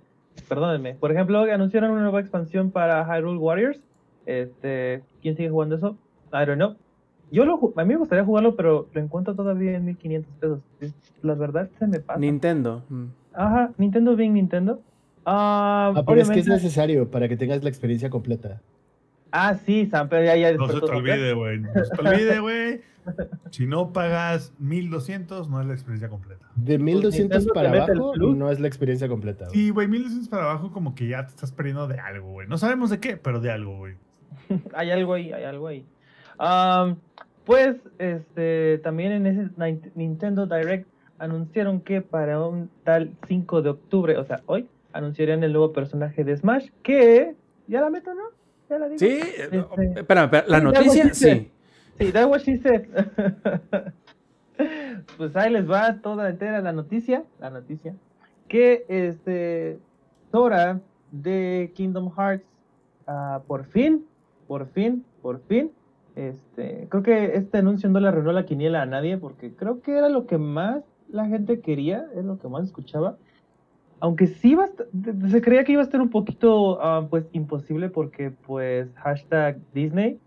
perdónenme. 0.50 0.96
Por 0.96 1.12
ejemplo, 1.12 1.42
anunciaron 1.44 1.92
una 1.92 2.02
nueva 2.02 2.20
expansión 2.20 2.72
para 2.72 3.06
Hyrule 3.06 3.38
Warriors. 3.38 3.80
Este, 4.26 5.04
¿Quién 5.22 5.36
sigue 5.36 5.52
jugando 5.52 5.76
eso? 5.76 5.98
I 6.32 6.46
don't 6.48 6.56
know. 6.56 6.76
Yo 7.32 7.46
lo, 7.46 7.74
a 7.76 7.84
mí 7.84 7.90
me 7.90 7.98
gustaría 7.98 8.24
jugarlo, 8.24 8.56
pero 8.56 8.88
lo 8.94 9.02
encuentro 9.02 9.34
todavía 9.36 9.76
en 9.76 9.86
1500 9.86 10.34
pesos. 10.40 10.60
Es- 10.80 10.94
La 11.22 11.34
verdad 11.36 11.70
se 11.80 11.88
me 11.88 12.00
pasa. 12.00 12.20
Nintendo. 12.20 12.84
mm. 12.90 13.06
Ajá, 13.34 13.72
Nintendo 13.78 14.16
bien 14.16 14.34
Nintendo. 14.34 14.82
Ah, 15.26 15.94
Ah, 15.96 16.04
pero 16.06 16.22
es 16.22 16.30
que 16.30 16.40
es 16.40 16.48
necesario 16.48 17.10
para 17.10 17.28
que 17.28 17.38
tengas 17.38 17.64
la 17.64 17.70
experiencia 17.70 18.10
completa. 18.10 18.62
Ah, 19.32 19.56
sí, 19.56 19.88
Sam, 19.88 20.10
pero 20.10 20.24
ya, 20.26 20.36
ya 20.36 20.54
No 20.54 20.68
se 20.68 20.80
te 20.80 20.86
olvide, 20.86 21.34
güey. 21.34 21.60
No 21.60 21.74
se 21.74 21.90
te 21.96 22.08
olvide, 22.08 22.40
güey. 22.40 22.82
Si 23.50 23.66
no 23.66 23.92
pagas 23.92 24.54
1200, 24.60 25.50
no 25.50 25.60
es 25.60 25.66
la 25.68 25.74
experiencia 25.74 26.08
completa. 26.10 26.46
De 26.56 26.78
1200 26.78 27.20
Nintendo 27.44 27.54
te 27.54 27.54
para 27.54 27.84
abajo 27.84 28.16
no 28.16 28.52
es 28.52 28.60
la 28.60 28.68
experiencia 28.68 29.08
completa. 29.08 29.46
güey. 29.46 29.58
Sí, 29.58 29.70
güey, 29.72 29.88
1200 29.88 30.30
para 30.30 30.44
abajo, 30.44 30.72
como 30.72 30.94
que 30.94 31.08
ya 31.08 31.26
te 31.26 31.30
estás 31.32 31.52
perdiendo 31.52 31.88
de 31.88 32.00
algo, 32.00 32.32
güey. 32.32 32.48
No 32.48 32.58
sabemos 32.60 32.90
de 32.92 33.00
qué, 33.00 33.18
pero 33.18 33.40
de 33.42 33.50
algo, 33.52 33.78
güey. 33.78 33.96
Hay 34.76 34.92
algo 34.92 35.14
ahí, 35.16 35.32
hay 35.32 35.44
algo 35.46 35.68
ahí. 35.68 35.86
Pues, 37.46 37.76
este, 38.00 38.78
también 38.80 39.12
en 39.12 39.26
ese 39.28 39.42
Nin- 39.58 39.92
Nintendo 39.96 40.46
Direct 40.46 40.88
anunciaron 41.20 41.82
que 41.82 42.02
para 42.02 42.40
un 42.40 42.70
tal 42.84 43.12
5 43.28 43.62
de 43.62 43.70
octubre, 43.70 44.18
o 44.18 44.24
sea, 44.24 44.42
hoy, 44.46 44.68
anunciarían 44.94 45.44
el 45.44 45.52
nuevo 45.52 45.74
personaje 45.74 46.24
de 46.24 46.38
Smash, 46.38 46.70
que, 46.84 47.36
¿ya 47.68 47.82
la 47.82 47.90
meto, 47.90 48.14
no? 48.14 48.24
¿Ya 48.70 48.78
la 48.80 48.86
digo? 48.88 49.00
Sí, 49.00 49.20
Este- 49.38 49.58
espérame, 49.58 49.98
espérame, 49.98 50.44
la 50.48 50.60
noticia, 50.62 51.14
sí. 51.14 51.52
Sí, 52.00 52.12
that's 52.12 52.28
what 52.28 52.40
she 52.42 52.58
said. 52.58 52.86
pues 55.18 55.36
ahí 55.36 55.52
les 55.52 55.70
va 55.70 56.00
toda 56.02 56.30
entera 56.30 56.62
la 56.62 56.72
noticia, 56.72 57.24
la 57.40 57.50
noticia, 57.50 57.94
que 58.48 58.86
este 58.88 59.80
Sora 60.32 60.80
de 61.12 61.72
Kingdom 61.76 62.12
Hearts 62.16 62.46
ah, 63.08 63.42
por 63.48 63.66
fin, 63.66 64.06
por 64.48 64.68
fin, 64.68 65.04
por 65.22 65.40
fin, 65.48 65.72
este, 66.16 66.88
creo 66.90 67.04
que 67.04 67.36
este 67.36 67.58
anuncio 67.58 67.90
no 67.90 68.00
le 68.00 68.08
arruinó 68.08 68.32
la 68.32 68.46
quiniela 68.46 68.82
a 68.82 68.86
nadie 68.86 69.18
porque 69.18 69.54
creo 69.54 69.82
que 69.82 69.98
era 69.98 70.10
lo 70.10 70.26
que 70.28 70.38
más 70.38 70.84
la 71.10 71.28
gente 71.28 71.60
quería, 71.60 72.06
es 72.16 72.26
lo 72.26 72.38
que 72.38 72.48
más 72.48 72.66
escuchaba. 72.66 73.18
Aunque 74.00 74.28
sí 74.28 74.52
iba 74.52 74.66
a 74.66 75.28
se 75.30 75.42
creía 75.42 75.64
que 75.64 75.72
iba 75.72 75.82
a 75.82 75.86
estar 75.86 76.02
un 76.02 76.10
poquito 76.10 76.80
ah, 76.82 77.08
pues 77.10 77.30
imposible 77.32 77.90
porque 77.90 78.32
pues 78.32 78.94
hashtag 78.96 79.60
Disney 79.74 80.20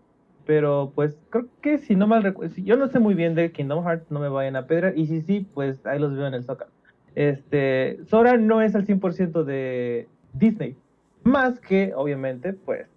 pero 0.47 0.93
pues 0.95 1.19
creo 1.29 1.47
que 1.61 1.77
si 1.77 1.95
no 1.97 2.07
mal 2.07 2.23
recuerdo, 2.23 2.55
si 2.55 2.63
yo 2.63 2.77
no 2.77 2.87
sé 2.87 2.99
muy 2.99 3.15
bien 3.15 3.35
de 3.35 3.51
Kingdom 3.51 3.83
Hearts, 3.83 4.09
no 4.09 4.21
me 4.21 4.29
vayan 4.29 4.55
a 4.55 4.65
pedrar. 4.65 4.97
Y 4.97 5.05
si 5.05 5.21
sí, 5.21 5.45
pues 5.53 5.85
ahí 5.85 5.99
los 5.99 6.15
veo 6.15 6.25
en 6.25 6.33
el 6.33 6.45
Zócalo. 6.45 6.71
Este, 7.15 7.99
Sora 8.05 8.37
no 8.37 8.61
es 8.61 8.73
al 8.73 8.85
100% 8.85 9.43
de 9.43 10.07
Disney. 10.31 10.77
Más 11.23 11.59
que, 11.59 11.91
obviamente, 11.93 12.53
pues, 12.53 12.87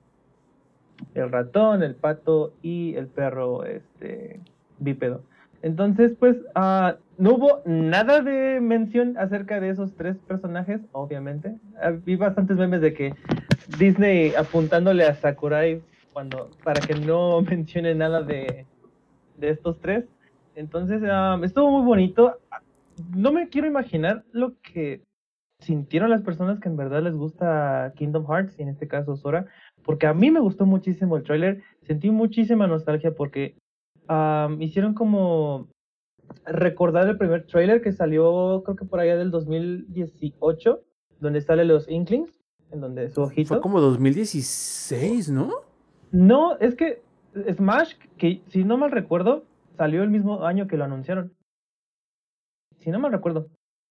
el 1.14 1.30
ratón, 1.30 1.82
el 1.82 1.94
pato 1.94 2.52
y 2.62 2.94
el 2.96 3.06
perro 3.06 3.64
este, 3.64 4.40
bípedo. 4.78 5.22
Entonces, 5.62 6.14
pues, 6.18 6.36
ah, 6.54 6.96
no 7.18 7.34
hubo 7.34 7.62
nada 7.66 8.22
de 8.22 8.60
mención 8.60 9.16
acerca 9.18 9.60
de 9.60 9.68
esos 9.70 9.94
tres 9.94 10.16
personajes, 10.18 10.80
obviamente. 10.92 11.54
Ah, 11.82 11.90
Vi 11.90 12.16
bastantes 12.16 12.56
memes 12.56 12.80
de 12.80 12.94
que 12.94 13.14
Disney 13.78 14.34
apuntándole 14.34 15.04
a 15.04 15.14
Sakurai 15.14 15.82
cuando, 16.12 16.50
para 16.64 16.80
que 16.80 16.94
no 16.94 17.42
mencione 17.50 17.94
nada 17.94 18.22
de, 18.22 18.66
de 19.36 19.50
estos 19.50 19.78
tres. 19.80 20.06
Entonces, 20.54 21.02
ah, 21.04 21.38
estuvo 21.42 21.70
muy 21.70 21.86
bonito. 21.86 22.38
No 23.14 23.32
me 23.32 23.48
quiero 23.48 23.66
imaginar 23.66 24.24
lo 24.32 24.54
que 24.62 25.02
sintieron 25.60 26.10
las 26.10 26.22
personas 26.22 26.58
que 26.58 26.68
en 26.68 26.76
verdad 26.76 27.02
les 27.02 27.14
gusta 27.14 27.92
Kingdom 27.96 28.26
Hearts, 28.26 28.58
y 28.58 28.62
en 28.62 28.70
este 28.70 28.88
caso 28.88 29.16
Sora, 29.16 29.46
porque 29.84 30.06
a 30.06 30.14
mí 30.14 30.30
me 30.30 30.40
gustó 30.40 30.66
muchísimo 30.66 31.16
el 31.16 31.22
tráiler, 31.22 31.62
sentí 31.82 32.10
muchísima 32.10 32.66
nostalgia 32.66 33.14
porque 33.14 33.56
am, 34.08 34.60
hicieron 34.62 34.94
como 34.94 35.68
recordar 36.44 37.08
el 37.08 37.18
primer 37.18 37.46
tráiler 37.46 37.82
que 37.82 37.92
salió 37.92 38.62
creo 38.64 38.76
que 38.76 38.84
por 38.84 39.00
allá 39.00 39.16
del 39.16 39.30
2018, 39.30 40.80
donde 41.20 41.40
sale 41.40 41.64
los 41.64 41.88
Inklings, 41.88 42.38
en 42.70 42.80
donde 42.80 43.08
su 43.10 43.20
ojito. 43.22 43.48
Fue 43.48 43.60
como 43.60 43.80
2016, 43.80 45.30
¿no? 45.30 45.50
No, 46.12 46.56
es 46.58 46.74
que 46.76 47.02
Smash, 47.52 47.94
que 48.16 48.42
si 48.48 48.64
no 48.64 48.76
mal 48.78 48.90
recuerdo, 48.90 49.44
salió 49.76 50.02
el 50.02 50.10
mismo 50.10 50.44
año 50.44 50.66
que 50.66 50.76
lo 50.76 50.84
anunciaron. 50.84 51.32
Si 52.78 52.90
no 52.90 52.98
mal 52.98 53.12
recuerdo. 53.12 53.48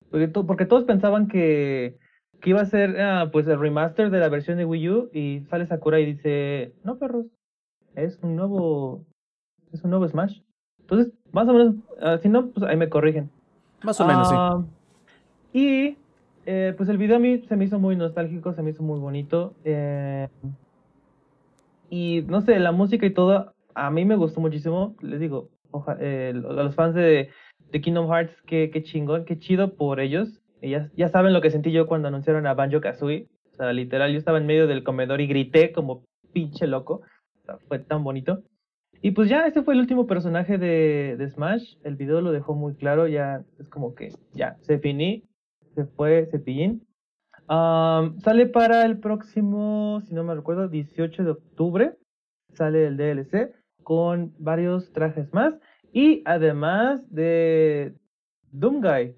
Porque, 0.09 0.27
to- 0.27 0.45
porque 0.45 0.65
todos 0.65 0.83
pensaban 0.85 1.27
que, 1.27 1.97
que 2.41 2.51
iba 2.51 2.61
a 2.61 2.65
ser 2.65 2.99
ah, 3.01 3.29
pues 3.31 3.47
el 3.47 3.59
remaster 3.59 4.09
de 4.09 4.19
la 4.19 4.29
versión 4.29 4.57
de 4.57 4.65
Wii 4.65 4.89
U 4.89 5.09
y 5.13 5.41
sale 5.49 5.65
Sakura 5.65 5.99
y 5.99 6.05
dice, 6.05 6.73
no 6.83 6.97
perros, 6.97 7.25
es 7.95 8.17
un 8.21 8.35
nuevo, 8.35 9.05
es 9.73 9.83
un 9.83 9.89
nuevo 9.89 10.07
Smash. 10.07 10.41
Entonces, 10.81 11.13
más 11.31 11.47
o 11.47 11.53
menos, 11.53 11.75
ah, 12.01 12.17
si 12.17 12.29
no, 12.29 12.47
pues 12.49 12.65
ahí 12.69 12.77
me 12.77 12.89
corrigen. 12.89 13.29
Más 13.83 13.99
o 13.99 14.05
menos, 14.05 14.27
sí. 14.29 14.35
Ah, 14.37 14.61
Y 15.53 15.97
eh, 16.45 16.73
pues 16.77 16.89
el 16.89 16.97
video 16.97 17.17
a 17.17 17.19
mí 17.19 17.39
se 17.47 17.55
me 17.55 17.65
hizo 17.65 17.79
muy 17.79 17.95
nostálgico, 17.95 18.53
se 18.53 18.61
me 18.63 18.71
hizo 18.71 18.83
muy 18.83 18.99
bonito. 18.99 19.53
eh, 19.65 20.27
y 21.89 22.21
no 22.27 22.41
sé, 22.41 22.59
la 22.59 22.71
música 22.71 23.05
y 23.05 23.13
todo, 23.13 23.53
a 23.73 23.89
mí 23.91 24.05
me 24.05 24.15
gustó 24.15 24.41
muchísimo. 24.41 24.95
Les 25.01 25.19
digo, 25.19 25.49
oja- 25.71 25.97
eh, 25.99 26.29
a 26.35 26.63
los 26.63 26.75
fans 26.75 26.93
de, 26.95 27.29
de 27.71 27.81
Kingdom 27.81 28.07
Hearts, 28.11 28.33
qué, 28.45 28.69
qué 28.71 28.83
chingón, 28.83 29.25
qué 29.25 29.39
chido 29.39 29.73
por 29.75 29.99
ellos. 29.99 30.39
Y 30.61 30.71
ya, 30.71 30.89
ya 30.95 31.09
saben 31.09 31.33
lo 31.33 31.41
que 31.41 31.51
sentí 31.51 31.71
yo 31.71 31.87
cuando 31.87 32.07
anunciaron 32.07 32.45
a 32.47 32.53
Banjo 32.53 32.81
Kazooie. 32.81 33.27
O 33.53 33.55
sea, 33.55 33.73
literal, 33.73 34.11
yo 34.11 34.17
estaba 34.17 34.37
en 34.37 34.45
medio 34.45 34.67
del 34.67 34.83
comedor 34.83 35.21
y 35.21 35.27
grité 35.27 35.71
como 35.71 36.03
pinche 36.33 36.67
loco. 36.67 37.01
O 37.41 37.45
sea, 37.45 37.57
fue 37.67 37.79
tan 37.79 38.03
bonito. 38.03 38.43
Y 39.01 39.11
pues 39.11 39.29
ya, 39.29 39.47
ese 39.47 39.63
fue 39.63 39.73
el 39.73 39.79
último 39.79 40.07
personaje 40.07 40.57
de, 40.57 41.15
de 41.17 41.29
Smash. 41.29 41.77
El 41.83 41.95
video 41.95 42.21
lo 42.21 42.31
dejó 42.31 42.53
muy 42.53 42.75
claro. 42.75 43.07
Ya 43.07 43.43
es 43.59 43.69
como 43.69 43.95
que 43.95 44.13
ya 44.33 44.57
se 44.61 44.79
finí. 44.79 45.23
Se 45.75 45.85
fue 45.85 46.27
Cepillín. 46.31 46.85
Am, 47.47 48.19
sale 48.19 48.45
para 48.45 48.85
el 48.85 48.99
próximo, 48.99 50.01
si 50.07 50.13
no 50.13 50.23
me 50.23 50.35
recuerdo, 50.35 50.67
18 50.67 51.23
de 51.23 51.31
octubre. 51.31 51.97
Sale 52.53 52.87
el 52.87 52.97
DLC 52.97 53.53
con 53.83 54.33
varios 54.37 54.91
trajes 54.91 55.33
más. 55.33 55.57
Y 55.93 56.21
además 56.25 57.01
de 57.09 57.95
Doomguy 58.51 59.15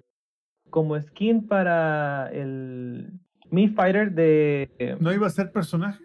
como 0.72 0.98
skin 0.98 1.46
para 1.46 2.30
el 2.32 3.12
Mi 3.50 3.68
Fighter 3.68 4.10
de. 4.12 4.96
¿No 5.00 5.12
iba 5.12 5.26
a 5.26 5.30
ser 5.30 5.52
personaje? 5.52 6.02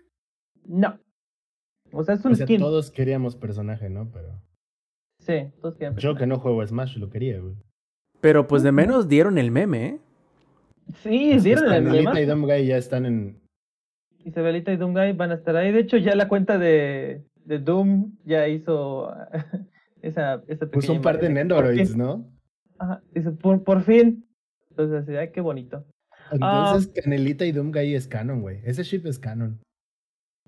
No. 0.65 0.99
O 1.93 2.03
sea, 2.03 2.15
es 2.15 2.25
un 2.25 2.33
O 2.33 2.35
sea, 2.35 2.45
skin. 2.45 2.59
todos 2.59 2.91
queríamos 2.91 3.37
personaje, 3.37 3.89
¿no? 3.89 4.11
Pero 4.11 4.43
Sí, 5.19 5.51
todos 5.61 5.75
quieren 5.75 5.95
yo 5.97 6.13
que 6.15 6.19
personaje. 6.19 6.27
no 6.27 6.39
juego 6.39 6.67
Smash 6.67 6.97
lo 6.97 7.09
quería, 7.09 7.39
güey. 7.39 7.55
Pero 8.19 8.45
pues 8.47 8.61
de 8.61 8.71
menos 8.73 9.07
dieron 9.07 9.37
el 9.37 9.51
meme, 9.51 9.85
¿eh? 9.87 9.99
Sí, 11.01 11.39
dieron 11.39 11.71
el 11.71 11.83
meme. 11.83 12.21
y 12.21 12.25
Doomguy 12.25 12.65
ya 12.67 12.77
están 12.77 13.05
en... 13.05 13.39
Isabelita 14.25 14.73
y 14.73 14.77
Doomguy 14.77 15.13
van 15.13 15.31
a 15.31 15.35
estar 15.35 15.55
ahí. 15.55 15.71
De 15.71 15.79
hecho, 15.79 15.95
ya 15.97 16.13
la 16.15 16.27
cuenta 16.27 16.57
de, 16.57 17.23
de 17.45 17.59
Doom 17.59 18.17
ya 18.25 18.47
hizo 18.49 19.09
esa, 20.01 20.43
esa 20.47 20.65
Puso 20.65 20.87
pequeña 20.87 20.93
un 20.97 21.01
par 21.01 21.19
de 21.21 21.29
Nendoroids. 21.29 21.95
¿no? 21.95 22.29
Ajá, 22.79 23.01
dice, 23.13 23.31
por, 23.31 23.63
por 23.63 23.81
fin. 23.83 24.26
Entonces, 24.77 25.03
así, 25.03 25.15
ay, 25.15 25.31
qué 25.31 25.41
bonito. 25.41 25.85
Ah. 26.41 26.73
Entonces, 26.75 27.03
Canelita 27.03 27.45
y 27.45 27.51
Doomguy 27.51 27.95
es 27.95 28.07
canon, 28.07 28.41
güey. 28.41 28.61
Ese 28.63 28.83
ship 28.83 29.05
es 29.05 29.17
canon. 29.17 29.59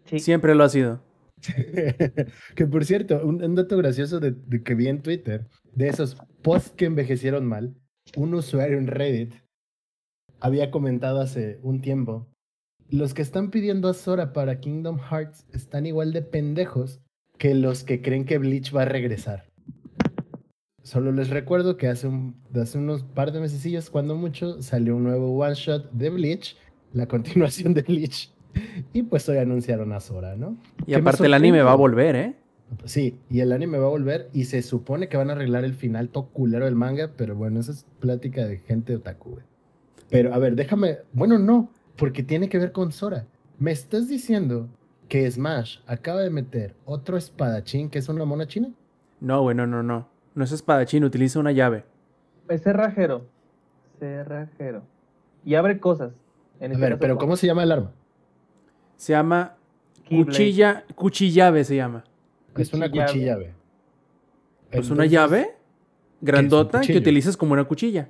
Sí. 0.05 0.19
Siempre 0.19 0.53
lo 0.53 0.63
ha 0.63 0.69
sido. 0.69 1.01
que 2.55 2.67
por 2.67 2.85
cierto, 2.85 3.25
un, 3.25 3.41
un 3.43 3.55
dato 3.55 3.77
gracioso 3.77 4.19
de, 4.19 4.31
de 4.31 4.61
que 4.61 4.75
vi 4.75 4.87
en 4.87 5.01
Twitter, 5.01 5.47
de 5.73 5.87
esos 5.87 6.15
posts 6.41 6.71
que 6.71 6.85
envejecieron 6.85 7.45
mal, 7.45 7.75
un 8.17 8.33
usuario 8.33 8.77
en 8.77 8.87
Reddit 8.87 9.33
había 10.39 10.71
comentado 10.71 11.21
hace 11.21 11.59
un 11.63 11.81
tiempo, 11.81 12.27
los 12.89 13.13
que 13.13 13.21
están 13.21 13.51
pidiendo 13.51 13.87
a 13.87 13.93
Sora 13.93 14.33
para 14.33 14.59
Kingdom 14.59 14.99
Hearts 14.99 15.45
están 15.53 15.85
igual 15.85 16.11
de 16.11 16.21
pendejos 16.21 17.01
que 17.37 17.53
los 17.53 17.83
que 17.83 18.01
creen 18.01 18.25
que 18.25 18.37
Bleach 18.37 18.75
va 18.75 18.83
a 18.83 18.85
regresar. 18.85 19.48
Solo 20.89 21.11
les 21.11 21.29
recuerdo 21.29 21.77
que 21.77 21.87
hace, 21.87 22.07
un, 22.07 22.33
hace 22.59 22.79
unos 22.79 23.03
par 23.03 23.31
de 23.31 23.39
mesecillos, 23.39 23.91
cuando 23.91 24.15
mucho, 24.15 24.59
salió 24.63 24.95
un 24.95 25.03
nuevo 25.03 25.37
one 25.37 25.53
shot 25.53 25.91
de 25.91 26.09
Bleach, 26.09 26.57
la 26.93 27.05
continuación 27.07 27.75
de 27.75 27.83
Bleach. 27.83 28.33
Y 28.91 29.03
pues 29.03 29.29
hoy 29.29 29.37
anunciaron 29.37 29.93
a 29.93 29.99
Sora, 29.99 30.35
¿no? 30.35 30.57
Y 30.87 30.95
aparte 30.95 31.27
el 31.27 31.35
anime 31.35 31.61
va 31.61 31.73
a 31.73 31.75
volver, 31.75 32.15
¿eh? 32.15 32.35
Sí, 32.85 33.19
y 33.29 33.41
el 33.41 33.51
anime 33.51 33.77
va 33.77 33.85
a 33.85 33.91
volver 33.91 34.31
y 34.33 34.45
se 34.45 34.63
supone 34.63 35.09
que 35.09 35.17
van 35.17 35.29
a 35.29 35.33
arreglar 35.33 35.63
el 35.63 35.75
final 35.75 36.09
todo 36.09 36.29
culero 36.29 36.65
del 36.65 36.73
manga, 36.73 37.11
pero 37.15 37.35
bueno, 37.35 37.59
esa 37.59 37.71
es 37.71 37.85
plática 37.99 38.47
de 38.47 38.57
gente 38.57 38.95
otaku, 38.95 39.29
güey. 39.29 39.45
Pero 40.09 40.33
a 40.33 40.39
ver, 40.39 40.55
déjame, 40.55 40.97
bueno, 41.13 41.37
no, 41.37 41.69
porque 41.97 42.23
tiene 42.23 42.49
que 42.49 42.57
ver 42.57 42.71
con 42.71 42.91
Sora. 42.91 43.27
¿Me 43.59 43.69
estás 43.69 44.07
diciendo 44.07 44.67
que 45.07 45.29
Smash 45.29 45.81
acaba 45.85 46.21
de 46.21 46.31
meter 46.31 46.73
otro 46.85 47.15
espadachín 47.15 47.91
que 47.91 47.99
es 47.99 48.09
una 48.09 48.25
mona 48.25 48.47
china? 48.47 48.71
No, 49.21 49.43
güey, 49.43 49.55
no, 49.55 49.67
no, 49.67 50.09
no. 50.35 50.43
Es 50.43 50.51
espadachín, 50.51 51.03
utiliza 51.03 51.39
una 51.39 51.51
llave. 51.51 51.83
Es 52.47 52.61
cerrajero. 52.63 53.25
Cerrajero. 53.99 54.83
Y 55.45 55.55
abre 55.55 55.79
cosas. 55.79 56.13
En 56.59 56.71
A 56.71 56.73
este 56.73 56.81
ver, 56.81 56.89
caso, 56.93 56.99
pero 57.01 57.17
¿cómo 57.17 57.35
se 57.35 57.47
llama 57.47 57.63
el 57.63 57.71
arma? 57.71 57.91
Se 58.97 59.13
llama 59.13 59.55
Keyblade. 60.07 60.25
cuchilla, 60.25 60.83
cuchillave 60.95 61.63
se 61.63 61.75
llama. 61.75 62.03
Es 62.57 62.73
una 62.73 62.89
Cuchillave. 62.89 63.53
Pues 64.71 64.89
una 64.89 65.05
llave 65.05 65.55
grandota 66.21 66.79
que 66.79 66.87
cuchillo? 66.87 66.99
utilizas 66.99 67.37
como 67.37 67.53
una 67.53 67.63
cuchilla. 67.63 68.09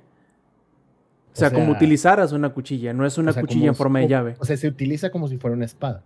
O 1.28 1.32
O 1.32 1.36
sea, 1.36 1.50
como 1.52 1.70
utilizaras 1.72 2.32
una 2.32 2.50
cuchilla, 2.50 2.92
no 2.92 3.06
es 3.06 3.16
una 3.18 3.30
o 3.30 3.34
sea, 3.34 3.42
cuchilla 3.42 3.68
en 3.68 3.74
forma 3.76 4.00
de 4.00 4.08
llave. 4.08 4.36
O 4.40 4.44
sea, 4.44 4.56
se 4.56 4.66
utiliza 4.66 5.10
como 5.10 5.28
si 5.28 5.38
fuera 5.38 5.54
una 5.54 5.64
espada. 5.64 6.02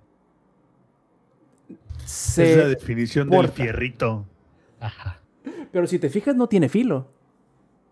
Se- 2.04 2.50
Es 2.52 2.56
la 2.58 2.68
definición 2.68 3.30
del 3.30 3.48
fierrito. 3.48 4.26
Ajá. 4.80 5.20
Pero 5.74 5.86
si 5.88 5.98
te 5.98 6.08
fijas, 6.08 6.36
no 6.36 6.46
tiene 6.46 6.68
filo. 6.68 7.08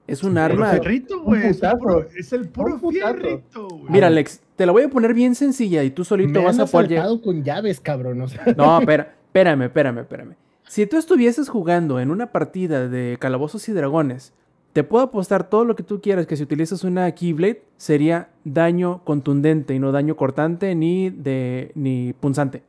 Es 0.07 0.23
un 0.23 0.31
Puro 0.31 0.41
arma. 0.43 0.71
fierrito, 0.71 1.21
güey. 1.23 1.41
Es, 1.43 1.47
el 1.49 1.55
putazo. 1.57 1.79
puro- 1.79 2.07
es 2.17 2.33
el 2.33 2.49
puro 2.49 2.79
fierrito, 2.79 3.69
güey. 3.69 3.85
Mira, 3.91 4.07
Alex, 4.07 4.41
te 4.57 4.67
la 4.67 4.73
voy 4.73 4.85
a 4.85 4.89
poner 4.89 5.13
bien 5.15 5.35
sencilla 5.35 5.83
y 5.83 5.91
tú 5.91 6.05
solito 6.05 6.39
Me 6.39 6.45
vas 6.45 6.59
han 6.59 6.63
a 6.63 6.67
poder. 6.71 6.89
llegar- 6.89 7.21
con 7.23 7.43
llaves, 7.43 7.81
cabrón. 7.81 8.21
O 8.23 8.29
sea, 8.29 8.45
No, 8.57 8.79
espera, 8.79 9.15
espérame, 9.27 9.63
espérame, 9.65 9.99
espérame. 9.99 10.35
Si 10.69 10.87
tú 10.87 10.97
estuvieses 10.97 11.49
jugando 11.49 11.99
en 11.99 12.11
una 12.13 12.31
partida 12.33 12.89
de 12.89 13.17
calabozos 13.21 13.69
y 13.69 13.73
dragones, 13.73 14.33
te 14.73 14.85
puedo 14.85 15.03
apostar 15.05 15.51
todo 15.51 15.65
lo 15.65 15.75
que 15.77 15.83
tú 15.83 16.01
quieras 16.01 16.27
que 16.29 16.37
si 16.37 16.45
utilizas 16.45 16.85
una 16.85 17.11
Keyblade 17.13 17.63
sería 17.77 18.29
daño 18.45 19.03
contundente 19.05 19.75
y 19.75 19.81
no 19.81 19.91
daño 19.93 20.17
cortante 20.17 20.75
ni 20.77 21.11
de 21.11 21.73
ni 21.75 22.13
punzante. 22.15 22.63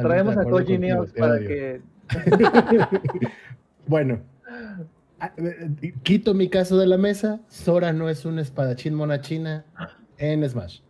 traemos 0.00 0.36
a 0.36 0.44
Koji 0.44 0.78
para 1.18 1.38
que. 1.38 1.80
Bueno, 3.92 4.20
ah, 5.20 5.32
eh, 5.36 5.92
quito 6.02 6.32
mi 6.34 6.48
caso 6.48 6.78
de 6.78 6.86
la 6.86 6.96
mesa. 6.96 7.40
Sora 7.48 7.92
no 7.92 8.08
es 8.08 8.24
un 8.24 8.38
espadachín 8.38 8.94
mona 8.94 9.20
china 9.20 9.66
en 10.16 10.48
Smash. 10.48 10.80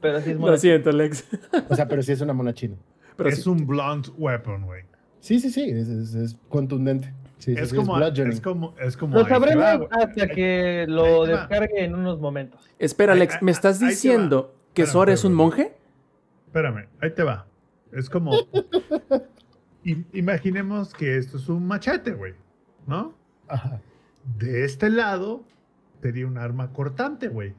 Pero 0.00 0.20
sí 0.20 0.30
es 0.30 0.36
Lo 0.36 0.40
mono. 0.42 0.56
siento, 0.56 0.90
Alex. 0.90 1.24
O 1.68 1.74
sea, 1.74 1.88
pero 1.88 2.00
sí 2.02 2.12
es 2.12 2.20
una 2.20 2.32
mona 2.32 2.54
china. 2.54 2.76
Pero 3.16 3.28
es 3.28 3.42
sí. 3.42 3.48
un 3.48 3.66
blunt 3.66 4.08
weapon, 4.16 4.66
güey. 4.66 4.84
Sí, 5.18 5.40
sí, 5.40 5.50
sí, 5.50 5.68
es, 5.68 5.88
es- 5.88 6.14
es 6.14 6.36
contundente. 6.48 7.12
Sí, 7.38 7.54
Es 7.58 7.70
sí, 7.70 7.76
como, 7.76 7.98
es 8.00 8.40
como, 8.40 8.74
es 8.80 8.96
como. 8.96 9.18
Lo 9.18 9.26
sabremos 9.26 9.88
hasta 9.90 10.28
que 10.28 10.86
lo 10.88 11.26
descargue 11.26 11.84
en 11.84 11.94
unos 11.96 12.20
momentos. 12.20 12.60
Espera, 12.78 13.12
Alex, 13.14 13.42
¿me 13.42 13.50
estás 13.50 13.80
diciendo 13.80 14.54
que 14.72 14.82
Espérame, 14.82 14.92
Sora 14.92 15.12
es 15.12 15.24
un 15.24 15.34
monje? 15.34 15.74
Espérame, 16.46 16.86
ahí 17.02 17.10
te 17.10 17.22
va. 17.24 17.46
Es 17.92 18.08
como. 18.08 18.32
im- 19.84 20.04
imaginemos 20.12 20.92
que 20.94 21.16
esto 21.18 21.36
es 21.36 21.48
un 21.48 21.66
machete, 21.66 22.12
güey. 22.12 22.34
¿No? 22.86 23.14
Ajá, 23.48 23.80
De 24.38 24.64
este 24.64 24.90
lado 24.90 25.42
sería 26.02 26.26
un 26.26 26.38
arma 26.38 26.72
cortante, 26.72 27.28
güey. 27.28 27.54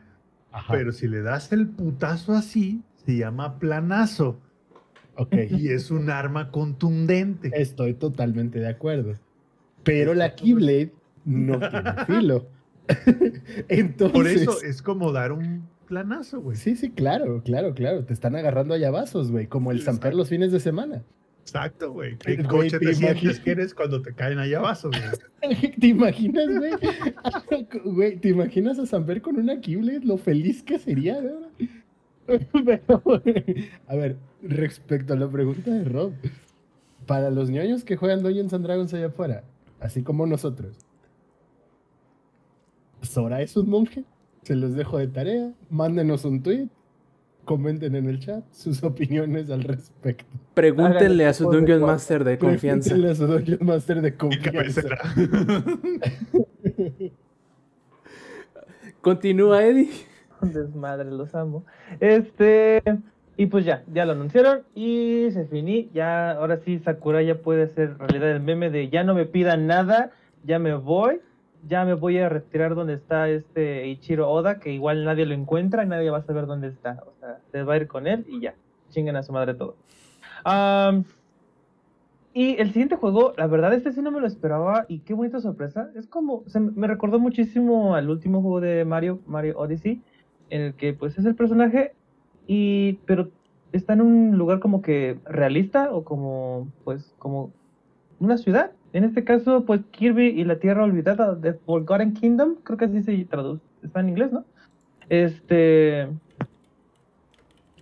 Pero 0.69 0.91
si 0.93 1.07
le 1.07 1.21
das 1.21 1.51
el 1.51 1.67
putazo 1.67 2.33
así, 2.33 2.81
se 3.05 3.17
llama 3.17 3.59
planazo. 3.59 4.39
Ok, 5.17 5.33
Y 5.51 5.69
es 5.69 5.91
un 5.91 6.09
arma 6.09 6.51
contundente. 6.51 7.51
estoy 7.53 7.93
totalmente 7.93 8.59
de 8.59 8.69
acuerdo. 8.69 9.13
Pero 9.83 10.13
la 10.13 10.35
Keyblade 10.35 10.91
no 11.25 11.59
tiene 11.69 12.05
filo. 12.05 12.47
Entonces. 13.67 14.13
Por 14.13 14.27
eso 14.27 14.61
es 14.61 14.81
como 14.81 15.11
dar 15.11 15.31
un 15.31 15.67
planazo, 15.87 16.41
güey. 16.41 16.57
Sí, 16.57 16.75
sí, 16.75 16.91
claro, 16.91 17.41
claro, 17.43 17.73
claro. 17.73 18.03
Te 18.05 18.13
están 18.13 18.35
agarrando 18.35 18.73
a 18.73 18.77
llavazos, 18.77 19.31
güey. 19.31 19.47
Como 19.47 19.71
el 19.71 19.81
Samper 19.81 20.13
los 20.15 20.29
fines 20.29 20.51
de 20.51 20.59
semana. 20.59 21.03
Exacto, 21.45 21.91
güey. 21.93 22.17
¿Qué 22.17 22.37
Güey, 22.37 22.47
coche 22.47 22.79
te 22.79 22.85
te 22.87 22.95
sientes 22.95 23.21
imaginas- 23.23 23.39
que 23.39 23.51
eres 23.51 23.73
cuando 23.75 24.01
te 24.01 24.13
caen 24.13 24.39
allá 24.39 24.61
güey? 24.61 25.71
¿Te 25.79 25.87
imaginas, 25.87 26.47
güey? 26.57 26.71
Güey, 27.85 28.17
¿te 28.19 28.29
imaginas 28.29 28.79
a 28.79 28.85
Samper 28.87 29.21
con 29.21 29.37
una 29.37 29.61
Keyblade? 29.61 30.01
Lo 30.05 30.17
feliz 30.17 30.63
que 30.63 30.79
sería, 30.79 31.19
¿verdad? 31.21 31.49
Pero, 32.65 33.03
a 33.87 33.95
ver, 33.95 34.17
respecto 34.41 35.13
a 35.13 35.15
la 35.17 35.29
pregunta 35.29 35.69
de 35.71 35.83
Rob, 35.83 36.13
para 37.05 37.29
los 37.29 37.51
ñoños 37.51 37.83
que 37.83 37.95
juegan 37.95 38.23
Dungeons 38.23 38.51
and 38.55 38.65
Dragons 38.65 38.91
allá 38.95 39.07
afuera, 39.07 39.43
así 39.79 40.01
como 40.01 40.25
nosotros, 40.25 40.75
¿Sora 43.03 43.41
es 43.43 43.55
un 43.55 43.69
monje? 43.69 44.03
Se 44.41 44.55
los 44.55 44.73
dejo 44.73 44.97
de 44.97 45.07
tarea. 45.07 45.53
Mándenos 45.69 46.25
un 46.25 46.41
tweet. 46.41 46.69
Comenten 47.45 47.95
en 47.95 48.09
el 48.09 48.19
chat 48.19 48.43
sus 48.51 48.83
opiniones 48.91 49.49
al 49.49 49.63
respecto. 49.63 50.25
Pregúntenle 50.53 50.97
Háganle 50.97 51.25
a 51.27 51.33
su 51.33 51.51
Dungeon. 51.51 51.81
Master 51.81 52.23
de 52.23 52.37
confianza. 52.37 52.89
Pregúntenle 52.89 53.11
a 53.11 53.15
su 53.15 53.27
Dungeon 53.27 53.59
Master 53.61 54.01
de 54.01 54.15
confianza. 54.15 54.81
Continúa, 59.01 59.63
Eddie. 59.63 59.91
Desmadre, 60.41 61.11
los 61.11 61.33
amo. 61.35 61.63
Este, 61.99 62.81
y 63.37 63.45
pues 63.47 63.65
ya, 63.65 63.83
ya 63.93 64.05
lo 64.05 64.13
anunciaron 64.13 64.63
y 64.73 65.27
se 65.31 65.45
finí. 65.45 65.89
Ya, 65.93 66.31
ahora 66.31 66.59
sí, 66.65 66.79
Sakura 66.79 67.21
ya 67.21 67.35
puede 67.35 67.63
hacer 67.63 67.97
realidad 67.97 68.31
el 68.31 68.41
meme 68.41 68.69
de 68.69 68.89
ya 68.89 69.03
no 69.03 69.13
me 69.13 69.25
pidan 69.25 69.67
nada, 69.67 70.11
ya 70.43 70.59
me 70.59 70.73
voy, 70.73 71.21
ya 71.67 71.85
me 71.85 71.93
voy 71.93 72.17
a 72.19 72.29
retirar 72.29 72.75
donde 72.75 72.93
está 72.93 73.29
este 73.29 73.87
Ichiro 73.87 74.29
Oda, 74.29 74.59
que 74.59 74.71
igual 74.71 75.05
nadie 75.05 75.25
lo 75.25 75.33
encuentra 75.33 75.83
y 75.83 75.87
nadie 75.87 76.09
va 76.09 76.19
a 76.19 76.23
saber 76.23 76.45
dónde 76.45 76.67
está. 76.67 77.03
O 77.05 77.13
sea, 77.19 77.39
se 77.51 77.63
va 77.63 77.73
a 77.73 77.77
ir 77.77 77.87
con 77.87 78.07
él 78.07 78.25
y 78.27 78.41
ya, 78.41 78.55
chinguen 78.89 79.15
a 79.15 79.23
su 79.23 79.33
madre 79.33 79.53
todo. 79.53 79.75
Am, 80.43 81.05
y 82.33 82.57
el 82.59 82.67
siguiente 82.73 82.97
juego, 82.97 83.33
la 83.37 83.47
verdad, 83.47 83.73
este 83.73 83.93
sí 83.93 84.01
no 84.01 84.11
me 84.11 84.19
lo 84.19 84.27
esperaba 84.27 84.85
y 84.89 84.99
qué 84.99 85.13
bonita 85.13 85.39
sorpresa. 85.39 85.89
Es 85.95 86.05
como, 86.05 86.43
me 86.75 86.85
recordó 86.87 87.17
muchísimo 87.17 87.95
al 87.95 88.09
último 88.09 88.41
juego 88.41 88.59
de 88.59 88.83
Mario, 88.83 89.21
Mario 89.25 89.57
Odyssey, 89.57 90.01
en 90.49 90.61
el 90.61 90.73
que 90.73 90.93
pues 90.93 91.17
es 91.17 91.25
el 91.25 91.35
personaje 91.35 91.93
y 92.45 92.99
pero 93.05 93.29
está 93.71 93.93
en 93.93 94.01
un 94.01 94.37
lugar 94.37 94.59
como 94.59 94.81
que 94.81 95.17
realista 95.25 95.93
o 95.93 96.03
como 96.03 96.67
pues 96.83 97.15
como 97.17 97.51
una 98.19 98.37
ciudad. 98.37 98.71
En 98.95 99.03
este 99.03 99.25
caso, 99.25 99.65
pues 99.65 99.81
Kirby 99.91 100.27
y 100.27 100.45
la 100.45 100.57
Tierra 100.57 100.85
Olvidada 100.85 101.35
de 101.35 101.53
Forgotten 101.53 102.13
Kingdom, 102.13 102.55
creo 102.63 102.77
que 102.77 102.85
así 102.85 103.03
se 103.03 103.25
traduce, 103.25 103.61
está 103.83 103.99
en 103.99 104.07
inglés, 104.07 104.31
¿no? 104.31 104.45
Este, 105.09 106.07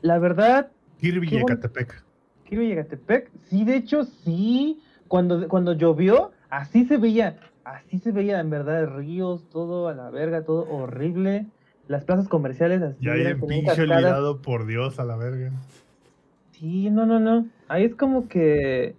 la 0.02 0.18
verdad, 0.18 0.72
Kirby 1.00 1.28
y. 1.30 1.38
Ecatepec. 1.38 2.04
Kirby 2.46 2.66
y 2.66 2.72
Ecatepec, 2.72 3.30
sí, 3.44 3.64
de 3.64 3.76
hecho, 3.76 4.06
sí. 4.06 4.82
Cuando, 5.08 5.48
cuando 5.50 5.74
llovió, 5.74 6.32
así 6.50 6.86
se 6.86 6.98
veía. 6.98 7.38
Así 7.64 8.00
se 8.00 8.12
veía, 8.12 8.40
en 8.40 8.50
verdad, 8.50 8.88
ríos, 8.98 9.48
todo 9.52 9.90
a 9.90 9.94
la 9.94 10.10
verga, 10.10 10.42
todo 10.42 10.68
horrible. 10.68 11.46
Las 11.88 12.06
plazas 12.06 12.28
comerciales 12.28 12.82
así. 12.82 13.06
Ya 13.06 13.12
hay 13.12 13.28
en 13.28 13.40
pinche 13.40 13.84
olvidado, 13.84 14.42
por 14.42 14.66
Dios, 14.66 14.98
a 15.00 15.04
la 15.04 15.16
verga. 15.16 15.52
Sí, 16.54 16.90
no, 16.90 17.06
no, 17.06 17.20
no. 17.20 17.46
Ahí 17.68 17.84
es 17.84 17.94
como 17.94 18.28
que 18.28 18.96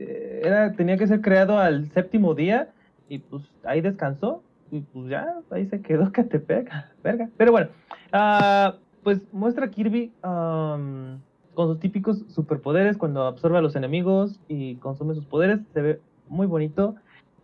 era, 0.00 0.72
tenía 0.72 0.96
que 0.96 1.06
ser 1.06 1.20
creado 1.20 1.58
al 1.58 1.90
séptimo 1.92 2.34
día 2.34 2.68
y 3.08 3.18
pues 3.18 3.42
ahí 3.64 3.80
descansó 3.80 4.42
y 4.70 4.80
pues 4.80 5.08
ya, 5.08 5.26
ahí 5.50 5.66
se 5.66 5.80
quedó 5.82 6.10
Catepec, 6.12 6.70
verga. 7.02 7.28
Pero 7.36 7.52
bueno, 7.52 7.68
ah, 8.12 8.76
pues 9.02 9.20
muestra 9.32 9.66
a 9.66 9.70
Kirby 9.70 10.12
am, 10.22 11.20
con 11.54 11.68
sus 11.68 11.80
típicos 11.80 12.24
superpoderes 12.28 12.96
cuando 12.96 13.24
absorbe 13.26 13.58
a 13.58 13.62
los 13.62 13.76
enemigos 13.76 14.40
y 14.48 14.76
consume 14.76 15.14
sus 15.14 15.26
poderes, 15.26 15.60
se 15.74 15.82
ve 15.82 16.00
muy 16.28 16.46
bonito. 16.46 16.94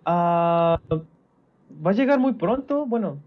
Ah, 0.05 0.81
va 1.85 1.91
a 1.91 1.95
llegar 1.95 2.19
muy 2.19 2.35
pronto, 2.35 2.87
bueno, 2.87 3.19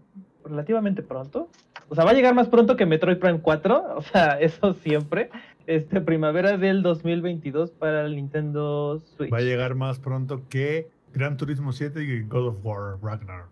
relativamente 0.44 1.02
pronto. 1.02 1.48
O 1.88 1.94
sea, 1.94 2.04
va 2.04 2.12
a 2.12 2.14
llegar 2.14 2.34
más 2.34 2.48
pronto 2.48 2.76
que 2.76 2.86
Metroid 2.86 3.18
Prime 3.18 3.40
4, 3.40 3.84
o 3.96 4.02
sea, 4.02 4.40
eso 4.40 4.74
siempre. 4.74 5.30
Este, 5.70 6.00
primavera 6.00 6.56
del 6.58 6.82
2022 6.82 7.70
para 7.70 8.04
el 8.04 8.16
Nintendo 8.16 8.98
Switch. 8.98 9.32
Va 9.32 9.38
a 9.38 9.42
llegar 9.42 9.76
más 9.76 10.00
pronto 10.00 10.42
que 10.48 10.88
Gran 11.14 11.36
Turismo 11.36 11.70
7 11.72 12.02
y 12.02 12.22
God 12.22 12.48
of 12.48 12.64
War 12.66 12.96
Ragnarok. 13.00 13.50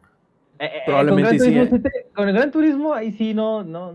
Eh, 0.59 0.65
eh, 0.67 0.71
Probablemente 0.85 1.31
con 1.31 1.39
sí, 1.39 1.45
Turismo 1.55 1.63
¿eh? 1.63 1.69
7 1.85 1.91
Con 2.17 2.29
el 2.29 2.35
Gran 2.35 2.51
Turismo, 2.51 2.93
ahí 2.93 3.13
sí, 3.13 3.35
no, 3.35 3.63
no, 3.63 3.95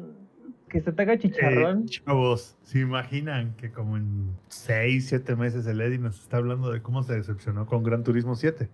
que 0.70 0.80
se 0.80 0.94
te 0.94 1.02
haga 1.02 1.18
chicharrón. 1.18 1.80
Eh, 1.84 1.86
chavos, 1.90 2.56
¿se 2.64 2.80
imaginan 2.80 3.56
que 3.58 3.72
como 3.72 3.98
en 3.98 4.30
6, 4.48 5.06
7 5.10 5.36
meses 5.36 5.68
el 5.68 5.82
Eddie 5.82 6.00
nos 6.00 6.18
está 6.22 6.38
hablando 6.38 6.72
de 6.72 6.82
cómo 6.82 7.04
se 7.04 7.16
decepcionó 7.16 7.66
con 7.66 7.84
Gran 7.84 8.06
Turismo 8.06 8.36
7? 8.36 8.70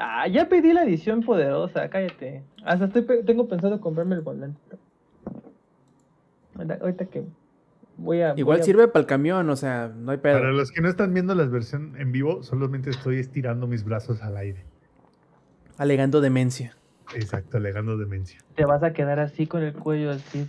Ah, 0.00 0.26
ya 0.26 0.48
pedí 0.48 0.72
la 0.72 0.82
edición 0.82 1.22
poderosa, 1.22 1.88
cállate. 1.88 2.42
Hasta 2.64 2.86
estoy 2.86 3.02
pe- 3.02 3.22
tengo 3.22 3.46
pensado 3.48 3.80
comprarme 3.80 4.16
el 4.16 4.22
volante. 4.22 4.58
Ahorita- 6.56 6.78
Ahorita 6.80 7.04
que 7.06 7.22
voy 7.96 8.20
a... 8.20 8.34
Igual 8.36 8.58
voy 8.58 8.62
a- 8.62 8.64
sirve 8.64 8.88
para 8.88 9.00
el 9.00 9.06
camión, 9.06 9.48
o 9.50 9.56
sea, 9.56 9.88
no 9.94 10.12
hay 10.12 10.18
pedo. 10.18 10.38
Para 10.38 10.52
los 10.52 10.70
que 10.70 10.80
no 10.80 10.88
están 10.88 11.12
viendo 11.14 11.34
la 11.34 11.44
versión 11.44 11.94
en 11.98 12.12
vivo, 12.12 12.42
solamente 12.42 12.90
estoy 12.90 13.18
estirando 13.18 13.66
mis 13.66 13.84
brazos 13.84 14.22
al 14.22 14.36
aire. 14.36 14.64
Alegando 15.78 16.20
demencia. 16.20 16.76
Exacto, 17.14 17.58
alegando 17.58 17.96
demencia. 17.96 18.40
Te 18.54 18.64
vas 18.64 18.82
a 18.82 18.92
quedar 18.92 19.20
así 19.20 19.46
con 19.46 19.62
el 19.62 19.72
cuello 19.74 20.10
así. 20.10 20.46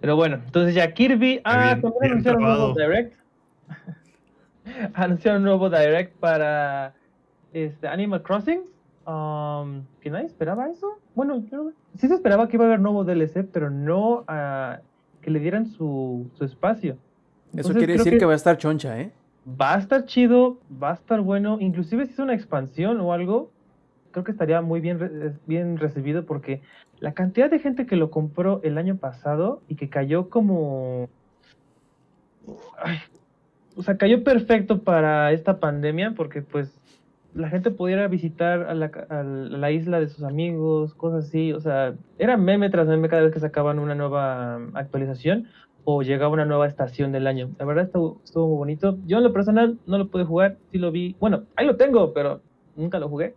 Pero 0.00 0.16
bueno, 0.16 0.40
entonces 0.44 0.74
ya 0.74 0.92
Kirby. 0.92 1.40
Ah, 1.44 1.74
bien- 1.74 1.80
también 1.80 2.00
bien 2.00 2.12
anunciaron 2.12 2.42
un 2.44 2.48
nuevo. 2.48 2.74
Direct. 2.74 3.14
anunciaron 4.94 5.42
un 5.42 5.44
nuevo 5.48 5.70
Direct 5.70 6.16
para 6.18 6.94
este, 7.52 7.88
Animal 7.88 8.22
Crossing. 8.22 8.60
um, 9.06 9.84
que 10.00 10.10
nadie 10.10 10.26
esperaba 10.26 10.68
eso. 10.68 10.98
Bueno, 11.14 11.42
yo 11.50 11.70
sí 11.98 12.08
se 12.08 12.14
esperaba 12.14 12.48
que 12.48 12.56
iba 12.56 12.64
a 12.64 12.68
haber 12.68 12.80
nuevo 12.80 13.04
DLC, 13.04 13.46
pero 13.50 13.70
no 13.70 14.24
ah, 14.28 14.80
que 15.26 15.32
le 15.32 15.40
dieran 15.40 15.66
su, 15.66 16.30
su 16.38 16.44
espacio. 16.44 16.96
Eso 17.52 17.74
quiere 17.74 17.94
decir 17.94 18.16
que... 18.16 18.24
va 18.24 18.32
a 18.32 18.36
estar 18.36 18.56
choncha, 18.58 19.00
¿eh? 19.00 19.10
va 19.60 19.74
a 19.74 19.78
estar 19.78 20.04
chido, 20.04 20.58
va 20.80 20.92
a 20.92 20.94
estar 20.94 21.20
bueno, 21.20 21.58
inclusive 21.60 22.06
si 22.06 22.12
es 22.12 22.18
una 22.20 22.32
expansión 22.32 23.00
o 23.00 23.12
algo, 23.12 23.50
creo 24.12 24.22
que 24.22 24.30
estaría 24.30 24.60
muy 24.62 24.78
bien, 24.80 25.00
re- 25.00 25.32
bien 25.46 25.78
recibido 25.78 26.24
porque 26.26 26.62
la 27.00 27.12
cantidad 27.12 27.50
de 27.50 27.58
gente 27.58 27.86
que 27.86 27.96
lo 27.96 28.12
compró 28.12 28.60
el 28.62 28.78
año 28.78 28.98
pasado 28.98 29.62
y 29.68 29.74
que 29.74 29.88
cayó 29.88 30.28
como... 30.30 31.08
Ay, 32.78 32.98
o 33.76 33.82
sea, 33.82 33.96
cayó 33.96 34.22
perfecto 34.22 34.82
para 34.82 35.32
esta 35.32 35.58
pandemia 35.58 36.12
porque 36.16 36.40
pues 36.40 36.72
la 37.36 37.50
gente 37.50 37.70
pudiera 37.70 38.08
visitar 38.08 38.62
a 38.62 38.74
la, 38.74 38.90
a 39.10 39.22
la 39.22 39.70
isla 39.70 40.00
de 40.00 40.08
sus 40.08 40.24
amigos, 40.24 40.94
cosas 40.94 41.26
así, 41.26 41.52
o 41.52 41.60
sea, 41.60 41.94
era 42.18 42.38
meme 42.38 42.70
tras 42.70 42.88
meme 42.88 43.08
cada 43.08 43.22
vez 43.22 43.32
que 43.32 43.40
sacaban 43.40 43.78
una 43.78 43.94
nueva 43.94 44.56
um, 44.56 44.74
actualización 44.74 45.46
o 45.84 46.02
llegaba 46.02 46.32
una 46.32 46.46
nueva 46.46 46.66
estación 46.66 47.12
del 47.12 47.26
año. 47.26 47.50
La 47.58 47.66
verdad 47.66 47.84
estuvo, 47.84 48.20
estuvo 48.24 48.48
muy 48.48 48.56
bonito. 48.56 48.98
Yo 49.06 49.18
en 49.18 49.24
lo 49.24 49.32
personal 49.32 49.78
no 49.86 49.98
lo 49.98 50.08
pude 50.08 50.24
jugar, 50.24 50.56
sí 50.72 50.78
lo 50.78 50.90
vi. 50.90 51.14
Bueno, 51.20 51.44
ahí 51.56 51.66
lo 51.66 51.76
tengo, 51.76 52.12
pero 52.14 52.40
nunca 52.74 52.98
lo 52.98 53.08
jugué. 53.08 53.34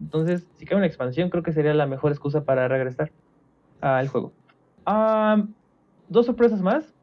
Entonces, 0.00 0.48
si 0.54 0.64
cae 0.64 0.78
una 0.78 0.86
expansión, 0.86 1.28
creo 1.28 1.42
que 1.42 1.52
sería 1.52 1.74
la 1.74 1.86
mejor 1.86 2.10
excusa 2.12 2.44
para 2.44 2.66
regresar 2.66 3.12
al 3.80 4.08
juego. 4.08 4.32
Ah, 4.86 5.44
dos 6.08 6.26
sorpresas 6.26 6.62
más. 6.62 6.94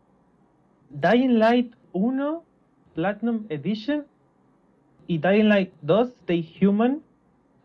Dying 0.89 1.39
Light 1.39 1.73
1 1.93 2.43
Platinum 2.95 3.45
Edition 3.49 4.05
y 5.11 5.17
Dying 5.17 5.49
Light 5.49 5.71
2 5.81 6.07
Stay 6.21 6.47
Human 6.61 7.01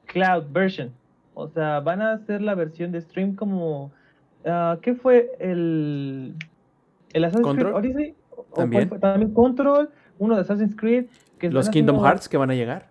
Cloud 0.07 0.45
Version. 0.53 0.91
O 1.35 1.47
sea, 1.49 1.81
van 1.81 2.01
a 2.03 2.13
hacer 2.13 2.41
la 2.43 2.55
versión 2.55 2.91
de 2.93 3.01
stream 3.01 3.35
como... 3.37 3.93
ah, 4.45 4.79
¿Qué 4.83 4.95
fue 4.95 5.31
el... 5.39 6.35
El 7.13 7.25
Assassin's 7.25 7.47
Creed 7.47 7.63
¿Control? 7.65 7.75
Odyssey? 7.75 8.15
¿O 8.31 8.37
cuál 8.45 8.53
También. 8.55 8.89
fue? 8.89 8.99
También 8.99 9.33
Control, 9.35 9.91
uno 10.19 10.35
de 10.35 10.41
Assassin's 10.41 10.75
Creed. 10.75 11.07
Que 11.39 11.51
Los 11.51 11.69
Kingdom 11.71 11.97
haciendo- 11.97 12.09
Hearts 12.09 12.29
que 12.29 12.37
van 12.37 12.51
a 12.51 12.55
llegar. 12.55 12.89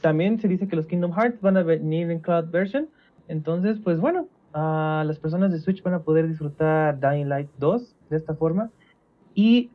también 0.00 0.38
se 0.38 0.46
dice 0.48 0.68
que 0.68 0.76
los 0.76 0.86
Kingdom 0.86 1.12
Hearts 1.12 1.40
van 1.40 1.56
a 1.56 1.62
venir 1.62 2.10
en 2.10 2.20
Cloud 2.20 2.50
Version. 2.50 2.88
Entonces, 3.26 3.78
pues 3.82 3.98
bueno, 4.00 4.28
ah, 4.54 5.02
las 5.06 5.18
personas 5.18 5.50
de 5.50 5.58
Switch 5.58 5.82
van 5.82 5.94
a 5.94 6.00
poder 6.00 6.28
disfrutar 6.28 7.00
Dying 7.00 7.28
Light 7.28 7.48
2 7.58 7.94
de 8.10 8.16
esta 8.16 8.34
forma. 8.34 8.70
Y 9.34 9.70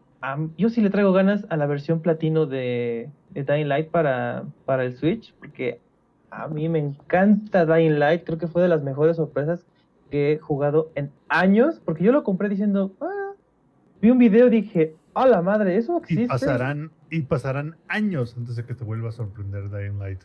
yo 0.58 0.70
sí 0.70 0.82
le 0.82 0.90
traigo 0.90 1.12
ganas 1.14 1.46
a 1.50 1.58
la 1.58 1.66
versión 1.66 2.02
platino 2.02 2.46
de, 2.46 3.10
de 3.32 3.44
Dying 3.44 3.68
Light 3.68 3.90
para, 3.90 4.44
para 4.66 4.84
el 4.86 4.96
Switch, 4.96 5.34
porque 5.40 5.80
a 6.32 6.48
mí 6.48 6.70
me 6.70 6.80
encanta 6.80 7.66
Dying 7.66 8.00
Light. 8.00 8.24
Creo 8.24 8.38
que 8.38 8.48
fue 8.48 8.62
de 8.62 8.68
las 8.70 8.82
mejores 8.84 9.18
sorpresas 9.18 9.66
que 10.10 10.34
he 10.34 10.38
jugado 10.40 10.92
en 10.96 11.12
años, 11.30 11.82
porque 11.84 12.04
yo 12.04 12.12
lo 12.12 12.24
compré 12.24 12.48
diciendo, 12.50 12.94
ah, 13.02 13.32
vi 14.02 14.12
un 14.12 14.18
video 14.18 14.48
y 14.48 14.52
dije, 14.52 14.96
a 15.14 15.28
la 15.28 15.42
madre, 15.42 15.76
eso 15.78 16.00
Y 16.08 16.14
existe. 16.14 16.28
pasarán, 16.28 16.92
y 17.10 17.22
pasarán 17.24 17.76
años 17.88 18.36
antes 18.38 18.56
de 18.56 18.66
que 18.66 18.74
te 18.76 18.84
vuelva 18.84 19.10
a 19.10 19.12
sorprender 19.12 19.70
Dying 19.70 20.00
Light. 20.00 20.22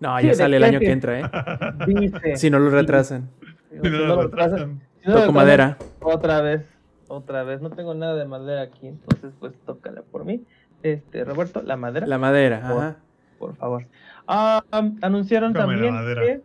No, 0.00 0.20
ya 0.20 0.34
sale 0.34 0.56
el 0.58 0.64
año 0.64 0.78
que 0.80 0.90
entra, 0.92 1.20
¿eh? 1.20 1.24
Dice. 1.86 2.36
Si 2.36 2.50
no 2.50 2.58
lo 2.58 2.70
retrasan. 2.70 3.30
Si 3.70 3.76
no 3.78 3.88
lo 3.90 4.22
retrasan. 4.22 4.58
retrasan- 4.58 4.80
si 5.02 5.08
no 5.08 5.14
lo 5.14 5.20
Toco 5.22 5.32
madera. 5.32 5.78
Otra 6.00 6.40
vez, 6.42 6.77
otra 7.08 7.42
vez. 7.42 7.60
No 7.60 7.70
tengo 7.70 7.94
nada 7.94 8.14
de 8.14 8.24
madera 8.26 8.62
aquí, 8.62 8.86
entonces 8.86 9.32
pues 9.40 9.54
tócala 9.66 10.02
por 10.02 10.24
mí. 10.24 10.42
Este, 10.82 11.24
Roberto, 11.24 11.62
la 11.62 11.76
madera, 11.76 12.06
La 12.06 12.18
madera, 12.18 12.60
Por- 12.68 12.78
ajá. 12.78 12.96
por 13.38 13.56
favor. 13.56 13.86
Ah, 14.26 14.62
anunciaron 15.02 15.52
también 15.52 15.94
que 16.04 16.42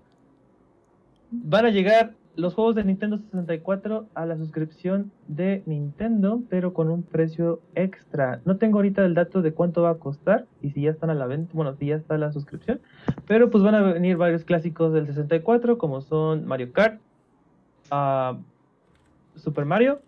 van 1.32 1.66
a 1.66 1.70
llegar 1.70 2.14
los 2.36 2.56
juegos 2.56 2.76
de 2.76 2.84
Nintendo 2.84 3.18
64 3.18 4.08
a 4.16 4.26
la 4.26 4.38
suscripción 4.38 5.12
de 5.28 5.62
Nintendo, 5.68 6.42
pero 6.50 6.74
con 6.74 6.90
un 6.90 7.04
precio 7.04 7.60
extra. 7.76 8.40
No 8.46 8.58
tengo 8.58 8.80
ahorita 8.80 9.06
el 9.06 9.14
dato 9.14 9.42
de 9.44 9.54
cuánto 9.54 9.84
va 9.84 9.92
a 9.92 9.96
costar 9.96 10.46
y 10.62 10.72
si 10.72 10.82
ya 10.82 10.92
están 10.92 11.12
a 11.12 11.14
la 11.14 11.28
venta, 11.28 11.52
bueno, 11.54 11.76
si 11.76 11.88
ya 11.88 11.96
está 11.96 12.18
la 12.18 12.32
suscripción, 12.32 12.80
pero 13.28 13.52
pues 13.52 13.64
van 13.64 13.76
a 13.76 13.82
venir 13.82 14.18
varios 14.18 14.44
clásicos 14.46 14.94
del 14.94 15.06
64 15.06 15.78
como 15.78 16.02
son 16.02 16.46
Mario 16.48 16.72
Kart, 16.74 17.00
ah, 17.92 18.38
Super 19.36 19.66
Mario 19.66 20.02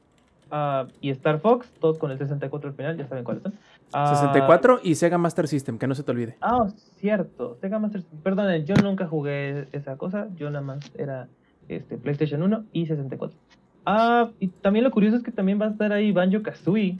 ah, 0.55 0.87
y 1.01 1.09
Star 1.09 1.39
Fox, 1.39 1.71
todos 1.79 1.97
con 1.97 2.11
el 2.11 2.17
64 2.17 2.69
al 2.69 2.75
final, 2.75 2.97
ya 2.97 3.07
saben 3.07 3.23
cuáles 3.23 3.43
son. 3.43 3.53
Ah, 3.93 4.15
64 4.15 4.79
y 4.83 4.95
Sega 4.95 5.17
Master 5.17 5.47
System, 5.47 5.77
que 5.77 5.87
no 5.87 5.95
se 5.95 6.03
te 6.03 6.11
olvide. 6.11 6.37
Ah, 6.41 6.67
cierto. 6.99 7.57
Sega 7.61 7.79
Master 7.79 8.03
Perdonen, 8.23 8.65
yo 8.65 8.75
nunca 8.75 9.07
jugué 9.07 9.67
esa 9.71 9.97
cosa. 9.97 10.27
Yo 10.35 10.49
nada 10.49 10.63
más 10.63 10.91
era 10.95 11.27
este, 11.67 11.97
PlayStation 11.97 12.41
1 12.41 12.65
y 12.71 12.85
64. 12.85 13.37
Ah, 13.85 14.31
y 14.39 14.47
también 14.47 14.83
lo 14.83 14.91
curioso 14.91 15.17
es 15.17 15.23
que 15.23 15.31
también 15.31 15.59
va 15.61 15.65
a 15.65 15.69
estar 15.69 15.91
ahí 15.91 16.11
Banjo 16.11 16.41
Kazooie. 16.41 16.97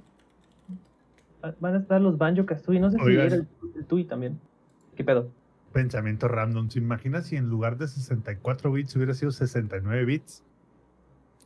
Van 1.59 1.75
a 1.75 1.77
estar 1.79 2.01
los 2.01 2.17
Banjo 2.17 2.45
Kazooie. 2.45 2.79
No 2.79 2.89
sé 2.89 2.97
Oigan. 3.01 3.29
si 3.29 3.35
era 3.35 3.35
el, 3.35 3.47
el 3.75 3.85
Tui 3.85 4.03
también. 4.03 4.39
¿Qué 4.95 5.03
pedo? 5.03 5.29
Pensamiento 5.73 6.27
random. 6.27 6.69
¿Se 6.69 6.79
imagina 6.79 7.21
si 7.21 7.35
en 7.35 7.49
lugar 7.49 7.77
de 7.77 7.87
64 7.87 8.71
bits 8.71 8.95
hubiera 8.95 9.13
sido 9.13 9.31
69 9.31 10.05
bits? 10.05 10.43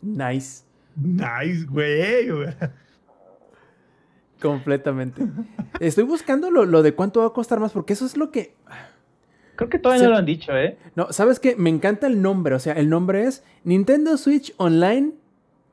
Nice. 0.02 0.69
Nice, 1.02 1.66
güey. 1.68 2.30
güey. 2.30 2.48
Completamente. 4.42 5.22
Estoy 5.80 6.06
buscando 6.06 6.50
lo, 6.50 6.66
lo 6.66 6.82
de 6.82 6.94
cuánto 6.96 7.20
va 7.22 7.28
a 7.28 7.34
costar 7.34 7.60
más, 7.60 7.74
porque 7.74 7.94
eso 7.94 8.06
es 8.06 8.16
lo 8.16 8.32
que. 8.32 8.54
Creo 9.56 9.70
que 9.70 9.80
todavía 9.80 10.06
no 10.06 10.12
lo 10.12 10.18
han 10.18 10.26
dicho, 10.26 10.56
¿eh? 10.56 10.78
No, 10.96 11.12
¿sabes 11.12 11.42
qué? 11.42 11.56
Me 11.58 11.70
encanta 11.70 12.08
el 12.08 12.22
nombre. 12.22 12.56
O 12.56 12.60
sea, 12.60 12.74
el 12.74 12.90
nombre 12.90 13.26
es 13.26 13.44
Nintendo 13.66 14.16
Switch 14.18 14.54
Online 14.58 15.12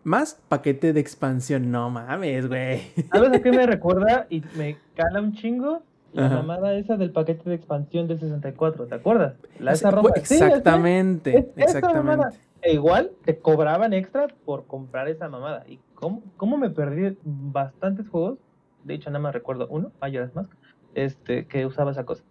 más 0.02 0.40
paquete 0.48 0.92
de 0.92 0.98
expansión. 1.00 1.70
No 1.70 1.90
mames, 1.90 2.48
güey. 2.48 2.82
¿Sabes 3.12 3.32
a 3.32 3.40
qué 3.42 3.52
me 3.52 3.64
recuerda? 3.66 4.26
Y 4.28 4.42
me 4.56 4.78
cala 4.96 5.20
un 5.20 5.34
chingo. 5.34 5.82
La 6.12 6.26
Ajá. 6.26 6.36
mamada 6.36 6.72
esa 6.74 6.96
del 6.96 7.10
paquete 7.12 7.48
de 7.50 7.56
expansión 7.56 8.08
del 8.08 8.18
64, 8.18 8.86
¿te 8.86 8.94
acuerdas? 8.94 9.34
La 9.60 9.72
esa 9.72 9.90
roja. 9.90 10.08
pues, 10.14 10.26
Sí, 10.26 10.34
exactamente, 10.34 11.38
Es- 11.38 11.46
exactamente. 11.56 12.24
Igual 12.68 13.12
te 13.24 13.38
cobraban 13.38 13.92
extra 13.92 14.28
por 14.44 14.66
comprar 14.66 15.08
esa 15.08 15.28
mamada. 15.28 15.64
¿Y 15.68 15.78
cómo, 15.94 16.22
cómo 16.36 16.56
me 16.58 16.70
perdí 16.70 17.16
bastantes 17.24 18.08
juegos? 18.08 18.38
De 18.84 18.94
hecho, 18.94 19.10
nada 19.10 19.20
más 19.20 19.34
recuerdo 19.34 19.66
uno, 19.68 19.92
Majora's 20.00 20.34
Mask, 20.34 20.52
este, 20.94 21.46
que 21.46 21.66
usaba 21.66 21.90
esa 21.90 22.04
cosa. 22.04 22.22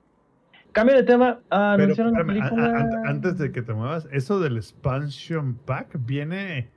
Cambio 0.71 0.95
de 0.95 1.03
tema, 1.03 1.39
ah, 1.49 1.73
Pero 1.77 1.83
anunciaron 1.85 2.13
espérame, 2.17 2.41
a- 2.43 2.49
película... 2.49 2.79
an- 2.79 3.07
antes 3.07 3.37
de 3.37 3.51
que 3.51 3.61
te 3.61 3.73
muevas, 3.73 4.07
eso 4.11 4.39
del 4.39 4.57
expansion 4.57 5.55
pack 5.65 5.97
viene 6.05 6.69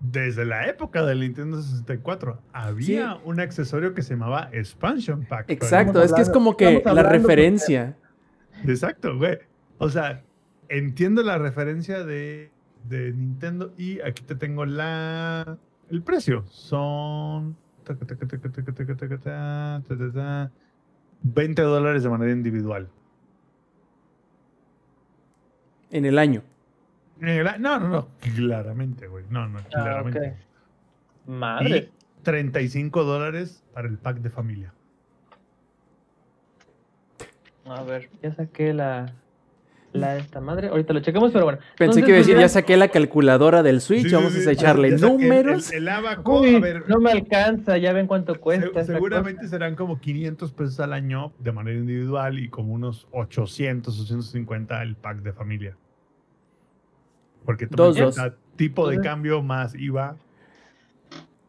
desde 0.00 0.44
la 0.44 0.66
época 0.66 1.04
del 1.06 1.20
Nintendo 1.20 1.62
64. 1.62 2.38
Había 2.52 3.16
un 3.24 3.40
accesorio 3.40 3.94
que 3.94 4.02
se 4.02 4.14
llamaba 4.14 4.48
expansion 4.52 5.24
pack. 5.24 5.50
Exacto, 5.50 6.02
es 6.02 6.12
que 6.12 6.22
es 6.22 6.30
como 6.30 6.56
que 6.56 6.82
la 6.84 7.02
referencia. 7.04 7.96
Exacto, 8.66 9.16
güey. 9.16 9.38
O 9.78 9.88
sea, 9.88 10.22
entiendo 10.68 11.22
la 11.22 11.38
referencia 11.38 12.04
de, 12.04 12.50
de 12.88 13.12
Nintendo 13.12 13.72
y 13.78 14.00
aquí 14.00 14.22
te 14.22 14.34
tengo 14.34 14.64
la 14.66 15.58
el 15.90 16.02
precio. 16.02 16.44
Son 16.48 17.56
taca, 17.84 18.06
taca, 18.06 18.26
taca, 18.26 18.48
taca, 18.50 18.72
taca, 18.72 18.94
taca, 18.96 19.18
ta, 19.18 19.82
ta, 19.88 19.96
ta, 19.98 20.12
ta, 20.12 20.50
20 21.22 21.62
dólares 21.62 22.02
de 22.02 22.08
manera 22.08 22.32
individual. 22.32 22.88
En 25.90 26.04
el 26.04 26.18
año. 26.18 26.42
No, 27.20 27.78
no, 27.78 27.88
no. 27.88 28.08
Claramente, 28.34 29.06
güey. 29.06 29.24
No, 29.30 29.48
no, 29.48 29.58
Ah, 29.60 29.64
claramente. 29.70 30.18
ok. 30.28 31.28
Madre. 31.28 31.78
Y 31.78 32.22
35 32.24 33.04
dólares 33.04 33.62
para 33.72 33.88
el 33.88 33.98
pack 33.98 34.18
de 34.18 34.30
familia. 34.30 34.74
A 37.66 37.82
ver, 37.82 38.10
ya 38.22 38.34
saqué 38.34 38.74
la... 38.74 39.14
La 39.94 40.14
de 40.14 40.20
esta 40.20 40.40
madre. 40.40 40.68
Ahorita 40.68 40.92
lo 40.92 40.98
checamos, 41.00 41.30
pero 41.32 41.44
bueno. 41.44 41.58
Pensé 41.78 41.84
Entonces, 42.00 42.04
que 42.04 42.10
iba 42.10 42.16
a 42.16 42.18
decir, 42.18 42.34
pues, 42.34 42.42
ya 42.42 42.48
saqué 42.48 42.76
la 42.76 42.88
calculadora 42.88 43.62
del 43.62 43.80
Switch, 43.80 44.08
Sí, 44.08 44.12
vamos 44.14 44.32
sí, 44.32 44.46
a 44.48 44.50
echarle 44.50 44.98
saqué 44.98 45.04
el- 45.06 45.12
números. 45.12 45.70
El, 45.70 45.78
el 45.78 45.88
abaco, 45.88 46.40
Uy, 46.40 46.56
a 46.56 46.58
ver, 46.58 46.88
no 46.88 46.98
me 46.98 47.12
alcanza, 47.12 47.78
ya 47.78 47.92
ven 47.92 48.08
cuánto 48.08 48.40
cuesta. 48.40 48.66
Se- 48.72 48.80
esta 48.80 48.92
seguramente 48.92 49.42
cosa. 49.42 49.50
serán 49.50 49.76
como 49.76 50.00
500 50.00 50.50
pesos 50.52 50.80
al 50.80 50.92
año 50.94 51.32
de 51.38 51.52
manera 51.52 51.78
individual 51.78 52.40
y 52.40 52.48
como 52.48 52.74
unos 52.74 53.06
800, 53.12 53.94
850 54.00 54.82
el 54.82 54.96
pack 54.96 55.18
de 55.22 55.32
familia. 55.32 55.76
Porque 57.44 57.68
toma 57.68 57.92
Dos, 58.00 58.16
tipo 58.56 58.88
de 58.88 59.00
cambio 59.00 59.42
más 59.42 59.74
IVA. 59.76 60.16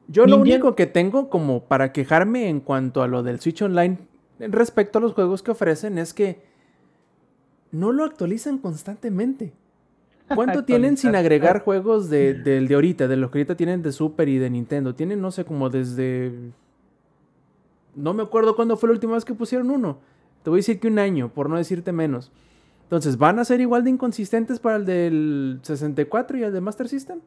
Yo 0.08 0.28
lo 0.28 0.38
único 0.38 0.76
que 0.76 0.86
tengo 0.86 1.30
como 1.32 1.64
para 1.64 1.92
quejarme 1.92 2.48
en 2.50 2.60
cuanto 2.60 3.02
a 3.02 3.08
lo 3.08 3.24
del 3.24 3.40
Switch 3.40 3.62
Online 3.64 3.98
respecto 4.38 5.00
a 5.00 5.02
los 5.02 5.14
juegos 5.14 5.42
que 5.42 5.50
ofrecen 5.52 5.98
es 5.98 6.14
que 6.14 6.54
no 7.76 7.92
lo 7.92 8.06
actualizan 8.06 8.58
constantemente. 8.58 9.54
¿Cuánto 10.34 10.64
tienen 10.66 10.98
sin 10.98 11.16
agregar 11.16 11.62
juegos 11.62 12.10
de, 12.10 12.34
del 12.34 12.68
de 12.68 12.76
ahorita, 12.76 13.08
de 13.08 13.18
los 13.18 13.30
que 13.30 13.40
ahorita 13.40 13.56
tienen 13.56 13.82
de 13.82 13.92
Super 13.92 14.30
y 14.30 14.38
de 14.38 14.50
Nintendo? 14.50 14.96
Tienen, 14.96 15.22
no 15.22 15.32
sé, 15.32 15.44
como 15.46 15.70
desde... 15.70 16.32
No 17.96 18.14
me 18.14 18.24
acuerdo 18.24 18.56
cuándo 18.56 18.78
fue 18.78 18.90
la 18.90 18.94
última 18.94 19.14
vez 19.14 19.26
que 19.26 19.34
pusieron 19.34 19.70
uno. 19.70 19.98
Te 20.44 20.50
voy 20.50 20.58
a 20.58 20.60
decir 20.60 20.80
que 20.80 20.88
un 20.88 21.00
año, 21.00 21.30
por 21.30 21.50
no 21.50 21.58
decirte 21.58 21.92
menos. 21.92 22.32
Entonces, 22.84 23.18
¿van 23.18 23.40
a 23.40 23.46
ser 23.46 23.60
igual 23.62 23.84
de 23.84 23.90
inconsistentes 23.90 24.60
para 24.60 24.78
el 24.78 24.86
del 24.86 25.60
64 25.62 26.38
y 26.38 26.44
el 26.44 26.54
de 26.54 26.62
Master 26.62 26.88
System? 26.88 27.20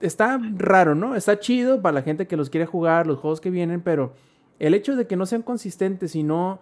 Está 0.00 0.40
raro, 0.56 0.94
¿no? 0.94 1.14
Está 1.14 1.38
chido 1.38 1.80
para 1.82 1.94
la 1.94 2.02
gente 2.02 2.26
que 2.26 2.36
los 2.36 2.50
quiere 2.50 2.66
jugar, 2.66 3.06
los 3.06 3.18
juegos 3.18 3.40
que 3.40 3.50
vienen, 3.50 3.82
pero 3.82 4.14
el 4.58 4.74
hecho 4.74 4.96
de 4.96 5.06
que 5.06 5.16
no 5.16 5.26
sean 5.26 5.42
consistentes 5.42 6.16
y 6.16 6.22
no 6.22 6.60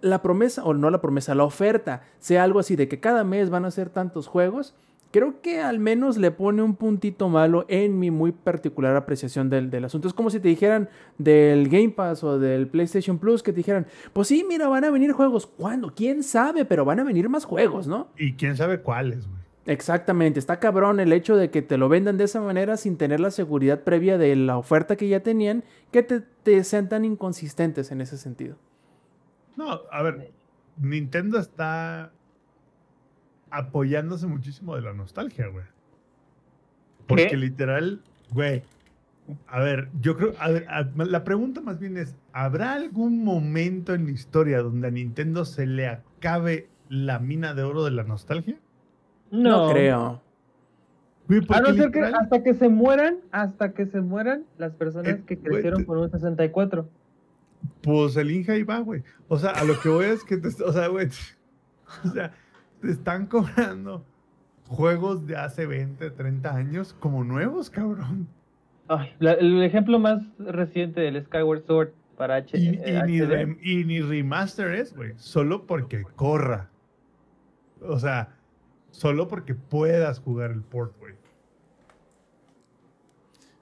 la 0.00 0.22
promesa, 0.22 0.64
o 0.64 0.74
no 0.74 0.90
la 0.90 1.00
promesa, 1.00 1.34
la 1.34 1.44
oferta 1.44 2.02
sea 2.18 2.44
algo 2.44 2.58
así 2.58 2.76
de 2.76 2.88
que 2.88 3.00
cada 3.00 3.24
mes 3.24 3.50
van 3.50 3.64
a 3.64 3.70
ser 3.70 3.90
tantos 3.90 4.26
juegos, 4.26 4.74
creo 5.10 5.40
que 5.40 5.60
al 5.60 5.78
menos 5.78 6.16
le 6.16 6.30
pone 6.30 6.62
un 6.62 6.74
puntito 6.74 7.28
malo 7.28 7.64
en 7.68 7.98
mi 7.98 8.10
muy 8.10 8.32
particular 8.32 8.96
apreciación 8.96 9.48
del, 9.48 9.70
del 9.70 9.84
asunto. 9.84 10.08
Es 10.08 10.14
como 10.14 10.30
si 10.30 10.40
te 10.40 10.48
dijeran 10.48 10.88
del 11.18 11.68
Game 11.68 11.90
Pass 11.90 12.22
o 12.24 12.38
del 12.38 12.68
PlayStation 12.68 13.18
Plus, 13.18 13.42
que 13.42 13.52
te 13.52 13.58
dijeran, 13.58 13.86
pues 14.12 14.28
sí, 14.28 14.44
mira, 14.46 14.68
van 14.68 14.84
a 14.84 14.90
venir 14.90 15.12
juegos. 15.12 15.46
¿Cuándo? 15.46 15.94
¿Quién 15.94 16.22
sabe? 16.22 16.64
Pero 16.64 16.84
van 16.84 17.00
a 17.00 17.04
venir 17.04 17.28
más 17.28 17.44
juegos, 17.44 17.86
¿no? 17.86 18.08
Y 18.18 18.34
quién 18.34 18.56
sabe 18.56 18.80
cuáles, 18.80 19.26
güey. 19.26 19.46
Exactamente, 19.66 20.38
está 20.38 20.60
cabrón 20.60 21.00
el 21.00 21.12
hecho 21.12 21.36
de 21.36 21.50
que 21.50 21.60
te 21.60 21.76
lo 21.76 21.88
vendan 21.88 22.16
de 22.16 22.24
esa 22.24 22.40
manera 22.40 22.76
sin 22.76 22.96
tener 22.96 23.18
la 23.18 23.32
seguridad 23.32 23.80
previa 23.80 24.16
de 24.16 24.36
la 24.36 24.58
oferta 24.58 24.94
que 24.94 25.08
ya 25.08 25.20
tenían, 25.20 25.64
que 25.90 26.04
te, 26.04 26.20
te 26.20 26.62
sean 26.62 26.88
tan 26.88 27.04
inconsistentes 27.04 27.90
en 27.90 28.00
ese 28.00 28.16
sentido. 28.16 28.56
No, 29.56 29.80
a 29.90 30.02
ver, 30.02 30.30
Nintendo 30.78 31.38
está 31.38 32.10
apoyándose 33.50 34.26
muchísimo 34.26 34.74
de 34.76 34.82
la 34.82 34.92
nostalgia, 34.92 35.46
güey. 35.48 35.64
Porque 37.06 37.28
¿Qué? 37.28 37.36
literal, 37.36 38.00
güey. 38.32 38.62
A 39.48 39.58
ver, 39.60 39.88
yo 40.00 40.16
creo, 40.16 40.34
a 40.38 40.50
ver, 40.50 40.66
a- 40.68 40.82
la 41.04 41.24
pregunta 41.24 41.60
más 41.60 41.80
bien 41.80 41.96
es, 41.96 42.14
¿habrá 42.32 42.74
algún 42.74 43.24
momento 43.24 43.94
en 43.94 44.04
la 44.06 44.12
historia 44.12 44.60
donde 44.62 44.86
a 44.88 44.90
Nintendo 44.90 45.44
se 45.44 45.66
le 45.66 45.88
acabe 45.88 46.68
la 46.88 47.18
mina 47.18 47.54
de 47.54 47.62
oro 47.64 47.84
de 47.84 47.90
la 47.90 48.04
nostalgia? 48.04 48.56
No, 49.32 49.70
creo. 49.72 50.20
Güey, 51.28 51.40
A 51.48 51.60
no 51.60 51.74
ser 51.74 51.90
que 51.90 52.00
hasta 52.02 52.42
que 52.44 52.54
se 52.54 52.68
mueran, 52.68 53.16
hasta 53.32 53.72
que 53.72 53.86
se 53.86 54.00
mueran 54.00 54.44
las 54.58 54.72
personas 54.74 55.14
Eh, 55.14 55.22
que 55.26 55.34
güey, 55.34 55.50
crecieron 55.54 55.80
te- 55.80 55.86
con 55.86 55.98
un 55.98 56.10
64. 56.10 56.88
Pues 57.82 58.16
el 58.16 58.30
Inja 58.30 58.52
ahí 58.52 58.62
va, 58.62 58.78
güey. 58.80 59.02
O 59.28 59.38
sea, 59.38 59.50
a 59.50 59.64
lo 59.64 59.78
que 59.80 59.88
voy 59.88 60.06
es 60.06 60.24
que, 60.24 60.36
te, 60.36 60.48
o 60.62 60.72
sea, 60.72 60.88
güey, 60.88 61.08
o 62.04 62.08
sea, 62.12 62.32
te 62.80 62.90
están 62.90 63.26
cobrando 63.26 64.04
juegos 64.68 65.26
de 65.26 65.36
hace 65.36 65.66
20, 65.66 66.10
30 66.10 66.54
años 66.54 66.94
como 66.98 67.22
nuevos, 67.24 67.70
cabrón. 67.70 68.26
Ay, 68.88 69.14
la- 69.18 69.32
el 69.34 69.62
ejemplo 69.62 69.98
más 69.98 70.22
reciente 70.38 71.00
del 71.00 71.24
Skyward 71.26 71.64
Sword 71.66 71.88
para 72.16 72.36
H 72.36 72.56
Y, 72.58 72.68
eh, 72.82 73.00
y 73.06 73.10
ni, 73.12 73.18
rem- 73.20 73.58
y 73.62 73.84
ni 73.84 74.00
remaster 74.00 74.72
es, 74.74 74.94
güey. 74.94 75.12
Solo 75.16 75.66
porque 75.66 76.02
corra. 76.16 76.70
O 77.82 77.98
sea, 77.98 78.34
solo 78.90 79.28
porque 79.28 79.54
puedas 79.54 80.18
jugar 80.20 80.50
el 80.50 80.62
port, 80.62 80.96
güey. 80.98 81.14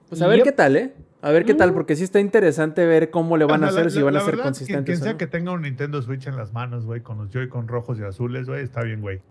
Pues 0.09 0.21
a 0.21 0.27
ver 0.27 0.37
Yep. 0.37 0.45
qué 0.45 0.51
tal, 0.51 0.75
¿eh? 0.77 0.93
A 1.25 1.31
ver 1.31 1.43
qué 1.45 1.55
tal, 1.55 1.71
Mm. 1.71 1.73
porque 1.73 1.95
sí 1.95 2.03
está 2.03 2.19
interesante 2.19 2.85
ver 2.85 3.09
cómo 3.09 3.35
le 3.37 3.45
van 3.45 3.63
a 3.63 3.71
sea, 3.71 3.81
hacer, 3.81 3.83
la- 3.85 3.89
si 3.89 3.97
la- 3.99 4.05
van 4.05 4.15
a 4.17 4.19
ser 4.19 4.31
verdad, 4.31 4.43
consistentes. 4.43 4.85
Quien 4.85 5.03
sea 5.03 5.11
no. 5.13 5.17
que 5.17 5.27
tenga 5.27 5.51
un 5.53 5.61
Nintendo 5.63 6.01
Switch 6.01 6.27
en 6.27 6.35
las 6.37 6.53
manos, 6.53 6.85
güey, 6.85 7.01
con 7.01 7.17
los 7.17 7.31
Joy-Con 7.31 7.67
rojos 7.67 7.97
y 7.99 8.03
azules, 8.03 8.47
güey, 8.47 8.63
está 8.63 8.83
bien, 8.83 9.01
güey. 9.01 9.21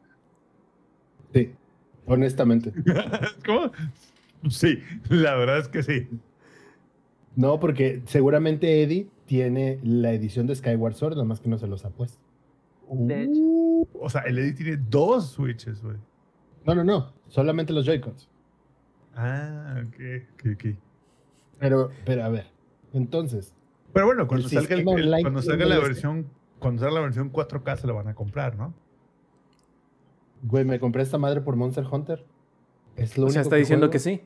Sí, 1.32 1.52
honestamente. 2.06 2.72
¿Cómo? 3.46 3.70
Sí, 4.50 4.80
la 5.08 5.36
verdad 5.36 5.58
es 5.58 5.68
que 5.68 5.82
sí. 5.82 6.08
No, 7.36 7.58
porque 7.60 8.02
seguramente 8.06 8.82
Eddie 8.82 9.08
tiene 9.26 9.78
la 9.82 10.12
edición 10.12 10.46
de 10.46 10.54
Skyward 10.54 10.94
Sword, 10.94 11.12
nada 11.14 11.24
más 11.24 11.40
que 11.40 11.48
no 11.48 11.58
se 11.58 11.66
los 11.66 11.84
ha 11.84 11.90
puesto. 11.90 12.18
De 12.90 13.22
hecho. 13.22 13.40
Uh, 13.40 13.88
o 14.00 14.10
sea, 14.10 14.20
el 14.22 14.38
Eddie 14.38 14.52
tiene 14.52 14.76
dos 14.90 15.30
Switches, 15.30 15.82
güey. 15.82 15.96
No, 16.66 16.74
no, 16.74 16.82
no. 16.84 17.12
Solamente 17.28 17.72
los 17.72 17.86
Joy-Cons. 17.86 18.28
Ah, 19.16 19.76
ok, 19.86 19.94
ok, 20.34 20.46
ok. 20.54 20.76
Pero, 21.58 21.90
pero 22.04 22.24
a 22.24 22.28
ver. 22.28 22.46
Entonces, 22.92 23.54
Pero 23.92 24.06
bueno, 24.06 24.26
cuando 24.26 24.46
El 24.46 24.52
salga, 24.52 24.74
el- 24.76 24.84
cuando 24.84 25.42
salga 25.42 25.64
la 25.66 25.74
este. 25.76 25.86
versión, 25.88 26.26
cuando 26.58 26.80
salga 26.82 26.94
la 26.96 27.00
versión 27.02 27.30
4K 27.32 27.76
se 27.76 27.86
la 27.86 27.92
van 27.92 28.08
a 28.08 28.14
comprar, 28.14 28.56
¿no? 28.56 28.74
güey, 30.46 30.64
me 30.64 30.78
compré 30.78 31.02
esta 31.02 31.16
madre 31.16 31.40
por 31.40 31.56
Monster 31.56 31.86
Hunter. 31.90 32.22
Es 32.96 33.16
lo 33.16 33.26
O 33.26 33.30
sea, 33.30 33.40
único 33.40 33.48
está 33.48 33.56
diciendo 33.56 33.86
juego. 33.86 33.92
que 33.92 33.98
sí. 33.98 34.20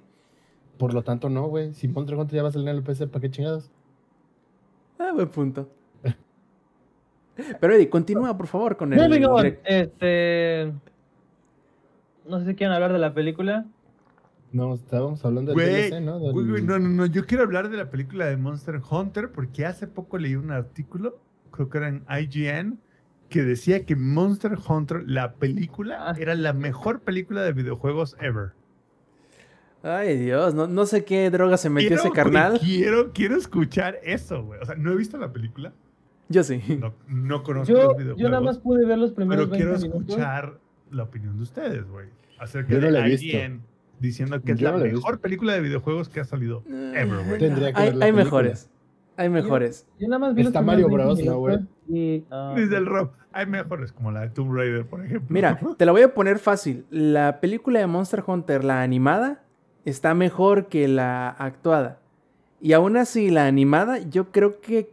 Por 0.77 0.93
lo 0.93 1.03
tanto, 1.03 1.29
no, 1.31 1.47
güey. 1.47 1.73
Si 1.75 1.87
Monster 1.87 2.17
Hunter 2.17 2.37
ya 2.37 2.43
va 2.43 2.49
a 2.49 2.53
salir 2.53 2.69
en 2.69 2.77
el 2.77 2.83
PC, 2.83 3.07
¿para 3.07 3.21
qué 3.21 3.31
chingados? 3.31 3.71
Ah, 4.99 5.13
buen 5.15 5.29
punto. 5.29 5.69
Pero 7.61 7.73
Eddie, 7.75 7.89
continúa 7.89 8.37
por 8.37 8.49
favor 8.49 8.77
con 8.77 8.93
el. 8.93 8.99
Este. 9.65 10.73
No 12.29 12.41
sé 12.41 12.47
si 12.47 12.55
quieren 12.57 12.75
hablar 12.75 12.93
de 12.93 12.99
la 12.99 13.15
película. 13.15 13.65
No, 14.53 14.75
estábamos 14.75 15.25
hablando 15.25 15.53
del 15.55 15.91
DLC, 15.91 16.01
¿no? 16.01 16.19
Del- 16.19 16.67
no, 16.67 16.79
no, 16.79 16.89
no, 16.89 17.07
yo 17.07 17.27
quiero 17.27 17.45
hablar 17.45 17.69
de 17.69 17.77
la 17.77 17.91
película 17.91 18.27
de 18.27 18.37
Monster 18.37 18.81
Hunter 18.91 19.31
porque 19.31 19.67
hace 19.67 19.87
poco 19.87 20.17
leí 20.19 20.37
un 20.37 20.51
artículo, 20.51 21.19
creo 21.51 21.69
que 21.69 21.79
era 21.79 21.89
en 21.89 22.05
IGN, 22.09 22.79
que 23.29 23.43
decía 23.43 23.85
que 23.85 23.95
Monster 23.95 24.57
Hunter, 24.67 25.03
la 25.07 25.35
película, 25.35 26.09
Ah. 26.11 26.15
era 26.19 26.35
la 26.35 26.55
mejor 26.55 27.01
película 27.01 27.43
de 27.43 27.53
videojuegos 27.53 28.17
ever. 28.21 28.53
Ay, 29.83 30.17
Dios, 30.19 30.55
no, 30.55 30.67
no 30.67 30.87
sé 30.87 31.05
qué 31.05 31.31
droga 31.31 31.57
se 31.57 31.71
metió 31.71 31.89
Quiero, 31.91 32.03
ese 32.03 32.11
carnal. 32.13 32.59
quiero, 32.59 33.13
quiero 33.13 33.37
escuchar 33.37 33.99
eso, 34.03 34.43
güey. 34.45 34.61
O 34.61 34.65
sea, 34.67 34.75
no 34.75 34.93
he 34.93 34.97
visto 34.97 35.19
la 35.19 35.33
película, 35.33 35.73
Yo 36.29 36.43
sí. 36.43 36.61
no, 36.81 36.95
no 37.07 37.43
conozco 37.43 37.73
Yo, 37.73 37.83
los 37.83 37.93
yo 37.93 37.97
videojuegos, 37.99 38.31
nada 38.31 38.43
más 38.43 38.59
pude 38.59 38.85
ver 38.87 38.99
los 38.99 39.13
primeros 39.13 39.47
pero 39.47 39.57
quiero 39.57 39.71
20 39.73 39.89
minutos. 39.89 40.09
escuchar 40.17 40.59
la 40.91 41.03
opinión 41.05 41.37
de 41.37 41.43
ustedes, 41.43 41.87
güey. 41.89 42.09
Acerca 42.41 42.71
Yo 42.71 42.81
no 42.81 42.87
de 42.87 42.93
la 42.93 43.07
he 43.07 43.11
visto. 43.11 43.39
Diciendo 44.01 44.41
que 44.41 44.53
es 44.53 44.59
Yo 44.59 44.71
la 44.71 44.77
mejor 44.77 44.93
visto. 44.93 45.21
película 45.21 45.55
de 45.55 45.61
videojuegos 45.61 46.09
que 46.09 46.21
ha 46.21 46.25
salido 46.25 46.63
ever, 46.69 47.25
güey. 47.27 47.39
Tendría 47.39 47.73
que 47.73 47.81
hay 47.81 47.99
hay 48.01 48.13
mejores. 48.13 48.69
Hay 49.17 49.29
mejores. 49.29 49.85
Yo 49.99 50.07
nada 50.07 50.21
más 50.21 50.35
vi 50.35 50.43
Está 50.43 50.63
Mario 50.63 50.89
Bros, 50.89 51.17
20 51.17 51.25
¿no, 51.33 51.39
güey? 51.39 51.59
y, 51.89 52.25
ah, 52.31 52.55
Dice 52.57 52.77
el 52.77 52.87
Rob, 52.87 53.11
hay 53.33 53.47
mejores 53.47 53.91
como 53.91 54.13
la 54.13 54.21
de 54.21 54.31
Tomb 54.31 54.55
Raider, 54.55 54.87
por 54.87 55.05
ejemplo. 55.05 55.27
Mira, 55.29 55.59
te 55.77 55.85
la 55.85 55.91
voy 55.91 56.03
a 56.03 56.15
poner 56.15 56.39
fácil. 56.39 56.85
La 56.91 57.41
película 57.41 57.81
de 57.81 57.89
Monster 57.89 58.23
Hunter, 58.25 58.63
la 58.63 58.83
animada, 58.83 59.43
está 59.85 60.15
mejor 60.15 60.67
que 60.67 60.87
la 60.87 61.31
actuada. 61.31 61.99
Y 62.61 62.73
aún 62.75 62.97
así, 62.97 63.31
la 63.31 63.47
animada, 63.47 63.99
yo 63.99 64.31
creo 64.31 64.61
que 64.61 64.93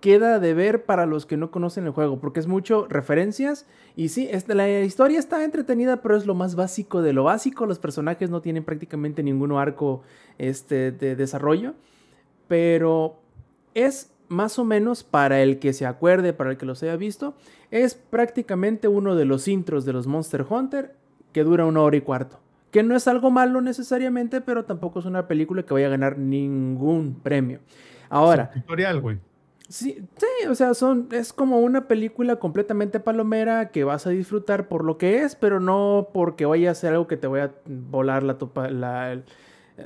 queda 0.00 0.40
de 0.40 0.54
ver 0.54 0.84
para 0.84 1.06
los 1.06 1.26
que 1.26 1.36
no 1.36 1.52
conocen 1.52 1.86
el 1.86 1.92
juego, 1.92 2.18
porque 2.18 2.40
es 2.40 2.48
mucho 2.48 2.86
referencias. 2.88 3.66
Y 3.96 4.08
sí, 4.08 4.28
este, 4.30 4.54
la 4.54 4.80
historia 4.80 5.18
está 5.18 5.44
entretenida, 5.44 5.98
pero 5.98 6.16
es 6.16 6.26
lo 6.26 6.34
más 6.34 6.54
básico 6.54 7.02
de 7.02 7.12
lo 7.12 7.24
básico. 7.24 7.66
Los 7.66 7.78
personajes 7.78 8.30
no 8.30 8.40
tienen 8.40 8.64
prácticamente 8.64 9.22
ningún 9.22 9.52
arco 9.52 10.02
este, 10.38 10.92
de 10.92 11.14
desarrollo. 11.14 11.74
Pero 12.48 13.20
es 13.74 14.10
más 14.28 14.58
o 14.58 14.64
menos 14.64 15.04
para 15.04 15.42
el 15.42 15.58
que 15.58 15.72
se 15.72 15.86
acuerde, 15.86 16.32
para 16.32 16.50
el 16.50 16.56
que 16.56 16.66
los 16.66 16.82
haya 16.82 16.96
visto, 16.96 17.34
es 17.70 17.94
prácticamente 17.94 18.88
uno 18.88 19.14
de 19.14 19.26
los 19.26 19.46
intros 19.46 19.84
de 19.84 19.92
los 19.92 20.06
Monster 20.06 20.46
Hunter 20.48 20.94
que 21.32 21.44
dura 21.44 21.66
una 21.66 21.82
hora 21.82 21.96
y 21.96 22.00
cuarto. 22.00 22.40
Que 22.70 22.82
no 22.82 22.96
es 22.96 23.06
algo 23.06 23.30
malo 23.30 23.60
necesariamente, 23.60 24.40
pero 24.40 24.64
tampoco 24.64 25.00
es 25.00 25.04
una 25.04 25.28
película 25.28 25.62
que 25.62 25.74
vaya 25.74 25.88
a 25.88 25.90
ganar 25.90 26.16
ningún 26.16 27.20
premio. 27.22 27.60
Ahora, 28.08 28.50
Tutorial, 28.50 29.00
güey. 29.00 29.18
Sí, 29.68 30.04
sí, 30.16 30.46
o 30.48 30.54
sea, 30.54 30.74
son, 30.74 31.08
es 31.12 31.32
como 31.32 31.60
una 31.60 31.88
película 31.88 32.36
completamente 32.36 33.00
palomera 33.00 33.70
que 33.70 33.84
vas 33.84 34.06
a 34.06 34.10
disfrutar 34.10 34.68
por 34.68 34.84
lo 34.84 34.98
que 34.98 35.22
es, 35.22 35.34
pero 35.34 35.60
no 35.60 36.08
porque 36.12 36.44
vaya 36.44 36.70
a 36.70 36.74
ser 36.74 36.92
algo 36.92 37.06
que 37.06 37.16
te 37.16 37.26
vaya 37.26 37.44
a 37.46 37.50
volar 37.66 38.22
la 38.22 38.36
topa, 38.36 38.68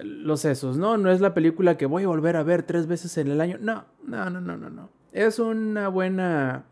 los 0.03 0.41
sesos, 0.41 0.77
¿no? 0.77 0.97
No 0.97 1.11
es 1.11 1.21
la 1.21 1.35
película 1.35 1.77
que 1.77 1.87
voy 1.87 2.03
a 2.05 2.09
volver 2.09 2.37
a 2.37 2.43
ver 2.43 2.65
tres 2.65 2.87
veces 2.89 3.17
en 3.19 3.29
el 3.29 3.41
año. 3.41 3.59
No, 3.61 3.85
no, 4.05 4.29
no, 4.31 4.41
no, 4.41 4.57
no, 4.57 4.71
no. 4.71 4.89
Es 5.13 5.39
una 5.39 5.89
buena, 5.89 6.65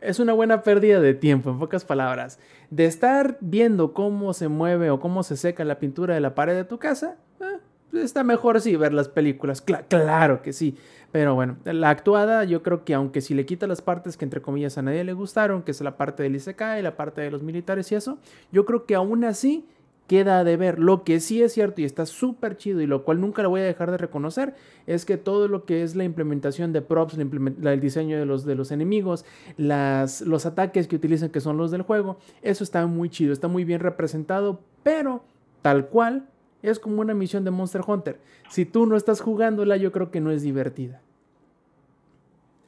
es 0.00 0.18
una 0.18 0.32
buena 0.32 0.62
pérdida 0.62 1.00
de 1.00 1.14
tiempo, 1.14 1.50
en 1.50 1.58
pocas 1.60 1.84
palabras. 1.84 2.40
De 2.70 2.86
estar 2.86 3.38
viendo 3.40 3.92
cómo 3.92 4.32
se 4.32 4.48
mueve 4.48 4.90
o 4.90 4.98
cómo 4.98 5.22
se 5.22 5.36
seca 5.36 5.64
la 5.64 5.78
pintura 5.78 6.14
de 6.14 6.20
la 6.20 6.34
pared 6.34 6.54
de 6.54 6.64
tu 6.64 6.78
casa, 6.78 7.16
eh, 7.40 7.58
está 7.98 8.24
mejor 8.24 8.60
sí 8.60 8.74
ver 8.76 8.92
las 8.92 9.08
películas. 9.08 9.64
Cla- 9.64 9.84
claro 9.88 10.42
que 10.42 10.52
sí. 10.52 10.76
Pero 11.12 11.34
bueno, 11.34 11.58
la 11.64 11.90
actuada 11.90 12.42
yo 12.44 12.62
creo 12.62 12.84
que 12.84 12.94
aunque 12.94 13.20
si 13.20 13.34
le 13.34 13.44
quita 13.44 13.66
las 13.66 13.82
partes 13.82 14.16
que 14.16 14.24
entre 14.24 14.40
comillas 14.40 14.78
a 14.78 14.82
nadie 14.82 15.04
le 15.04 15.12
gustaron, 15.12 15.62
que 15.62 15.70
es 15.70 15.80
la 15.82 15.98
parte 15.98 16.22
del 16.22 16.34
Isekai, 16.34 16.82
la 16.82 16.96
parte 16.96 17.20
de 17.20 17.30
los 17.30 17.42
militares 17.42 17.92
y 17.92 17.94
eso, 17.94 18.18
yo 18.50 18.64
creo 18.64 18.86
que 18.86 18.94
aún 18.94 19.22
así 19.24 19.66
queda 20.06 20.42
de 20.42 20.56
ver. 20.56 20.78
Lo 20.78 21.04
que 21.04 21.20
sí 21.20 21.42
es 21.42 21.52
cierto 21.52 21.80
y 21.80 21.84
está 21.84 22.06
súper 22.06 22.56
chido 22.56 22.80
y 22.80 22.86
lo 22.86 23.04
cual 23.04 23.20
nunca 23.20 23.42
lo 23.42 23.50
voy 23.50 23.60
a 23.60 23.64
dejar 23.64 23.90
de 23.90 23.98
reconocer 23.98 24.54
es 24.86 25.04
que 25.04 25.16
todo 25.18 25.48
lo 25.48 25.64
que 25.64 25.82
es 25.82 25.96
la 25.96 26.04
implementación 26.04 26.72
de 26.72 26.82
props, 26.82 27.18
el 27.18 27.80
diseño 27.80 28.18
de 28.18 28.26
los, 28.26 28.44
de 28.44 28.54
los 28.54 28.72
enemigos, 28.72 29.24
las, 29.56 30.22
los 30.22 30.46
ataques 30.46 30.88
que 30.88 30.96
utilizan 30.96 31.28
que 31.28 31.40
son 31.40 31.58
los 31.58 31.70
del 31.70 31.82
juego, 31.82 32.18
eso 32.40 32.64
está 32.64 32.86
muy 32.86 33.10
chido, 33.10 33.32
está 33.32 33.48
muy 33.48 33.64
bien 33.64 33.80
representado, 33.80 34.60
pero 34.82 35.24
tal 35.60 35.88
cual 35.88 36.26
es 36.62 36.78
como 36.78 37.00
una 37.00 37.14
misión 37.14 37.44
de 37.44 37.50
Monster 37.50 37.82
Hunter. 37.86 38.20
Si 38.50 38.64
tú 38.64 38.86
no 38.86 38.96
estás 38.96 39.20
jugándola, 39.20 39.76
yo 39.76 39.92
creo 39.92 40.10
que 40.10 40.20
no 40.20 40.30
es 40.30 40.42
divertida. 40.42 41.00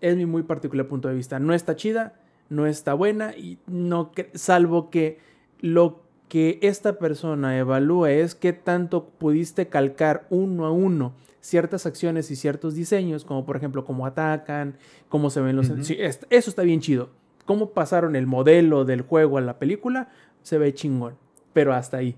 Es 0.00 0.16
mi 0.16 0.26
muy 0.26 0.42
particular 0.42 0.86
punto 0.86 1.08
de 1.08 1.14
vista. 1.14 1.38
No 1.38 1.54
está 1.54 1.76
chida, 1.76 2.14
no 2.48 2.66
está 2.66 2.94
buena 2.94 3.36
y 3.36 3.58
no 3.66 4.12
salvo 4.34 4.90
que 4.90 5.18
lo 5.60 6.02
que 6.28 6.58
esta 6.62 6.98
persona 6.98 7.56
evalúa 7.58 8.10
es 8.10 8.34
qué 8.34 8.52
tanto 8.52 9.04
pudiste 9.06 9.68
calcar 9.68 10.26
uno 10.30 10.66
a 10.66 10.70
uno 10.72 11.12
ciertas 11.40 11.84
acciones 11.86 12.30
y 12.30 12.36
ciertos 12.36 12.74
diseños, 12.74 13.24
como 13.24 13.44
por 13.44 13.56
ejemplo 13.56 13.84
cómo 13.84 14.06
atacan, 14.06 14.76
cómo 15.10 15.28
se 15.30 15.40
ven 15.42 15.56
los... 15.56 15.70
Sí, 15.82 15.96
es- 15.98 16.26
eso 16.30 16.50
está 16.50 16.62
bien 16.62 16.80
chido. 16.80 17.10
Cómo 17.44 17.70
pasaron 17.70 18.16
el 18.16 18.26
modelo 18.26 18.86
del 18.86 19.02
juego 19.02 19.36
a 19.36 19.42
la 19.42 19.58
película, 19.58 20.08
se 20.42 20.56
ve 20.56 20.72
chingón. 20.72 21.16
Pero 21.52 21.74
hasta 21.74 21.98
ahí. 21.98 22.16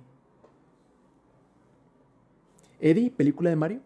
Eddie, 2.80 3.10
película 3.10 3.50
de 3.50 3.56
Mario. 3.56 3.80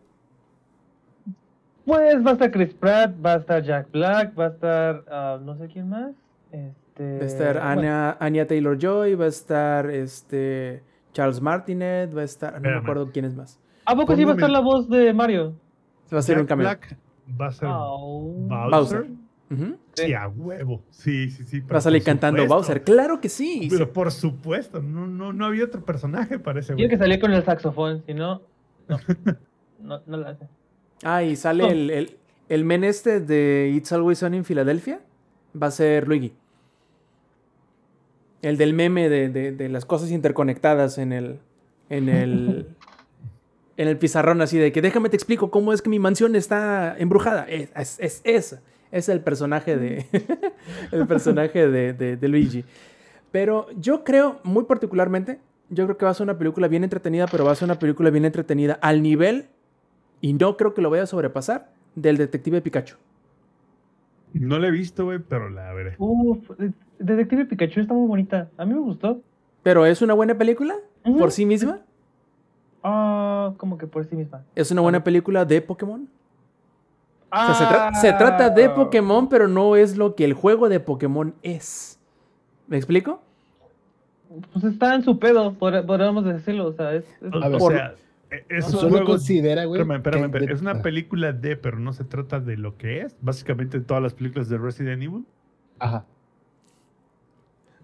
Pues 1.85 2.25
va 2.25 2.31
a 2.31 2.33
estar 2.35 2.51
Chris 2.51 2.75
Pratt, 2.75 3.15
va 3.25 3.35
a 3.35 3.37
estar 3.39 3.63
Jack 3.63 3.91
Black, 3.91 4.39
va 4.39 4.47
a 4.47 4.49
estar 4.49 5.05
ah, 5.11 5.39
no 5.43 5.57
sé 5.57 5.67
quién 5.69 5.89
más. 5.89 6.13
Este, 6.53 7.19
Va 7.19 7.23
a 7.23 7.27
estar 7.27 7.75
bueno, 7.75 8.17
Anya, 8.21 8.47
Taylor 8.47 8.79
Joy, 8.79 9.15
va 9.15 9.25
a 9.25 9.29
estar 9.29 9.91
este 9.91 10.83
Charles 11.13 11.41
Martinet, 11.41 12.17
va 12.17 12.21
a 12.23 12.25
estar. 12.25 12.61
No 12.61 12.71
me 12.71 12.77
acuerdo 12.77 13.11
quién 13.13 13.25
es 13.25 13.35
más. 13.35 13.59
¿A 13.87 13.95
poco 13.95 14.09
Por 14.09 14.17
sí 14.17 14.25
va 14.25 14.33
a 14.33 14.35
estar 14.35 14.51
la 14.51 14.61
voz 14.61 14.89
de 14.89 15.13
Mario? 15.13 15.55
Va 16.13 16.19
a 16.19 16.23
ser 16.23 16.37
Jack 16.37 16.43
un 16.43 16.47
cameo. 16.47 16.65
Black 16.67 16.97
va 17.41 17.47
a 17.47 17.53
ser 17.53 17.69
Oh. 17.71 18.47
Bowser. 18.71 19.07
Sí, 19.95 20.15
a 20.15 20.29
huevo. 20.29 20.83
Sí, 20.91 21.29
sí, 21.31 21.45
sí. 21.45 21.61
Va 21.61 21.79
a 21.79 21.81
salir 21.81 22.05
cantando 22.05 22.43
supuesto. 22.43 22.55
Bowser. 22.55 22.85
Claro 22.85 23.21
que 23.21 23.29
sí. 23.29 23.67
Pero 23.69 23.93
por 23.93 24.13
supuesto, 24.13 24.81
no, 24.81 25.09
no, 25.09 25.33
no 25.33 25.47
había 25.47 25.65
otro 25.65 25.85
personaje 25.85 26.39
para 26.39 26.61
ese 26.61 26.75
Tiene 26.75 26.89
que 26.89 26.99
salir 26.99 27.21
con 27.21 27.33
el 27.33 27.45
saxofón, 27.45 28.05
si 28.07 28.15
no. 28.15 28.43
No, 28.91 28.99
no, 29.81 30.03
no 30.07 30.17
lo 30.19 30.29
hace. 30.29 30.47
Ah, 31.03 31.23
y 31.23 31.37
sale 31.37 31.69
el, 31.69 31.91
el, 31.91 32.17
el 32.49 32.65
men 32.65 32.85
este 32.85 33.21
de 33.21 33.73
It's 33.75 33.93
Always 33.93 34.19
Sunny 34.19 34.37
en 34.39 34.45
Filadelfia. 34.45 35.01
Va 35.61 35.69
a 35.69 35.71
ser 35.71 36.07
Luigi. 36.07 36.33
El 38.43 38.57
del 38.57 38.73
meme 38.75 39.09
de, 39.09 39.29
de- 39.29 39.53
de 39.53 39.69
las 39.69 39.85
cosas 39.85 40.11
interconectadas 40.11 40.99
en 40.99 41.13
el. 41.13 41.39
En 41.89 42.09
el. 42.09 42.69
en 43.77 43.89
el 43.89 43.97
pizarrón, 43.99 44.41
así 44.43 44.59
de 44.59 44.73
que 44.73 44.83
déjame 44.83 45.09
te 45.09 45.17
explico 45.17 45.51
cómo 45.51 45.73
es 45.73 45.81
que 45.83 45.89
mi 45.91 45.99
mansión 45.99 46.37
está 46.37 46.97
embrujada. 46.99 47.45
Es, 47.49 47.99
es, 47.99 48.21
es. 48.25 48.59
Es 48.93 49.09
el 49.09 49.21
personaje 49.21 49.77
de. 49.77 50.07
el 50.93 51.07
personaje 51.07 51.69
de- 51.69 51.93
de 52.17 52.29
Luigi. 52.29 52.65
Pero 53.31 53.69
yo 53.79 54.03
creo, 54.05 54.41
muy 54.43 54.65
particularmente, 54.65 55.39
yo 55.71 55.85
creo 55.87 55.97
que 55.97 56.05
va 56.05 56.11
a 56.11 56.15
ser 56.15 56.25
una 56.25 56.37
película 56.37 56.69
bien 56.69 56.85
entretenida, 56.85 57.27
pero 57.27 57.45
va 57.45 57.53
a 57.53 57.55
ser 57.55 57.67
una 57.67 57.79
película 57.79 58.11
bien 58.11 58.25
entretenida 58.25 58.75
al 58.83 59.03
nivel, 59.03 59.49
y 60.21 60.35
no 60.35 60.57
creo 60.57 60.75
que 60.75 60.83
lo 60.83 60.91
vaya 60.91 61.05
a 61.05 61.07
sobrepasar, 61.07 61.71
del 61.95 62.17
Detective 62.19 62.61
Pikachu. 62.61 62.97
No 64.35 64.59
la 64.59 64.69
he 64.69 64.71
visto, 64.71 65.05
güey, 65.05 65.19
pero 65.19 65.49
la 65.51 65.73
veré. 65.73 65.97
Uf, 65.99 66.51
Detective 66.99 67.47
Pikachu 67.47 67.81
está 67.81 67.95
muy 67.95 68.07
bonita. 68.07 68.49
A 68.57 68.65
mí 68.65 68.75
me 68.75 68.81
gustó. 68.81 69.21
Pero 69.63 69.85
es 69.87 70.03
una 70.03 70.15
buena 70.15 70.37
película 70.39 70.77
por 71.19 71.33
sí 71.33 71.45
misma. 71.47 71.81
Ah, 72.83 73.53
como 73.57 73.77
que 73.77 73.87
por 73.87 74.05
sí 74.07 74.15
misma. 74.15 74.45
Es 74.55 74.71
una 74.71 74.83
buena 74.83 75.03
película 75.03 75.45
de 75.45 75.61
Pokémon. 75.61 76.09
O 77.33 77.37
sea, 77.37 77.55
se, 77.55 77.65
tra- 77.65 77.95
se 78.01 78.13
trata 78.13 78.51
de 78.51 78.65
Ah, 78.67 78.75
Pokémon, 78.75 79.29
pero 79.29 79.49
no 79.49 79.77
es 79.77 79.97
lo 79.97 80.15
que 80.15 80.25
el 80.25 80.33
juego 80.35 80.69
de 80.69 80.81
Pokémon 80.81 81.35
es. 81.43 81.99
¿Me 82.69 82.77
explico? 82.77 83.23
Pues 84.53 84.65
está 84.65 84.95
en 84.95 85.03
su 85.03 85.19
pedo, 85.19 85.53
pod- 85.59 85.85
podríamos 85.87 86.25
decirlo. 86.25 86.67
O 86.69 86.73
sea, 86.73 86.95
es. 86.95 87.05
es- 87.21 87.33
O, 87.35 87.43
A 87.43 87.49
ver, 87.49 87.61
o 87.61 87.69
sea, 87.71 87.95
e- 88.31 88.45
es 88.49 88.67
Solo 88.67 89.05
considera, 89.05 89.65
güey. 89.65 89.81
Espérame, 89.81 89.99
espérame, 90.29 90.53
Es 90.53 90.61
una 90.61 90.71
ah, 90.73 90.83
película 90.83 91.33
de, 91.33 91.57
pero 91.57 91.79
no 91.81 91.93
se 91.93 92.05
trata 92.05 92.39
de 92.39 92.57
lo 92.57 92.77
que 92.77 93.01
es. 93.03 93.17
Básicamente 93.21 93.81
todas 93.81 94.03
las 94.03 94.15
películas 94.15 94.49
de 94.49 94.59
Resident 94.59 95.03
Evil. 95.03 95.25
Ajá. 95.81 96.05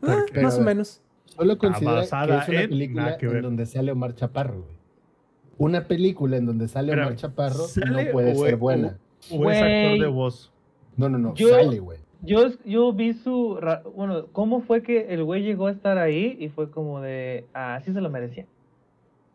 Ah, 0.03 0.25
más 0.41 0.59
o 0.59 0.63
menos. 0.63 1.03
Solo 1.25 1.59
considera 1.59 1.93
que 1.93 1.97
basada 2.01 2.43
es 2.43 2.49
una 2.49 2.61
en 2.63 2.69
película 2.71 3.19
que 3.19 3.27
en 3.27 3.43
donde 3.43 3.67
sale 3.67 3.93
Omar 3.93 4.15
Chaparro, 4.15 4.63
güey. 4.63 4.77
Una 5.59 5.85
película 5.89 6.37
en 6.37 6.47
donde 6.47 6.69
sale 6.69 6.93
Omar 6.93 7.17
Chaparro 7.17 7.65
¿sale 7.67 8.05
no 8.05 8.13
puede 8.13 8.33
o 8.33 8.45
ser 8.45 8.55
es- 8.55 8.61
buena. 8.61 8.99
O 9.31 9.51
es 9.51 9.61
actor 9.61 10.01
de 10.01 10.07
voz. 10.07 10.53
No, 10.97 11.09
no, 11.09 11.19
no. 11.19 11.35
Yo- 11.35 11.49
Sale, 11.49 11.81
güey. 11.81 11.99
Yo, 12.27 12.49
yo 12.65 12.93
vi 12.93 13.15
su. 13.15 13.59
Bueno, 13.95 14.27
¿cómo 14.33 14.61
fue 14.63 14.83
que 14.83 15.15
el 15.15 15.25
güey 15.25 15.43
llegó 15.43 15.69
a 15.69 15.73
estar 15.73 15.99
ahí? 15.99 16.37
Y 16.39 16.49
fue 16.49 16.71
como 16.71 17.01
de. 17.01 17.47
Ah, 17.55 17.81
sí 17.85 17.93
se 17.93 18.01
lo 18.01 18.11
merecía. 18.11 18.47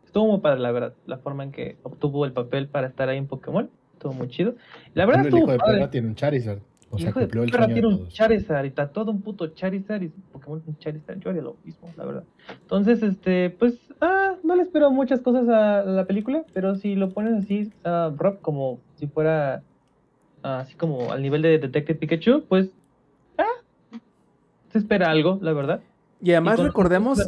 Estuvo 0.04 0.26
muy 0.26 0.40
padre, 0.40 0.60
la 0.60 0.72
verdad. 0.72 0.94
La 1.06 1.18
forma 1.18 1.42
en 1.44 1.52
que 1.52 1.76
obtuvo 1.82 2.24
el 2.26 2.32
papel 2.32 2.68
para 2.68 2.88
estar 2.88 3.08
ahí 3.08 3.18
en 3.18 3.26
Pokémon. 3.26 3.70
Estuvo 3.94 4.12
muy 4.12 4.28
chido. 4.28 4.54
La 4.94 5.06
verdad 5.06 5.22
Bueno, 5.22 5.36
el 5.38 5.42
estuvo 5.42 5.42
hijo 5.44 5.52
de 5.52 5.58
padre. 5.58 5.78
perra 5.78 5.90
tiene 5.90 6.08
un 6.08 6.14
Charizard. 6.14 6.58
O 6.90 6.98
sea, 6.98 7.08
Hijo 7.08 7.20
de 7.20 7.24
el 7.24 7.50
perra 7.50 7.66
tiene 7.68 7.86
un. 7.88 8.08
Charizard 8.08 8.64
y 8.66 8.68
está 8.68 8.88
todo 8.88 9.10
un 9.10 9.22
puto 9.22 9.46
Charizard 9.48 10.02
y 10.02 10.08
Pokémon 10.08 10.62
un 10.66 10.76
Charizard. 10.76 11.18
Yo 11.20 11.30
haría 11.30 11.40
lo 11.42 11.56
mismo, 11.64 11.88
la 11.96 12.04
verdad. 12.04 12.24
Entonces, 12.60 13.02
este, 13.02 13.48
pues, 13.48 13.78
ah, 14.02 14.34
no 14.44 14.54
le 14.54 14.64
espero 14.64 14.90
muchas 14.90 15.20
cosas 15.20 15.48
a 15.48 15.82
la 15.84 16.04
película, 16.04 16.44
pero 16.52 16.74
si 16.74 16.94
lo 16.94 17.08
pones 17.10 17.32
así, 17.42 17.72
ah, 17.84 18.12
Rob, 18.18 18.40
como 18.42 18.80
si 18.96 19.06
fuera 19.06 19.62
ah, 20.42 20.58
así 20.60 20.74
como 20.74 21.10
al 21.12 21.22
nivel 21.22 21.40
de 21.40 21.58
Detective 21.58 21.98
Pikachu, 21.98 22.44
pues, 22.46 22.68
se 24.72 24.78
espera 24.78 25.10
algo, 25.10 25.38
la 25.42 25.52
verdad. 25.52 25.80
Y 26.20 26.32
además 26.32 26.58
Y 26.58 26.62
recordemos 26.64 27.18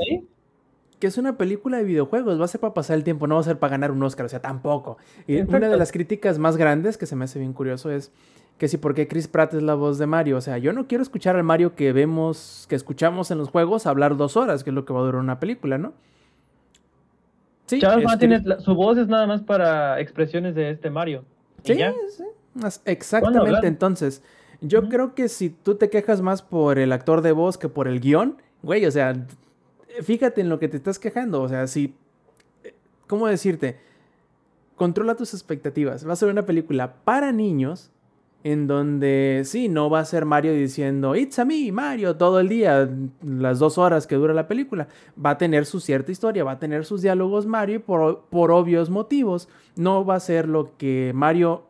que 1.00 1.06
es 1.08 1.18
una 1.18 1.36
película 1.36 1.76
de 1.78 1.84
videojuegos, 1.84 2.40
va 2.40 2.44
a 2.44 2.48
ser 2.48 2.60
para 2.60 2.72
pasar 2.74 2.96
el 2.96 3.04
tiempo, 3.04 3.26
no 3.26 3.34
va 3.34 3.40
a 3.40 3.44
ser 3.44 3.58
para 3.58 3.72
ganar 3.72 3.90
un 3.90 4.02
Oscar, 4.02 4.26
o 4.26 4.28
sea, 4.28 4.40
tampoco. 4.40 4.96
Y 5.26 5.40
una 5.40 5.68
de 5.68 5.76
las 5.76 5.92
críticas 5.92 6.38
más 6.38 6.56
grandes 6.56 6.96
que 6.96 7.06
se 7.06 7.16
me 7.16 7.24
hace 7.24 7.38
bien 7.38 7.52
curioso 7.52 7.90
es 7.90 8.12
que 8.58 8.68
si 8.68 8.76
por 8.76 8.94
qué 8.94 9.08
Chris 9.08 9.26
Pratt 9.26 9.52
es 9.54 9.62
la 9.62 9.74
voz 9.74 9.98
de 9.98 10.06
Mario, 10.06 10.36
o 10.36 10.40
sea, 10.40 10.58
yo 10.58 10.72
no 10.72 10.86
quiero 10.86 11.02
escuchar 11.02 11.34
al 11.36 11.42
Mario 11.42 11.74
que 11.74 11.92
vemos, 11.92 12.66
que 12.68 12.76
escuchamos 12.76 13.30
en 13.32 13.38
los 13.38 13.48
juegos 13.50 13.86
hablar 13.86 14.16
dos 14.16 14.36
horas, 14.36 14.62
que 14.62 14.70
es 14.70 14.74
lo 14.74 14.84
que 14.84 14.92
va 14.92 15.00
a 15.00 15.02
durar 15.02 15.20
una 15.20 15.40
película, 15.40 15.76
¿no? 15.76 15.92
Sí, 17.66 17.80
Charles 17.80 17.98
es 18.00 18.04
Martin 18.04 18.42
la- 18.44 18.60
su 18.60 18.74
voz 18.74 18.98
es 18.98 19.08
nada 19.08 19.26
más 19.26 19.42
para 19.42 19.98
expresiones 20.00 20.54
de 20.54 20.70
este 20.70 20.90
Mario. 20.90 21.24
Sí, 21.64 21.74
sí. 21.74 22.24
Exactamente, 22.84 23.66
entonces, 23.66 24.22
yo 24.66 24.88
creo 24.88 25.14
que 25.14 25.28
si 25.28 25.50
tú 25.50 25.76
te 25.76 25.90
quejas 25.90 26.20
más 26.20 26.42
por 26.42 26.78
el 26.78 26.92
actor 26.92 27.20
de 27.22 27.32
voz 27.32 27.58
que 27.58 27.68
por 27.68 27.86
el 27.88 28.00
guion, 28.00 28.36
güey, 28.62 28.84
o 28.86 28.90
sea, 28.90 29.14
fíjate 30.02 30.40
en 30.40 30.48
lo 30.48 30.58
que 30.58 30.68
te 30.68 30.76
estás 30.76 30.98
quejando, 30.98 31.42
o 31.42 31.48
sea, 31.48 31.66
si, 31.66 31.94
¿cómo 33.06 33.26
decirte? 33.26 33.78
Controla 34.76 35.14
tus 35.14 35.34
expectativas, 35.34 36.06
va 36.06 36.14
a 36.14 36.16
ser 36.16 36.30
una 36.30 36.46
película 36.46 36.94
para 37.04 37.30
niños 37.32 37.90
en 38.44 38.66
donde 38.66 39.40
sí, 39.46 39.68
no 39.68 39.88
va 39.88 40.00
a 40.00 40.04
ser 40.04 40.26
Mario 40.26 40.52
diciendo, 40.52 41.16
It's 41.16 41.38
a 41.38 41.46
me, 41.46 41.72
Mario, 41.72 42.16
todo 42.16 42.40
el 42.40 42.48
día, 42.48 42.90
las 43.22 43.58
dos 43.58 43.78
horas 43.78 44.06
que 44.06 44.16
dura 44.16 44.34
la 44.34 44.46
película. 44.46 44.86
Va 45.22 45.30
a 45.30 45.38
tener 45.38 45.64
su 45.64 45.80
cierta 45.80 46.12
historia, 46.12 46.44
va 46.44 46.52
a 46.52 46.58
tener 46.58 46.84
sus 46.84 47.00
diálogos 47.00 47.46
Mario 47.46 47.76
y 47.76 47.78
por, 47.78 48.24
por 48.28 48.50
obvios 48.50 48.90
motivos. 48.90 49.48
No 49.76 50.04
va 50.04 50.16
a 50.16 50.20
ser 50.20 50.46
lo 50.46 50.76
que 50.76 51.12
Mario, 51.14 51.64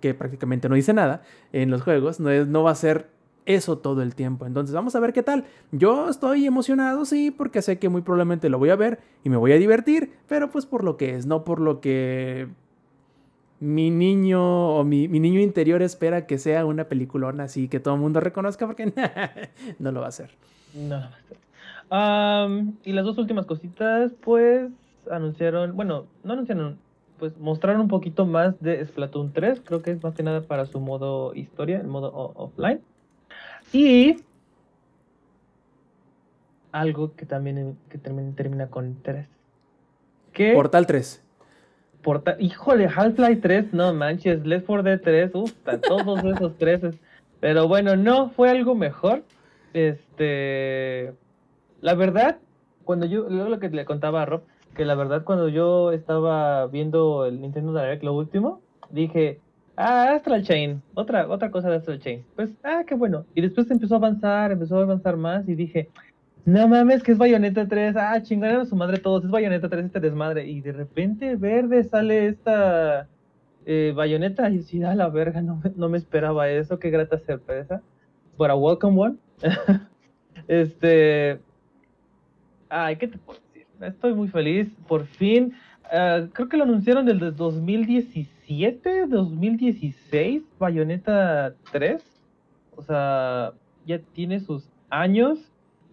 que 0.00 0.14
prácticamente 0.14 0.68
no 0.68 0.74
dice 0.74 0.92
nada 0.92 1.22
en 1.52 1.70
los 1.70 1.82
juegos, 1.82 2.20
no, 2.20 2.30
es, 2.30 2.46
no 2.46 2.62
va 2.62 2.70
a 2.70 2.74
ser 2.74 3.08
eso 3.46 3.78
todo 3.78 4.02
el 4.02 4.14
tiempo. 4.14 4.46
Entonces 4.46 4.74
vamos 4.74 4.94
a 4.96 5.00
ver 5.00 5.12
qué 5.12 5.22
tal. 5.22 5.44
Yo 5.72 6.08
estoy 6.08 6.46
emocionado, 6.46 7.04
sí, 7.04 7.30
porque 7.30 7.62
sé 7.62 7.78
que 7.78 7.88
muy 7.88 8.02
probablemente 8.02 8.48
lo 8.48 8.58
voy 8.58 8.70
a 8.70 8.76
ver 8.76 8.98
y 9.24 9.30
me 9.30 9.36
voy 9.36 9.52
a 9.52 9.56
divertir, 9.56 10.12
pero 10.28 10.50
pues 10.50 10.66
por 10.66 10.84
lo 10.84 10.96
que 10.96 11.14
es, 11.14 11.26
no 11.26 11.44
por 11.44 11.60
lo 11.60 11.80
que 11.80 12.48
mi 13.60 13.90
niño 13.90 14.76
o 14.76 14.84
mi, 14.84 15.08
mi 15.08 15.20
niño 15.20 15.40
interior 15.40 15.80
espera 15.80 16.26
que 16.26 16.36
sea 16.36 16.66
una 16.66 16.84
peliculona 16.84 17.44
así 17.44 17.68
que 17.68 17.80
todo 17.80 17.94
el 17.94 18.00
mundo 18.00 18.20
reconozca 18.20 18.66
porque 18.66 18.92
no 19.78 19.92
lo 19.92 20.00
va 20.00 20.06
a 20.06 20.10
hacer. 20.10 20.30
No, 20.74 20.98
no 20.98 21.00
va 21.00 21.06
a. 21.06 22.44
Am, 22.44 22.76
y 22.84 22.92
las 22.92 23.04
dos 23.04 23.16
últimas 23.18 23.46
cositas, 23.46 24.12
pues 24.20 24.70
anunciaron, 25.10 25.76
bueno, 25.76 26.06
no 26.24 26.32
anunciaron, 26.32 26.78
pues 27.18 27.36
mostraron 27.38 27.80
un 27.82 27.88
poquito 27.88 28.26
más 28.26 28.60
de 28.60 28.84
Splatoon 28.86 29.32
3, 29.32 29.60
creo 29.64 29.82
que 29.82 29.90
es 29.92 30.02
más 30.02 30.14
que 30.14 30.22
nada 30.22 30.42
para 30.42 30.66
su 30.66 30.80
modo 30.80 31.34
historia, 31.34 31.78
el 31.80 31.86
modo 31.86 32.12
offline. 32.36 32.80
Y 33.72 34.16
algo 36.72 37.14
que 37.16 37.26
también 37.26 37.76
que 37.88 37.98
termina, 37.98 38.34
termina 38.34 38.66
con 38.68 38.96
3. 39.02 39.26
Que 40.32 40.52
Portal 40.52 40.86
3. 40.86 41.22
porta- 42.02 42.36
híjole, 42.38 42.86
Half-Life 42.86 43.40
3, 43.40 43.72
no 43.72 43.92
manches, 43.94 44.44
Left 44.46 44.66
4 44.66 44.82
Dead 44.82 45.00
3, 45.00 45.34
uff, 45.34 45.52
todos 45.88 46.22
esos 46.24 46.56
tres. 46.58 46.80
Pero 47.40 47.66
bueno, 47.68 47.96
no, 47.96 48.30
fue 48.30 48.50
algo 48.50 48.74
mejor. 48.74 49.22
Este, 49.72 51.12
la 51.80 51.94
verdad, 51.94 52.38
cuando 52.84 53.06
yo, 53.06 53.28
luego 53.28 53.50
lo 53.50 53.58
que 53.58 53.68
le 53.70 53.84
contaba 53.84 54.22
a 54.22 54.26
Rob, 54.26 54.42
que 54.76 54.84
la 54.84 54.94
verdad 54.94 55.24
cuando 55.24 55.48
yo 55.48 55.90
estaba 55.92 56.66
viendo 56.66 57.26
el 57.26 57.40
Nintendo 57.40 57.72
Direct, 57.72 58.02
lo 58.02 58.12
último, 58.14 58.60
dije, 58.90 59.40
ah, 59.76 60.12
Astral 60.14 60.42
Chain, 60.42 60.82
otra, 60.94 61.28
otra 61.28 61.50
cosa 61.50 61.70
de 61.70 61.76
Astral 61.76 61.98
Chain. 61.98 62.24
Pues, 62.36 62.54
ah, 62.62 62.84
qué 62.86 62.94
bueno. 62.94 63.24
Y 63.34 63.40
después 63.40 63.70
empezó 63.70 63.94
a 63.94 63.98
avanzar, 63.98 64.52
empezó 64.52 64.78
a 64.78 64.82
avanzar 64.82 65.16
más 65.16 65.48
y 65.48 65.54
dije, 65.54 65.88
no 66.44 66.68
mames, 66.68 67.02
que 67.02 67.12
es 67.12 67.18
Bayonetta 67.18 67.66
3, 67.66 67.96
ah, 67.96 68.22
chingar 68.22 68.60
a 68.60 68.64
su 68.66 68.76
madre 68.76 68.98
todos, 68.98 69.24
es 69.24 69.30
Bayonetta 69.30 69.68
3 69.68 69.86
este 69.86 70.00
desmadre. 70.00 70.46
Y 70.46 70.60
de 70.60 70.72
repente 70.72 71.36
verde 71.36 71.82
sale 71.84 72.28
esta 72.28 73.08
eh, 73.64 73.92
Bayonetta 73.96 74.48
y 74.50 74.62
sí, 74.62 74.82
a 74.82 74.94
la 74.94 75.08
verga, 75.08 75.42
no, 75.42 75.60
no 75.74 75.88
me 75.88 75.98
esperaba 75.98 76.48
eso, 76.50 76.78
qué 76.78 76.90
grata 76.90 77.18
sorpresa. 77.18 77.82
Para 78.36 78.54
Welcome 78.54 79.00
One. 79.00 79.16
este. 80.48 81.40
Ay, 82.68 82.96
¿qué 82.96 83.08
te 83.08 83.18
puedo? 83.18 83.45
Estoy 83.80 84.14
muy 84.14 84.28
feliz, 84.28 84.68
por 84.88 85.06
fin. 85.06 85.54
ah, 85.92 86.26
creo 86.32 86.48
que 86.48 86.56
lo 86.56 86.64
anunciaron 86.64 87.06
desde 87.06 87.30
2017, 87.30 89.06
2016, 89.06 90.42
Bayonetta 90.58 91.54
3. 91.72 92.02
O 92.76 92.82
sea, 92.82 93.52
ya 93.86 93.98
tiene 94.14 94.40
sus 94.40 94.68
años 94.90 95.38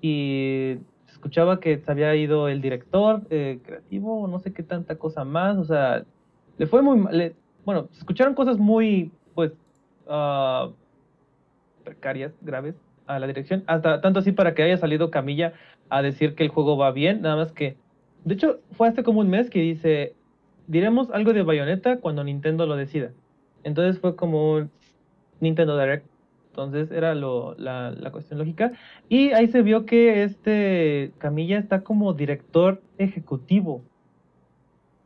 y 0.01 0.77
escuchaba 1.07 1.59
que 1.59 1.77
se 1.77 1.89
había 1.89 2.13
ido 2.15 2.49
el 2.49 2.61
director 2.61 3.21
eh, 3.29 3.59
creativo, 3.65 4.27
no 4.27 4.39
sé 4.39 4.51
qué 4.51 4.61
tanta 4.63 4.97
cosa 4.97 5.23
más, 5.23 5.57
o 5.57 5.63
sea, 5.63 6.03
le 6.57 6.67
fue 6.67 6.81
muy 6.81 6.97
mal, 6.97 7.33
bueno, 7.63 7.87
se 7.91 7.99
escucharon 7.99 8.33
cosas 8.35 8.57
muy, 8.57 9.09
pues, 9.33 9.53
ah, 10.09 10.69
precarias, 11.85 12.33
graves 12.41 12.75
a 13.07 13.19
la 13.19 13.27
dirección, 13.27 13.63
hasta 13.67 14.01
tanto 14.01 14.19
así 14.19 14.33
para 14.33 14.53
que 14.53 14.63
haya 14.63 14.77
salido 14.77 15.11
Camilla 15.11 15.53
a 15.89 16.01
decir 16.01 16.35
que 16.35 16.43
el 16.43 16.49
juego 16.49 16.77
va 16.77 16.91
bien, 16.91 17.21
nada 17.21 17.35
más 17.35 17.51
que, 17.51 17.77
de 18.25 18.35
hecho, 18.35 18.59
fue 18.71 18.87
hace 18.87 19.03
como 19.03 19.19
un 19.19 19.29
mes 19.29 19.49
que 19.49 19.59
dice, 19.59 20.15
diremos 20.67 21.09
algo 21.11 21.33
de 21.33 21.43
Bayonetta 21.43 21.97
cuando 21.99 22.23
Nintendo 22.23 22.65
lo 22.65 22.75
decida. 22.75 23.11
Entonces 23.63 23.99
fue 23.99 24.15
como 24.15 24.53
un 24.53 24.71
Nintendo 25.39 25.77
Direct. 25.77 26.07
Entonces 26.49 26.91
era 26.91 27.15
lo, 27.15 27.55
la, 27.57 27.91
la 27.91 28.11
cuestión 28.11 28.39
lógica. 28.39 28.73
Y 29.09 29.31
ahí 29.31 29.47
se 29.47 29.63
vio 29.63 29.85
que 29.85 30.23
este 30.23 31.11
Camilla 31.17 31.57
está 31.57 31.83
como 31.83 32.13
director 32.13 32.81
ejecutivo. 32.97 33.83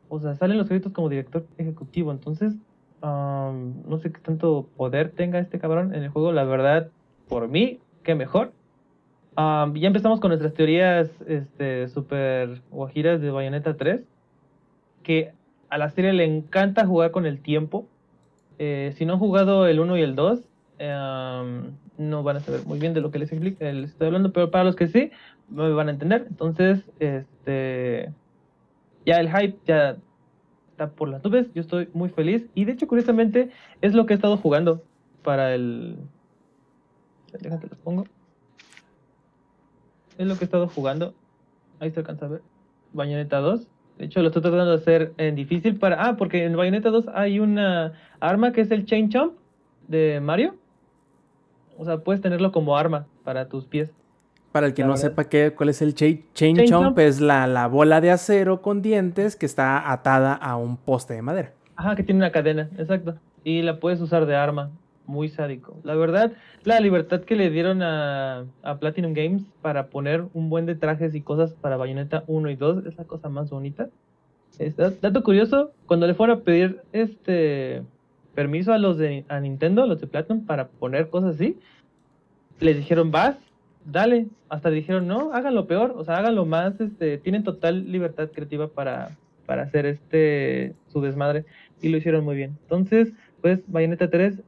O 0.08 0.20
sea, 0.20 0.34
salen 0.34 0.58
los 0.58 0.68
créditos 0.68 0.92
como 0.92 1.08
director 1.08 1.46
ejecutivo. 1.56 2.12
Entonces, 2.12 2.56
am, 3.00 3.82
no 3.88 3.98
sé 3.98 4.12
qué 4.12 4.20
tanto 4.20 4.68
poder 4.76 5.10
tenga 5.10 5.38
este 5.38 5.58
cabrón 5.58 5.94
en 5.94 6.02
el 6.02 6.10
juego. 6.10 6.32
La 6.32 6.44
verdad, 6.44 6.90
por 7.28 7.48
mí, 7.48 7.80
qué 8.02 8.14
mejor. 8.14 8.52
Am, 9.40 9.72
ya 9.76 9.86
empezamos 9.86 10.18
con 10.18 10.30
nuestras 10.30 10.52
teorías 10.52 11.08
este, 11.28 11.86
super 11.90 12.60
guajiras 12.72 13.20
de 13.20 13.30
Bayonetta 13.30 13.76
3. 13.76 14.00
Que 15.04 15.32
a 15.70 15.78
la 15.78 15.90
serie 15.90 16.12
le 16.12 16.24
encanta 16.24 16.84
jugar 16.84 17.12
con 17.12 17.24
el 17.24 17.40
tiempo. 17.40 17.86
Eh, 18.58 18.92
si 18.96 19.06
no 19.06 19.12
han 19.12 19.18
jugado 19.20 19.68
el 19.68 19.78
1 19.78 19.96
y 19.96 20.02
el 20.02 20.16
2, 20.16 20.40
em, 20.80 21.70
no 21.98 22.24
van 22.24 22.38
a 22.38 22.40
saber 22.40 22.66
muy 22.66 22.80
bien 22.80 22.94
de 22.94 23.00
lo 23.00 23.12
que 23.12 23.20
les, 23.20 23.32
expli- 23.32 23.56
eh, 23.60 23.72
les 23.74 23.90
estoy 23.90 24.08
hablando, 24.08 24.32
pero 24.32 24.50
para 24.50 24.64
los 24.64 24.74
que 24.74 24.88
sí, 24.88 25.12
me 25.48 25.70
van 25.72 25.86
a 25.86 25.92
entender. 25.92 26.26
Entonces, 26.28 26.90
este 26.98 28.12
ya 29.06 29.20
el 29.20 29.28
hype 29.30 29.56
ya 29.66 29.96
está 30.72 30.90
por 30.90 31.08
las 31.10 31.22
nubes. 31.22 31.46
Yo 31.54 31.60
estoy 31.60 31.88
muy 31.92 32.08
feliz. 32.08 32.44
Y 32.56 32.64
de 32.64 32.72
hecho, 32.72 32.88
curiosamente, 32.88 33.50
es 33.82 33.94
lo 33.94 34.04
que 34.04 34.14
he 34.14 34.16
estado 34.16 34.36
jugando 34.36 34.82
para 35.22 35.54
el. 35.54 35.96
Déjate, 37.40 37.68
los 37.68 37.78
pongo. 37.78 38.04
Es 40.18 40.26
lo 40.26 40.36
que 40.36 40.44
he 40.44 40.46
estado 40.46 40.68
jugando. 40.68 41.14
Ahí 41.80 41.90
se 41.90 42.00
alcanza 42.00 42.26
a 42.26 42.28
ver. 42.28 42.42
Bayonetta 42.92 43.38
2. 43.38 43.66
De 43.98 44.04
hecho, 44.04 44.20
lo 44.20 44.28
estoy 44.28 44.42
tratando 44.42 44.66
de 44.70 44.76
hacer 44.76 45.12
en 45.16 45.34
difícil 45.34 45.76
para... 45.76 46.06
Ah, 46.06 46.16
porque 46.16 46.44
en 46.44 46.56
Bayonetta 46.56 46.90
2 46.90 47.06
hay 47.14 47.40
una 47.40 47.94
arma 48.20 48.52
que 48.52 48.60
es 48.60 48.70
el 48.70 48.84
Chain 48.84 49.08
Chomp 49.08 49.34
de 49.88 50.20
Mario. 50.20 50.54
O 51.76 51.84
sea, 51.84 51.98
puedes 51.98 52.20
tenerlo 52.20 52.52
como 52.52 52.76
arma 52.76 53.06
para 53.24 53.48
tus 53.48 53.64
pies. 53.66 53.92
Para 54.52 54.66
el 54.66 54.74
que 54.74 54.82
La 54.82 54.88
no 54.88 54.94
verdad. 54.94 55.08
sepa 55.10 55.24
qué, 55.24 55.52
cuál 55.54 55.68
es 55.68 55.82
el 55.82 55.94
chain, 55.94 56.24
chain 56.34 56.56
Chain 56.56 56.68
chomp, 56.68 56.84
chomp. 56.86 56.98
es 57.00 57.20
la, 57.20 57.46
la 57.46 57.66
bola 57.66 58.00
de 58.00 58.10
acero 58.10 58.62
con 58.62 58.82
dientes 58.82 59.36
que 59.36 59.46
está 59.46 59.92
atada 59.92 60.32
a 60.32 60.56
un 60.56 60.76
poste 60.76 61.14
de 61.14 61.22
madera. 61.22 61.52
Ajá, 61.76 61.94
que 61.94 62.02
tiene 62.02 62.18
una 62.18 62.32
cadena, 62.32 62.68
exacto. 62.78 63.14
Y 63.44 63.62
la 63.62 63.78
puedes 63.78 64.00
usar 64.00 64.26
de 64.26 64.34
arma. 64.34 64.70
Muy 65.08 65.28
sádico. 65.30 65.80
La 65.84 65.94
verdad, 65.94 66.32
la 66.64 66.78
libertad 66.80 67.22
que 67.22 67.34
le 67.34 67.48
dieron 67.50 67.82
a, 67.82 68.44
a 68.62 68.78
Platinum 68.78 69.14
Games 69.14 69.42
para 69.62 69.86
poner 69.86 70.26
un 70.34 70.50
buen 70.50 70.66
de 70.66 70.74
trajes 70.74 71.14
y 71.14 71.22
cosas 71.22 71.54
para 71.54 71.78
Bayonetta 71.78 72.24
1 72.26 72.50
y 72.50 72.56
2 72.56 72.84
es 72.84 72.96
la 72.98 73.04
cosa 73.04 73.30
más 73.30 73.48
bonita. 73.48 73.88
Es- 74.58 74.76
dat- 74.76 75.00
dato 75.00 75.22
curioso, 75.22 75.72
cuando 75.86 76.06
le 76.06 76.12
fueron 76.12 76.38
a 76.38 76.40
pedir 76.42 76.82
este 76.92 77.82
permiso 78.34 78.72
a 78.74 78.78
los 78.78 78.98
de 78.98 79.24
a 79.28 79.40
Nintendo, 79.40 79.86
los 79.86 79.98
de 79.98 80.06
Platinum, 80.08 80.44
para 80.44 80.68
poner 80.68 81.08
cosas 81.08 81.36
así, 81.36 81.56
les 82.60 82.76
dijeron, 82.76 83.10
vas, 83.10 83.36
dale. 83.86 84.26
Hasta 84.50 84.68
dijeron, 84.70 85.06
no, 85.06 85.32
háganlo 85.32 85.66
peor, 85.66 85.94
o 85.96 86.04
sea, 86.04 86.18
háganlo 86.18 86.44
más, 86.44 86.78
este, 86.82 87.16
tienen 87.16 87.44
total 87.44 87.90
libertad 87.90 88.28
creativa 88.30 88.68
para, 88.68 89.10
para 89.46 89.62
hacer 89.62 89.86
este 89.86 90.74
su 90.88 91.00
desmadre 91.00 91.46
y 91.80 91.88
lo 91.88 91.96
hicieron 91.96 92.24
muy 92.24 92.36
bien. 92.36 92.58
Entonces, 92.62 93.12
pues 93.40 93.60
Bayonetta 93.68 94.10
3 94.10 94.42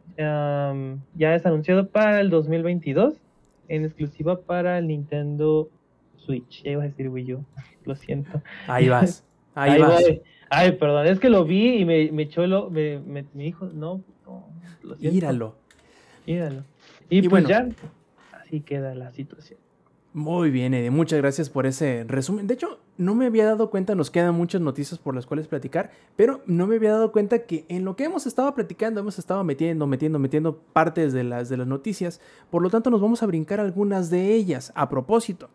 ya 1.15 1.35
es 1.35 1.47
anunciado 1.47 1.89
para 1.89 2.21
el 2.21 2.31
2022 2.31 3.15
en 3.69 3.85
exclusiva 3.85 4.41
para 4.41 4.79
el 4.79 4.89
Nintendo 4.89 5.69
Switch. 6.17 6.63
Ya 6.63 6.73
iba 6.73 6.83
a 6.83 6.87
decir 6.87 7.09
Wii 7.09 7.35
U, 7.35 7.45
lo 7.85 7.95
siento. 7.95 8.43
Ahí 8.67 8.89
vas. 8.89 9.25
Ahí, 9.55 9.73
Ahí 9.73 9.81
vas. 9.81 10.03
voy. 10.03 10.23
Ay, 10.51 10.73
perdón, 10.73 11.07
es 11.07 11.21
que 11.21 11.29
lo 11.31 11.45
vi 11.45 11.79
y 11.81 11.85
me, 11.85 12.11
me 12.13 12.23
echó 12.25 12.47
lo, 12.47 12.71
me, 12.71 12.99
me- 13.01 13.25
mi 13.35 13.47
hijo, 13.47 13.67
no, 13.67 14.03
no, 14.27 14.49
lo 14.83 14.97
siento. 14.97 15.15
Míralo. 15.15 15.55
Míralo. 16.27 16.65
Y, 17.09 17.19
Y 17.19 17.29
pues 17.29 17.45
bueno. 17.45 17.49
ya, 17.49 17.69
así 18.41 18.61
queda 18.61 18.95
la 18.95 19.11
situación. 19.13 19.59
Muy 20.13 20.51
bien, 20.51 20.75
Eddie. 20.75 20.91
Muchas 20.91 21.21
gracias 21.21 21.51
por 21.51 21.67
ese 21.67 22.05
resumen. 22.09 22.49
De 22.49 22.55
hecho, 22.55 22.81
no 22.99 23.15
me 23.15 23.27
había 23.27 23.45
dado 23.45 23.71
cuenta, 23.71 23.95
nos 23.95 24.11
quedan 24.11 24.35
muchas 24.35 24.61
noticias 24.61 24.99
por 24.99 25.15
las 25.15 25.25
cuales 25.25 25.47
platicar, 25.47 25.93
pero 26.17 26.41
no 26.47 26.67
me 26.67 26.77
había 26.77 26.91
dado 26.91 27.13
cuenta 27.13 27.45
que 27.45 27.65
en 27.69 27.85
lo 27.85 27.95
que 27.95 28.05
hemos 28.05 28.27
estado 28.27 28.53
platicando, 28.53 28.99
hemos 28.99 29.21
estado 29.21 29.45
metiendo, 29.45 29.87
metiendo, 29.87 30.19
metiendo 30.19 30.59
partes 30.73 31.13
de 31.13 31.23
las, 31.23 31.49
de 31.49 31.59
las 31.59 31.69
noticias. 31.69 32.21
Por 32.51 32.61
lo 32.61 32.71
tanto, 32.71 32.91
nos 32.91 33.01
vamos 33.01 33.23
a 33.23 33.27
brincar 33.27 33.61
algunas 33.61 34.11
de 34.11 34.35
ellas. 34.35 34.73
A 34.75 34.89
propósito, 34.89 35.49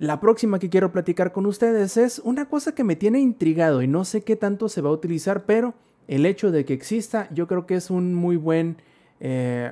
la 0.00 0.18
próxima 0.18 0.58
que 0.58 0.68
quiero 0.68 0.90
platicar 0.90 1.30
con 1.30 1.46
ustedes 1.46 1.96
es 1.96 2.18
una 2.18 2.48
cosa 2.48 2.74
que 2.74 2.82
me 2.82 2.96
tiene 2.96 3.20
intrigado 3.20 3.80
y 3.80 3.86
no 3.86 4.04
sé 4.04 4.24
qué 4.24 4.34
tanto 4.34 4.68
se 4.68 4.80
va 4.80 4.90
a 4.90 4.92
utilizar, 4.92 5.44
pero 5.44 5.74
el 6.08 6.26
hecho 6.26 6.50
de 6.50 6.64
que 6.64 6.74
exista, 6.74 7.28
yo 7.32 7.46
creo 7.46 7.64
que 7.64 7.76
es 7.76 7.90
un 7.90 8.12
muy 8.12 8.36
buen 8.36 8.78
eh, 9.20 9.70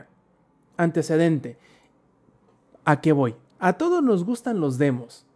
antecedente. 0.76 1.56
¿A 2.84 3.00
qué 3.00 3.10
voy? 3.10 3.34
A 3.60 3.74
todos 3.74 4.02
nos 4.02 4.24
gustan 4.24 4.58
los 4.58 4.78
demos. 4.78 5.26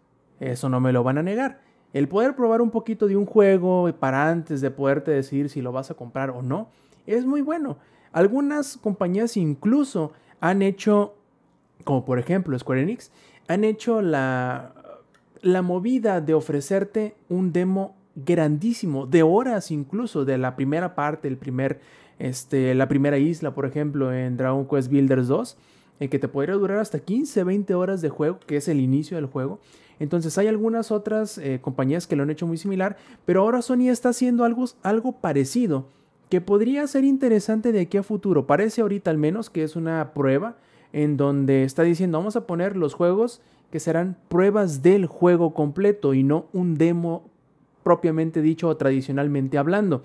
Eso 0.41 0.71
no 0.71 0.81
me 0.81 0.93
lo 0.93 1.05
van 1.05 1.19
a 1.19 1.23
negar. 1.23 1.61
El 1.93 2.09
poder 2.09 2.35
probar 2.35 2.63
un 2.63 2.71
poquito 2.71 3.07
de 3.07 3.17
un 3.17 3.27
juego 3.27 3.93
para 4.01 4.29
antes 4.31 4.63
de 4.63 4.71
poderte 4.71 5.11
decidir 5.11 5.51
si 5.51 5.61
lo 5.61 5.73
vas 5.73 5.91
a 5.91 5.95
comprar 5.95 6.31
o 6.31 6.43
no 6.43 6.69
es 7.07 7.27
muy 7.27 7.43
bueno. 7.43 7.77
Algunas 8.13 8.79
compañías 8.79 9.37
incluso 9.37 10.13
han 10.41 10.63
hecho, 10.63 11.15
como 11.85 12.05
por 12.07 12.19
ejemplo 12.19 12.59
Square 12.59 12.83
Enix, 12.83 13.13
han 13.47 13.63
hecho 13.63 14.01
la, 14.01 14.73
la 15.43 15.61
movida 15.61 16.23
de 16.23 16.33
ofrecerte 16.33 17.15
un 17.29 17.53
demo 17.53 17.95
grandísimo, 18.15 19.07
de 19.07 19.23
horas 19.23 19.71
incluso, 19.71 20.25
de 20.25 20.39
la 20.39 20.57
primera 20.57 20.95
parte, 20.95 21.29
el 21.29 21.37
primer, 21.37 21.81
este, 22.19 22.75
la 22.75 22.89
primera 22.89 23.19
isla, 23.19 23.55
por 23.55 23.67
ejemplo, 23.67 24.13
en 24.13 24.39
Dragon 24.39 24.67
Quest 24.67 24.91
Builders 24.91 25.29
2 25.29 25.59
en 26.01 26.09
que 26.09 26.19
te 26.19 26.29
podría 26.29 26.55
durar 26.55 26.79
hasta 26.79 26.99
15, 26.99 27.45
20 27.45 27.75
horas 27.75 28.03
de 28.03 28.09
juego, 28.09 28.39
que 28.47 28.57
es 28.57 28.69
el 28.69 28.81
inicio 28.81 29.17
del 29.17 29.27
juego. 29.27 29.61
Entonces 29.99 30.37
hay 30.39 30.49
algunas 30.49 30.91
otras 30.91 31.39
eh, 31.39 31.61
compañías 31.61 32.07
que 32.07 32.17
lo 32.17 32.25
han 32.25 32.31
hecho 32.31 32.47
muy 32.47 32.57
similar, 32.57 32.97
pero 33.25 33.43
ahora 33.43 33.63
Sony 33.63 33.89
está 33.89 34.09
haciendo 34.09 34.45
algo, 34.45 34.65
algo 34.83 35.13
parecido, 35.13 35.89
que 36.29 36.41
podría 36.41 36.87
ser 36.87 37.05
interesante 37.05 37.71
de 37.71 37.81
aquí 37.81 37.97
a 37.97 38.03
futuro. 38.03 38.47
Parece 38.47 38.81
ahorita 38.81 39.11
al 39.11 39.19
menos 39.19 39.51
que 39.51 39.63
es 39.63 39.77
una 39.77 40.13
prueba 40.15 40.57
en 40.93 41.17
donde 41.17 41.65
está 41.65 41.83
diciendo 41.83 42.19
vamos 42.19 42.37
a 42.37 42.47
poner 42.47 42.77
los 42.77 42.95
juegos 42.95 43.41
que 43.71 43.81
serán 43.81 44.17
pruebas 44.29 44.83
del 44.83 45.07
juego 45.07 45.55
completo 45.55 46.15
y 46.15 46.23
no 46.23 46.47
un 46.53 46.77
demo 46.77 47.31
propiamente 47.83 48.43
dicho 48.43 48.69
o 48.69 48.77
tradicionalmente 48.77 49.59
hablando. 49.59 50.03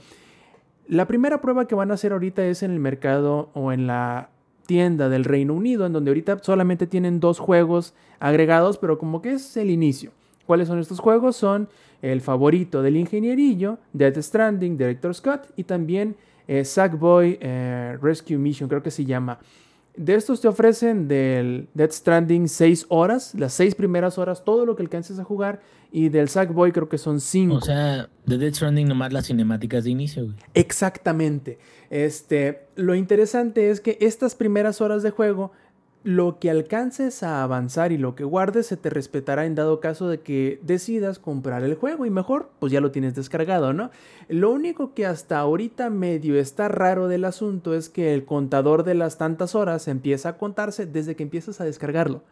La 0.88 1.06
primera 1.06 1.42
prueba 1.42 1.68
que 1.68 1.76
van 1.76 1.92
a 1.92 1.94
hacer 1.94 2.12
ahorita 2.12 2.44
es 2.46 2.64
en 2.64 2.72
el 2.72 2.80
mercado 2.80 3.50
o 3.54 3.72
en 3.72 3.86
la 3.86 4.32
tienda 4.70 5.10
del 5.10 5.24
Reino 5.24 5.56
Unido, 5.56 5.88
en 5.88 5.94
donde 5.94 6.12
ahorita 6.12 6.38
solamente 6.44 6.86
tienen 6.86 7.20
dos 7.20 7.40
juegos 7.40 7.96
agregados, 8.20 8.78
pero 8.78 9.00
como 9.00 9.20
que 9.20 9.32
es 9.32 9.58
el 9.58 9.72
inicio. 9.72 10.12
¿Cuáles 10.46 10.68
son 10.68 10.78
estos 10.78 11.00
juegos? 11.00 11.38
Son 11.38 11.68
el 12.04 12.22
favorito 12.22 12.84
del 12.84 12.96
ingenierillo, 12.96 13.80
Death 13.94 14.20
Stranding, 14.20 14.78
Director 14.78 15.16
Scott, 15.16 15.48
y 15.56 15.64
también 15.64 16.16
eh, 16.48 16.64
Sackboy 16.64 17.40
eh, 17.42 17.98
Rescue 18.00 18.38
Mission, 18.38 18.70
creo 18.70 18.84
que 18.84 18.92
se 18.92 19.06
llama. 19.06 19.40
De 19.96 20.16
estos 20.16 20.40
te 20.40 20.48
ofrecen 20.48 21.08
del 21.08 21.68
Death 21.74 21.92
Stranding 21.92 22.48
6 22.48 22.86
horas, 22.90 23.34
las 23.36 23.54
6 23.54 23.76
primeras 23.76 24.18
horas, 24.18 24.46
todo 24.46 24.66
lo 24.66 24.76
que 24.76 24.84
alcances 24.84 25.20
a 25.20 25.24
jugar, 25.24 25.62
y 25.92 26.10
del 26.10 26.30
Sackboy 26.30 26.72
creo 26.72 26.88
que 26.88 26.98
son 26.98 27.20
5. 27.20 27.56
O 27.56 27.62
sea, 27.62 28.10
de 28.26 28.38
Death 28.38 28.56
Stranding 28.56 28.88
nomás 28.88 29.12
las 29.12 29.28
cinemáticas 29.28 29.84
de 29.84 29.90
inicio, 29.90 30.26
güey. 30.26 30.36
Exactamente. 30.54 31.58
Este, 31.90 32.68
lo 32.76 32.96
interesante 32.96 33.72
es 33.72 33.82
que 33.82 33.98
estas 34.00 34.36
primeras 34.36 34.80
horas 34.82 35.04
de 35.04 35.12
juego, 35.12 35.52
lo 36.04 36.40
que 36.40 36.50
alcances 36.50 37.24
a 37.24 37.44
avanzar 37.44 37.92
y 37.92 37.98
lo 37.98 38.16
que 38.16 38.24
guardes 38.24 38.68
se 38.68 38.78
te 38.78 38.90
respetará 38.90 39.46
en 39.46 39.56
dado 39.56 39.82
caso 39.82 40.08
de 40.08 40.22
que 40.22 40.60
decidas 40.64 41.20
comprar 41.20 41.64
el 41.64 41.76
juego 41.76 42.06
y 42.06 42.10
mejor, 42.10 42.50
pues 42.60 42.72
ya 42.72 42.80
lo 42.80 42.92
tienes 42.92 43.16
descargado, 43.16 43.74
¿no? 43.74 43.92
Lo 44.30 44.52
único 44.52 44.94
que 44.94 45.06
hasta 45.06 45.40
ahorita 45.40 45.90
medio 45.90 46.40
está 46.40 46.70
raro 46.70 47.10
del 47.10 47.26
asunto 47.26 47.74
es 47.74 47.90
que 47.90 48.14
el 48.14 48.26
contador 48.26 48.84
de 48.84 48.96
las 48.96 49.18
tantas 49.18 49.56
horas 49.56 49.88
empieza 49.90 50.30
a 50.30 50.38
contarse 50.38 50.86
desde 50.86 51.16
que 51.16 51.24
empiezas 51.24 51.60
a 51.60 51.66
descargarlo. 51.66 52.24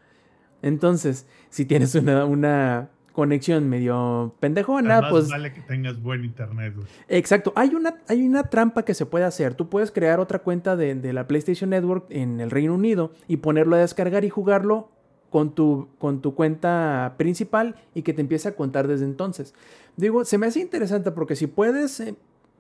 Entonces, 0.62 1.28
si 1.50 1.66
tienes 1.66 1.94
una, 1.96 2.26
una 2.26 2.90
conexión 3.18 3.68
medio 3.68 4.36
pendejona, 4.40 5.00
Además, 5.00 5.12
pues 5.12 5.30
vale 5.30 5.52
que 5.52 5.62
tengas 5.62 6.00
buen 6.00 6.24
internet, 6.24 6.76
güey. 6.76 6.86
Exacto, 7.08 7.52
hay 7.56 7.74
una, 7.74 7.96
hay 8.08 8.24
una 8.24 8.44
trampa 8.44 8.86
que 8.86 8.94
se 8.94 9.08
puede 9.08 9.26
hacer. 9.26 9.56
Tú 9.56 9.70
puedes 9.70 9.92
crear 9.92 10.20
otra 10.20 10.38
cuenta 10.38 10.76
de, 10.76 10.94
de 10.94 11.14
la 11.14 11.28
PlayStation 11.28 11.72
Network 11.72 12.06
en 12.12 12.40
el 12.40 12.52
Reino 12.52 12.76
Unido 12.76 13.14
y 13.28 13.38
ponerlo 13.38 13.76
a 13.76 13.80
descargar 13.80 14.24
y 14.24 14.30
jugarlo 14.30 14.92
con 15.32 15.56
tu, 15.56 15.88
con 15.98 16.22
tu 16.22 16.36
cuenta 16.36 17.16
principal 17.18 17.78
y 17.96 18.04
que 18.04 18.14
te 18.14 18.22
empiece 18.22 18.50
a 18.50 18.56
contar 18.56 18.88
desde 18.88 19.06
entonces. 19.06 19.56
Digo, 19.96 20.24
se 20.24 20.38
me 20.38 20.46
hace 20.46 20.60
interesante 20.60 21.10
porque 21.10 21.36
si 21.36 21.48
puedes, 21.48 22.00
eh, 22.00 22.14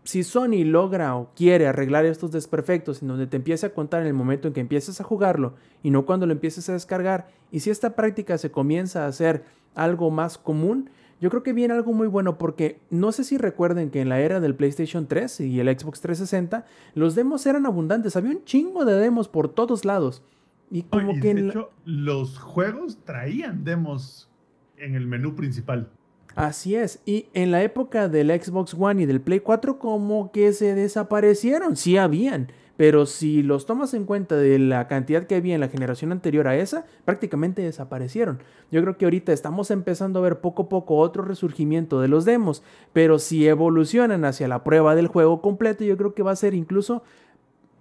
si 0.07 0.23
Sony 0.23 0.63
logra 0.63 1.15
o 1.17 1.29
quiere 1.35 1.67
arreglar 1.67 2.05
estos 2.05 2.31
desperfectos 2.31 3.01
en 3.01 3.09
donde 3.09 3.27
te 3.27 3.35
empiece 3.37 3.65
a 3.65 3.73
contar 3.73 4.01
en 4.01 4.07
el 4.07 4.13
momento 4.13 4.47
en 4.47 4.53
que 4.53 4.61
empieces 4.61 5.01
a 5.01 5.03
jugarlo 5.03 5.55
y 5.83 5.91
no 5.91 6.05
cuando 6.05 6.25
lo 6.25 6.31
empieces 6.31 6.69
a 6.69 6.73
descargar, 6.73 7.27
y 7.51 7.59
si 7.59 7.69
esta 7.69 7.95
práctica 7.95 8.37
se 8.37 8.49
comienza 8.49 9.03
a 9.03 9.07
hacer 9.07 9.43
algo 9.75 10.09
más 10.09 10.37
común, 10.37 10.89
yo 11.19 11.29
creo 11.29 11.43
que 11.43 11.51
viene 11.51 11.73
algo 11.73 11.93
muy 11.93 12.07
bueno 12.07 12.37
porque 12.37 12.79
no 12.89 13.11
sé 13.11 13.23
si 13.23 13.37
recuerden 13.37 13.89
que 13.89 13.99
en 14.01 14.07
la 14.09 14.19
era 14.21 14.39
del 14.39 14.55
PlayStation 14.55 15.07
3 15.07 15.41
y 15.41 15.59
el 15.59 15.67
Xbox 15.67 15.99
360 15.99 16.65
los 16.95 17.15
demos 17.15 17.45
eran 17.45 17.65
abundantes, 17.65 18.15
había 18.15 18.31
un 18.31 18.45
chingo 18.45 18.85
de 18.85 18.93
demos 18.93 19.27
por 19.27 19.49
todos 19.49 19.83
lados. 19.83 20.23
Y 20.71 20.83
como 20.83 21.13
y 21.13 21.19
que 21.19 21.33
de 21.33 21.41
la- 21.41 21.49
hecho, 21.49 21.71
los 21.85 22.37
juegos 22.39 22.97
traían 23.03 23.63
demos 23.63 24.29
en 24.77 24.95
el 24.95 25.05
menú 25.07 25.35
principal. 25.35 25.89
Así 26.37 26.75
es, 26.75 27.01
y 27.03 27.29
en 27.33 27.49
la 27.49 27.63
época 27.63 28.09
del 28.09 28.29
Xbox 28.29 28.75
One 28.77 29.01
y 29.01 29.05
del 29.07 29.21
Play 29.21 29.39
4 29.39 29.79
como 29.79 30.31
que 30.31 30.53
se 30.53 30.75
desaparecieron, 30.75 31.75
sí 31.75 31.97
habían, 31.97 32.51
pero 32.77 33.07
si 33.07 33.41
los 33.41 33.65
tomas 33.65 33.95
en 33.95 34.05
cuenta 34.05 34.35
de 34.35 34.59
la 34.59 34.87
cantidad 34.87 35.25
que 35.25 35.33
había 35.33 35.55
en 35.55 35.61
la 35.61 35.69
generación 35.69 36.11
anterior 36.11 36.47
a 36.47 36.55
esa, 36.55 36.85
prácticamente 37.05 37.63
desaparecieron. 37.63 38.37
Yo 38.69 38.83
creo 38.83 38.99
que 38.99 39.05
ahorita 39.05 39.33
estamos 39.33 39.71
empezando 39.71 40.19
a 40.19 40.21
ver 40.21 40.39
poco 40.39 40.63
a 40.63 40.69
poco 40.69 40.97
otro 40.97 41.23
resurgimiento 41.23 42.01
de 42.01 42.07
los 42.07 42.23
demos, 42.23 42.61
pero 42.93 43.17
si 43.17 43.47
evolucionan 43.47 44.23
hacia 44.23 44.47
la 44.47 44.63
prueba 44.63 44.93
del 44.93 45.07
juego 45.07 45.41
completo, 45.41 45.85
yo 45.85 45.97
creo 45.97 46.13
que 46.13 46.21
va 46.21 46.33
a 46.33 46.35
ser 46.35 46.53
incluso 46.53 47.01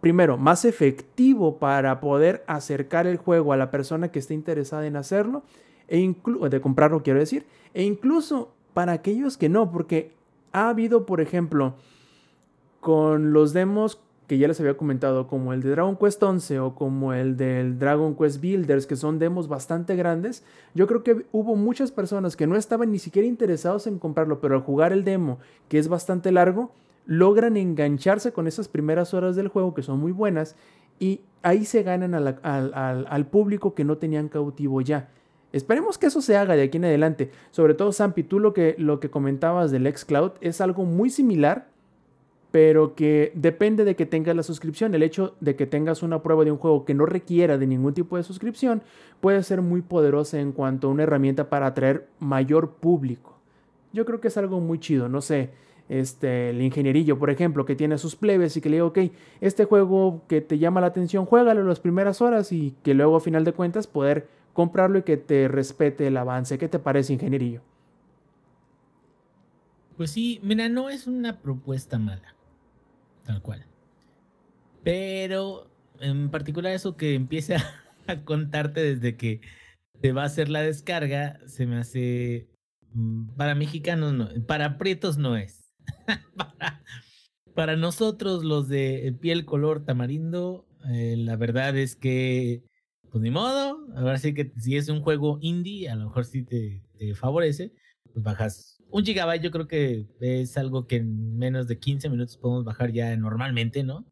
primero, 0.00 0.38
más 0.38 0.64
efectivo 0.64 1.58
para 1.58 2.00
poder 2.00 2.44
acercar 2.46 3.06
el 3.06 3.16
juego 3.16 3.52
a 3.52 3.56
la 3.56 3.70
persona 3.70 4.10
que 4.12 4.18
esté 4.18 4.34
interesada 4.34 4.86
en 4.86 4.96
hacerlo, 4.96 5.42
e 5.88 6.14
de 6.50 6.60
comprarlo 6.60 7.02
quiero 7.02 7.18
decir, 7.18 7.46
e 7.74 7.84
incluso 7.84 8.52
para 8.74 8.92
aquellos 8.92 9.36
que 9.36 9.48
no, 9.48 9.70
porque 9.70 10.12
ha 10.52 10.68
habido, 10.68 11.06
por 11.06 11.20
ejemplo, 11.20 11.74
con 12.80 13.32
los 13.32 13.52
demos 13.52 14.00
que 14.26 14.38
ya 14.38 14.48
les 14.48 14.58
había 14.60 14.76
comentado, 14.76 15.28
como 15.28 15.52
el 15.52 15.62
de 15.62 15.70
Dragon 15.70 15.96
Quest 15.96 16.22
11 16.22 16.58
o 16.58 16.74
como 16.74 17.12
el 17.12 17.36
del 17.36 17.78
Dragon 17.78 18.16
Quest 18.16 18.40
Builders, 18.40 18.86
que 18.86 18.96
son 18.96 19.18
demos 19.18 19.48
bastante 19.48 19.94
grandes, 19.94 20.44
yo 20.74 20.86
creo 20.86 21.04
que 21.04 21.26
hubo 21.30 21.54
muchas 21.54 21.92
personas 21.92 22.36
que 22.36 22.46
no 22.46 22.56
estaban 22.56 22.90
ni 22.90 22.98
siquiera 22.98 23.28
interesados 23.28 23.86
en 23.86 23.98
comprarlo, 23.98 24.40
pero 24.40 24.56
al 24.56 24.62
jugar 24.62 24.92
el 24.92 25.04
demo, 25.04 25.38
que 25.68 25.78
es 25.78 25.88
bastante 25.88 26.32
largo, 26.32 26.72
logran 27.06 27.56
engancharse 27.56 28.32
con 28.32 28.48
esas 28.48 28.66
primeras 28.66 29.14
horas 29.14 29.36
del 29.36 29.48
juego 29.48 29.74
que 29.74 29.82
son 29.82 30.00
muy 30.00 30.10
buenas 30.10 30.56
y 30.98 31.20
ahí 31.42 31.64
se 31.64 31.84
ganan 31.84 32.14
al, 32.14 32.40
al, 32.42 33.26
público 33.26 33.74
que 33.74 33.84
no 33.84 33.98
tenían 33.98 34.28
cautivo 34.28 34.80
ya. 34.80 35.08
Esperemos 35.56 35.96
que 35.96 36.06
eso 36.06 36.20
se 36.20 36.36
haga 36.36 36.54
de 36.54 36.62
aquí 36.62 36.76
en 36.76 36.84
adelante. 36.84 37.30
Sobre 37.50 37.72
todo, 37.72 37.90
Sampi, 37.90 38.22
tú 38.22 38.40
lo 38.40 38.52
que, 38.52 38.74
lo 38.78 39.00
que 39.00 39.08
comentabas 39.08 39.70
del 39.70 39.90
xCloud 39.90 40.32
es 40.42 40.60
algo 40.60 40.84
muy 40.84 41.08
similar 41.08 41.68
pero 42.52 42.94
que 42.94 43.32
depende 43.34 43.84
de 43.84 43.96
que 43.96 44.06
tengas 44.06 44.34
la 44.34 44.42
suscripción. 44.42 44.94
El 44.94 45.02
hecho 45.02 45.34
de 45.40 45.56
que 45.56 45.66
tengas 45.66 46.02
una 46.02 46.22
prueba 46.22 46.42
de 46.42 46.52
un 46.52 46.56
juego 46.56 46.86
que 46.86 46.94
no 46.94 47.04
requiera 47.04 47.58
de 47.58 47.66
ningún 47.66 47.92
tipo 47.92 48.16
de 48.16 48.22
suscripción 48.22 48.82
puede 49.20 49.42
ser 49.42 49.60
muy 49.60 49.82
poderosa 49.82 50.40
en 50.40 50.52
cuanto 50.52 50.86
a 50.86 50.90
una 50.90 51.02
herramienta 51.02 51.50
para 51.50 51.66
atraer 51.66 52.06
mayor 52.18 52.70
público. 52.76 53.36
Yo 53.92 54.06
creo 54.06 54.22
que 54.22 54.28
es 54.28 54.38
algo 54.38 54.60
muy 54.60 54.78
chido, 54.78 55.06
no 55.10 55.20
sé. 55.20 55.50
Este, 55.90 56.48
el 56.48 56.62
ingenierillo, 56.62 57.18
por 57.18 57.28
ejemplo, 57.28 57.66
que 57.66 57.76
tiene 57.76 57.98
sus 57.98 58.16
plebes 58.16 58.56
y 58.56 58.62
que 58.62 58.70
le 58.70 58.76
digo, 58.76 58.86
ok, 58.86 58.98
este 59.42 59.66
juego 59.66 60.22
que 60.26 60.40
te 60.40 60.58
llama 60.58 60.80
la 60.80 60.86
atención, 60.86 61.26
juégalo 61.26 61.62
las 61.62 61.80
primeras 61.80 62.22
horas 62.22 62.52
y 62.52 62.74
que 62.82 62.94
luego 62.94 63.16
a 63.16 63.20
final 63.20 63.44
de 63.44 63.52
cuentas 63.52 63.86
poder 63.86 64.28
comprarlo 64.56 64.98
y 64.98 65.02
que 65.02 65.16
te 65.16 65.46
respete 65.46 66.08
el 66.08 66.16
avance. 66.16 66.58
¿Qué 66.58 66.66
te 66.66 66.80
parece, 66.80 67.12
ingenierillo? 67.12 67.62
Pues 69.96 70.10
sí, 70.10 70.40
mira, 70.42 70.68
no 70.68 70.90
es 70.90 71.06
una 71.06 71.40
propuesta 71.40 71.98
mala 71.98 72.36
tal 73.26 73.42
cual. 73.42 73.66
Pero 74.82 75.68
en 76.00 76.30
particular 76.30 76.72
eso 76.72 76.96
que 76.96 77.14
empiece 77.14 77.56
a, 77.56 77.62
contarte 78.24 78.94
desde 78.94 79.16
que 79.16 79.40
te 80.00 80.12
va 80.12 80.22
a 80.22 80.26
hacer 80.26 80.48
la 80.48 80.62
descarga, 80.62 81.40
se 81.46 81.66
me 81.66 81.76
hace... 81.76 82.48
Mm, 82.92 83.36
para 83.36 83.54
mexicanos 83.54 84.14
no, 84.14 84.28
para 84.46 84.78
prietos 84.78 85.18
no 85.18 85.36
es. 85.36 85.72
para, 87.54 87.76
nosotros 87.76 88.44
los 88.44 88.68
de 88.68 89.14
piel 89.20 89.44
color 89.44 89.84
tamarindo, 89.84 90.66
eh, 90.92 91.16
la 91.18 91.36
verdad 91.36 91.76
es 91.76 91.96
que, 91.96 92.62
pues 93.10 93.22
ni 93.22 93.30
modo, 93.30 93.86
ahora 93.96 94.18
sí 94.18 94.34
que 94.34 94.52
si 94.58 94.76
es 94.76 94.88
un 94.88 95.00
juego 95.00 95.38
indie, 95.40 95.88
a 95.88 95.96
lo 95.96 96.06
mejor 96.06 96.24
sí 96.24 96.42
te, 96.42 96.82
favorece, 97.14 97.72
pues 98.12 98.24
bajas 98.24 98.76
un 98.90 99.04
gigabyte 99.04 99.42
yo 99.42 99.50
creo 99.50 99.66
que 99.66 100.06
es 100.20 100.56
algo 100.56 100.86
que 100.86 100.96
en 100.96 101.36
menos 101.36 101.66
de 101.66 101.78
15 101.78 102.08
minutos 102.08 102.36
podemos 102.36 102.64
bajar 102.64 102.92
ya 102.92 103.16
normalmente, 103.16 103.82
¿no? 103.82 104.06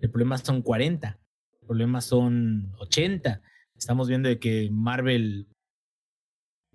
El 0.00 0.10
problema 0.10 0.38
son 0.38 0.62
40, 0.62 1.18
el 1.60 1.66
problema 1.66 2.00
son 2.00 2.72
80. 2.78 3.42
Estamos 3.76 4.08
viendo 4.08 4.28
que 4.38 4.68
Marvel 4.70 5.46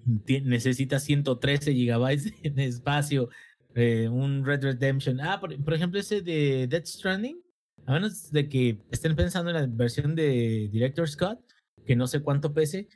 necesita 0.06 1.00
113 1.00 1.74
gigabytes 1.74 2.32
de 2.56 2.66
espacio, 2.66 3.30
eh, 3.76 4.08
un 4.08 4.46
Red 4.46 4.64
Redemption. 4.64 5.20
Ah, 5.22 5.40
por, 5.40 5.64
por, 5.64 5.74
ejemplo, 5.74 6.00
ese 6.00 6.22
de 6.22 6.68
Death 6.68 6.86
Stranding, 6.86 7.42
a 7.86 7.94
menos 7.94 8.32
de 8.32 8.48
que 8.48 8.82
estén 8.92 9.16
pensando 9.16 9.52
en 9.52 9.58
la 9.58 9.68
versión 9.68 10.16
de 10.16 10.70
Director 10.72 11.08
Scott, 11.08 11.40
que 11.86 11.96
no 11.96 12.08
sé 12.08 12.22
cuánto 12.22 12.54
pese, 12.54 12.88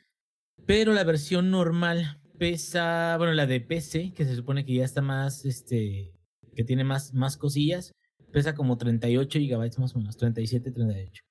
pero 0.65 0.93
la 0.93 1.03
versión 1.03 1.51
normal 1.51 2.19
pesa, 2.37 3.15
bueno, 3.17 3.33
la 3.33 3.45
de 3.45 3.61
PC, 3.61 4.13
que 4.13 4.25
se 4.25 4.35
supone 4.35 4.65
que 4.65 4.75
ya 4.75 4.85
está 4.85 5.01
más, 5.01 5.45
este, 5.45 6.13
que 6.55 6.63
tiene 6.63 6.83
más, 6.83 7.13
más 7.13 7.37
cosillas, 7.37 7.93
pesa 8.31 8.55
como 8.55 8.77
38 8.77 9.39
gigabytes 9.39 9.79
más 9.79 9.95
o 9.95 9.99
menos, 9.99 10.17
37, 10.17 10.71
38. 10.71 11.23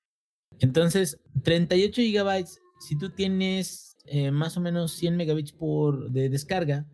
Entonces, 0.59 1.17
38 1.43 2.01
gigabytes, 2.01 2.59
si 2.79 2.97
tú 2.97 3.09
tienes 3.09 3.97
eh, 4.05 4.31
más 4.31 4.57
o 4.57 4.61
menos 4.61 4.93
100 4.93 5.17
megabits 5.17 5.51
por 5.51 6.11
de 6.11 6.29
descarga, 6.29 6.87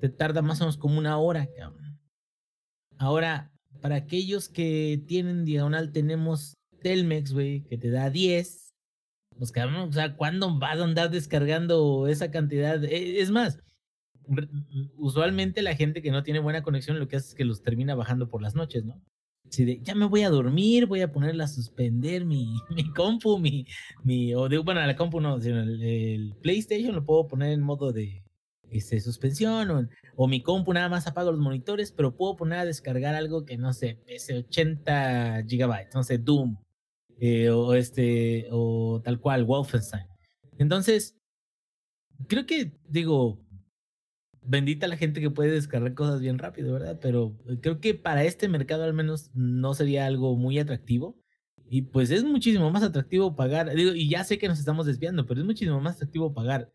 te 0.00 0.08
tarda 0.08 0.42
más 0.42 0.60
o 0.60 0.64
menos 0.64 0.76
como 0.76 0.98
una 0.98 1.18
hora, 1.18 1.48
Ahora, 2.98 3.50
para 3.80 3.96
aquellos 3.96 4.48
que 4.48 5.02
tienen 5.06 5.44
diagonal, 5.44 5.90
tenemos 5.90 6.54
Telmex, 6.82 7.32
güey, 7.32 7.62
que 7.64 7.76
te 7.78 7.90
da 7.90 8.10
10 8.10 8.61
pues 9.38 9.52
cabrón, 9.52 9.88
o 9.88 9.92
sea, 9.92 10.16
¿cuándo 10.16 10.58
vas 10.58 10.78
a 10.78 10.84
andar 10.84 11.10
descargando 11.10 12.06
esa 12.08 12.30
cantidad? 12.30 12.82
E, 12.84 13.20
es 13.20 13.30
más, 13.30 13.58
usualmente 14.96 15.62
la 15.62 15.74
gente 15.74 16.02
que 16.02 16.10
no 16.10 16.22
tiene 16.22 16.40
buena 16.40 16.62
conexión 16.62 16.98
lo 16.98 17.08
que 17.08 17.16
hace 17.16 17.28
es 17.28 17.34
que 17.34 17.44
los 17.44 17.62
termina 17.62 17.94
bajando 17.94 18.28
por 18.28 18.42
las 18.42 18.54
noches, 18.54 18.84
¿no? 18.84 19.00
Si 19.50 19.64
de, 19.64 19.80
ya 19.82 19.94
me 19.94 20.06
voy 20.06 20.22
a 20.22 20.30
dormir, 20.30 20.86
voy 20.86 21.02
a 21.02 21.12
ponerla 21.12 21.44
a 21.44 21.48
suspender 21.48 22.24
mi, 22.24 22.54
mi 22.70 22.90
compu, 22.92 23.38
mi, 23.38 23.66
mi, 24.02 24.34
o 24.34 24.48
de, 24.48 24.58
bueno, 24.58 24.84
la 24.86 24.96
compu 24.96 25.20
no, 25.20 25.40
sino 25.40 25.60
el, 25.60 26.34
PlayStation 26.42 26.94
lo 26.94 27.04
puedo 27.04 27.26
poner 27.26 27.52
en 27.52 27.60
modo 27.60 27.92
de 27.92 28.22
este, 28.70 29.00
suspensión, 29.00 29.90
o, 30.16 30.28
mi 30.28 30.42
compu 30.42 30.72
nada 30.72 30.88
más 30.88 31.06
apago 31.06 31.32
los 31.32 31.40
monitores, 31.40 31.92
pero 31.92 32.16
puedo 32.16 32.36
poner 32.36 32.60
a 32.60 32.64
descargar 32.64 33.14
algo 33.14 33.44
que 33.44 33.58
no 33.58 33.72
sé, 33.74 33.98
pese 34.06 34.34
80 34.34 35.44
gigabytes, 35.46 35.94
no 35.94 36.02
sé, 36.02 36.16
Doom, 36.18 36.56
eh, 37.24 37.50
o 37.50 37.74
este, 37.74 38.48
o 38.50 39.00
tal 39.04 39.20
cual, 39.20 39.44
Wolfenstein. 39.44 40.06
Entonces, 40.58 41.16
creo 42.26 42.46
que, 42.46 42.72
digo, 42.88 43.38
bendita 44.42 44.88
la 44.88 44.96
gente 44.96 45.20
que 45.20 45.30
puede 45.30 45.52
descargar 45.52 45.94
cosas 45.94 46.20
bien 46.20 46.40
rápido, 46.40 46.72
¿verdad? 46.72 46.98
Pero 47.00 47.38
creo 47.60 47.78
que 47.80 47.94
para 47.94 48.24
este 48.24 48.48
mercado 48.48 48.82
al 48.82 48.92
menos 48.92 49.30
no 49.34 49.72
sería 49.72 50.06
algo 50.06 50.34
muy 50.34 50.58
atractivo. 50.58 51.16
Y 51.70 51.82
pues 51.82 52.10
es 52.10 52.24
muchísimo 52.24 52.72
más 52.72 52.82
atractivo 52.82 53.36
pagar, 53.36 53.72
digo, 53.72 53.92
y 53.94 54.08
ya 54.08 54.24
sé 54.24 54.36
que 54.36 54.48
nos 54.48 54.58
estamos 54.58 54.84
desviando, 54.84 55.24
pero 55.24 55.40
es 55.40 55.46
muchísimo 55.46 55.80
más 55.80 55.94
atractivo 55.94 56.34
pagar 56.34 56.72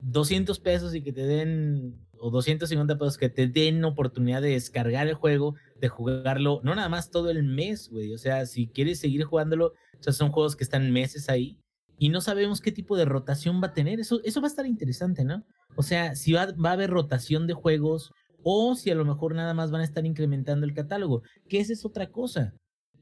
200 0.00 0.60
pesos 0.60 0.94
y 0.94 1.02
que 1.02 1.14
te 1.14 1.22
den, 1.26 1.98
o 2.20 2.30
250 2.30 2.98
pesos 2.98 3.18
que 3.18 3.28
te 3.28 3.46
den 3.46 3.84
oportunidad 3.84 4.42
de 4.42 4.50
descargar 4.50 5.06
el 5.06 5.14
juego, 5.14 5.54
de 5.80 5.88
jugarlo, 5.88 6.60
no 6.64 6.74
nada 6.74 6.88
más 6.88 7.10
todo 7.10 7.30
el 7.30 7.42
mes, 7.42 7.88
güey. 7.90 8.12
O 8.12 8.18
sea, 8.18 8.46
si 8.46 8.68
quieres 8.68 8.98
seguir 8.98 9.24
jugándolo, 9.24 9.74
o 9.98 10.02
sea, 10.02 10.12
son 10.12 10.30
juegos 10.30 10.56
que 10.56 10.64
están 10.64 10.90
meses 10.92 11.28
ahí 11.28 11.58
y 11.98 12.08
no 12.10 12.20
sabemos 12.20 12.60
qué 12.60 12.72
tipo 12.72 12.96
de 12.96 13.04
rotación 13.04 13.60
va 13.62 13.68
a 13.68 13.74
tener. 13.74 14.00
Eso, 14.00 14.20
eso 14.24 14.40
va 14.40 14.46
a 14.46 14.50
estar 14.50 14.66
interesante, 14.66 15.24
¿no? 15.24 15.44
O 15.76 15.82
sea, 15.82 16.14
si 16.14 16.32
va, 16.32 16.52
va 16.52 16.70
a 16.70 16.74
haber 16.74 16.90
rotación 16.90 17.46
de 17.46 17.54
juegos 17.54 18.12
o 18.42 18.74
si 18.76 18.90
a 18.90 18.94
lo 18.94 19.04
mejor 19.04 19.34
nada 19.34 19.54
más 19.54 19.70
van 19.70 19.80
a 19.80 19.84
estar 19.84 20.06
incrementando 20.06 20.64
el 20.64 20.74
catálogo, 20.74 21.22
que 21.48 21.60
esa 21.60 21.72
es 21.72 21.84
otra 21.84 22.10
cosa. 22.10 22.54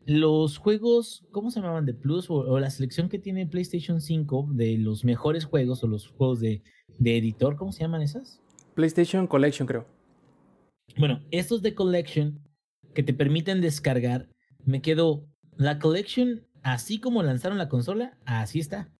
Los 0.07 0.59
juegos, 0.59 1.25
¿cómo 1.33 1.51
se 1.51 1.61
llamaban? 1.61 1.85
De 1.85 1.93
Plus 1.93 2.31
o, 2.31 2.59
la 2.59 2.71
selección 2.71 3.09
que 3.09 3.19
tiene 3.19 3.47
PlayStation 3.47 4.01
5 4.01 4.49
de 4.53 4.79
los 4.79 5.05
mejores 5.05 5.45
juegos 5.45 5.83
o 5.83 5.89
los 5.89 6.09
juegos 6.09 6.41
de, 6.41 6.63
de 6.99 7.19
editor, 7.19 7.57
¿cómo 7.57 7.73
se 7.73 7.81
llaman 7.81 8.03
esas? 8.03 8.41
PlayStation 8.77 9.27
Collection, 9.27 9.67
creo. 9.67 9.87
Bueno, 10.99 11.23
estos 11.31 11.63
de 11.63 11.75
Collection 11.75 12.39
que 12.95 13.03
te 13.03 13.15
permiten 13.15 13.61
descargar, 13.61 14.29
me 14.65 14.83
quedo, 14.83 15.27
la 15.57 15.79
Collection, 15.79 16.47
así 16.63 17.01
como 17.01 17.23
lanzaron 17.23 17.59
la 17.59 17.71
consola, 17.71 18.19
así 18.27 18.61
está. 18.61 18.93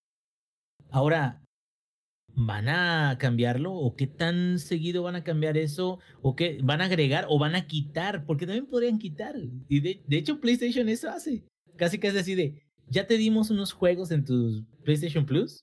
Ahora, 0.91 1.43
¿van 2.35 2.71
a 2.71 3.19
cambiarlo? 3.19 3.75
¿O 3.75 3.95
qué 3.97 4.07
tan 4.07 4.59
seguido 4.59 5.03
van 5.03 5.15
a 5.15 5.25
cambiar 5.25 5.59
eso? 5.59 5.99
¿O 6.23 6.35
qué 6.35 6.59
van 6.63 6.81
a 6.81 6.87
agregar 6.87 7.27
o 7.29 7.39
van 7.39 7.55
a 7.55 7.67
quitar? 7.67 8.25
Porque 8.25 8.47
también 8.47 8.67
podrían 8.67 8.99
quitar. 8.99 9.35
Y 9.69 9.81
de, 9.81 10.03
hecho, 10.17 10.41
PlayStation 10.41 10.89
eso 10.89 11.11
hace. 11.11 11.45
Casi 11.77 11.99
casi 11.99 12.17
así 12.17 12.35
de, 12.35 12.63
ya 12.89 13.07
te 13.07 13.19
dimos 13.19 13.51
unos 13.51 13.73
juegos 13.73 14.11
en 14.11 14.25
tu 14.25 14.65
PlayStation 14.85 15.27
Plus. 15.27 15.61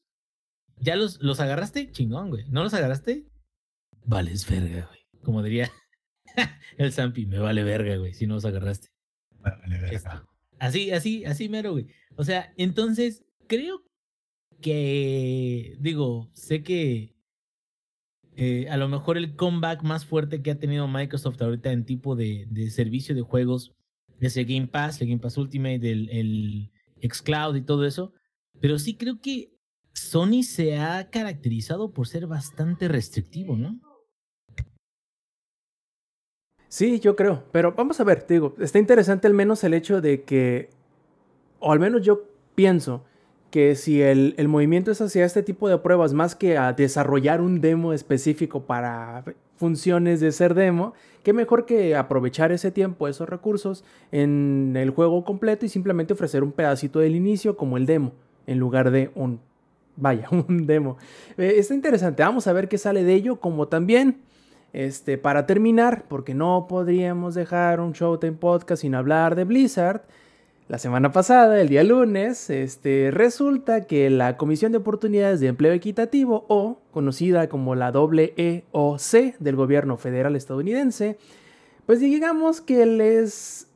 ¿Ya 0.79 0.95
los, 0.95 1.19
los 1.19 1.39
agarraste? 1.39 1.89
Chingón, 1.91 2.29
güey. 2.29 2.45
¿No 2.49 2.61
los 2.61 2.75
agarraste? 2.75 3.25
Vales 4.05 4.49
verga, 4.49 4.87
güey. 4.87 4.99
Como 5.23 5.41
diría 5.41 5.71
el 6.77 6.91
Zampi, 6.91 7.25
me 7.25 7.39
vale 7.39 7.63
verga, 7.63 7.95
güey, 7.97 8.13
si 8.13 8.27
no 8.27 8.35
os 8.35 8.45
agarraste. 8.45 8.89
vale 9.39 9.79
verga. 9.79 10.25
Así, 10.59 10.91
así, 10.91 11.25
así 11.25 11.49
mero, 11.49 11.71
güey. 11.73 11.87
O 12.15 12.23
sea, 12.23 12.53
entonces, 12.57 13.23
creo 13.47 13.83
que, 14.61 15.75
digo, 15.79 16.29
sé 16.33 16.63
que 16.63 17.15
eh, 18.35 18.67
a 18.69 18.77
lo 18.77 18.87
mejor 18.87 19.17
el 19.17 19.35
comeback 19.35 19.83
más 19.83 20.05
fuerte 20.05 20.41
que 20.41 20.51
ha 20.51 20.59
tenido 20.59 20.87
Microsoft 20.87 21.41
ahorita 21.41 21.71
en 21.71 21.85
tipo 21.85 22.15
de, 22.15 22.47
de 22.49 22.69
servicio 22.69 23.13
de 23.13 23.21
juegos 23.21 23.75
es 24.19 24.37
el 24.37 24.45
Game 24.45 24.67
Pass, 24.67 25.01
el 25.01 25.09
Game 25.09 25.19
Pass 25.19 25.37
Ultimate, 25.37 25.91
el, 25.91 26.09
el 26.09 26.71
Xcloud 27.11 27.55
y 27.55 27.61
todo 27.61 27.85
eso. 27.85 28.13
Pero 28.59 28.79
sí 28.79 28.95
creo 28.95 29.19
que 29.19 29.53
Sony 29.93 30.43
se 30.43 30.77
ha 30.77 31.09
caracterizado 31.09 31.91
por 31.91 32.07
ser 32.07 32.27
bastante 32.27 32.87
restrictivo, 32.87 33.57
¿no? 33.57 33.79
Sí, 36.73 36.99
yo 36.99 37.15
creo, 37.15 37.43
pero 37.51 37.73
vamos 37.73 37.99
a 37.99 38.03
ver, 38.03 38.25
digo, 38.27 38.55
está 38.59 38.79
interesante 38.79 39.27
al 39.27 39.35
menos 39.35 39.63
el 39.63 39.75
hecho 39.75 40.01
de 40.01 40.23
que, 40.23 40.71
o 41.59 41.71
al 41.71 41.79
menos 41.79 42.01
yo 42.01 42.23
pienso 42.55 43.03
que 43.51 43.75
si 43.75 44.01
el, 44.01 44.33
el 44.39 44.47
movimiento 44.47 44.89
es 44.89 44.99
hacia 44.99 45.23
este 45.23 45.43
tipo 45.43 45.69
de 45.69 45.77
pruebas 45.77 46.13
más 46.13 46.33
que 46.33 46.57
a 46.57 46.73
desarrollar 46.73 47.41
un 47.41 47.61
demo 47.61 47.93
específico 47.93 48.63
para 48.63 49.23
funciones 49.55 50.19
de 50.19 50.31
ser 50.31 50.55
demo, 50.55 50.93
qué 51.21 51.31
mejor 51.31 51.67
que 51.67 51.95
aprovechar 51.95 52.51
ese 52.51 52.71
tiempo, 52.71 53.07
esos 53.07 53.29
recursos 53.29 53.83
en 54.11 54.73
el 54.75 54.89
juego 54.89 55.23
completo 55.25 55.67
y 55.67 55.69
simplemente 55.69 56.13
ofrecer 56.13 56.41
un 56.41 56.53
pedacito 56.53 56.97
del 56.97 57.15
inicio 57.15 57.55
como 57.55 57.77
el 57.77 57.85
demo, 57.85 58.13
en 58.47 58.57
lugar 58.57 58.89
de 58.89 59.11
un, 59.13 59.39
vaya, 59.95 60.27
un 60.31 60.65
demo. 60.65 60.97
Eh, 61.37 61.53
está 61.57 61.75
interesante, 61.75 62.23
vamos 62.23 62.47
a 62.47 62.53
ver 62.53 62.67
qué 62.67 62.79
sale 62.79 63.03
de 63.03 63.13
ello, 63.13 63.39
como 63.39 63.67
también, 63.67 64.23
este, 64.73 65.19
para 65.19 65.45
terminar, 65.45 66.05
porque 66.07 66.33
no 66.33 66.65
podríamos 66.67 67.35
dejar 67.35 67.79
un 67.79 67.93
Showtime 67.93 68.33
Podcast 68.33 68.81
sin 68.81 68.95
hablar 68.95 69.35
de 69.35 69.43
Blizzard. 69.43 70.01
La 70.67 70.79
semana 70.79 71.11
pasada, 71.11 71.61
el 71.61 71.69
día 71.69 71.83
lunes, 71.83 72.49
este, 72.49 73.11
resulta 73.11 73.85
que 73.85 74.09
la 74.09 74.37
Comisión 74.37 74.71
de 74.71 74.79
Oportunidades 74.79 75.39
de 75.39 75.47
Empleo 75.47 75.73
Equitativo, 75.73 76.45
o 76.47 76.79
conocida 76.91 77.47
como 77.49 77.75
la 77.75 77.89
EEOC 77.89 79.37
del 79.39 79.55
gobierno 79.55 79.97
federal 79.97 80.35
estadounidense, 80.35 81.17
pues 81.85 81.99
digamos 81.99 82.61
que 82.61 82.85
les 82.85 83.67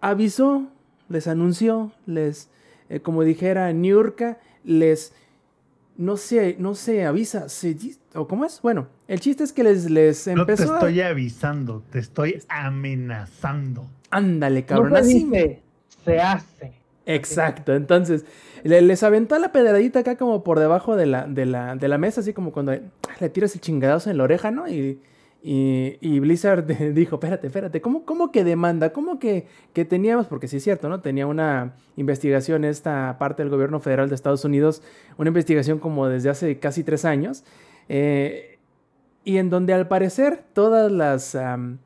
avisó, 0.00 0.68
les 1.08 1.26
anunció, 1.26 1.92
les, 2.06 2.48
eh, 2.88 3.00
como 3.00 3.24
dijera 3.24 3.70
Niurka, 3.72 4.38
les, 4.64 5.12
no 5.98 6.16
sé, 6.16 6.56
no 6.58 6.74
se 6.74 7.04
avisa, 7.06 7.48
se, 7.48 7.76
o 8.14 8.26
cómo 8.28 8.44
es, 8.44 8.60
bueno, 8.62 8.88
el 9.08 9.20
chiste 9.20 9.44
es 9.44 9.52
que 9.52 9.64
les, 9.64 9.90
les 9.90 10.26
No 10.28 10.44
te 10.46 10.52
a- 10.52 10.54
estoy 10.54 11.00
avisando, 11.00 11.82
te 11.90 11.98
estoy 11.98 12.42
amenazando. 12.48 13.86
ándale, 14.10 14.64
cabrón, 14.64 14.90
no 14.92 14.96
se 14.96 15.02
así 15.02 15.24
dice, 15.24 15.62
se 16.04 16.20
hace. 16.20 16.72
Exacto, 17.08 17.74
entonces 17.74 18.24
le- 18.64 18.82
les 18.82 19.02
aventó 19.04 19.38
la 19.38 19.52
pedradita 19.52 20.00
acá 20.00 20.16
como 20.16 20.42
por 20.42 20.58
debajo 20.58 20.96
de 20.96 21.06
la, 21.06 21.26
de 21.26 21.46
la, 21.46 21.76
de 21.76 21.86
la 21.88 21.98
mesa, 21.98 22.20
así 22.20 22.32
como 22.32 22.52
cuando 22.52 22.72
le 22.72 23.28
tiras 23.28 23.54
el 23.54 23.60
chingadazo 23.60 24.10
en 24.10 24.18
la 24.18 24.24
oreja, 24.24 24.50
¿no? 24.50 24.68
Y, 24.68 25.00
y, 25.48 26.18
Blizzard 26.18 26.66
dijo, 26.94 27.16
espérate, 27.16 27.46
espérate, 27.46 27.80
¿cómo, 27.80 28.04
cómo 28.04 28.32
que 28.32 28.42
demanda? 28.42 28.92
¿Cómo 28.92 29.20
que, 29.20 29.46
que 29.72 29.84
teníamos? 29.84 30.26
Porque 30.26 30.48
sí 30.48 30.56
es 30.56 30.64
cierto, 30.64 30.88
¿no? 30.88 31.00
Tenía 31.00 31.26
una 31.28 31.74
investigación 31.96 32.64
esta 32.64 33.16
parte 33.18 33.42
del 33.44 33.50
gobierno 33.50 33.78
federal 33.78 34.08
de 34.08 34.16
Estados 34.16 34.44
Unidos, 34.44 34.82
una 35.18 35.28
investigación 35.28 35.78
como 35.78 36.08
desde 36.08 36.30
hace 36.30 36.58
casi 36.58 36.82
tres 36.82 37.04
años, 37.04 37.44
eh, 37.88 38.58
y 39.24 39.36
en 39.38 39.48
donde 39.50 39.72
al 39.72 39.86
parecer 39.86 40.42
todas 40.52 40.90
las 40.90 41.34
am- 41.34 41.78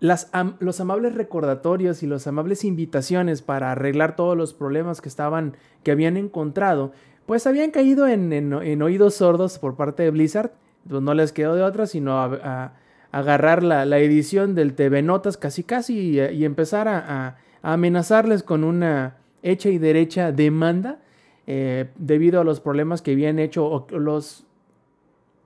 los 0.00 0.80
amables 0.80 1.14
recordatorios 1.14 2.02
y 2.02 2.06
las 2.06 2.26
amables 2.26 2.64
invitaciones 2.64 3.40
para 3.42 3.70
arreglar 3.72 4.16
todos 4.16 4.36
los 4.36 4.52
problemas 4.52 5.00
que 5.00 5.08
estaban, 5.08 5.56
que 5.84 5.92
habían 5.92 6.16
encontrado, 6.16 6.92
pues 7.26 7.46
habían 7.46 7.70
caído 7.70 8.08
en, 8.08 8.32
en- 8.32 8.52
en 8.52 8.82
oídos 8.82 9.14
sordos 9.14 9.58
por 9.58 9.76
parte 9.76 10.02
de 10.02 10.10
Blizzard. 10.10 10.50
Pues 10.88 11.02
no 11.02 11.14
les 11.14 11.32
quedó 11.32 11.54
de 11.54 11.62
otra 11.62 11.86
sino 11.86 12.18
a, 12.18 12.72
agarrar 13.12 13.62
la, 13.62 13.84
la 13.84 13.98
edición 13.98 14.54
del 14.54 14.74
TV 14.74 15.02
Notas 15.02 15.36
casi 15.36 15.62
casi 15.62 16.18
y, 16.18 16.44
empezar 16.44 16.88
a, 16.88 17.36
amenazarles 17.62 18.42
con 18.42 18.64
una 18.64 19.16
hecha 19.42 19.68
y 19.68 19.78
derecha 19.78 20.32
demanda 20.32 20.98
eh, 21.46 21.90
debido 21.96 22.40
a 22.40 22.44
los 22.44 22.60
problemas 22.60 23.02
que 23.02 23.12
habían 23.12 23.38
hecho 23.38 23.66
o 23.66 23.86
los, 23.98 24.44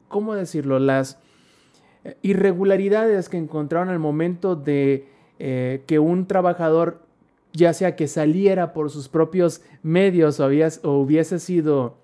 ¿cómo 0.08 0.34
decirlo? 0.34 0.78
Las 0.78 1.18
eh, 2.04 2.16
irregularidades 2.22 3.28
que 3.28 3.36
encontraron 3.36 3.88
al 3.88 3.98
momento 3.98 4.56
de 4.56 5.08
eh, 5.38 5.82
que 5.86 5.98
un 5.98 6.26
trabajador, 6.26 7.02
ya 7.52 7.74
sea 7.74 7.96
que 7.96 8.08
saliera 8.08 8.72
por 8.72 8.90
sus 8.90 9.08
propios 9.08 9.62
medios 9.82 10.40
o 10.40 10.46
hubiese 10.92 11.38
sido 11.38 11.98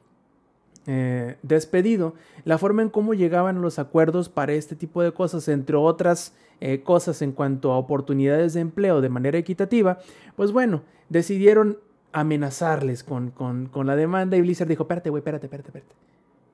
eh, 0.87 1.37
despedido, 1.43 2.15
la 2.45 2.59
forma 2.59 2.83
en 2.83 2.89
cómo 2.91 3.15
llegaban 3.15 3.63
los 3.63 3.79
acuerdos 3.79 4.29
para 4.29 4.53
este 4.53 4.75
tipo 4.77 5.03
de 5.03 5.13
cosas, 5.13 5.47
entre 5.49 5.77
otras 5.77 6.35
eh, 6.61 6.83
cosas 6.83 7.23
en 7.23 7.33
cuanto 7.33 7.73
a 7.73 7.79
oportunidades 7.79 8.55
de 8.55 8.61
empleo 8.61 9.01
de 9.01 9.09
manera 9.09 9.39
equitativa, 9.39 9.99
pues 10.37 10.53
bueno, 10.53 10.83
decidieron 11.09 11.79
amenazarles 12.13 13.03
con, 13.05 13.31
con- 13.31 13.69
la 13.87 13.97
demanda 13.97 14.37
y 14.37 14.41
Blizzard 14.43 14.69
dijo, 14.69 14.83
espérate, 14.85 15.11
güey, 15.11 15.21
espérate, 15.21 15.47
espérate, 15.47 15.69
espérate. 15.69 15.95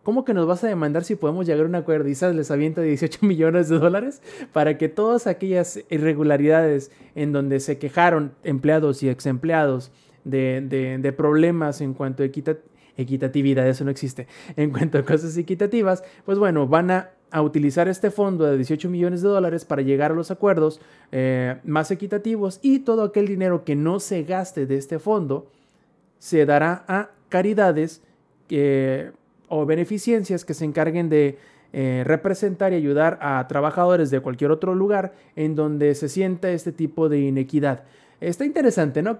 ¿Cómo 0.04 0.24
que 0.24 0.32
nos 0.32 0.46
vas 0.46 0.64
a 0.64 0.68
demandar 0.68 1.04
si 1.04 1.16
podemos 1.16 1.44
llegar 1.46 1.66
a 1.66 1.68
un 1.68 1.74
acuerdo? 1.74 2.08
Y 2.08 2.14
les 2.34 2.50
avienta 2.50 2.80
18 2.80 3.18
millones 3.26 3.68
de 3.68 3.78
dólares 3.78 4.22
para 4.52 4.78
que 4.78 4.88
todas 4.88 5.26
aquellas 5.26 5.80
irregularidades 5.90 6.90
en 7.14 7.32
donde 7.32 7.60
se 7.60 7.78
quejaron 7.78 8.32
empleados 8.44 9.02
y 9.02 9.08
ex 9.10 9.26
empleados 9.26 9.90
de, 10.24 10.64
de- 10.66 10.98
de 10.98 11.12
problemas 11.12 11.80
en 11.82 11.92
cuanto 11.92 12.22
a 12.22 12.26
equita- 12.26 12.58
equitatividad, 12.98 13.66
eso 13.66 13.84
no 13.84 13.90
existe, 13.90 14.26
en 14.56 14.70
cuanto 14.70 14.98
a 14.98 15.04
cosas 15.04 15.36
equitativas, 15.38 16.04
pues 16.26 16.38
bueno, 16.38 16.66
van 16.66 16.90
a, 16.90 17.10
a 17.30 17.40
utilizar 17.42 17.88
este 17.88 18.10
fondo 18.10 18.44
de 18.44 18.56
18 18.56 18.90
millones 18.90 19.22
de 19.22 19.28
dólares 19.28 19.64
para 19.64 19.82
llegar 19.82 20.10
a 20.12 20.14
los 20.14 20.30
acuerdos 20.30 20.80
eh, 21.12 21.56
más 21.64 21.90
equitativos 21.90 22.58
y 22.62 22.80
todo 22.80 23.04
aquel 23.04 23.26
dinero 23.26 23.64
que 23.64 23.76
no 23.76 24.00
se 24.00 24.22
gaste 24.24 24.66
de 24.66 24.76
este 24.76 24.98
fondo 24.98 25.50
se 26.18 26.44
dará 26.46 26.84
a 26.88 27.10
caridades 27.28 28.02
eh, 28.50 29.12
o 29.48 29.66
beneficencias 29.66 30.44
que 30.44 30.54
se 30.54 30.64
encarguen 30.64 31.08
de 31.08 31.38
eh, 31.72 32.02
representar 32.06 32.72
y 32.72 32.76
ayudar 32.76 33.18
a 33.20 33.46
trabajadores 33.46 34.10
de 34.10 34.20
cualquier 34.20 34.50
otro 34.50 34.74
lugar 34.74 35.12
en 35.36 35.54
donde 35.54 35.94
se 35.94 36.08
sienta 36.08 36.50
este 36.50 36.72
tipo 36.72 37.08
de 37.08 37.20
inequidad. 37.20 37.84
Está 38.20 38.44
interesante, 38.46 39.02
¿no? 39.02 39.18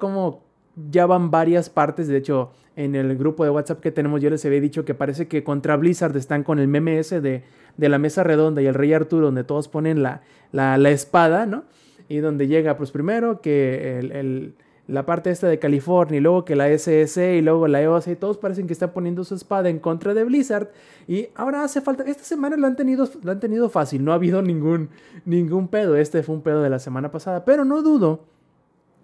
Ya 0.90 1.06
van 1.06 1.30
varias 1.30 1.70
partes, 1.70 2.08
de 2.08 2.16
hecho, 2.16 2.50
en 2.76 2.94
el 2.94 3.16
grupo 3.16 3.44
de 3.44 3.50
WhatsApp 3.50 3.80
que 3.80 3.90
tenemos 3.90 4.20
yo 4.20 4.30
les 4.30 4.44
había 4.44 4.60
dicho 4.60 4.84
que 4.84 4.94
parece 4.94 5.26
que 5.26 5.42
contra 5.42 5.76
Blizzard 5.76 6.16
están 6.16 6.44
con 6.44 6.58
el 6.58 6.68
meme 6.68 6.98
ese 6.98 7.20
de, 7.20 7.42
de 7.76 7.88
la 7.88 7.98
mesa 7.98 8.22
redonda 8.22 8.62
y 8.62 8.66
el 8.66 8.74
rey 8.74 8.92
Arturo, 8.92 9.26
donde 9.26 9.44
todos 9.44 9.66
ponen 9.68 10.02
la, 10.02 10.22
la, 10.52 10.78
la 10.78 10.90
espada, 10.90 11.46
¿no? 11.46 11.64
Y 12.08 12.18
donde 12.18 12.46
llega, 12.46 12.76
pues 12.76 12.90
primero 12.92 13.40
que 13.40 13.98
el, 13.98 14.12
el- 14.12 14.54
la 14.86 15.04
parte 15.04 15.28
esta 15.30 15.46
de 15.48 15.58
California 15.58 16.16
y 16.16 16.20
luego 16.22 16.46
que 16.46 16.56
la 16.56 16.70
SS 16.70 17.36
y 17.36 17.42
luego 17.42 17.68
la 17.68 17.82
EOS 17.82 18.06
y 18.08 18.16
todos 18.16 18.38
parecen 18.38 18.66
que 18.66 18.72
están 18.72 18.94
poniendo 18.94 19.22
su 19.22 19.34
espada 19.34 19.68
en 19.68 19.80
contra 19.80 20.14
de 20.14 20.24
Blizzard 20.24 20.70
y 21.06 21.28
ahora 21.34 21.62
hace 21.62 21.82
falta, 21.82 22.04
esta 22.04 22.22
semana 22.24 22.56
lo 22.56 22.66
han 22.66 22.74
tenido, 22.74 23.06
lo 23.22 23.30
han 23.32 23.38
tenido 23.38 23.68
fácil, 23.68 24.02
no 24.02 24.12
ha 24.12 24.14
habido 24.14 24.40
ningún, 24.40 24.88
ningún 25.26 25.68
pedo, 25.68 25.94
este 25.94 26.22
fue 26.22 26.36
un 26.36 26.40
pedo 26.40 26.62
de 26.62 26.70
la 26.70 26.78
semana 26.78 27.10
pasada, 27.10 27.44
pero 27.44 27.66
no 27.66 27.82
dudo 27.82 28.20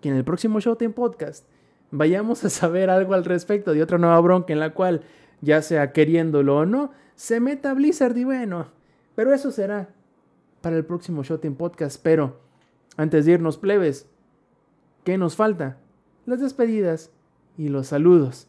que 0.01 0.09
en 0.09 0.15
el 0.17 0.25
próximo 0.25 0.59
Showtime 0.59 0.95
Podcast 0.95 1.45
vayamos 1.91 2.45
a 2.45 2.51
saber 2.51 2.91
algo 2.91 3.15
al 3.15 3.25
respecto 3.25 3.73
de 3.73 3.83
otra 3.83 3.99
nueva 3.99 4.21
bronca 4.21 4.53
en 4.53 4.61
la 4.61 4.75
cual, 4.75 5.03
ya 5.41 5.63
sea 5.63 5.93
queriéndolo 5.93 6.59
o 6.59 6.67
no, 6.67 6.91
se 7.15 7.41
meta 7.41 7.75
Blizzard 7.75 8.17
y 8.17 8.25
bueno, 8.25 8.69
pero 9.15 9.33
eso 9.33 9.51
será 9.51 9.89
para 10.61 10.77
el 10.77 10.85
próximo 10.85 11.23
Showtime 11.23 11.57
Podcast, 11.57 12.01
pero 12.03 12.41
antes 12.97 13.27
de 13.27 13.33
irnos 13.33 13.59
plebes, 13.59 14.09
¿qué 15.05 15.19
nos 15.19 15.37
falta? 15.37 15.77
Las 16.27 16.41
despedidas 16.41 17.11
y 17.57 17.69
los 17.69 17.89
saludos. 17.89 18.49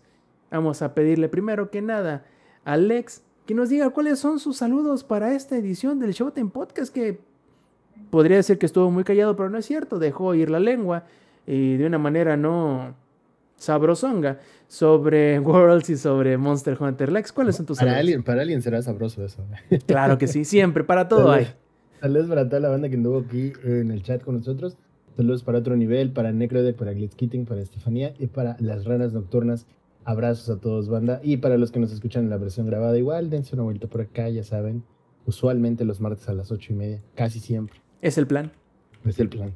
Vamos 0.50 0.82
a 0.82 0.94
pedirle 0.96 1.28
primero 1.28 1.70
que 1.70 1.82
nada 1.82 2.26
a 2.64 2.74
Alex 2.74 3.24
que 3.46 3.54
nos 3.54 3.70
diga 3.70 3.90
cuáles 3.92 4.20
son 4.20 4.40
sus 4.40 4.58
saludos 4.58 5.04
para 5.04 5.36
esta 5.36 5.56
edición 5.56 6.00
del 6.00 6.14
Showtime 6.14 6.50
Podcast 6.50 6.94
que 6.94 7.20
podría 8.10 8.38
decir 8.38 8.58
que 8.58 8.66
estuvo 8.66 8.90
muy 8.90 9.04
callado, 9.04 9.36
pero 9.36 9.50
no 9.50 9.58
es 9.58 9.66
cierto, 9.66 10.00
dejó 10.00 10.34
ir 10.34 10.50
la 10.50 10.60
lengua 10.60 11.04
y 11.46 11.78
de 11.78 11.86
una 11.86 12.00
manera 12.00 12.38
no 12.38 12.96
sabrosonga 13.58 14.40
sobre 14.68 15.40
Worlds 15.42 15.90
y 15.90 15.98
sobre 15.98 16.38
Monster 16.38 16.78
Hunter. 16.80 17.12
Lex, 17.12 17.32
¿cuáles 17.32 17.56
son 17.56 17.66
tus 17.66 17.80
Para 17.80 18.02
para 18.24 18.42
alguien 18.42 18.62
será 18.62 18.82
sabroso 18.82 19.24
eso. 19.24 19.46
Claro 19.86 20.18
que 20.18 20.28
sí, 20.28 20.46
siempre, 20.46 20.84
para 20.84 21.08
todo 21.08 21.32
hay. 21.32 21.48
Saludos 22.02 22.28
para 22.28 22.48
toda 22.48 22.60
la 22.60 22.70
banda 22.70 22.90
que 22.90 22.96
anduvo 22.96 23.20
aquí 23.20 23.54
en 23.64 23.92
el 23.92 24.04
chat 24.04 24.22
con 24.24 24.36
nosotros. 24.36 24.78
Saludos 25.16 25.44
para 25.44 25.60
otro 25.60 25.78
nivel, 25.78 26.12
para 26.12 26.32
Necrodeck, 26.34 26.76
para 26.76 26.92
Glitzkitting, 26.92 27.46
para 27.46 27.62
Estefanía 27.62 28.14
y 28.20 28.28
para 28.28 28.58
las 28.60 28.86
ranas 28.86 29.14
nocturnas. 29.14 29.66
Abrazos 30.04 30.50
a 30.50 30.60
todos, 30.60 30.90
banda. 30.90 31.20
Y 31.24 31.38
para 31.38 31.58
los 31.58 31.72
que 31.72 31.80
nos 31.80 31.92
escuchan 31.92 32.26
en 32.26 32.30
la 32.30 32.38
versión 32.38 32.68
grabada, 32.68 32.98
igual, 32.98 33.30
dense 33.30 33.56
una 33.56 33.64
vuelta 33.64 33.88
por 33.88 34.02
acá, 34.02 34.30
ya 34.30 34.44
saben. 34.44 34.84
Usualmente 35.26 35.86
los 35.86 36.02
martes 36.02 36.30
a 36.30 36.34
las 36.34 36.52
ocho 36.52 36.74
y 36.74 36.76
media, 36.76 37.02
casi 37.16 37.40
siempre. 37.40 37.82
Es 38.02 38.18
el 38.18 38.28
plan. 38.28 38.52
Es 39.06 39.20
el 39.20 39.30
plan. 39.30 39.54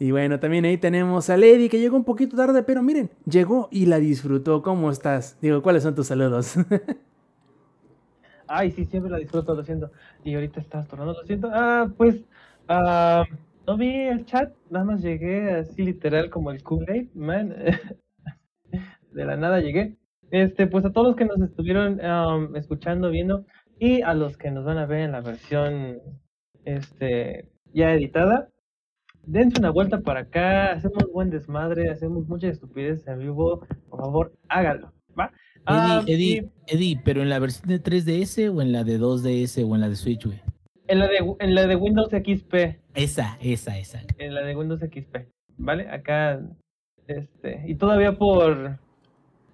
Y 0.00 0.12
bueno, 0.12 0.40
también 0.40 0.64
ahí 0.64 0.78
tenemos 0.78 1.28
a 1.28 1.36
Lady 1.36 1.68
que 1.68 1.78
llegó 1.78 1.94
un 1.94 2.04
poquito 2.04 2.34
tarde, 2.34 2.62
pero 2.62 2.82
miren, 2.82 3.10
llegó 3.26 3.68
y 3.70 3.84
la 3.84 3.98
disfrutó. 3.98 4.62
¿Cómo 4.62 4.90
estás? 4.90 5.38
Digo, 5.42 5.62
¿cuáles 5.62 5.82
son 5.82 5.94
tus 5.94 6.06
saludos? 6.06 6.54
Ay, 8.48 8.70
sí, 8.70 8.86
siempre 8.86 9.10
la 9.10 9.18
disfruto, 9.18 9.54
lo 9.54 9.62
siento. 9.62 9.92
Y 10.24 10.34
ahorita 10.34 10.58
estás 10.58 10.88
tornando, 10.88 11.12
lo 11.12 11.26
siento. 11.26 11.50
Ah, 11.52 11.86
pues, 11.98 12.24
ah, 12.66 13.24
no 13.66 13.76
vi 13.76 13.94
el 13.94 14.24
chat, 14.24 14.54
nada 14.70 14.86
más 14.86 15.02
llegué 15.02 15.50
así 15.50 15.82
literal 15.82 16.30
como 16.30 16.50
el 16.50 16.62
Kool-Aid, 16.62 17.12
man. 17.12 17.54
De 19.12 19.24
la 19.26 19.36
nada 19.36 19.60
llegué. 19.60 19.98
Este, 20.30 20.66
pues 20.66 20.82
a 20.86 20.92
todos 20.92 21.08
los 21.08 21.16
que 21.16 21.26
nos 21.26 21.42
estuvieron 21.42 22.02
am, 22.02 22.56
escuchando, 22.56 23.10
viendo, 23.10 23.44
y 23.78 24.00
a 24.00 24.14
los 24.14 24.38
que 24.38 24.50
nos 24.50 24.64
van 24.64 24.78
a 24.78 24.86
ver 24.86 25.00
en 25.00 25.12
la 25.12 25.20
versión, 25.20 25.98
este, 26.64 27.50
ya 27.74 27.92
editada. 27.92 28.48
Dense 29.26 29.58
una 29.60 29.70
vuelta 29.70 30.00
para 30.00 30.20
acá, 30.20 30.72
hacemos 30.72 31.04
buen 31.12 31.30
desmadre, 31.30 31.90
hacemos 31.90 32.26
muchas 32.28 32.52
estupideces 32.52 33.06
en 33.06 33.18
vivo, 33.20 33.60
por 33.88 34.00
favor, 34.00 34.32
hágalo, 34.48 34.92
¿va? 35.18 35.32
Ah, 35.66 36.02
Eddie, 36.06 36.12
y 36.12 36.14
Eddie, 36.38 36.50
Eddie, 36.66 37.00
pero 37.04 37.22
en 37.22 37.28
la 37.28 37.38
versión 37.38 37.68
de 37.68 37.82
3DS 37.82 38.54
o 38.54 38.62
en 38.62 38.72
la 38.72 38.82
de 38.84 38.98
2DS 38.98 39.64
o 39.68 39.74
en 39.74 39.80
la 39.80 39.88
de 39.88 39.96
Switch, 39.96 40.24
güey. 40.24 40.40
en 40.88 40.98
la 40.98 41.06
de 41.06 41.18
en 41.38 41.54
la 41.54 41.66
de 41.66 41.76
Windows 41.76 42.10
XP, 42.10 42.54
Esa, 42.94 43.36
esa, 43.40 43.78
esa. 43.78 44.00
en 44.18 44.34
la 44.34 44.42
de 44.42 44.56
Windows 44.56 44.80
XP, 44.80 45.16
¿vale? 45.58 45.88
Acá, 45.90 46.40
este, 47.06 47.62
y 47.66 47.74
todavía 47.74 48.16
por... 48.16 48.78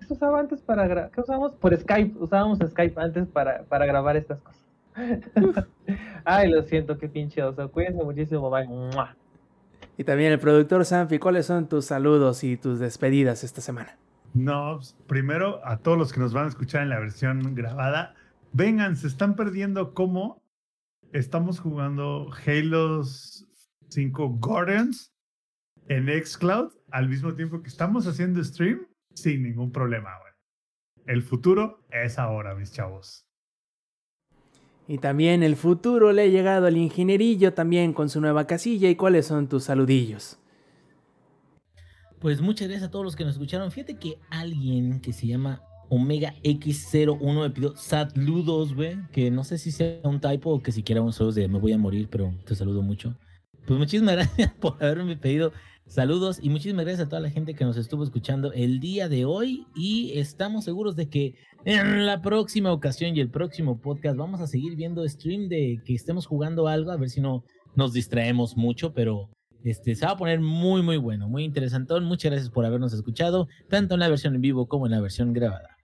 ¿Qué 0.06 0.12
usaba 0.12 0.38
antes 0.38 0.60
para 0.62 0.86
grabar? 0.86 1.10
¿Qué 1.10 1.20
usábamos? 1.20 1.52
Por 1.56 1.76
Skype, 1.76 2.16
usábamos 2.20 2.58
Skype 2.60 3.00
antes 3.00 3.26
para, 3.26 3.64
para 3.64 3.86
grabar 3.86 4.16
estas 4.16 4.40
cosas. 4.40 4.62
Ay, 6.24 6.48
lo 6.50 6.62
siento, 6.62 6.96
qué 6.96 7.08
pinche 7.08 7.42
oso. 7.42 7.70
Cuídense 7.72 8.04
muchísimo, 8.04 8.48
bye. 8.48 8.68
Y 9.98 10.04
también 10.04 10.32
el 10.32 10.38
productor 10.38 10.84
Sanfi, 10.84 11.18
¿cuáles 11.18 11.46
son 11.46 11.68
tus 11.68 11.86
saludos 11.86 12.44
y 12.44 12.56
tus 12.56 12.78
despedidas 12.78 13.44
esta 13.44 13.60
semana? 13.60 13.96
No, 14.34 14.76
pues, 14.76 14.94
primero 15.06 15.60
a 15.64 15.78
todos 15.78 15.96
los 15.96 16.12
que 16.12 16.20
nos 16.20 16.34
van 16.34 16.44
a 16.44 16.48
escuchar 16.48 16.82
en 16.82 16.90
la 16.90 17.00
versión 17.00 17.54
grabada, 17.54 18.14
vengan, 18.52 18.96
se 18.96 19.06
están 19.06 19.34
perdiendo 19.34 19.94
cómo 19.94 20.42
estamos 21.12 21.60
jugando 21.60 22.30
Halo 22.46 23.02
5 23.88 24.28
Guardians 24.38 25.14
en 25.88 26.08
Xcloud 26.08 26.72
al 26.90 27.08
mismo 27.08 27.34
tiempo 27.34 27.62
que 27.62 27.68
estamos 27.68 28.06
haciendo 28.06 28.42
stream 28.44 28.86
sin 29.14 29.42
ningún 29.42 29.72
problema, 29.72 30.10
güey. 30.20 30.32
El 31.06 31.22
futuro 31.22 31.86
es 31.90 32.18
ahora, 32.18 32.54
mis 32.54 32.72
chavos. 32.72 33.25
Y 34.88 34.98
también 34.98 35.42
el 35.42 35.56
futuro 35.56 36.12
le 36.12 36.22
ha 36.22 36.26
llegado 36.26 36.66
al 36.66 36.76
ingenierillo 36.76 37.52
también 37.54 37.92
con 37.92 38.08
su 38.08 38.20
nueva 38.20 38.46
casilla. 38.46 38.88
¿Y 38.88 38.94
cuáles 38.94 39.26
son 39.26 39.48
tus 39.48 39.64
saludillos? 39.64 40.38
Pues 42.20 42.40
muchas 42.40 42.68
gracias 42.68 42.88
a 42.88 42.90
todos 42.90 43.04
los 43.04 43.16
que 43.16 43.24
nos 43.24 43.34
escucharon. 43.34 43.70
Fíjate 43.70 43.96
que 43.96 44.18
alguien 44.30 45.00
que 45.00 45.12
se 45.12 45.26
llama 45.26 45.62
Omega 45.88 46.34
X01 46.42 47.42
me 47.42 47.50
pidió 47.50 47.76
saludos, 47.76 48.74
güey. 48.74 48.96
Que 49.12 49.30
no 49.30 49.44
sé 49.44 49.58
si 49.58 49.72
sea 49.72 50.00
un 50.04 50.20
typo 50.20 50.50
o 50.50 50.62
que 50.62 50.72
siquiera 50.72 51.02
un 51.02 51.12
saludo 51.12 51.32
de 51.32 51.48
me 51.48 51.58
voy 51.58 51.72
a 51.72 51.78
morir, 51.78 52.08
pero 52.10 52.32
te 52.44 52.54
saludo 52.54 52.82
mucho. 52.82 53.16
Pues 53.66 53.78
muchísimas 53.78 54.14
gracias 54.16 54.52
por 54.54 54.74
haberme 54.82 55.16
pedido 55.16 55.52
saludos 55.86 56.38
y 56.42 56.50
muchísimas 56.50 56.84
gracias 56.84 57.06
a 57.06 57.08
toda 57.08 57.20
la 57.20 57.30
gente 57.30 57.54
que 57.54 57.64
nos 57.64 57.76
estuvo 57.76 58.04
escuchando 58.04 58.52
el 58.52 58.80
día 58.80 59.08
de 59.08 59.24
hoy. 59.24 59.66
Y 59.74 60.18
estamos 60.18 60.64
seguros 60.64 60.96
de 60.96 61.08
que 61.08 61.34
en 61.64 62.06
la 62.06 62.22
próxima 62.22 62.72
ocasión 62.72 63.16
y 63.16 63.20
el 63.20 63.30
próximo 63.30 63.80
podcast 63.80 64.16
vamos 64.16 64.40
a 64.40 64.46
seguir 64.46 64.76
viendo 64.76 65.06
stream 65.08 65.48
de 65.48 65.80
que 65.84 65.94
estemos 65.94 66.26
jugando 66.26 66.68
algo, 66.68 66.90
a 66.90 66.96
ver 66.96 67.10
si 67.10 67.20
no 67.20 67.44
nos 67.74 67.92
distraemos 67.92 68.56
mucho, 68.56 68.92
pero 68.92 69.30
este, 69.64 69.94
se 69.94 70.06
va 70.06 70.12
a 70.12 70.16
poner 70.16 70.40
muy, 70.40 70.82
muy 70.82 70.96
bueno, 70.96 71.28
muy 71.28 71.44
interesantón. 71.44 72.04
Muchas 72.04 72.30
gracias 72.30 72.50
por 72.50 72.64
habernos 72.64 72.92
escuchado, 72.92 73.48
tanto 73.68 73.94
en 73.94 74.00
la 74.00 74.08
versión 74.08 74.34
en 74.34 74.40
vivo 74.40 74.66
como 74.66 74.86
en 74.86 74.92
la 74.92 75.00
versión 75.00 75.32
grabada. 75.32 75.75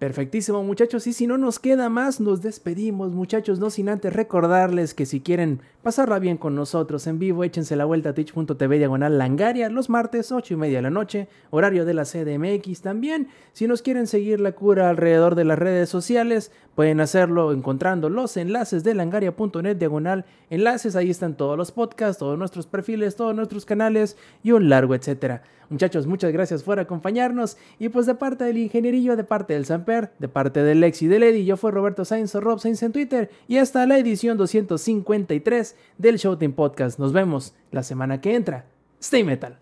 Perfectísimo 0.00 0.64
muchachos 0.64 1.06
y 1.08 1.12
si 1.12 1.26
no 1.26 1.36
nos 1.36 1.58
queda 1.58 1.90
más 1.90 2.20
nos 2.20 2.40
despedimos 2.40 3.12
muchachos 3.12 3.58
no 3.58 3.68
sin 3.68 3.90
antes 3.90 4.10
recordarles 4.10 4.94
que 4.94 5.04
si 5.04 5.20
quieren 5.20 5.60
pasarla 5.82 6.18
bien 6.18 6.38
con 6.38 6.54
nosotros 6.54 7.06
en 7.06 7.18
vivo 7.18 7.44
échense 7.44 7.76
la 7.76 7.84
vuelta 7.84 8.08
a 8.08 8.14
twitch.tv 8.14 8.78
diagonal 8.78 9.18
langaria 9.18 9.68
los 9.68 9.90
martes 9.90 10.32
8 10.32 10.54
y 10.54 10.56
media 10.56 10.78
de 10.78 10.82
la 10.84 10.88
noche 10.88 11.28
horario 11.50 11.84
de 11.84 11.92
la 11.92 12.04
CDMX 12.04 12.80
también. 12.80 13.28
Si 13.52 13.66
nos 13.66 13.82
quieren 13.82 14.06
seguir 14.06 14.40
la 14.40 14.52
cura 14.52 14.88
alrededor 14.88 15.34
de 15.34 15.44
las 15.44 15.58
redes 15.58 15.90
sociales 15.90 16.50
pueden 16.74 17.02
hacerlo 17.02 17.52
encontrando 17.52 18.08
los 18.08 18.38
enlaces 18.38 18.82
de 18.82 18.94
langaria.net 18.94 19.76
diagonal 19.76 20.24
enlaces. 20.48 20.96
Ahí 20.96 21.10
están 21.10 21.36
todos 21.36 21.58
los 21.58 21.72
podcasts 21.72 22.18
todos 22.18 22.38
nuestros 22.38 22.66
perfiles 22.66 23.16
todos 23.16 23.34
nuestros 23.34 23.66
canales 23.66 24.16
y 24.42 24.52
un 24.52 24.70
largo 24.70 24.94
etcétera 24.94 25.42
muchachos 25.70 26.06
muchas 26.06 26.32
gracias 26.32 26.62
por 26.62 26.78
acompañarnos. 26.78 27.56
Y 27.78 27.88
pues 27.88 28.06
de 28.06 28.14
parte 28.14 28.44
del 28.44 28.58
ingenierillo 28.58 29.16
de 29.16 29.24
parte 29.24 29.54
del 29.54 29.64
Samper 29.64 30.12
de 30.18 30.28
parte 30.28 30.62
del 30.62 30.80
Lex 30.80 31.02
y 31.02 31.06
del 31.08 31.22
Eddie 31.22 31.44
yo 31.44 31.56
fui 31.56 31.70
Roberto 31.70 32.04
Sainz 32.04 32.34
o 32.34 32.40
Rob 32.40 32.60
Sainz 32.60 32.82
en 32.82 32.92
Twitter. 32.92 33.30
Y 33.48 33.56
hasta 33.56 33.86
la 33.86 33.98
edición 33.98 34.36
253 34.36 35.76
del 35.96 36.16
Showtime 36.16 36.54
Podcast. 36.54 36.98
Nos 36.98 37.12
vemos 37.12 37.54
la 37.70 37.82
semana 37.82 38.20
que 38.20 38.34
entra. 38.34 38.66
Stay 39.00 39.24
metal. 39.24 39.58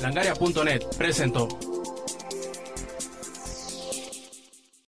Langaria.net 0.00 0.82
presentó. 0.98 1.71